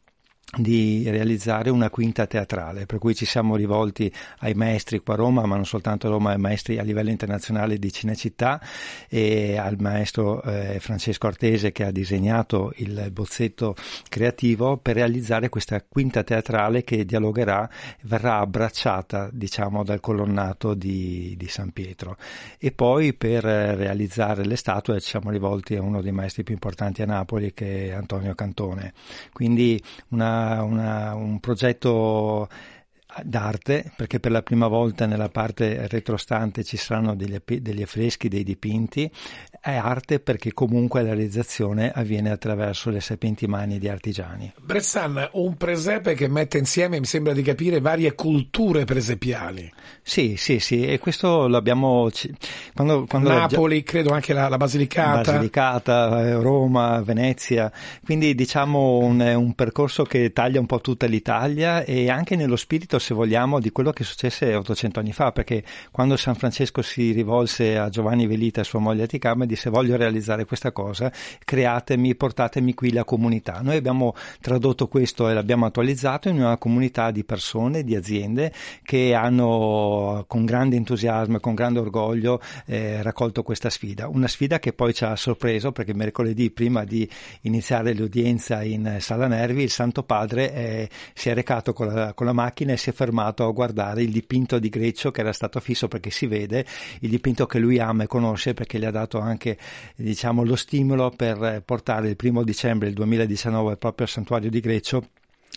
di 0.56 1.10
realizzare 1.10 1.72
una 1.72 1.90
quinta 1.90 2.28
teatrale, 2.28 2.86
per 2.86 3.00
cui 3.00 3.16
ci 3.16 3.26
siamo 3.26 3.56
rivolti 3.56 4.12
ai 4.40 4.54
maestri 4.54 5.00
qua 5.00 5.16
a 5.16 5.18
Roma, 5.18 5.46
ma 5.46 5.56
non 5.56 5.66
soltanto 5.66 6.08
a 6.08 6.12
Roma, 6.12 6.32
ai 6.32 6.38
maestri 6.38 6.78
a 6.78 6.84
livello 6.84 7.10
internazionale 7.10 7.80
di 7.80 7.92
Cinecittà 7.92 8.62
e 9.10 9.58
al 9.58 9.78
maestro 9.80 10.44
eh, 10.44 10.80
Francesco 10.80 11.26
Artese 11.26 11.72
che 11.72 11.84
ha 11.86 11.92
disegnato 11.92 12.72
il 12.78 13.10
bozzetto 13.12 13.76
creativo 14.08 14.78
per 14.78 14.96
realizzare 14.96 15.50
questa 15.50 15.82
quinta 15.82 16.24
teatrale 16.24 16.84
che 16.84 17.04
dialogherà, 17.04 17.68
verrà 18.02 18.38
abbracciata 18.38 19.30
diciamo 19.32 19.84
dal 19.84 20.02
colonnato 20.02 20.76
di, 20.76 21.34
di 21.36 21.48
San 21.48 21.72
Pietro 21.72 22.18
e 22.60 22.72
poi 22.72 23.14
per 23.14 23.44
realizzare 23.44 24.46
le 24.46 24.56
statue 24.56 25.00
ci 25.02 25.10
siamo 25.10 25.32
rivolti 25.32 25.76
a 25.76 25.82
uno 25.82 26.02
dei 26.02 26.12
maestri 26.12 26.44
più 26.44 26.54
importanti 26.54 27.02
a 27.02 27.06
Napoli 27.06 27.54
che 27.54 27.88
è 27.88 27.92
Antonio 27.92 28.36
Cantone. 28.36 28.94
Quindi 29.32 29.82
una 30.10 30.43
una, 30.62 31.16
un 31.16 31.40
progetto 31.40 32.48
d'arte 33.24 33.92
perché 33.96 34.20
per 34.20 34.32
la 34.32 34.42
prima 34.42 34.68
volta 34.68 35.06
nella 35.06 35.30
parte 35.30 35.88
retrostante 35.88 36.64
ci 36.64 36.78
saranno 36.78 37.16
degli, 37.16 37.40
degli 37.60 37.82
affreschi, 37.82 38.28
dei 38.28 38.44
dipinti 38.44 39.12
è 39.64 39.76
arte 39.76 40.20
perché 40.20 40.52
comunque 40.52 41.02
la 41.04 41.14
realizzazione 41.14 41.90
avviene 41.90 42.32
attraverso 42.32 42.90
le 42.90 43.00
sapienti 43.00 43.48
mani 43.48 43.80
di 43.80 43.88
artigiani. 43.88 44.52
Bressan, 44.62 45.30
un 45.34 45.56
presepe 45.56 46.16
che 46.16 46.28
mette 46.28 46.58
insieme 46.58 47.00
mi 47.00 47.06
sembra 47.06 47.32
di 47.32 47.42
capire 47.44 47.80
varie 47.80 48.14
culture 48.14 48.84
presepiali. 48.84 49.72
Sì, 50.02 50.36
sì, 50.36 50.60
sì 50.60 50.86
e 50.86 51.00
questo 51.00 51.48
l'abbiamo 51.48 52.10
quando, 52.74 53.06
quando 53.08 53.30
Napoli, 53.30 53.84
credo 53.84 54.12
anche 54.12 54.34
la, 54.34 54.50
la 54.50 54.58
Basilicata. 54.58 55.32
Basilicata, 55.32 56.28
eh, 56.28 56.34
Roma, 56.34 57.02
Venezia. 57.02 57.72
Quindi 58.04 58.36
diciamo 58.36 58.98
un, 58.98 59.22
un 59.22 59.54
percorso 59.54 60.04
che 60.04 60.34
taglia 60.34 60.60
un 60.60 60.66
po' 60.66 60.82
tutta 60.82 61.06
l'Italia 61.06 61.86
e 61.86 62.10
anche 62.10 62.36
nello 62.36 62.58
spirito 62.58 63.00
se 63.00 63.14
vogliamo, 63.14 63.62
di 63.62 63.72
quello 63.72 63.92
che 63.92 64.04
successe 64.04 64.54
800 64.54 65.00
anni 65.00 65.14
fa, 65.14 65.32
perché 65.32 65.64
quando 65.90 66.18
San 66.18 66.36
Francesco 66.36 66.82
si 66.82 67.14
rivolse 67.14 67.78
a 67.78 67.88
Giovanni 67.88 68.28
Velita 68.28 68.60
e 68.60 68.66
sua 68.66 68.80
moglie 68.80 69.04
Aticama 69.04 69.46
disse 69.54 69.70
voglio 69.70 69.96
realizzare 69.96 70.46
questa 70.46 70.72
cosa, 70.72 71.12
createmi, 71.44 72.16
portatemi 72.16 72.74
qui 72.74 72.92
la 72.92 73.04
comunità. 73.04 73.62
Noi 73.62 73.78
abbiamo 73.78 74.14
tradotto 74.42 74.88
questo 74.88 75.30
e 75.30 75.34
l'abbiamo 75.34 75.66
attualizzato 75.66 76.30
in 76.30 76.38
una 76.38 76.58
comunità 76.58 77.12
di 77.12 77.24
persone, 77.24 77.84
di 77.84 77.96
aziende 77.96 78.52
che 78.84 79.14
hanno 79.14 80.26
con 80.28 80.46
grande 80.46 80.76
entusiasmo 80.76 81.38
e 81.38 81.40
con 81.40 81.54
grande 81.54 81.80
orgoglio 81.80 82.42
eh, 82.66 83.02
raccolto 83.02 83.44
questa 83.44 83.70
sfida. 83.70 84.08
Una 84.08 84.28
sfida 84.28 84.60
che 84.60 84.74
poi 84.74 84.94
ci 84.94 85.04
ha 85.06 85.16
sorpreso 85.16 85.72
perché 85.72 85.94
mercoledì 85.94 86.52
prima 86.52 86.84
di 86.84 87.08
iniziare 87.42 87.94
l'udienza 87.94 88.64
in 88.64 88.98
Sala 89.00 89.28
Nervi 89.28 89.64
il 89.64 89.70
Santo 89.70 90.04
Padre 90.04 90.54
eh, 90.54 90.90
si 91.14 91.30
è 91.30 91.34
recato 91.34 91.74
con 91.74 91.88
la, 91.88 92.14
con 92.14 92.26
la 92.26 92.34
macchina 92.34 92.74
e 92.74 92.78
si 92.78 92.90
è 92.90 92.94
fermato 92.94 93.46
a 93.46 93.52
guardare 93.52 94.02
il 94.02 94.12
dipinto 94.12 94.60
di 94.60 94.70
Greccio 94.70 95.12
che 95.12 95.22
era 95.22 95.34
stato 95.34 95.60
fisso 95.60 95.88
perché 95.88 96.10
si 96.10 96.26
vede 96.26 96.66
il 97.00 97.10
dipinto 97.10 97.46
che 97.46 97.60
lui 97.60 97.80
ama 97.80 98.04
e 98.04 98.08
conosce 98.08 98.54
perché 98.54 98.80
gli 98.80 98.86
ha 98.86 98.92
dato 98.92 99.20
anche 99.20 99.43
diciamo, 99.96 100.44
lo 100.44 100.56
stimolo 100.56 101.10
per 101.10 101.62
portare 101.66 102.10
il 102.10 102.16
primo 102.16 102.44
dicembre 102.44 102.88
del 102.88 102.96
2019 102.96 103.78
proprio 103.78 104.06
al 104.06 104.12
santuario 104.12 104.50
di 104.50 104.60
Greccio 104.60 105.04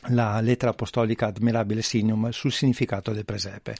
la 0.08 0.40
lettera 0.40 0.70
apostolica 0.70 1.26
Admirabile 1.26 1.82
Signum 1.82 2.28
sul 2.30 2.52
significato 2.52 3.12
del 3.12 3.24
presepe. 3.24 3.76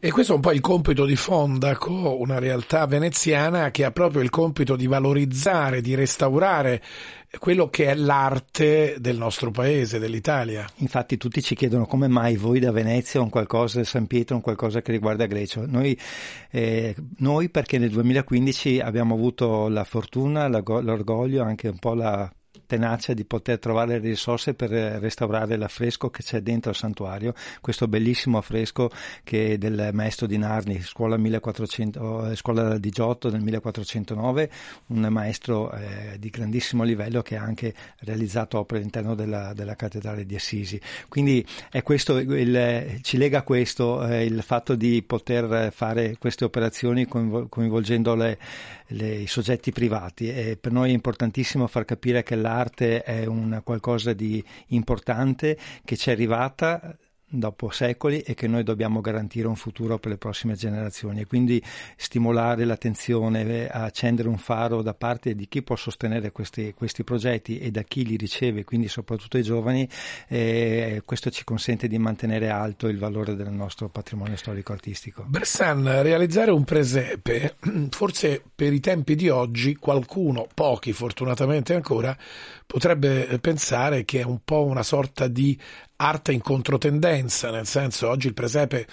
E 0.00 0.10
questo 0.10 0.32
è 0.32 0.34
un 0.36 0.40
po' 0.40 0.52
il 0.52 0.60
compito 0.60 1.04
di 1.04 1.16
Fondaco, 1.16 2.18
una 2.18 2.38
realtà 2.38 2.86
veneziana 2.86 3.70
che 3.70 3.84
ha 3.84 3.90
proprio 3.90 4.22
il 4.22 4.30
compito 4.30 4.76
di 4.76 4.86
valorizzare, 4.86 5.80
di 5.80 5.94
restaurare 5.94 6.82
quello 7.38 7.68
che 7.68 7.86
è 7.86 7.94
l'arte 7.94 8.96
del 8.98 9.18
nostro 9.18 9.50
paese, 9.50 9.98
dell'Italia. 9.98 10.66
Infatti 10.76 11.16
tutti 11.18 11.42
ci 11.42 11.54
chiedono 11.54 11.86
come 11.86 12.08
mai 12.08 12.36
voi 12.36 12.58
da 12.58 12.72
Venezia 12.72 13.20
un 13.20 13.28
qualcosa, 13.28 13.84
San 13.84 14.06
Pietro 14.06 14.36
un 14.36 14.42
qualcosa 14.42 14.80
che 14.80 14.92
riguarda 14.92 15.26
Grecia. 15.26 15.64
Noi, 15.66 15.98
eh, 16.50 16.94
noi 17.18 17.50
perché 17.50 17.78
nel 17.78 17.90
2015 17.90 18.80
abbiamo 18.80 19.14
avuto 19.14 19.68
la 19.68 19.84
fortuna, 19.84 20.48
l'orgoglio, 20.48 21.42
anche 21.42 21.68
un 21.68 21.78
po' 21.78 21.94
la 21.94 22.32
tenacia 22.68 23.14
di 23.14 23.24
poter 23.24 23.58
trovare 23.58 23.98
le 23.98 24.10
risorse 24.10 24.52
per 24.52 24.70
restaurare 24.70 25.56
l'affresco 25.56 26.10
che 26.10 26.22
c'è 26.22 26.40
dentro 26.40 26.70
il 26.70 26.76
santuario, 26.76 27.34
questo 27.62 27.88
bellissimo 27.88 28.36
affresco 28.36 28.90
che 29.24 29.54
è 29.54 29.58
del 29.58 29.90
maestro 29.92 30.26
di 30.26 30.36
Narni, 30.36 30.80
scuola, 30.82 31.16
1400, 31.16 32.34
scuola 32.36 32.78
di 32.78 32.90
Giotto 32.90 33.30
del 33.30 33.40
1409, 33.40 34.50
un 34.88 35.06
maestro 35.10 35.72
eh, 35.72 36.16
di 36.18 36.28
grandissimo 36.28 36.84
livello 36.84 37.22
che 37.22 37.36
ha 37.36 37.42
anche 37.42 37.74
realizzato 38.00 38.58
opere 38.58 38.80
all'interno 38.80 39.14
della, 39.14 39.54
della 39.54 39.74
cattedrale 39.74 40.26
di 40.26 40.34
Assisi. 40.34 40.78
Quindi 41.08 41.44
questo, 41.82 42.18
il, 42.18 42.98
ci 43.00 43.16
lega 43.16 43.42
questo 43.42 44.06
eh, 44.06 44.24
il 44.24 44.42
fatto 44.42 44.74
di 44.74 45.02
poter 45.02 45.72
fare 45.72 46.16
queste 46.18 46.44
operazioni 46.44 47.06
coinvolgendo 47.06 48.14
le, 48.14 48.38
le, 48.88 49.14
i 49.14 49.26
soggetti 49.26 49.72
privati. 49.72 50.28
E 50.28 50.56
per 50.60 50.72
noi 50.72 50.90
è 50.90 50.94
importantissimo 50.94 51.66
far 51.66 51.84
capire 51.84 52.22
che 52.22 52.36
l'arte 52.36 53.02
è 53.02 53.26
un 53.26 53.60
qualcosa 53.64 54.12
di 54.12 54.42
importante 54.68 55.58
che 55.84 55.96
ci 55.96 56.10
è 56.10 56.12
arrivata 56.12 56.96
dopo 57.28 57.70
secoli 57.70 58.20
e 58.20 58.34
che 58.34 58.46
noi 58.46 58.62
dobbiamo 58.62 59.00
garantire 59.00 59.46
un 59.46 59.56
futuro 59.56 59.98
per 59.98 60.12
le 60.12 60.16
prossime 60.16 60.54
generazioni 60.54 61.20
e 61.20 61.26
quindi 61.26 61.62
stimolare 61.96 62.64
l'attenzione, 62.64 63.68
accendere 63.68 64.28
un 64.28 64.38
faro 64.38 64.80
da 64.82 64.94
parte 64.94 65.34
di 65.34 65.46
chi 65.46 65.62
può 65.62 65.76
sostenere 65.76 66.32
questi, 66.32 66.72
questi 66.74 67.04
progetti 67.04 67.58
e 67.58 67.70
da 67.70 67.82
chi 67.82 68.04
li 68.04 68.16
riceve, 68.16 68.64
quindi 68.64 68.88
soprattutto 68.88 69.36
i 69.36 69.42
giovani, 69.42 69.88
eh, 70.28 71.02
questo 71.04 71.30
ci 71.30 71.44
consente 71.44 71.86
di 71.86 71.98
mantenere 71.98 72.48
alto 72.48 72.88
il 72.88 72.98
valore 72.98 73.36
del 73.36 73.50
nostro 73.50 73.88
patrimonio 73.88 74.36
storico-artistico. 74.36 75.24
Bersan, 75.28 76.02
realizzare 76.02 76.50
un 76.50 76.64
presepe, 76.64 77.56
forse 77.90 78.42
per 78.54 78.72
i 78.72 78.80
tempi 78.80 79.14
di 79.14 79.28
oggi 79.28 79.74
qualcuno, 79.76 80.46
pochi 80.52 80.92
fortunatamente 80.92 81.74
ancora, 81.74 82.16
potrebbe 82.68 83.38
pensare 83.40 84.04
che 84.04 84.20
è 84.20 84.24
un 84.24 84.40
po' 84.44 84.66
una 84.66 84.82
sorta 84.82 85.26
di 85.26 85.58
arte 85.96 86.32
in 86.32 86.42
controtendenza, 86.42 87.50
nel 87.50 87.66
senso 87.66 88.08
oggi 88.08 88.26
il 88.26 88.34
presepe 88.34 88.86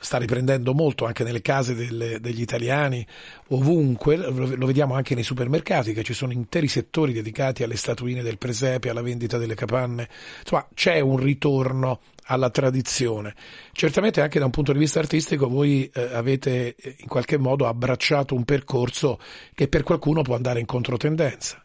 sta 0.00 0.18
riprendendo 0.18 0.72
molto 0.72 1.04
anche 1.04 1.24
nelle 1.24 1.40
case 1.40 1.74
delle- 1.74 2.20
degli 2.20 2.40
italiani, 2.40 3.04
ovunque, 3.48 4.16
lo, 4.16 4.54
lo 4.54 4.66
vediamo 4.66 4.94
anche 4.94 5.14
nei 5.14 5.24
supermercati, 5.24 5.92
che 5.92 6.04
ci 6.04 6.12
sono 6.12 6.32
interi 6.32 6.68
settori 6.68 7.12
dedicati 7.12 7.64
alle 7.64 7.76
statuine 7.76 8.22
del 8.22 8.38
presepe, 8.38 8.90
alla 8.90 9.02
vendita 9.02 9.36
delle 9.36 9.54
capanne, 9.54 10.08
insomma 10.40 10.68
c'è 10.74 11.00
un 11.00 11.16
ritorno 11.16 12.00
alla 12.26 12.50
tradizione. 12.50 13.34
Certamente 13.72 14.20
anche 14.20 14.38
da 14.38 14.44
un 14.44 14.50
punto 14.52 14.72
di 14.72 14.78
vista 14.78 15.00
artistico 15.00 15.48
voi 15.48 15.90
eh, 15.92 16.02
avete 16.12 16.76
eh, 16.76 16.96
in 16.98 17.08
qualche 17.08 17.36
modo 17.36 17.66
abbracciato 17.66 18.34
un 18.34 18.44
percorso 18.44 19.18
che 19.54 19.66
per 19.66 19.82
qualcuno 19.82 20.22
può 20.22 20.36
andare 20.36 20.60
in 20.60 20.66
controtendenza. 20.66 21.60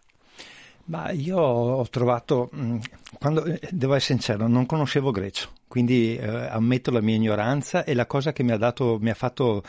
Ma 0.86 1.12
io 1.12 1.38
ho 1.38 1.88
trovato, 1.90 2.50
mh, 2.52 2.78
quando, 3.18 3.46
eh, 3.46 3.60
devo 3.72 3.94
essere 3.94 4.20
sincero, 4.20 4.48
non 4.48 4.66
conoscevo 4.66 5.12
grecio, 5.12 5.50
quindi 5.68 6.18
eh, 6.18 6.28
ammetto 6.28 6.92
la 6.92 7.00
mia 7.00 7.16
ignoranza 7.16 7.86
e 7.86 7.94
la 7.94 8.06
cosa 8.06 8.34
che 8.34 8.44
mi 8.44 8.52
ha 8.52 8.58
dato, 8.58 8.98
mi 9.00 9.10
ha 9.10 9.14
fatto 9.14 9.64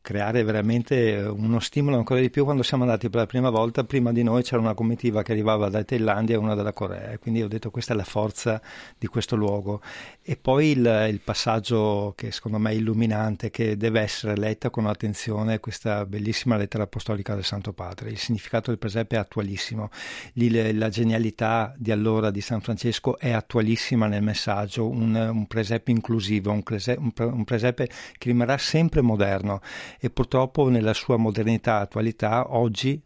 creare 0.00 0.42
veramente 0.42 1.14
eh, 1.16 1.26
uno 1.26 1.60
stimolo 1.60 1.96
ancora 1.96 2.20
di 2.20 2.30
più 2.30 2.44
quando 2.44 2.62
siamo 2.62 2.84
andati 2.84 3.10
per 3.10 3.20
la 3.20 3.26
prima 3.26 3.50
volta, 3.50 3.84
prima 3.84 4.12
di 4.12 4.22
noi 4.22 4.42
c'era 4.42 4.60
una 4.60 4.74
comitiva 4.74 5.22
che 5.22 5.32
arrivava 5.32 5.68
da 5.68 5.84
Thailandia 5.84 6.36
e 6.36 6.38
una 6.38 6.54
dalla 6.54 6.72
Corea, 6.72 7.18
quindi 7.18 7.42
ho 7.42 7.48
detto 7.48 7.70
questa 7.70 7.92
è 7.92 7.96
la 7.96 8.04
forza 8.04 8.60
di 8.98 9.06
questo 9.06 9.36
luogo. 9.36 9.80
E 10.22 10.36
poi 10.36 10.70
il, 10.70 11.06
il 11.10 11.20
passaggio 11.20 12.14
che 12.16 12.32
secondo 12.32 12.58
me 12.58 12.70
è 12.70 12.74
illuminante, 12.74 13.50
che 13.50 13.76
deve 13.76 14.00
essere 14.00 14.36
letta 14.36 14.70
con 14.70 14.86
attenzione, 14.86 15.60
questa 15.60 16.06
bellissima 16.06 16.56
lettera 16.56 16.84
apostolica 16.84 17.34
del 17.34 17.44
Santo 17.44 17.72
Padre. 17.72 18.10
Il 18.10 18.18
significato 18.18 18.70
del 18.70 18.78
presepe 18.78 19.16
è 19.16 19.18
attualissimo, 19.18 19.90
Lì 20.34 20.72
la 20.76 20.88
genialità 20.88 21.74
di 21.76 21.90
allora 21.90 22.30
di 22.30 22.40
San 22.40 22.60
Francesco 22.60 23.18
è 23.18 23.30
attualissima 23.32 24.06
nel 24.06 24.22
messaggio, 24.22 24.88
un, 24.88 25.14
un 25.14 25.46
presepe 25.46 25.90
inclusivo, 25.90 26.52
un, 26.52 26.62
prese- 26.62 26.96
un 26.98 27.12
pre- 27.12 27.24
un 27.26 27.44
presepe 27.44 27.86
che 27.86 28.28
rimarrà 28.28 28.58
sempre 28.58 29.00
moderno 29.00 29.60
e 29.98 30.10
purtroppo 30.10 30.68
nella 30.68 30.94
sua 30.94 31.16
modernità 31.16 31.78
e 31.78 31.82
attualità 31.82 32.54
oggi 32.54 33.00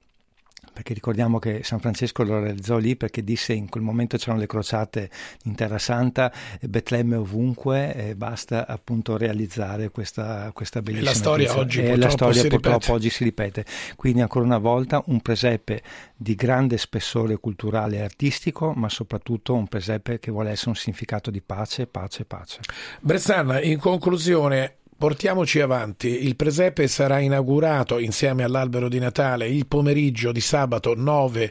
perché 0.74 0.92
ricordiamo 0.92 1.38
che 1.38 1.62
San 1.62 1.78
Francesco 1.78 2.24
lo 2.24 2.40
realizzò 2.40 2.78
lì 2.78 2.96
perché 2.96 3.22
disse 3.22 3.52
in 3.52 3.68
quel 3.68 3.84
momento 3.84 4.16
c'erano 4.16 4.40
le 4.40 4.46
crociate 4.46 5.08
in 5.44 5.54
Terra 5.54 5.78
Santa, 5.78 6.32
e 6.60 6.68
Betlemme 6.68 7.14
ovunque, 7.14 7.94
e 7.94 8.16
basta 8.16 8.66
appunto 8.66 9.16
realizzare 9.16 9.90
questa, 9.90 10.50
questa 10.52 10.82
bellissima 10.82 11.10
la 11.10 11.16
storia 11.16 11.56
oggi 11.56 11.80
E 11.80 11.96
la 11.96 12.10
storia 12.10 12.42
purtroppo 12.42 12.76
ripete. 12.76 12.92
oggi 12.92 13.10
si 13.10 13.24
ripete. 13.24 13.64
Quindi 13.94 14.20
ancora 14.20 14.44
una 14.44 14.58
volta 14.58 15.00
un 15.06 15.20
presepe 15.20 15.80
di 16.16 16.34
grande 16.34 16.76
spessore 16.76 17.36
culturale 17.36 17.98
e 17.98 18.02
artistico, 18.02 18.72
ma 18.72 18.88
soprattutto 18.88 19.54
un 19.54 19.68
presepe 19.68 20.18
che 20.18 20.32
vuole 20.32 20.50
essere 20.50 20.70
un 20.70 20.76
significato 20.76 21.30
di 21.30 21.40
pace, 21.40 21.86
pace, 21.86 22.24
pace. 22.24 22.60
Bressan, 23.00 23.60
in 23.62 23.78
conclusione, 23.78 24.78
portiamoci 24.96 25.60
avanti. 25.60 26.24
Il 26.24 26.36
presepe 26.36 26.86
sarà 26.88 27.18
inaugurato 27.18 27.98
insieme 27.98 28.42
all'albero 28.42 28.88
di 28.88 28.98
Natale 28.98 29.48
il 29.48 29.66
pomeriggio 29.66 30.32
di 30.32 30.40
sabato 30.40 30.94
9 30.94 31.50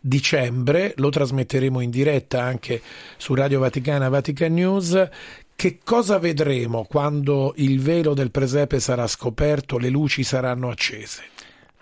dicembre. 0.00 0.94
Lo 0.96 1.10
trasmetteremo 1.10 1.80
in 1.80 1.90
diretta 1.90 2.42
anche 2.42 2.80
su 3.16 3.34
Radio 3.34 3.60
Vaticana 3.60 4.08
Vatican 4.08 4.54
News. 4.54 5.08
Che 5.56 5.78
cosa 5.84 6.18
vedremo 6.18 6.84
quando 6.84 7.52
il 7.56 7.80
velo 7.80 8.12
del 8.12 8.30
presepe 8.30 8.80
sarà 8.80 9.06
scoperto, 9.06 9.78
le 9.78 9.88
luci 9.88 10.22
saranno 10.24 10.68
accese? 10.68 11.22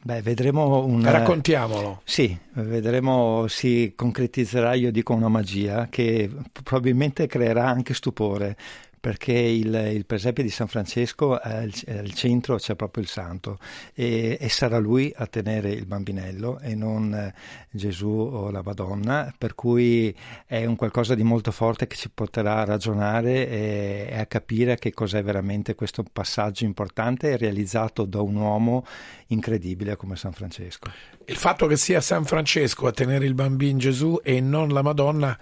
Beh, 0.05 0.21
vedremo 0.21 0.85
un... 0.85 1.09
Raccontiamolo. 1.09 2.03
Sì, 2.05 2.37
vedremo, 2.55 3.47
si 3.47 3.93
concretizzerà, 3.95 4.75
io 4.75 4.91
dico, 4.91 5.15
una 5.15 5.29
magia 5.29 5.87
che 5.89 6.29
probabilmente 6.63 7.27
creerà 7.27 7.69
anche 7.69 7.95
stupore, 7.95 8.57
perché 9.03 9.33
il, 9.33 9.91
il 9.93 10.07
presepe 10.07 10.45
di 10.45 10.49
San 10.49 10.69
Francesco 10.69 11.37
al, 11.37 11.73
centro 12.15 12.55
c'è 12.55 12.77
proprio 12.77 13.03
il 13.03 13.09
santo 13.09 13.59
e, 13.95 14.39
e 14.41 14.49
sarà 14.49 14.79
lui 14.79 15.13
a 15.17 15.27
tenere 15.27 15.73
il 15.73 15.87
bambinello 15.87 16.61
e 16.61 16.77
non 16.77 17.13
eh, 17.13 17.35
Gesù 17.69 18.07
o 18.07 18.49
la 18.53 18.63
Madonna, 18.65 19.35
per 19.37 19.57
cui 19.57 20.15
è 20.47 20.65
un 20.67 20.77
qualcosa 20.77 21.17
di 21.17 21.25
molto 21.25 21.51
forte 21.51 21.89
che 21.89 21.97
ci 21.97 22.11
porterà 22.15 22.59
a 22.59 22.65
ragionare 22.65 23.49
e, 23.49 24.09
e 24.09 24.19
a 24.21 24.27
capire 24.27 24.77
che 24.77 24.93
cos'è 24.93 25.21
veramente 25.21 25.75
questo 25.75 26.05
passaggio 26.05 26.63
importante 26.63 27.37
realizzato 27.37 28.05
da 28.05 28.21
un 28.21 28.37
uomo 28.37 28.87
incredibile 29.27 29.97
come 29.97 30.15
San 30.15 30.31
Francesco. 30.31 30.93
Il 31.25 31.37
fatto 31.37 31.67
che 31.67 31.77
sia 31.77 32.01
San 32.01 32.25
Francesco 32.25 32.87
a 32.87 32.93
tenere 32.93 33.27
il 33.27 33.35
bambino 33.35 33.79
Gesù 33.79 34.21
e 34.23 34.41
non 34.41 34.69
la 34.69 34.83
Madonna 34.83 35.37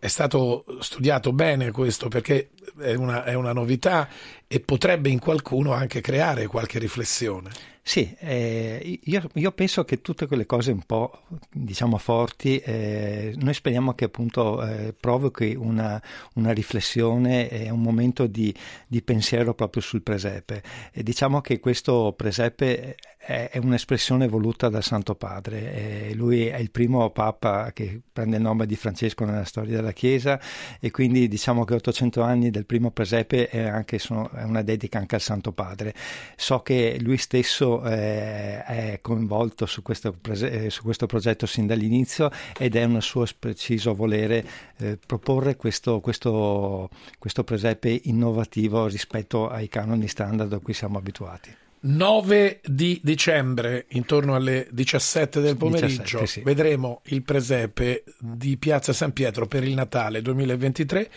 è 0.00 0.08
stato 0.08 0.64
studiato 0.80 1.32
bene 1.32 1.70
questo 1.70 2.08
perché 2.08 2.50
è 2.80 2.94
una, 2.94 3.22
è 3.24 3.34
una 3.34 3.52
novità 3.52 4.08
e 4.48 4.58
potrebbe 4.58 5.10
in 5.10 5.18
qualcuno 5.18 5.72
anche 5.72 6.00
creare 6.00 6.46
qualche 6.46 6.78
riflessione. 6.78 7.50
Sì, 7.82 8.14
eh, 8.20 9.00
io, 9.04 9.28
io, 9.34 9.52
penso 9.52 9.84
che 9.84 10.00
tutte 10.00 10.26
quelle 10.26 10.46
cose 10.46 10.70
un 10.70 10.82
po' 10.84 11.22
diciamo 11.50 11.98
forti, 11.98 12.58
eh, 12.58 13.34
noi 13.36 13.52
speriamo 13.52 13.94
che 13.94 14.04
appunto 14.04 14.64
eh, 14.64 14.94
provochi 14.98 15.54
una, 15.58 16.00
una, 16.34 16.52
riflessione 16.52 17.48
e 17.48 17.70
un 17.70 17.80
momento 17.80 18.26
di, 18.26 18.54
di, 18.86 19.02
pensiero 19.02 19.54
proprio 19.54 19.82
sul 19.82 20.02
presepe. 20.02 20.62
E 20.92 21.02
diciamo 21.02 21.40
che 21.40 21.58
questo 21.58 22.14
presepe 22.16 22.96
è, 23.30 23.58
un'espressione 23.58 24.26
voluta 24.26 24.68
dal 24.68 24.82
Santo 24.82 25.14
Padre. 25.14 26.12
lui 26.14 26.46
è 26.46 26.56
il 26.56 26.70
primo 26.70 27.10
Papa 27.10 27.70
che 27.72 28.00
prende 28.12 28.36
il 28.36 28.42
nome 28.42 28.66
di 28.66 28.74
Francesco 28.74 29.24
nella 29.24 29.44
storia 29.44 29.76
della 29.76 29.92
Chiesa 29.92 30.40
e 30.80 30.90
quindi 30.90 31.28
diciamo 31.28 31.64
che 31.64 31.74
800 31.74 32.22
anni 32.22 32.50
del 32.50 32.66
primo 32.66 32.90
presepe 32.90 33.48
è, 33.48 33.60
anche, 33.60 33.98
sono, 33.98 34.30
è 34.30 34.42
una 34.42 34.62
dedica 34.62 34.98
anche 34.98 35.14
al 35.14 35.20
Santo 35.20 35.52
Padre. 35.52 35.94
So 36.36 36.60
che 36.60 36.98
lui 37.00 37.18
stesso 37.18 37.84
eh, 37.84 38.64
è 38.64 38.98
coinvolto 39.00 39.66
su 39.66 39.82
questo, 39.82 40.12
prese- 40.12 40.70
su 40.70 40.82
questo, 40.82 41.06
progetto 41.06 41.46
sin 41.46 41.66
dall'inizio 41.66 42.30
ed 42.58 42.74
è 42.76 42.84
un 42.84 43.00
suo 43.00 43.26
preciso 43.38 43.94
volere 43.94 44.44
eh, 44.78 44.98
proporre 45.04 45.56
questo, 45.56 46.00
questo, 46.00 46.88
questo 47.18 47.44
presepe 47.44 48.00
innovativo 48.04 48.86
rispetto 48.86 49.48
ai 49.48 49.68
canoni 49.68 50.08
standard 50.08 50.52
a 50.52 50.58
cui 50.58 50.72
siamo 50.72 50.98
abituati. 50.98 51.59
9 51.82 52.60
di 52.62 53.00
dicembre, 53.02 53.86
intorno 53.90 54.34
alle 54.34 54.68
17 54.70 55.40
del 55.40 55.56
pomeriggio, 55.56 56.18
17, 56.18 56.26
sì. 56.26 56.40
vedremo 56.42 57.00
il 57.04 57.22
presepe 57.22 58.04
di 58.18 58.58
Piazza 58.58 58.92
San 58.92 59.14
Pietro 59.14 59.46
per 59.46 59.64
il 59.64 59.72
Natale 59.72 60.20
2023. 60.20 61.10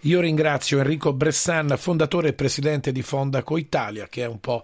Io 0.00 0.20
ringrazio 0.20 0.78
Enrico 0.78 1.14
Bressan, 1.14 1.74
fondatore 1.78 2.28
e 2.28 2.32
presidente 2.34 2.92
di 2.92 3.00
Fondaco 3.00 3.56
Italia, 3.56 4.08
che 4.08 4.24
è 4.24 4.26
un 4.26 4.40
po' 4.40 4.62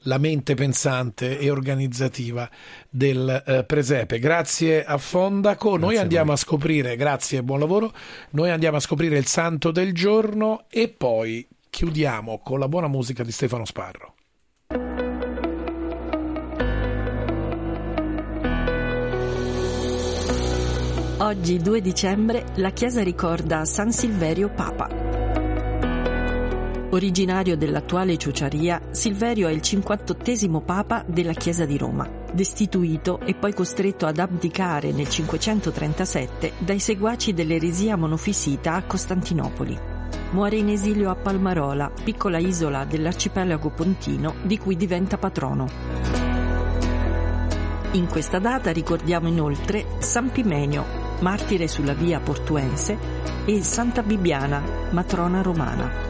la 0.00 0.18
mente 0.18 0.54
pensante 0.54 1.38
e 1.38 1.48
organizzativa 1.48 2.48
del 2.90 3.42
eh, 3.46 3.64
presepe. 3.64 4.18
Grazie 4.18 4.84
a 4.84 4.98
Fondaco. 4.98 5.70
Grazie 5.70 5.86
Noi 5.86 5.96
a 5.96 6.02
andiamo 6.02 6.26
voi. 6.26 6.34
a 6.34 6.38
scoprire, 6.38 6.96
grazie 6.96 7.38
e 7.38 7.42
buon 7.42 7.60
lavoro, 7.60 7.94
noi 8.30 8.50
andiamo 8.50 8.76
a 8.76 8.80
scoprire 8.80 9.16
il 9.16 9.26
santo 9.26 9.70
del 9.70 9.94
giorno 9.94 10.64
e 10.68 10.88
poi 10.88 11.48
chiudiamo 11.70 12.40
con 12.44 12.58
la 12.58 12.68
buona 12.68 12.88
musica 12.88 13.22
di 13.22 13.32
Stefano 13.32 13.64
Sparro. 13.64 14.16
Oggi, 21.20 21.58
2 21.58 21.80
dicembre, 21.80 22.44
la 22.58 22.70
Chiesa 22.70 23.02
ricorda 23.02 23.64
San 23.64 23.90
Silverio 23.90 24.50
Papa. 24.50 24.88
Originario 26.90 27.56
dell'attuale 27.56 28.16
Ciociaria, 28.16 28.80
Silverio 28.92 29.48
è 29.48 29.50
il 29.50 29.60
58 29.60 30.60
Papa 30.60 31.04
della 31.08 31.32
Chiesa 31.32 31.64
di 31.64 31.76
Roma, 31.76 32.08
destituito 32.32 33.18
e 33.18 33.34
poi 33.34 33.52
costretto 33.52 34.06
ad 34.06 34.18
abdicare 34.18 34.92
nel 34.92 35.08
537 35.08 36.52
dai 36.58 36.78
seguaci 36.78 37.34
dell'eresia 37.34 37.96
monofisita 37.96 38.74
a 38.74 38.84
Costantinopoli. 38.84 39.76
Muore 40.30 40.54
in 40.54 40.68
esilio 40.68 41.10
a 41.10 41.16
Palmarola, 41.16 41.90
piccola 42.04 42.38
isola 42.38 42.84
dell'arcipelago 42.84 43.70
pontino 43.70 44.36
di 44.44 44.56
cui 44.56 44.76
diventa 44.76 45.18
patrono. 45.18 45.66
In 47.92 48.06
questa 48.06 48.38
data 48.38 48.70
ricordiamo 48.70 49.26
inoltre 49.26 49.84
San 49.98 50.30
Pimenio, 50.30 51.07
martire 51.20 51.68
sulla 51.68 51.94
via 51.94 52.20
portuense, 52.20 52.96
e 53.44 53.62
Santa 53.62 54.02
Bibiana, 54.02 54.62
matrona 54.90 55.42
romana. 55.42 56.07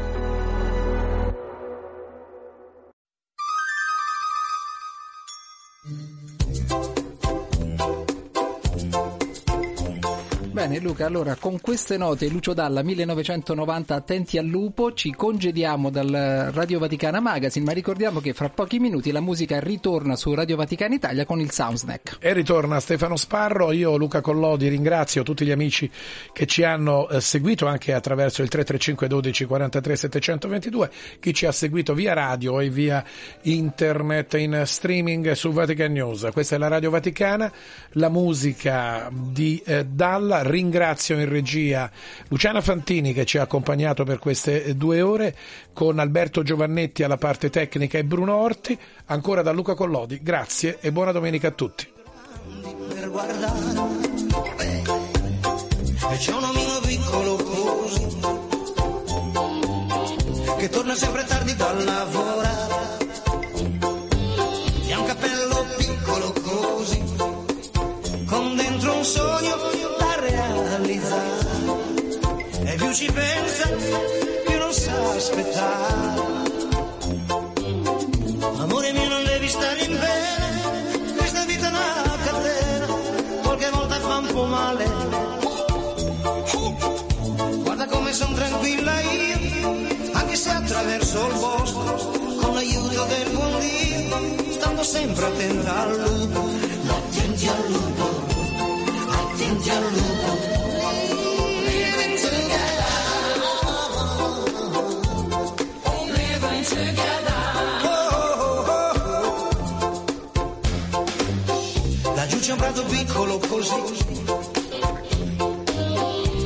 Bene 10.79 10.91
Luca, 10.91 11.07
allora 11.07 11.35
con 11.35 11.61
queste 11.61 11.97
note 11.97 12.29
Lucio 12.29 12.55
Dalla 12.55 12.85
1990 12.85 13.97
Attenti 13.97 14.39
al 14.39 14.47
lupo 14.47 14.93
ci 14.93 15.13
congediamo 15.13 15.91
dal 15.91 16.51
Radio 16.53 16.79
Vaticana 16.79 17.19
Magazine 17.19 17.65
ma 17.65 17.73
ricordiamo 17.73 18.21
che 18.21 18.33
fra 18.33 18.49
pochi 18.49 18.79
minuti 18.79 19.11
la 19.11 19.21
musica 19.21 19.59
ritorna 19.59 20.15
su 20.15 20.33
Radio 20.35 20.55
Vaticana 20.55 20.95
Italia 20.95 21.25
con 21.25 21.41
il 21.41 21.51
Soundsnack. 21.51 22.19
E 22.21 22.33
ritorna 22.33 22.79
Stefano 22.79 23.17
Sparro, 23.17 23.73
io 23.73 23.97
Luca 23.97 24.21
Collodi 24.21 24.69
ringrazio 24.69 25.25
tutti 25.25 25.45
gli 25.45 25.51
amici 25.51 25.91
che 26.33 26.47
ci 26.47 26.63
hanno 26.63 27.09
eh, 27.09 27.21
seguito 27.21 27.67
anche 27.67 27.93
attraverso 27.93 28.43
il 28.43 28.49
335 28.49 29.09
12 29.09 29.45
43 29.47 29.97
722, 29.97 30.91
chi 31.19 31.35
ci 31.35 31.47
ha 31.47 31.53
seguito 31.53 31.93
via 31.93 32.13
radio 32.13 32.61
e 32.61 32.71
via 32.71 33.05
internet 33.43 34.35
in 34.35 34.63
streaming 34.65 35.33
su 35.33 35.51
Vatican 35.51 35.91
News. 35.91 36.29
Questa 36.33 36.55
è 36.55 36.59
la 36.59 36.69
Radio 36.69 36.91
Vaticana, 36.91 37.51
la 37.93 38.11
musica 38.11 39.11
di 39.13 39.61
eh, 39.65 39.85
Dalla, 39.85 40.43
ringrazio 40.43 40.67
in 41.15 41.29
regia 41.29 41.91
Luciana 42.29 42.61
Fantini 42.61 43.13
che 43.13 43.25
ci 43.25 43.39
ha 43.39 43.43
accompagnato 43.43 44.05
per 44.05 44.19
queste 44.19 44.65
eh, 44.65 44.75
due 44.75 45.01
ore 45.01 45.37
con 45.73 45.99
Alberto 45.99 46.43
Giovannetti 46.43 47.03
alla 47.03 47.17
parte 47.17 47.51
tecnica 47.51 47.99
e 47.99 48.05
Bruno 48.05 48.35
Orti, 48.35 48.79
ancora 49.07 49.43
da 49.43 49.53
Luca 49.53 49.75
Collodi, 49.75 50.21
grazie 50.23 50.79
e 50.81 50.93
buona 50.93 51.13
domenica 51.13 51.49
a 51.49 51.53
tutti. 51.53 51.87
e 56.11 56.19
così 57.37 58.07
che 60.59 60.69
torna 60.71 60.95
sempre 60.95 61.25
tardi 61.25 61.55
dal 61.55 61.85
lavorare. 61.85 62.97
E 64.87 64.93
ha 64.93 64.99
un 64.99 65.07
cappello 65.07 65.67
piccolo 65.77 66.33
così 66.43 67.05
con 68.27 68.57
dentro 68.57 68.97
un 68.97 69.05
sogno 69.05 69.57
realizzare 70.21 71.47
e 72.65 72.75
più 72.75 72.93
ci 72.93 73.11
pensa 73.13 73.69
più 74.47 74.59
non 74.59 74.73
sa 74.73 74.93
aspettare. 75.15 76.37
Amore 78.59 78.93
mio 78.93 79.09
non 79.09 79.25
devi 79.25 79.49
stare 79.49 79.81
in 79.85 79.99
bene. 79.99 81.15
Questa 81.17 81.45
vita 81.45 81.67
è 81.67 81.71
una 81.71 82.19
catena. 82.25 82.87
Qualche 83.43 83.71
volta 83.71 83.95
fa 84.01 84.17
un 84.17 84.27
po' 84.33 84.45
male. 84.45 84.85
Guarda 87.63 87.87
come 87.87 88.13
sono 88.13 88.35
tranquilla 88.35 89.01
io 89.01 89.37
anche 90.13 90.37
se 90.37 90.51
attraverso 90.51 91.27
il 91.27 91.39
bosco 91.39 91.81
con 92.41 92.55
l'aiuto 92.55 93.05
del 93.05 93.31
buon 93.33 93.61
Dio 93.61 94.53
stando 94.53 94.83
sempre 94.83 95.27
attenta 95.27 95.83
al 95.83 95.97
lupo 96.01 96.41
lupo. 96.41 96.95
Attenti 96.95 97.49
al 97.49 97.71
lupo 97.71 98.38
c'è 112.49 112.55
un 112.55 112.61
prato 112.61 112.83
piccolo 112.85 113.39
così, 113.41 114.25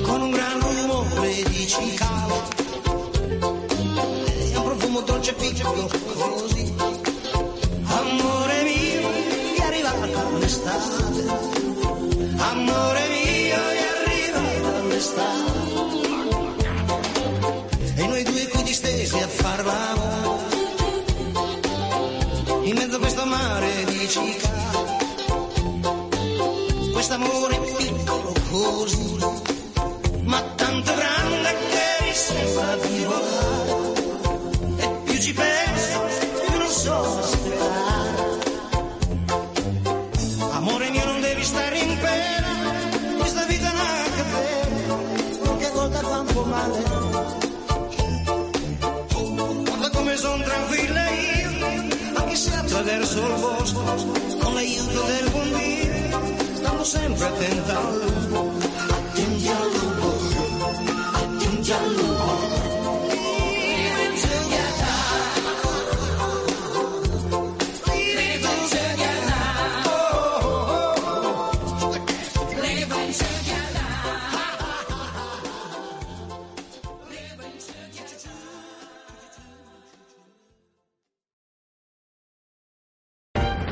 con 0.03 0.21
un 0.21 0.31
gran 0.33 0.59
rumore 0.61 1.43
di 1.45 1.65
cicala, 1.69 2.35
un 4.57 4.63
profumo 4.65 5.01
dolce 5.03 5.33
piccolo 5.35 5.89
così. 6.17 6.75
Amore 7.85 8.63
mio, 8.65 9.11
è 9.55 9.63
arrivata 9.65 10.29
l'estate, 10.39 11.72
amore 12.51 13.09
mio, 13.09 13.57
è 13.57 13.83
arrivata 13.95 14.83
l'estate. 14.89 15.51
E 17.95 18.07
noi 18.07 18.23
due 18.25 18.49
qui 18.49 18.63
distesi 18.63 19.19
a 19.19 19.29
far 19.29 19.65
l'amore, 19.65 20.57
in 22.65 22.75
mezzo 22.77 22.97
a 22.97 22.99
questo 22.99 23.25
mare 23.27 23.85
di 23.85 24.09
cicala 24.09 24.63
quest'amore 26.93 27.59
piccolo 27.77 28.33
così, 28.49 29.17
ma 30.23 30.41
tanto 30.55 30.95
grande 30.95 31.57
che 31.71 32.05
mi 32.05 32.13
sembra 32.13 32.77
di 32.77 33.05
volare. 33.05 33.52
Bosco, 56.83 56.99
con 56.99 57.17
l'aiuto 57.19 57.99
del 57.99 58.22